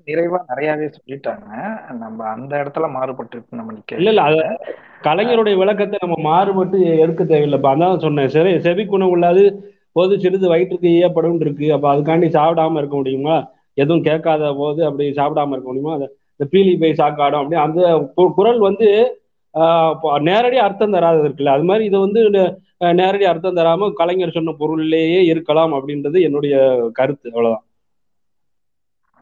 நிறைவா 0.05 0.37
நிறையவே 0.47 0.89
சொல்லிட்டாங்க. 0.97 1.45
நம்ம 1.93 2.23
அந்த 2.23 2.57
இடத்துல 2.57 2.89
மாறுபட்டு 2.89 3.43
நம்ம 3.49 3.73
நிக்க 3.73 3.93
இல்ல 3.93 4.09
இல்ல 4.09 4.57
கலைஞருடைய 5.03 5.57
விளக்கத்தை 5.57 5.99
நம்ம 6.01 6.29
மாறுபட்டு 6.29 6.97
எடுக்க 6.97 7.23
தேவையில்லைப்பா 7.23 7.75
அதான் 7.75 7.97
சொன்னேன். 7.97 8.27
சரி 8.27 8.59
செவி 8.59 8.85
குணம் 8.85 9.11
இல்லாது 9.11 9.73
போது 9.91 10.19
சிறிது 10.19 10.47
வயிற்றுக்கு 10.47 10.89
ஈயப்படும் 10.89 11.39
இருக்கு. 11.39 11.73
அப்ப 11.73 11.93
அதுக்காண்டி 11.93 12.25
சாப்பிடாம 12.29 12.77
இருக்க 12.77 12.95
முடியுமா? 12.95 13.49
எதுவும் 13.73 14.03
கேட்காத 14.03 14.53
போது 14.53 14.85
அப்படி 14.85 15.09
சாப்பிடாம 15.09 15.49
இருக்க 15.49 15.73
முடியுமா? 15.73 15.93
இந்த 16.35 16.47
பீலி 16.51 16.79
போய் 16.79 16.93
சாக்காடும் 16.97 17.41
அப்படி. 17.43 17.61
அந்த 17.61 18.11
கு- 18.17 18.33
குறள் 18.33 18.59
வந்து 18.59 19.19
ஆஹ் 19.53 20.21
நேரடி 20.21 20.57
அர்த்தம் 20.57 20.91
தராது 20.91 21.23
இருக்குல்ல. 21.23 21.45
அது 21.45 21.63
மாதிரி 21.63 21.85
இது 21.85 21.99
வந்து 21.99 22.61
நேரடி 22.79 23.25
அர்த்தம் 23.25 23.55
தராம 23.55 23.93
கலைஞர் 23.93 24.31
சொன்ன 24.31 24.51
பொருளிலேயே 24.51 25.25
இருக்கலாம் 25.25 25.73
அப்படின்றது 25.73 26.21
என்னுடைய 26.21 26.89
கருத்து. 26.93 27.29
அவ்வளவுதான். 27.29 27.65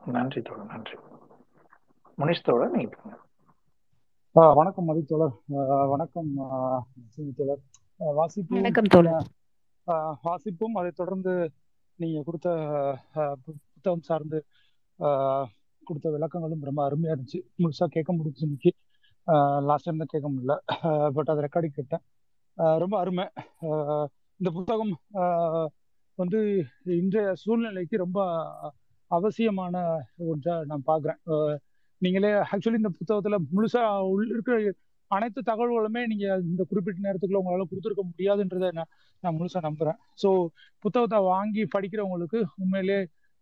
நன்றி 0.05 0.41
தோழர் 0.41 0.65
நன்றி. 0.65 0.97
முனிஷ் 2.17 2.43
தோழர் 2.43 2.71
நீங்க 2.71 2.97
வணக்கம் 4.31 4.85
மதி 4.85 5.03
தோழர். 5.03 5.31
வணக்கம் 5.87 6.33
தோழர். 7.35 7.59
ஆ, 8.01 8.25
வாசிப்பும் 8.25 8.43
வணக்கம் 8.47 8.83
தோழர். 8.83 9.25
வாசிப்பும் 10.23 10.71
அதை 10.73 10.91
தொடர்ந்து 10.91 11.51
நீங்க 11.95 12.21
கொடுத்த 12.25 12.49
புத்தகம் 13.45 14.01
சார்ந்து 14.01 14.45
கொடுத்த 15.83 16.09
விளக்கங்களும் 16.09 16.61
ரொம்ப 16.61 16.89
அருமையா 16.89 17.15
இருந்துச்சு. 17.15 17.41
முழுசா 17.57 17.85
கேட்க 17.85 18.13
முடிஞ்சு 18.13 18.41
இன்னைக்கு. 18.41 18.73
லாஸ்ட் 19.65 19.83
டைம் 19.83 19.97
தான் 19.97 20.07
கேட்க 20.07 20.29
முடியல. 20.29 20.57
பட் 21.11 21.27
அதை 21.27 21.43
ரெக்கார்டிங் 21.43 21.73
கேட்டேன். 21.73 21.99
ரொம்ப 22.57 22.95
அருமை. 22.99 23.25
இந்த 24.39 24.49
புத்தகம் 24.53 24.93
வந்து 26.17 26.39
இன்றைய 26.99 27.33
சூழ்நிலைக்கு 27.35 27.97
ரொம்ப 27.97 28.19
அவசியமான 29.11 29.75
ஒன்றா 30.31 30.63
நான் 30.63 30.87
பார்க்குறேன். 30.87 31.19
நீங்களே 32.01 32.31
ஆக்சுவலி 32.51 32.81
இந்த 32.81 32.91
புத்தகத்துல 32.99 33.35
முழுசா 33.55 33.81
உள்ள 34.13 34.27
இருக்கிற 34.33 34.55
அனைத்து 35.07 35.41
தகவல்களுமே 35.41 36.01
நீங்க 36.05 36.25
இந்த 36.43 36.63
குறிப்பிட்ட 36.63 36.99
நேரத்துக்குள்ள 37.05 37.41
உங்களால 37.41 37.65
கொடுத்துருக்க 37.71 38.03
முடியாதுன்றதை 38.11 38.69
நான் 38.71 38.91
நான் 39.23 39.37
முழுசா 39.37 39.59
நம்புறேன். 39.61 39.99
ஸோ 40.23 40.29
புத்தகத்தை 40.79 41.19
வாங்கி 41.19 41.63
படிக்கிறவங்களுக்கு 41.75 42.39
உண்மையிலே 42.57 42.99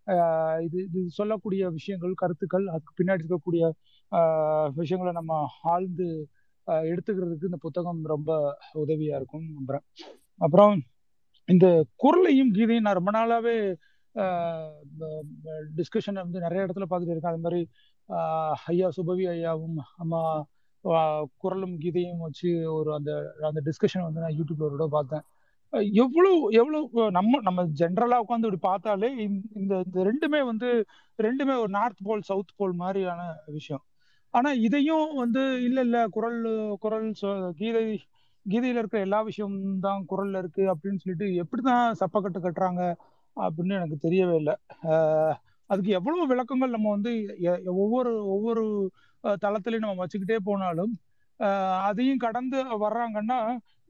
ஆஹ் 0.08 0.60
இது 0.64 0.78
இது 0.84 1.02
சொல்லக்கூடிய 1.10 1.70
விஷயங்கள் 1.70 2.14
கருத்துக்கள் 2.14 2.66
அதுக்கு 2.68 2.94
பின்னாடி 3.00 3.24
இருக்கக்கூடிய 3.24 3.64
ஆஹ் 4.12 4.70
விஷயங்களை 4.76 5.14
நம்ம 5.14 5.34
ஆழ்ந்து 5.62 6.08
எடுத்துக்கிறதுக்கு 6.68 7.50
இந்த 7.50 7.60
புத்தகம் 7.62 8.02
ரொம்ப 8.04 8.32
உதவியா 8.74 9.16
இருக்கும் 9.20 9.48
நம்புறேன். 9.58 9.86
அப்புறம் 10.38 10.76
இந்த 11.50 11.68
குரலையும் 11.96 12.54
கீதையும் 12.54 12.86
நான் 12.88 13.00
ரொம்ப 13.00 13.12
நாளாவே 13.20 13.56
டிஸ்கஷன் 15.78 16.24
வந்து 16.24 16.40
நிறைய 16.40 16.66
இடத்துல 16.66 16.86
பார்த்துட்டு 16.90 17.14
இருக்கேன். 17.14 17.34
அது 17.34 17.46
மாதிரி 17.46 17.62
ஐயா 18.72 18.88
சுபவி 18.98 19.26
ஐயாவும் 19.36 19.78
அம்மா 19.98 20.22
குரலும் 21.38 21.76
கீதையும் 21.80 22.24
வச்சு 22.26 22.50
ஒரு 22.74 22.90
அந்த 22.94 23.12
அந்த 23.42 23.60
டிஸ்கஷன் 23.68 24.08
வந்து 24.08 24.24
நான் 24.24 24.38
யூடியூப்ல 24.40 24.68
ஒரு 24.70 24.90
பார்த்தேன். 24.98 25.24
எவ்வளவு 26.04 26.38
எவ்வளவு 26.52 27.12
நம்ம 27.12 27.40
நம்ம 27.42 27.64
ஜென்ரலா 27.80 28.18
உட்காந்து 28.24 28.48
இப்படி 28.48 28.62
பார்த்தாலே 28.70 29.10
இந்த 29.26 29.48
இந்த 29.60 29.74
இந்த 29.86 30.00
ரெண்டுமே 30.10 30.42
வந்து 30.46 30.70
ரெண்டுமே 31.22 31.56
ஒரு 31.62 31.72
நார்த் 31.78 32.04
போல் 32.04 32.22
சவுத் 32.22 32.56
போல் 32.56 32.74
மாதிரியான 32.74 33.22
விஷயம். 33.46 33.84
ஆனா 34.34 34.50
இதையும் 34.66 35.08
வந்து 35.16 35.42
இல்ல 35.64 35.80
இல்ல 35.82 35.98
குரல் 36.10 36.40
குரல் 36.80 37.08
சொ- 37.22 37.52
கீதை 37.54 37.84
கீதையில 38.46 38.82
இருக்கிற 38.82 39.00
எல்லா 39.02 39.20
விஷயமும் 39.22 39.80
தான் 39.80 40.02
குரல்ல 40.10 40.38
இருக்கு 40.38 40.64
அப்படின்னு 40.74 41.02
சொல்லிட்டு 41.04 41.28
எப்படிதான் 41.44 41.84
சப்பக்கட்டு 42.00 42.40
கட்டுறாங்க 42.40 42.82
அப்படின்னு 43.38 43.74
எனக்கு 43.74 43.98
தெரியவே 44.06 44.36
இல்லை. 44.36 44.56
அதுக்கு 45.70 45.92
எவ்வளவு 45.92 46.24
விளக்கங்கள் 46.28 46.70
நம்ம 46.70 46.90
வந்து 46.90 47.12
ஒவ்வொரு 47.76 48.12
ஒவ்வொரு 48.28 48.64
தளத்திலையும் 49.44 49.86
நம்ம 49.86 50.02
வச்சுக்கிட்டே 50.04 50.40
போனாலும் 50.46 50.94
அதையும் 51.84 52.18
கடந்து 52.18 52.58
வர்றாங்கன்னா 52.84 53.40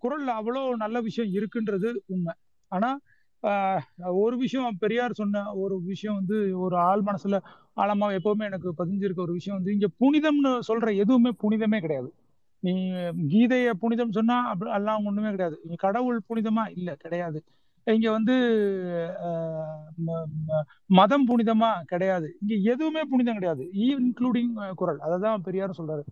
குரல்ல 0.01 0.29
அவ்வளோ 0.39 0.61
நல்ல 0.75 0.97
விஷயம் 0.99 1.33
இருக்குன்றது 1.33 1.89
உண்மை. 2.05 2.33
ஆனா 2.71 2.89
ஒரு 4.21 4.35
விஷயம் 4.37 4.77
பெரியார் 4.77 5.13
சொன்ன 5.13 5.53
ஒரு 5.55 5.75
விஷயம் 5.83 6.15
வந்து 6.15 6.37
ஒரு 6.59 6.75
ஆள் 6.83 7.01
மனசுல 7.01 7.37
ஆழமா 7.77 8.07
எப்பவுமே 8.17 8.43
எனக்கு 8.43 8.69
பதிஞ்சிருக்க 8.77 9.19
ஒரு 9.19 9.33
விஷயம் 9.33 9.57
வந்து 9.59 9.73
இங்க 9.77 9.87
புனிதம்னு 9.99 10.51
சொல்ற 10.67 10.95
எதுவுமே 10.95 11.31
புனிதமே 11.43 11.79
கிடையாது. 11.79 12.09
நீ 12.63 12.73
கீதைய 13.31 13.71
புனிதம் 13.73 14.11
சொன்னா 14.11 14.37
அப்படி 14.45 14.71
எல்லாம் 14.71 15.05
ஒண்ணுமே 15.05 15.29
கிடையாது. 15.29 15.55
இங்க 15.63 15.75
கடவுள் 15.77 16.19
புனிதமா? 16.29 16.63
இல்ல 16.75 16.95
கிடையாது. 16.95 17.39
இங்க 17.87 18.11
வந்து 18.11 18.35
ஆஹ் 19.27 20.63
மதம் 20.91 21.25
புனிதமா? 21.27 21.71
கிடையாது. 21.85 22.27
இங்க 22.41 22.71
எதுவுமே 22.71 23.01
புனிதம் 23.03 23.33
கிடையாது. 23.33 23.63
இன்க்ளூடிங் 23.87 24.53
குரல். 24.73 24.99
அததான் 25.07 25.43
பெரியார் 25.47 25.77
சொல்றாரு. 25.77 26.03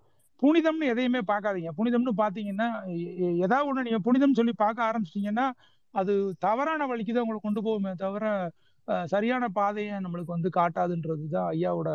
புனிதம்னு 0.42 0.92
எதையுமே 0.94 1.22
பார்க்காதீங்க. 1.28 1.72
புனிதம்னு 1.78 2.14
பாத்தீங்கன்னா 2.18 2.68
ஏதாவது 3.46 3.68
ஒண்ணு 3.70 3.86
நீங்க 3.88 4.00
புனிதம் 4.00 4.34
சொல்லி 4.34 4.54
பார்க்க 4.56 4.90
ஆரம்பிச்சிட்டீங்கன்னா 4.90 5.48
அது 5.94 6.14
தவறான 6.40 6.86
வழிக்கு 6.86 7.14
தான் 7.14 7.26
உங்களை 7.26 7.40
கொண்டு 7.44 7.62
போகுமே 7.62 7.92
தவிர 7.96 8.26
சரியான 9.08 9.44
பாதையை 9.56 9.96
நம்மளுக்கு 10.00 10.36
வந்து 10.36 10.50
காட்டாதுன்றதுதான் 10.56 11.50
ஐயாவோட 11.54 11.90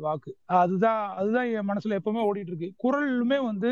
வாக்கு. 0.00 0.30
அதுதான் 0.58 1.00
அதுதான் 1.16 1.48
என் 1.52 1.68
மனசுல 1.70 1.98
எப்பவுமே 1.98 2.22
ஓடிட்டு 2.26 2.52
இருக்கு 2.52 2.68
குரலுமே 2.84 3.38
வந்து 3.46 3.70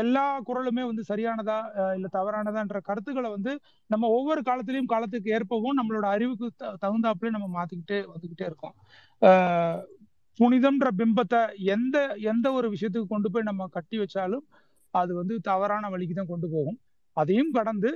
எல்லா 0.00 0.24
குரலுமே 0.46 0.82
வந்து 0.82 1.02
சரியானதா 1.08 1.56
அஹ், 1.80 1.94
இல்ல 1.96 2.08
தவறானதான்ற 2.12 2.78
கருத்துக்களை 2.82 3.30
வந்து 3.30 3.52
நம்ம 3.90 4.08
ஒவ்வொரு 4.14 4.40
காலத்திலயும் 4.42 4.92
காலத்துக்கு 4.92 5.34
ஏற்பவும் 5.36 5.78
நம்மளோட 5.78 6.06
அறிவுக்கு 6.12 6.48
தகுந்தாப்புல 6.82 7.30
நம்ம 7.30 7.48
மாத்திக்கிட்டே 7.56 7.98
வந்துகிட்டே 8.12 8.46
இருக்கோம். 8.46 8.74
புனிதம்ன்ற 10.40 10.88
பிம்பத்தை 10.98 11.40
எந்த 11.74 11.96
எந்த 12.32 12.46
ஒரு 12.52 12.68
விஷயத்துக்கு 12.72 13.08
கொண்டு 13.08 13.28
போய் 13.30 13.48
நம்ம 13.50 13.66
கட்டி 13.74 13.96
வச்சாலும் 13.98 14.44
அது 14.94 15.12
வந்து 15.14 15.34
தவறான 15.48 15.90
வழிக்கு 15.92 16.14
தான் 16.14 16.32
கொண்டு 16.32 16.48
போகும். 16.50 16.78
அதையும் 17.16 17.52
கடந்து 17.52 17.90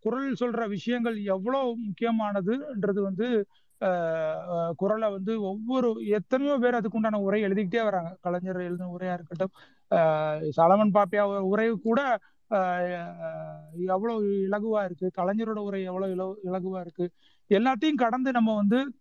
குரல் 0.00 0.36
சொல்ற 0.40 0.68
விஷயங்கள் 0.68 1.22
எவ்வளவு 1.22 1.76
முக்கியமானதுன்றது 1.78 3.00
வந்து 3.00 3.46
ஆஹ் 3.80 4.70
குரலை 4.76 5.10
வந்து 5.10 5.42
ஒவ்வொரு 5.42 6.06
எத்தனையோ 6.06 6.56
பேர் 6.56 6.74
அதுக்கு 6.74 6.96
உண்டான 6.96 7.20
உரை 7.20 7.42
எழுதிக்கிட்டே 7.42 7.82
வராங்க. 7.82 8.16
கலைஞர் 8.20 8.60
எழுதின 8.60 8.90
உரையா 8.98 9.12
இருக்கட்டும் 9.12 9.50
ஆஹ் 9.90 10.94
பாப்பியா 10.94 11.38
உரை 11.38 11.70
கூட 11.82 12.18
ஆஹ் 12.50 13.58
எவ்வளவு 13.86 14.22
இலகுவா 14.22 14.84
இருக்கு 14.84 15.10
கலைஞரோட 15.16 15.58
உரை 15.58 15.82
எவ்வளவு 15.82 16.14
இலவு 16.14 16.48
இலகுவா 16.48 16.80
இருக்கு 16.80 17.10
எல்லாத்தையும் 17.48 17.94
கடந்து 17.94 18.32
நம்ம 18.32 18.54
வந்து 18.54 18.92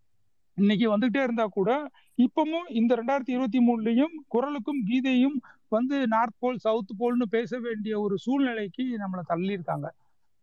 இன்னைக்கு 0.56 0.98
வந்துகிட்டே 0.98 1.24
இருந்தா 1.24 1.46
கூட 1.46 1.88
இப்பவும் 2.18 2.72
இந்த 2.72 2.96
ரெண்டாயிரத்தி 2.96 3.30
இருபத்தி 3.30 3.60
மூணுலயும் 3.60 4.16
குரலுக்கும் 4.34 4.84
கீதையும் 4.88 5.40
வந்து 5.68 6.08
நார்த் 6.08 6.36
போல் 6.40 6.58
சவுத் 6.58 6.92
போல்னு 7.00 7.24
பேச 7.30 7.60
வேண்டிய 7.60 8.00
ஒரு 8.00 8.18
சூழ்நிலைக்கு 8.18 8.84
நம்மளை 8.84 9.20
தள்ளியிருக்காங்க. 9.30 9.90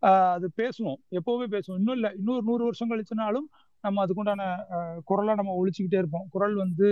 அது 0.03 0.47
பேசுவோம். 0.61 0.99
எப்பவுமே 1.19 1.47
பேசுவோம். 1.55 1.79
இன்னும் 1.81 1.97
இல்ல 1.99 2.07
இன்னொரு 2.19 2.43
நூறு 2.49 2.63
வருஷம் 2.65 2.91
கழிச்சுனாலும் 2.91 3.47
நம்ம 3.83 4.03
அதுக்குண்டான 4.05 4.43
குரலை 5.09 5.33
நம்ம 5.35 5.55
ஒழிச்சுக்கிட்டே 5.59 5.99
இருப்போம். 6.01 6.27
குரல் 6.33 6.55
வந்து 6.63 6.89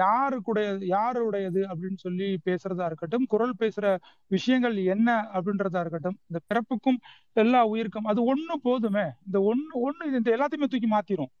யாருக்குடைய 0.00 0.66
யாருடையது 0.94 1.60
அப்படின்னு 1.70 1.98
சொல்லி 2.04 2.26
பேசுறதா 2.48 2.86
இருக்கட்டும் 2.90 3.24
குரல் 3.32 3.54
பேசுற 3.62 3.86
விஷயங்கள் 4.30 4.76
என்ன 4.94 5.08
அப்படின்றதா 5.36 5.80
இருக்கட்டும் 5.84 6.18
இந்த 6.28 6.40
பிறப்புக்கும் 6.50 6.98
எல்லா 7.36 7.60
உயிருக்கும் 7.72 8.08
அது 8.12 8.20
ஒண்ணு 8.32 8.56
போதுமே. 8.68 9.06
இந்த 9.28 9.38
ஒண்ணு 9.52 9.74
ஒண்ணு 9.86 10.12
இந்த 10.18 10.30
எல்லாத்தையுமே 10.36 10.68
தூக்கி 10.74 10.90
மாத்திரும். 10.96 11.32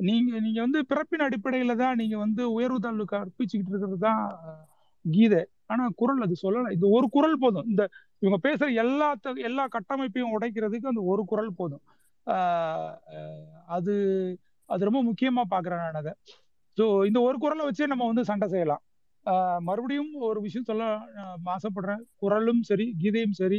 நீங்க 0.00 0.38
நீங்க 0.44 0.58
வந்து 0.66 0.80
பிறப்பின் 0.90 1.24
அடிப்படையில 1.26 1.74
தான் 1.82 1.98
நீங்க 2.02 2.16
வந்து 2.24 2.42
உயர்வு 2.56 2.78
தாழ்வுக்கு 2.84 3.16
அர்ப்பிச்சுக்கிட்டு 3.22 3.72
இருக்கிறது 3.72 3.98
தான் 4.08 4.22
கீதை. 5.04 5.42
ஆனா 5.72 5.84
குரல் 6.00 6.24
அது 6.26 6.34
சொல்லலாம் 6.44 6.74
இது 6.76 6.86
ஒரு 6.98 7.06
குரல் 7.16 7.42
போதும். 7.44 7.66
இந்த 7.72 7.82
இவங்க 8.22 8.38
பேசுற 8.46 8.66
எல்லா 8.82 9.08
எல்லா 9.48 9.64
கட்டமைப்பையும் 9.76 10.32
உடைக்கிறதுக்கு 10.36 10.90
அந்த 10.90 11.02
ஒரு 11.12 11.22
குரல் 11.30 11.50
போதும். 11.60 11.84
அது 13.76 13.94
அது 14.68 14.88
ரொம்ப 14.88 15.00
முக்கியமா 15.08 15.42
பாக்குறேன் 15.54 15.82
நான் 15.84 16.00
அதை. 16.02 16.12
ஸோ 16.78 16.84
இந்த 17.08 17.18
ஒரு 17.28 17.36
குரலை 17.44 17.62
வச்சே 17.68 17.88
நம்ம 17.92 18.06
வந்து 18.10 18.24
சண்டை 18.30 18.46
செய்யலாம். 18.52 18.82
மறுபடியும் 19.68 20.12
ஒரு 20.28 20.38
விஷயம் 20.46 20.68
சொல்ல 20.70 20.84
ஆசைப்படுறேன். 21.54 22.02
குரலும் 22.22 22.62
சரி 22.70 22.86
கீதையும் 23.02 23.36
சரி 23.40 23.58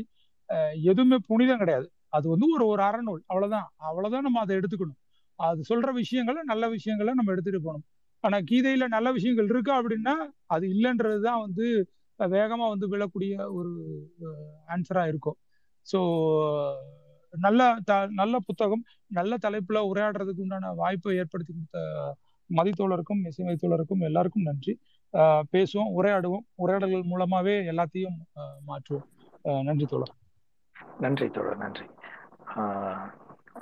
எதுவுமே 0.91 1.17
புனிதம் 1.29 1.61
கிடையாது. 1.61 1.87
அது 2.17 2.25
வந்து 2.33 2.47
ஒரு 2.55 2.65
ஒரு 2.71 2.81
அறநூல். 2.87 3.21
அவ்வளவுதான். 3.31 3.67
அவ்வளவுதான் 3.89 4.25
நம்ம 4.27 4.41
அதை 4.45 4.53
எடுத்துக்கணும். 4.59 4.99
அது 5.39 5.61
சொல்ற 5.69 5.89
விஷயங்களை 6.01 6.41
நல்ல 6.51 6.65
விஷயங்களை 6.75 7.13
நம்ம 7.19 7.31
எடுத்துட்டு 7.35 7.61
போகணும். 7.67 7.87
ஆனா 8.23 8.37
கீதையில 8.49 8.85
நல்ல 8.95 9.07
விஷயங்கள் 9.17 9.49
இருக்கா 9.53 9.73
அப்படின்னா 9.81 10.15
அது 10.55 10.65
இல்லைன்றதுதான் 10.75 11.41
வந்து 11.45 11.65
வேகமா 12.19 12.65
வந்து 12.69 12.87
விழக்கூடிய 12.87 13.33
ஒரு 13.51 13.71
ஆன்சரா 14.67 15.07
இருக்கும். 15.07 15.37
ஸோ 15.87 15.99
நல்ல 17.33 17.61
த 17.85 17.93
நல்ல 18.11 18.39
புத்தகம் 18.39 18.83
நல்ல 19.07 19.37
தலைப்புல 19.41 19.79
உரையாடுறதுக்கு 19.91 20.43
உண்டான 20.45 20.71
வாய்ப்பை 20.73 21.15
ஏற்படுத்தி 21.17 21.53
கொடுத்த 21.53 21.79
மதித்தோழருக்கும் 22.49 23.21
இசைமை 23.25 23.55
தோழருக்கும் 23.61 24.01
எல்லாருக்கும் 24.01 24.41
நன்றி. 24.41 24.73
பேசுவோம் 25.53 25.93
உரையாடுவோம். 25.97 26.45
உரையாடல்கள் 26.55 27.09
மூலமாவே 27.11 27.55
எல்லாத்தையும் 27.71 28.17
மாற்றுவோம். 28.67 29.07
நன்றி 29.63 29.85
தோழர். 29.85 30.13
நன்றி 30.99 31.27
தோழர் 31.29 31.57
நன்றி. 31.57 31.85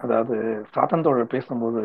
அதாவது 0.03 0.35
சாத்தன் 0.75 1.01
தோழர் 1.01 1.33
பேசும்போது 1.33 1.81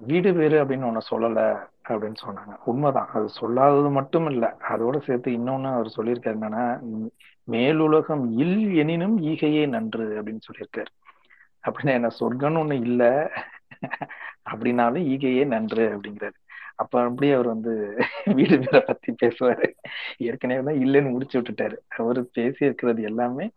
வீடு 0.00 0.32
வேறு 0.32 0.64
அப்படின்னு 0.64 0.88
ஒன்று 0.90 1.10
சொல்லலை. 1.10 1.46
அப்படின்னு 1.88 2.14
சொன்னாங்க. 2.26 2.54
உண்மைதான். 2.64 3.08
அது 3.14 3.28
சொல்லாதது 3.28 3.90
மட்டும் 3.90 4.30
இல்லை 4.30 4.48
அதோட 4.68 5.02
சேர்த்து 5.02 5.32
இன்னொன்னு 5.32 5.72
அவர் 5.72 5.94
சொல்லியிருக்காரு 5.96 6.36
என்னன்னா 6.40 7.08
மேலுலகம் 7.50 8.38
இல் 8.38 8.74
எனினும் 8.74 9.22
ஈகையே 9.22 9.68
நன்று 9.68 10.22
அப்படின்னு 10.22 10.40
சொல்லியிருக்காரு. 10.50 10.92
அப்படின்னா 11.64 11.92
என்ன 11.92 12.08
சொர்க்கம்னு 12.20 12.60
ஒண்ணு 12.62 12.72
இல்லை. 12.72 13.12
அப்படின்னாலும் 14.50 15.04
ஈகையே 15.14 15.46
நன்று 15.46 15.84
அப்படிங்கிறாரு. 15.96 16.38
அப்ப 16.74 17.02
அப்படி 17.02 17.32
அவர் 17.32 17.46
வந்து 17.46 18.04
வீடு 18.24 18.58
பேரை 18.58 18.80
பத்தி 18.80 19.14
பேசுவாரு. 19.24 19.72
ஏற்கனவே 20.16 20.62
தான் 20.62 20.74
இல்லைன்னு 20.74 21.10
முடிச்சு 21.10 21.40
விட்டுட்டாரு. 21.40 21.76
அவர் 21.88 22.30
பேசி 22.30 22.64
இருக்கிறது 22.64 23.02
எல்லாமே 23.02 23.50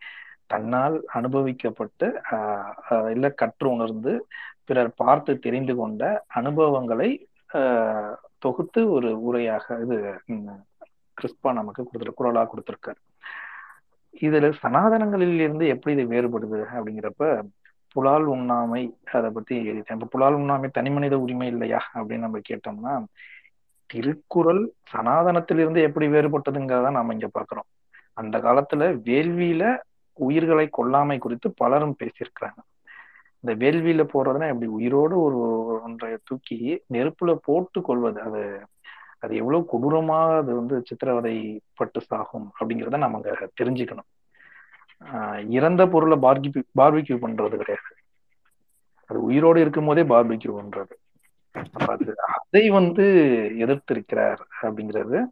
தன்னால் 0.46 1.06
அனுபவிக்கப்பட்டு 1.14 2.14
ஆஹ் 2.32 3.10
இல்ல 3.10 3.30
கற்று 3.30 3.70
உணர்ந்து 3.70 4.28
பிறர் 4.66 4.94
பார்த்து 4.94 5.40
தெரிந்து 5.40 5.76
கொண்ட 5.76 6.26
அனுபவங்களை 6.28 7.28
தொகுத்து 8.44 8.82
ஒரு 8.96 9.10
உரையாக 9.28 9.76
இது 9.84 9.98
கிறிஸ்பா 11.18 11.50
நமக்கு 11.60 11.82
கொடுத்துரு 11.84 12.14
குரலா 12.20 12.42
கொடுத்துருக்காரு. 12.52 13.00
இதுல 14.22 14.50
சனாதனங்களில் 14.64 15.40
இருந்து 15.46 15.66
எப்படி 15.74 15.94
இது 15.96 16.04
வேறுபடுது 16.14 16.60
அப்படிங்கிறப்ப 16.76 17.30
புலால் 17.96 18.26
உண்ணாமை 18.34 18.82
அதை 19.18 19.30
பத்தி 19.30 19.56
எழுதிட்டேன். 19.70 19.98
இப்ப 20.00 20.10
புலால் 20.14 20.38
உண்ணாமை 20.42 20.70
தனி 20.78 20.90
மனித 20.90 21.16
உரிமை 21.20 21.48
இல்லையா 21.48 21.82
அப்படின்னு 21.94 22.26
நம்ம 22.28 22.42
கேட்டோம்னா 22.50 22.94
திருக்குறள் 23.90 24.62
சனாதனத்திலிருந்து 24.94 25.82
எப்படி 25.88 26.08
வேறுபட்டதுங்கிறத 26.08 26.92
நாம 26.92 27.14
இங்க 27.14 27.30
பாக்குறோம் 27.34 27.68
அந்த 28.22 28.38
காலத்துல 28.38 28.84
வேள்வியில 29.10 29.64
உயிர்களை 30.20 30.66
கொல்லாமை 30.78 31.18
குறித்து 31.18 31.48
பலரும் 31.62 31.98
பேசியிருக்கிறாங்க. 32.00 32.60
இந்த 33.46 33.66
வேள்வியில 33.66 34.08
போறதுன்னா 34.14 34.48
எப்படி? 34.48 34.66
உயிரோடு 34.66 35.22
ஒரு 35.22 35.38
ஒன்றை 35.84 36.18
தூக்கி 36.24 36.84
நெருப்புல 36.94 37.38
போட்டு 37.44 37.82
கொள்வது. 37.82 38.22
அது 38.22 38.60
அது 39.20 39.36
எவ்வளவு 39.36 39.66
கொடூரமாக 39.66 40.36
அது 40.36 40.56
வந்து 40.56 40.82
சித்திரவதை 40.86 41.62
பட்டு 41.74 42.02
சாகும் 42.02 42.52
அப்படிங்கிறத 42.60 42.98
நம்ம 42.98 43.18
அங்க 43.18 43.50
தெரிஞ்சுக்கணும். 43.64 44.10
ஆஹ் 45.14 45.50
இறந்த 45.50 45.88
பொருளை 45.88 46.18
பார்பிக்யூ 46.18 46.62
பார்பிக்யூ 46.78 47.18
பண்றது 47.18 47.56
கிடையாது. 47.56 47.96
அது 49.06 49.22
உயிரோடு 49.22 49.62
இருக்கும் 49.62 49.86
போதே 49.86 50.04
பார்பிக்யூ 50.04 50.58
பண்றது. 50.58 50.92
அது 51.74 52.14
அதை 52.50 52.70
வந்து 52.70 53.04
எதிர்த்திருக்கிறார் 53.60 54.40
அப்படிங்கிறது 54.62 55.26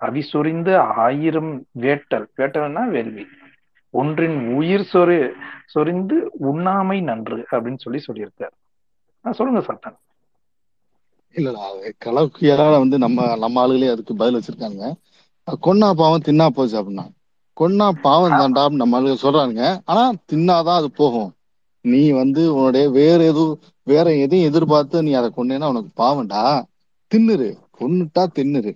அவிசொறிந்து 0.00 0.76
ஆயிரம் 0.76 1.66
வேட்டல். 1.78 2.26
வேட்டல்னா 2.36 2.88
வேள்வி. 2.88 3.26
ஒன்றின் 3.92 4.38
உயிர் 4.54 4.88
சொறி 4.92 5.18
சொரிந்து 5.66 6.16
உண்ணாமை 6.40 7.02
நன்று 7.02 7.36
அப்படின்னு 7.50 7.78
சொல்லி 7.78 8.00
சொல்லியிருக்காரு. 8.06 8.56
சொல்லுங்க 9.30 9.60
சட்டன் 9.68 9.98
இல்ல 11.34 11.50
கலக்கியால 12.04 12.78
வந்து 12.78 12.96
நம்ம 12.98 13.36
நம்ம 13.36 13.60
ஆளுகளே 13.60 13.90
அதுக்கு 13.90 14.14
பதில் 14.14 14.38
வச்சிருக்காங்க 14.38 14.82
கொன்னா 15.46 15.88
பாவம் 16.00 16.24
தின்னா 16.24 16.48
போச்சு 16.48 16.76
அப்படின்னா. 16.80 17.04
கொன்னா 17.56 17.86
பாவம் 18.02 18.36
தாண்டா 18.38 18.62
நம்ம 18.70 19.00
ஆளுக 19.00 19.16
சொல்றாங்க 19.22 19.80
ஆனா 19.84 20.04
தின்னாதான் 20.32 20.78
அது 20.80 20.90
போகும். 20.90 21.30
நீ 21.84 22.02
வந்து 22.10 22.54
உன்னுடைய 22.54 22.90
வேற 22.90 23.18
எதுவும் 23.24 23.58
வேற 23.82 24.06
எதையும் 24.14 24.48
எதிர்பார்த்து 24.50 25.02
நீ 25.02 25.12
அதை 25.12 25.30
கொண்டேன்னா 25.30 25.68
உனக்கு 25.68 25.90
பாவம்டா. 26.02 26.42
தின்னுரு. 27.10 27.48
கொன்னுட்டா 27.78 28.22
தின்னுரு. 28.36 28.72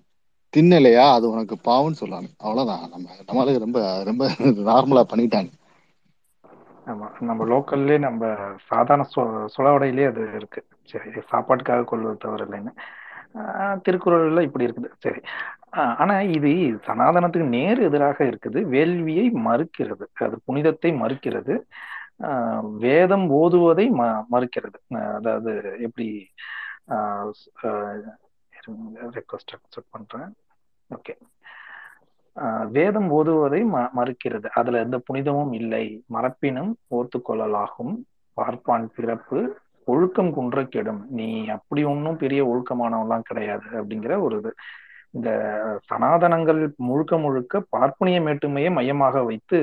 தின்னலையா? 0.56 1.04
அது 1.14 1.26
உனக்கு 1.30 1.56
பாவம்னு 1.64 2.00
சொல்றாங்க 2.00 2.28
அவ்வளவுதான். 2.40 2.84
நம்ம 2.92 3.06
நம்மளுக்கு 3.28 3.64
ரொம்ப 3.66 3.80
ரொம்ப 4.04 4.24
நார்மலா 4.68 5.04
பண்ணிட்டாங்க. 5.12 5.50
ஆமா. 6.86 7.06
நம்ம 7.28 7.44
லோக்கல்லே 7.46 7.96
நம்ம 7.98 8.22
சாதாரண 8.68 9.04
சொ 9.08 9.20
அது 10.10 10.22
இருக்கு. 10.38 10.60
சரி 10.88 11.08
சாப்பாட்டுக்காக 11.30 11.84
கொள்வது 11.84 12.16
தவறு 12.18 12.44
இல்லைன்னு. 12.46 12.72
திருக்குறள்ல 13.86 14.40
இப்படி 14.40 14.66
இருக்குது. 14.66 14.90
சரி. 14.98 15.20
ஆனா 15.96 16.14
இது 16.36 16.50
சனாதனத்துக்கு 16.86 17.48
நேர் 17.56 17.80
எதிராக 17.80 18.18
இருக்குது. 18.24 18.60
வேள்வியை 18.74 19.26
மறுக்கிறது. 19.46 20.04
அது 20.24 20.36
புனிதத்தை 20.46 20.90
மறுக்கிறது. 21.02 21.54
வேதம் 22.84 23.26
ஓதுவதை 23.38 23.86
ம 23.92 24.02
மறுக்கிறது. 24.32 24.78
அதாவது 25.18 25.52
எப்படி 25.86 26.06
ரெக்வஸ்ட் 29.16 29.54
அக்செப்ட் 29.56 29.90
பண்றேன். 29.90 30.30
ஓகே 30.90 31.14
வேதம் 32.76 33.08
ஓதுவதை 33.18 33.60
ம 33.74 33.76
மறுக்கிறது. 33.98 34.48
அதுல 34.58 34.80
எந்த 34.84 34.96
புனிதமும் 35.06 35.52
இல்லை. 35.60 35.84
மறப்பினும் 36.14 36.72
ஓர்த்து 36.96 37.18
கொள்ளலாகும் 37.28 37.94
பார்ப்பான் 38.36 38.84
பிறப்பு 38.96 39.38
ஒழுக்கம் 39.88 40.32
குன்ற 40.36 40.60
கெடும் 40.74 41.02
நீ 41.18 41.28
அப்படி 41.56 41.82
ஒன்றும் 41.92 42.20
பெரிய 42.22 42.40
ஒழுக்கமானவெல்லாம் 42.52 43.26
கிடையாது 43.28 43.68
அப்படிங்கிற 43.80 44.14
ஒரு 44.26 44.36
இது. 44.40 44.50
இந்த 45.16 45.30
சனாதனங்கள் 45.90 46.60
முழுக்க 46.88 47.18
முழுக்க 47.24 47.60
பார்ப்பனிய 47.74 48.18
மேட்டுமையை 48.26 48.70
மையமாக 48.78 49.22
வைத்து 49.30 49.58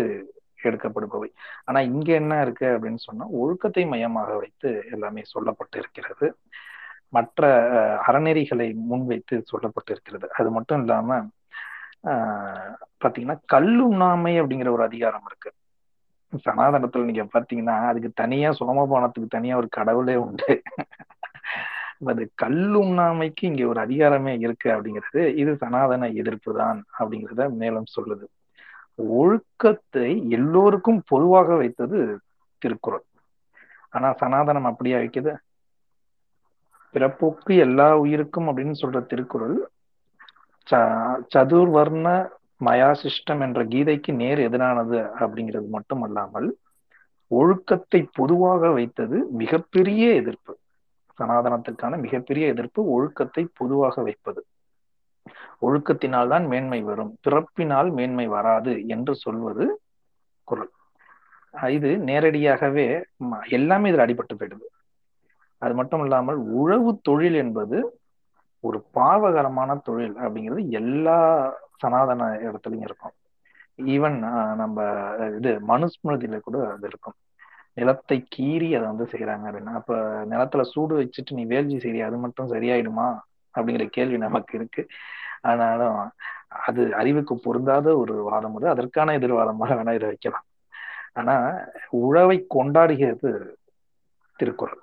எடுக்கப்படுபவை. 0.67 1.29
ஆனா 1.65 1.79
இங்க 1.91 2.09
என்ன 2.21 2.33
இருக்கு 2.41 2.67
அப்படின்னு 2.75 3.01
சொன்னா 3.07 3.25
ஒழுக்கத்தை 3.41 3.83
மையமாக 3.93 4.31
வைத்து 4.43 4.69
எல்லாமே 4.91 5.23
சொல்லப்பட்டு 5.33 5.77
இருக்கிறது 5.83 6.27
மற்ற 7.13 7.41
அறநெறிகளை 8.07 8.67
முன்வைத்து 8.89 9.35
சொல்லப்பட்டு 9.51 9.91
இருக்கிறது 9.91 10.27
அது 10.33 10.49
மட்டும் 10.51 10.79
இல்லாம 10.79 11.09
ஆஹ் 12.03 12.71
பாத்தீங்கன்னா 13.03 13.35
கல்லுண்ணாமை 13.53 14.33
அப்படிங்கிற 14.41 14.69
ஒரு 14.69 14.83
அதிகாரம் 14.83 15.25
இருக்கு. 15.25 15.51
சனாதனத்துல 16.33 17.03
நீங்க 17.03 17.23
பாத்தீங்கன்னா 17.33 17.75
அதுக்கு 17.87 18.09
தனியா 18.15 18.49
சுமபானத்துக்கு 18.59 19.27
தனியா 19.29 19.55
ஒரு 19.55 19.69
கடவுளே 19.69 20.15
உண்டு. 20.15 20.49
அது 22.05 22.23
கல்லுண்ணாமைக்கு 22.43 23.43
இங்க 23.49 23.67
ஒரு 23.67 23.79
அதிகாரமே 23.81 24.33
இருக்கு 24.39 24.69
அப்படிங்கிறது 24.69 25.21
இது 25.35 25.51
சனாதன 25.55 26.09
எதிர்ப்பு 26.11 26.51
தான் 26.53 26.79
அப்படிங்கிறத 26.99 27.43
மேலும் 27.61 27.93
சொல்லுது. 27.95 28.25
ஒழுக்கத்தை 28.95 30.09
எல்லோருக்கும் 30.29 31.01
பொதுவாக 31.07 31.55
வைத்தது 31.55 31.99
திருக்குறள். 32.61 33.05
ஆனா 33.89 34.09
சனாதனம் 34.21 34.69
அப்படியா 34.71 34.97
வைக்குது? 34.97 35.31
பிறப்போக்கு 36.93 37.53
எல்லா 37.65 37.87
உயிருக்கும் 38.03 38.47
அப்படின்னு 38.49 38.75
சொல்ற 38.81 38.99
திருக்குறள் 39.11 39.57
சதுர்வர்ண 41.33 42.07
மயா 42.65 42.89
சிஸ்டம் 43.01 43.41
என்ற 43.45 43.61
கீதைக்கு 43.71 44.11
நேர் 44.21 44.39
எதிரானது 44.47 44.99
அப்படிங்கிறது 45.23 45.67
மட்டும் 45.75 46.03
அல்லாமல் 46.07 46.47
ஒழுக்கத்தை 47.31 47.99
பொதுவாக 48.17 48.69
வைத்தது 48.77 49.17
மிகப்பெரிய 49.41 50.03
எதிர்ப்பு. 50.21 50.53
சனாதனத்திற்கான 51.17 51.97
மிகப்பெரிய 52.03 52.43
எதிர்ப்பு 52.53 52.81
ஒழுக்கத்தை 52.95 53.43
பொதுவாக 53.59 53.95
வைப்பது. 54.07 54.41
ஒழுக்கத்தினால் 55.65 56.31
தான் 56.33 56.45
மேன்மை 56.51 56.79
வரும் 56.89 57.11
பிறப்பினால் 57.25 57.89
மேன்மை 57.97 58.27
வராது 58.37 58.73
என்று 58.95 59.13
சொல்வது 59.25 59.65
குரல் 60.47 60.71
இது 61.77 61.89
நேரடியாகவே 62.09 62.87
எல்லாமே 63.57 63.89
இதில் 63.89 64.05
அடிபட்டு 64.05 64.35
போயிடுது. 64.37 64.65
அது 65.63 65.73
மட்டும் 65.79 66.03
இல்லாமல் 66.05 66.39
உழவு 66.61 66.91
தொழில் 67.07 67.37
என்பது 67.43 67.77
ஒரு 68.63 68.77
பாவகரமான 68.97 69.71
தொழில் 69.87 70.15
அப்படிங்கிறது 70.23 70.63
எல்லா 70.79 71.17
சனாதன 71.81 72.27
இடத்துலையும் 72.47 72.87
இருக்கும். 72.89 73.15
ஈவன் 73.95 74.17
நம்ம 74.61 74.85
இது 75.37 75.51
மனுஸ்மிருதியில 75.71 76.39
கூட 76.39 76.57
அது 76.73 76.87
இருக்கும். 76.91 77.15
நிலத்தை 77.79 78.17
கீறி 78.35 78.67
அதை 78.77 78.85
வந்து 78.91 79.05
செய்யறாங்க 79.11 79.45
அப்படின்னா 79.49 79.73
அப்ப 79.79 79.95
நிலத்துல 80.31 80.63
சூடு 80.73 80.93
வச்சுட்டு 81.01 81.37
நீ 81.37 81.43
வேல்ஜி 81.45 81.77
செய்ய 81.85 82.09
அது 82.09 82.17
மட்டும் 82.17 82.51
சரியாயிடுமா? 82.51 83.07
அப்படிங்கிற 83.55 83.85
கேள்வி 83.97 84.17
நமக்கு 84.17 84.53
இருக்கு. 84.59 84.83
ஆனாலும் 85.51 85.97
அது 86.67 86.81
அறிவுக்கு 86.95 87.33
பொருந்தாத 87.45 87.87
ஒரு 87.97 88.15
வாதம் 88.29 88.55
அது. 88.57 88.67
அதற்கான 88.73 89.13
எதிர்வாதமாக 89.19 89.75
வேணா 89.79 89.95
இதை 89.99 90.07
வைக்கலாம். 90.11 90.45
ஆனா 91.13 91.35
உழவை 92.05 92.37
கொண்டாடுகிறது 92.55 93.31
திருக்குறள். 94.39 94.82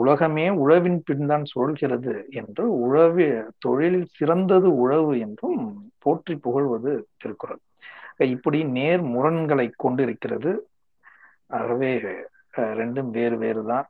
உலகமே 0.00 0.46
உழவின் 0.62 0.98
பின்தான் 1.08 1.44
சுழல்கிறது 1.52 2.14
என்று 2.40 2.64
உழவு 2.84 3.26
தொழிலில் 3.64 4.10
சிறந்தது 4.16 4.68
உழவு 4.82 5.12
என்றும் 5.26 5.62
போற்றி 6.04 6.34
புகழ்வது 6.46 6.92
திருக்குறள். 7.22 7.62
இப்படி 8.34 8.58
நேர் 8.76 9.02
முரண்களை 9.14 9.66
கொண்டிருக்கிறது. 9.84 10.52
ஆகவே 11.58 11.90
ரெண்டும் 12.80 13.10
வேறு 13.16 13.36
வேறு 13.44 13.62
தான். 13.72 13.86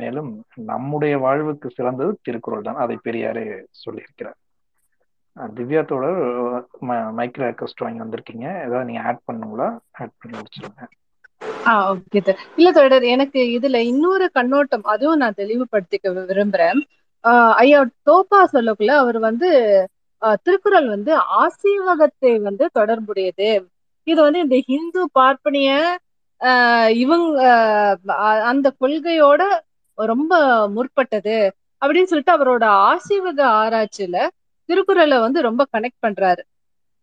மேலும் 0.00 0.30
நம்முடைய 0.70 1.14
வாழ்வுக்கு 1.24 1.68
சிறந்தது 1.76 2.12
திருக்குறள் 2.26 2.66
தான். 2.68 2.82
அதை 2.84 2.96
பெரியாரே 3.06 3.44
சொல்லியிருக்கிறார். 3.84 4.38
திவ்யா 5.56 5.80
தோழர் 5.90 6.20
மைக்ரோ 7.18 7.44
ஆக்கஸ்ட் 7.50 7.84
வாங்கி 7.84 8.02
வந்திருக்கீங்க. 8.02 8.46
ஏதாவது 8.66 8.88
நீங்க 8.90 9.02
ஆட் 9.08 9.26
பண்ணுங்களா? 9.30 9.68
ஆட் 10.00 10.18
பண்ணி 10.20 10.34
முடிச்சிருங்க. 10.38 10.84
ஆஹ் 11.64 11.86
ஓகே 11.92 12.20
இல்ல 12.56 12.68
தொடர் 12.72 13.04
எனக்கு 13.08 13.40
இதுல 13.56 13.78
இன்னொரு 13.84 14.26
கண்ணோட்டம் 14.32 14.84
அதுவும் 14.92 15.16
நான் 15.16 15.38
தெளிவுபடுத்திக்க 15.38 16.06
விரும்புறேன். 16.30 16.80
ஆஹ் 17.24 17.52
ஐயா 17.56 17.78
தோப்பா 18.04 18.40
சொல்லக்குள்ள 18.52 18.94
அவர் 18.98 19.18
வந்து 19.20 19.48
திருக்குறள் 20.44 20.88
வந்து 20.88 21.12
ஆசீவகத்தை 21.40 22.32
வந்து 22.42 22.64
தொடர்புடையது. 22.74 23.50
இது 24.06 24.20
வந்து 24.22 24.40
இந்த 24.40 24.56
ஹிந்து 24.66 25.02
பார்ப்பனிய 25.12 25.70
ஆஹ் 26.40 26.90
இவங்க 26.96 27.40
அந்த 28.48 28.66
கொள்கையோட 28.80 29.42
ரொம்ப 29.98 30.32
முற்பட்டது. 30.68 31.36
அப்படின்னு 31.82 32.10
சொல்லிட்டு 32.10 32.36
அவரோட 32.36 32.64
ஆசீவக 32.88 33.40
ஆராய்ச்சியில 33.58 34.18
திருக்குறளை 34.68 35.18
வந்து 35.18 35.40
ரொம்ப 35.42 35.62
கனெக்ட் 35.72 36.04
பண்றாரு. 36.06 36.42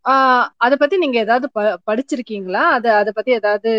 ஆஹ் 0.05 0.45
அதை 0.57 0.75
பத்தி 0.77 0.95
நீங்க 0.97 1.17
ஏதாவது 1.19 1.47
ப 1.51 1.59
படிச்சிருக்கீங்களா? 1.87 2.63
அத 2.75 2.85
அத 2.95 3.09
பத்தி 3.11 3.31
ஏதாவது 3.31 3.71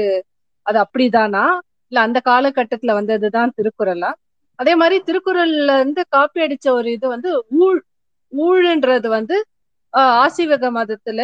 அது 0.66 0.78
அப்படிதானா? 0.84 1.44
இல்ல 1.92 2.00
அந்த 2.00 2.18
காலகட்டத்துல 2.24 2.92
வந்ததுதான் 2.98 3.50
திருக்குறளா? 3.56 4.10
அதே 4.58 4.74
மாதிரி 4.74 4.96
திருக்குறள்ல 5.06 5.74
இருந்து 5.78 6.02
காப்பி 6.08 6.40
அடிச்ச 6.40 6.68
ஒரு 6.70 6.92
இது 6.92 7.06
வந்து 7.08 7.30
ஊழ் 7.58 7.80
ஊழ்ன்றது 8.32 9.08
வந்து 9.08 9.36
ஆஹ் 9.94 10.28
மதத்துல 10.78 11.20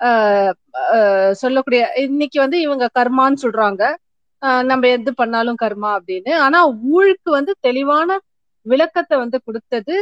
ஆஹ் 0.00 1.30
சொல்லக்கூடிய 1.42 1.82
இன்னைக்கு 1.96 2.38
வந்து 2.40 2.58
இவங்க 2.60 2.84
கர்மான்னு 2.98 3.38
சொல்றாங்க. 3.42 3.82
நம்ம 4.64 4.88
எது 4.88 5.14
பண்ணாலும் 5.14 5.60
கர்மா 5.62 5.90
அப்படின்னு. 5.96 6.32
ஆனா 6.36 6.60
ஊழுக்கு 6.70 7.30
வந்து 7.36 7.52
தெளிவான 7.60 8.18
விளக்கத்தை 8.66 9.18
வந்து 9.18 9.38
கொடுத்தது 9.44 9.94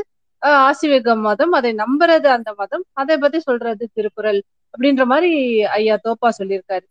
ஆசிவக 0.42 1.16
மதம். 1.26 1.52
அதை 1.52 1.70
நம்புறது 1.74 2.26
அந்த 2.36 2.50
மதம். 2.56 2.84
அதை 2.92 3.18
பத்தி 3.18 3.40
சொல்றது 3.40 3.88
திருக்குறள் 3.94 4.40
அப்படின்ற 4.74 5.04
மாதிரி 5.04 5.32
ஐயா 5.78 5.96
தோப்பா 6.04 6.28
சொல்லியிருக்காரு. 6.38 6.86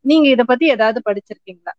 நீங்க 0.00 0.26
இத 0.28 0.44
பத்தி 0.44 0.66
ஏதாவது 0.66 1.00
படிச்சிருக்கீங்களா? 1.08 1.74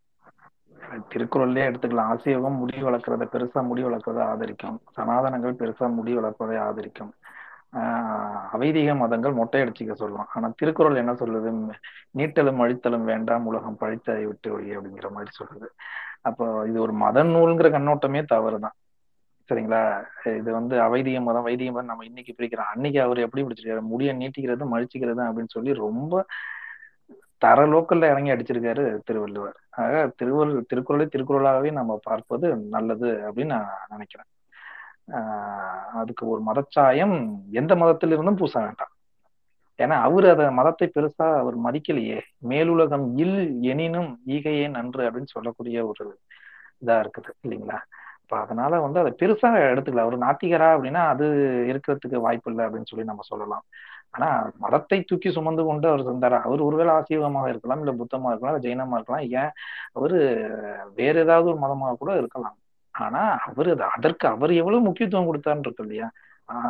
திருக்குறள்லயே 1.12 1.64
எடுத்துக்கலாம். 1.68 2.10
ஆசியோகம் 2.12 2.58
முடி 2.60 2.82
வளர்க்கறத 2.82 3.24
பெருசா 3.32 3.60
முடி 3.62 3.82
வளர்க்கறத 3.84 4.20
ஆதரிக்கும். 4.24 4.76
சனாதனங்கள் 4.96 5.58
பெருசா 5.60 5.86
முடி 5.94 6.12
வளர்ப்பதை 6.14 6.56
ஆதரிக்கும். 6.58 7.12
ஆஹ் 7.78 8.44
அவைதிக 8.52 8.96
மதங்கள் 8.96 9.32
மொட்டை 9.32 9.60
அடிச்சுக்க 9.62 9.94
சொல்லலாம் 9.94 10.30
ஆனா 10.34 10.46
திருக்குறள் 10.56 11.00
என்ன 11.02 11.12
சொல்லுது? 11.12 11.50
நீட்டலும் 12.18 12.62
அழித்தலும் 12.64 13.04
வேண்டாம் 13.04 13.46
உலகம் 13.46 13.80
பழித்ததை 13.80 14.24
விட்டு 14.26 14.48
ஒழி 14.56 14.68
அப்படிங்கிற 14.76 15.08
மாதிரி 15.10 15.32
சொல்லுது. 15.40 15.68
அப்போ 16.22 16.44
இது 16.68 16.78
ஒரு 16.80 16.94
மத 17.02 17.24
நூல்ங்கிற 17.24 17.68
கண்ணோட்டமே 17.76 18.22
தவறுதான். 18.34 18.76
சரிங்களா? 19.48 19.82
இது 20.40 20.50
வந்து 20.52 20.74
அவைதிக 20.86 21.18
மதம் 21.22 21.42
வைதிக 21.42 21.70
மதம் 21.72 21.90
நம்ம 21.90 22.04
இன்னைக்கு 22.04 22.32
பிரிக்கிறோம். 22.38 22.70
அன்னைக்கு 22.72 22.98
அவர் 23.02 23.18
எப்படி 23.18 23.42
பிடிச்சிருக்காரு? 23.44 23.82
முடிய 23.92 24.10
நீட்டிக்கிறது 24.14 24.64
மழிச்சிக்கிறது 24.74 25.22
அப்படின்னு 25.28 25.54
சொல்லி 25.56 25.72
ரொம்ப 25.84 26.14
தர 27.38 27.66
லோக்கல்ல 27.66 27.96
இறங்கி 27.96 28.30
அடிச்சிருக்காரு 28.30 28.98
திருவள்ளுவர். 29.04 29.56
ஆக 29.70 30.12
திருவள்ளுவர் 30.16 30.64
திருக்குறளை 30.66 31.08
திருக்குறளாகவே 31.16 31.72
நம்ம 31.72 32.00
பார்ப்பது 32.02 32.56
நல்லது 32.56 33.06
அப்படின்னு 33.06 33.44
நான் 33.44 33.68
நினைக்கிறேன். 33.88 34.26
ஆஹ் 35.12 35.84
அதுக்கு 35.94 36.28
ஒரு 36.28 36.42
மதச்சாயம் 36.46 37.34
எந்த 37.50 37.74
மதத்திலிருந்தும் 37.74 38.36
பூச 38.36 38.60
வேண்டாம். 38.60 38.88
ஏன்னா 39.78 40.02
அவர் 40.02 40.28
அத 40.28 40.50
மதத்தை 40.50 40.90
பெருசா 40.94 41.38
அவர் 41.38 41.58
மதிக்கலையே. 41.58 42.20
மேலுலகம் 42.48 43.12
இல் 43.16 43.60
எனினும் 43.60 44.20
ஈகையே 44.26 44.70
நன்று 44.70 45.10
அப்படின்னு 45.10 45.24
சொல்லக்கூடிய 45.24 45.86
ஒரு 45.86 46.18
இதா 46.86 46.88
இருக்குது 46.88 47.30
இல்லைங்களா? 47.48 47.78
இப்ப 48.22 48.40
அதனால 48.40 48.80
வந்து 48.80 49.00
அதை 49.00 49.14
பெருசா 49.18 49.44
எடுத்துக்கல. 49.44 49.96
அவர் 49.96 50.18
நாத்திகரா 50.18 50.78
அப்படின்னா 50.78 51.06
அது 51.08 51.26
இருக்கிறதுக்கு 51.66 52.16
வாய்ப்பு 52.16 52.50
இல்லை 52.50 52.66
அப்படின்னு 52.66 52.84
சொல்லி 52.84 53.04
நம்ம 53.04 53.22
சொல்லலாம். 53.24 53.64
ஆனா 54.10 54.50
மதத்தை 54.58 55.02
தூக்கி 55.02 55.30
சுமந்து 55.30 55.64
கொண்டு 55.64 55.88
அவர் 55.88 56.00
இருந்தார்? 56.00 56.36
அவர் 56.42 56.60
ஒருவேளை 56.60 56.94
ஆசீர்வமாக 56.94 57.48
இருக்கலாம் 57.48 57.78
இல்ல 57.78 57.92
புத்தமா 57.92 58.26
இருக்கலாம் 58.26 58.54
இல்ல 58.54 58.60
ஜெயினமா 58.60 58.92
இருக்கலாம். 58.92 59.26
ஏன்? 59.30 59.50
அவரு 59.92 60.18
வேற 60.94 61.20
ஏதாவது 61.20 61.48
ஒரு 61.48 61.56
மதமாக 61.56 61.96
கூட 61.98 62.16
இருக்கலாம். 62.16 62.56
ஆனா 62.90 63.22
அவரு 63.46 63.82
அதற்கு 63.84 64.28
அவர் 64.28 64.52
எவ்வளவு 64.52 64.82
முக்கியத்துவம் 64.82 65.28
கொடுத்தாருன்னு 65.28 65.58
இருக்கு 65.58 65.84
இல்லையா? 65.84 66.10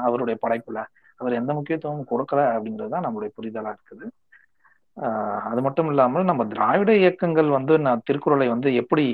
அவருடைய 0.02 0.38
படைப்புல. 0.46 0.84
அவர் 1.16 1.32
எந்த 1.32 1.52
முக்கியத்துவமும் 1.54 2.10
கொடுக்கல 2.10 2.40
அப்படிங்கிறதுதான் 2.56 3.04
நம்மளுடைய 3.06 3.30
புரிதலா 3.42 3.74
இருக்குது. 3.74 4.06
அது 5.50 5.60
மட்டும் 5.66 5.88
இல்லாமல் 5.92 6.28
நம்ம 6.30 6.42
திராவிட 6.52 6.90
இயக்கங்கள் 7.02 7.48
வந்து 7.56 7.74
நான் 7.86 8.04
திருக்குறளை 8.08 8.46
வந்து 8.52 8.68
எப்படி 8.82 9.04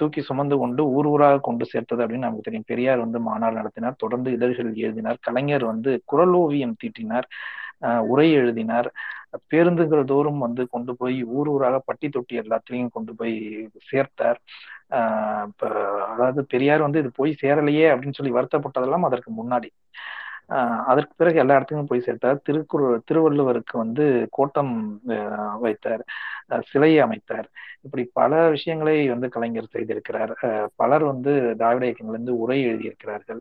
தூக்கி 0.00 0.20
சுமந்து 0.28 0.56
கொண்டு 0.62 0.82
ஊர் 0.96 1.08
ஊராக 1.12 1.42
கொண்டு 1.48 1.64
சேர்த்தது 1.72 2.02
அப்படின்னு 2.04 2.26
நமக்கு 2.26 2.46
தெரியும். 2.48 2.68
பெரியார் 2.72 3.04
வந்து 3.04 3.20
மாநாடு 3.28 3.58
நடத்தினார் 3.60 4.00
தொடர்ந்து 4.04 4.30
இதழ்கள் 4.36 4.70
எழுதினார் 4.86 5.18
கலைஞர் 5.28 5.66
வந்து 5.72 5.92
குரல் 6.12 6.34
ஓவியம் 6.42 6.78
தீட்டினார் 6.82 7.28
உரை 8.12 8.28
எழுதினார் 8.40 8.88
பேருந்துகள் 9.52 10.10
தோறும் 10.12 10.42
வந்து 10.46 10.62
கொண்டு 10.74 10.92
போய் 11.00 11.16
ஊர் 11.36 11.48
ஊராக 11.54 11.76
பட்டி 11.88 12.08
தொட்டி 12.08 12.34
எல்லாத்துலயும் 12.42 12.94
கொண்டு 12.96 13.12
போய் 13.20 13.34
சேர்த்தார். 13.90 14.38
அதாவது 16.12 16.40
பெரியார் 16.52 16.86
வந்து 16.86 17.00
இது 17.02 17.10
போய் 17.20 17.32
சேரலையே 17.42 17.86
அப்படின்னு 17.92 18.18
சொல்லி 18.18 18.34
வருத்தப்பட்டதெல்லாம் 18.38 19.08
அதற்கு 19.08 19.30
முன்னாடி. 19.40 19.70
அதற்கு 20.86 21.14
பிறகு 21.16 21.38
எல்லா 21.38 21.54
இடத்துக்கும் 21.54 21.90
போய் 21.90 22.06
சேர்த்தார். 22.06 22.38
திருக்குறள் 22.42 23.04
திருவள்ளுவருக்கு 23.08 23.76
வந்து 23.78 24.04
கோட்டம் 24.30 24.72
வைத்தார். 25.60 26.02
சிலையை 26.72 26.98
அமைத்தார். 27.06 27.48
இப்படி 27.82 28.04
பல 28.12 28.32
விஷயங்களை 28.48 28.96
வந்து 29.08 29.28
கலைஞர் 29.28 29.74
செய்திருக்கிறார். 29.74 30.32
பலர் 30.76 31.04
வந்து 31.04 31.32
திராவிட 31.56 31.84
இயக்கங்களிலிருந்து 31.86 32.40
உரை 32.44 32.58
எழுதியிருக்கிறார்கள். 32.66 33.40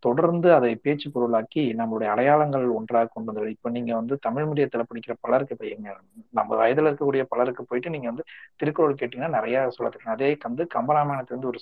தொடர்ந்து 0.00 0.48
அதை 0.54 0.70
பேச்சு 0.76 1.08
பொருளாக்கி 1.12 1.62
நம்மளுடைய 1.78 2.08
அடையாளங்கள் 2.08 2.64
ஒன்றாக 2.68 3.10
கொண்டு 3.12 3.30
வந்து 3.32 3.50
இப்ப 3.50 3.70
நீங்க 3.70 3.92
வந்து 3.94 4.14
தமிழ் 4.18 4.46
மீடியத்துல 4.46 4.84
படிக்கிற 4.88 5.14
பலருக்கு 5.20 5.54
இப்ப 5.56 5.66
எங்க 5.66 5.88
நம்ம 6.32 6.50
வயதுல 6.62 6.90
இருக்கக்கூடிய 6.90 7.24
பலருக்கு 7.28 7.64
போயிட்டு 7.64 7.90
நீங்க 7.90 8.08
வந்து 8.08 8.24
திருக்குறள் 8.56 8.98
கேட்டீங்கன்னா 9.00 9.36
நிறைய 9.38 9.68
சொல்ல 9.70 9.90
தெரியும் 9.90 10.16
அதே 10.16 10.30
வந்து 10.42 10.64
கம்பராமாயணத்துல 10.76 11.34
இருந்து 11.36 11.50
ஒரு 11.50 11.60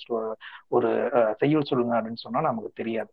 ஒரு 0.69 0.91
செய்யுள் 1.39 1.69
சொல்லுங்க 1.71 1.95
அப்படின்னு 1.99 2.25
சொன்னா 2.25 2.41
நமக்கு 2.41 2.71
தெரியாது. 2.75 3.11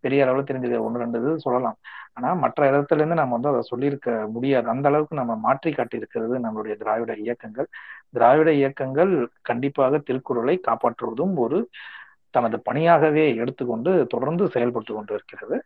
பெரிய 0.00 0.24
அளவுல 0.24 0.38
தெரிஞ்சது. 0.50 0.78
ஒன்று 0.78 0.98
ரெண்டு 0.98 1.18
இது 1.20 1.38
சொல்லலாம். 1.40 1.76
ஆனா 2.12 2.34
மற்ற 2.34 2.70
இடத்துல 2.70 2.94
இருந்து 2.94 3.14
நம்ம 3.14 3.32
வந்து 3.32 3.48
அதை 3.48 3.60
சொல்லியிருக்க 3.62 4.28
முடியாது. 4.32 4.68
அந்த 4.68 4.88
அளவுக்கு 4.88 5.16
நம்ம 5.16 5.36
மாற்றி 5.36 5.72
காட்டி 5.72 5.96
இருக்கிறது 5.96 6.38
நம்மளுடைய 6.38 6.76
திராவிட 6.76 7.14
இயக்கங்கள். 7.16 7.68
திராவிட 8.10 8.52
இயக்கங்கள் 8.52 9.28
கண்டிப்பாக 9.42 9.98
திருக்குறளை 9.98 10.60
காப்பாற்றுவதும் 10.68 11.34
ஒரு 11.36 11.68
தனது 12.30 12.62
பணியாகவே 12.70 13.34
எடுத்துக்கொண்டு 13.36 14.06
தொடர்ந்து 14.08 14.48
செயல்பட்டு 14.48 14.94
கொண்டு 14.94 15.14
இருக்கிறது. 15.14 15.62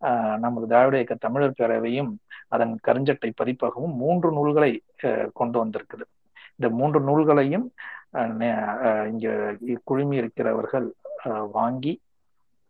ஆஹ் 0.00 0.38
நமது 0.38 0.66
திராவிட 0.66 0.96
இயக்க 0.96 1.14
தமிழர் 1.14 1.58
பேரவையும் 1.58 2.12
அதன் 2.48 2.78
கருஞ்சட்டை 2.88 3.32
பதிப்பகமும் 3.42 3.94
மூன்று 3.94 4.32
நூல்களை 4.32 4.82
கொண்டு 5.34 5.64
வந்திருக்குது. 5.64 6.04
இந்த 6.56 6.74
மூன்று 6.74 7.00
நூல்களையும் 7.00 7.72
இங்க 9.10 9.56
குழுமி 9.84 10.16
இருக்கிறவர்கள் 10.16 10.92
வாங்கி 11.52 12.00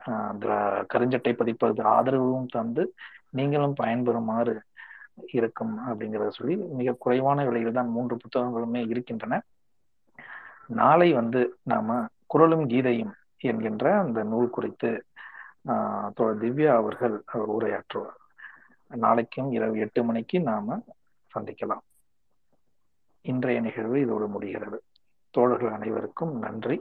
கருஞ்சட்டை 0.08 1.32
பதிப்பது 1.32 1.82
ஆதரவும் 1.82 2.46
தந்து 2.46 2.94
நீங்களும் 3.30 3.74
பயன்பெறுமாறு 3.82 4.58
இருக்கும் 5.32 5.78
அப்படிங்கிறத 5.86 6.28
சொல்லி 6.28 6.56
மிக 6.56 6.92
குறைவான 6.92 7.44
விலையில் 7.44 7.72
தான் 7.72 7.88
மூன்று 7.88 8.16
புத்தகங்களுமே 8.16 8.88
இருக்கின்றன. 8.88 9.42
நாளை 10.66 11.12
வந்து 11.12 11.56
நாம 11.62 12.06
குரலும் 12.26 12.68
கீதையும் 12.68 13.12
என்கின்ற 13.38 13.98
அந்த 13.98 14.22
நூல் 14.22 14.50
குறித்து 14.50 15.04
ஆஹ் 15.68 16.10
திவ்யா 16.16 16.66
அவர்கள் 16.66 17.22
உரையாற்றுவார். 17.32 18.16
நாளைக்கும் 18.88 19.52
இரவு 19.52 19.78
எட்டு 19.78 20.04
மணிக்கு 20.04 20.40
நாம 20.40 20.82
சந்திக்கலாம். 21.34 21.84
இன்றைய 23.20 23.60
நிகழ்வு 23.60 24.00
இதோடு 24.00 24.28
முடிகிறது. 24.28 24.82
தோழர்கள் 25.30 25.72
அனைவருக்கும் 25.72 26.38
நன்றி. 26.38 26.80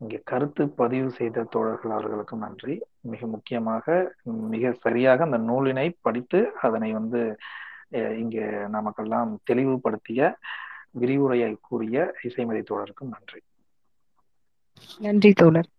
இங்கே 0.00 0.18
கருத்து 0.24 0.62
பதிவு 0.80 1.10
செய்த 1.10 1.44
தோழர்கள் 1.54 1.90
அவர்களுக்கும் 1.90 2.44
நன்றி. 2.46 2.74
மிக 3.12 3.26
முக்கியமாக 3.26 4.14
மிக 4.54 4.72
சரியாக 4.84 5.24
அந்த 5.24 5.38
நூலினை 5.50 5.86
படித்து 6.00 6.40
அதனை 6.60 6.90
வந்து 6.92 7.20
இங்கே 8.22 8.44
நமக்கெல்லாம் 8.76 9.30
தெளிவுபடுத்திய 9.50 10.30
விரிவுரையை 11.00 11.50
கூறிய 11.60 12.14
இசைமதி 12.22 12.62
தோழருக்கும் 12.70 13.14
நன்றி. 13.14 13.40
நன்றி 15.00 15.32
தோழர். 15.32 15.70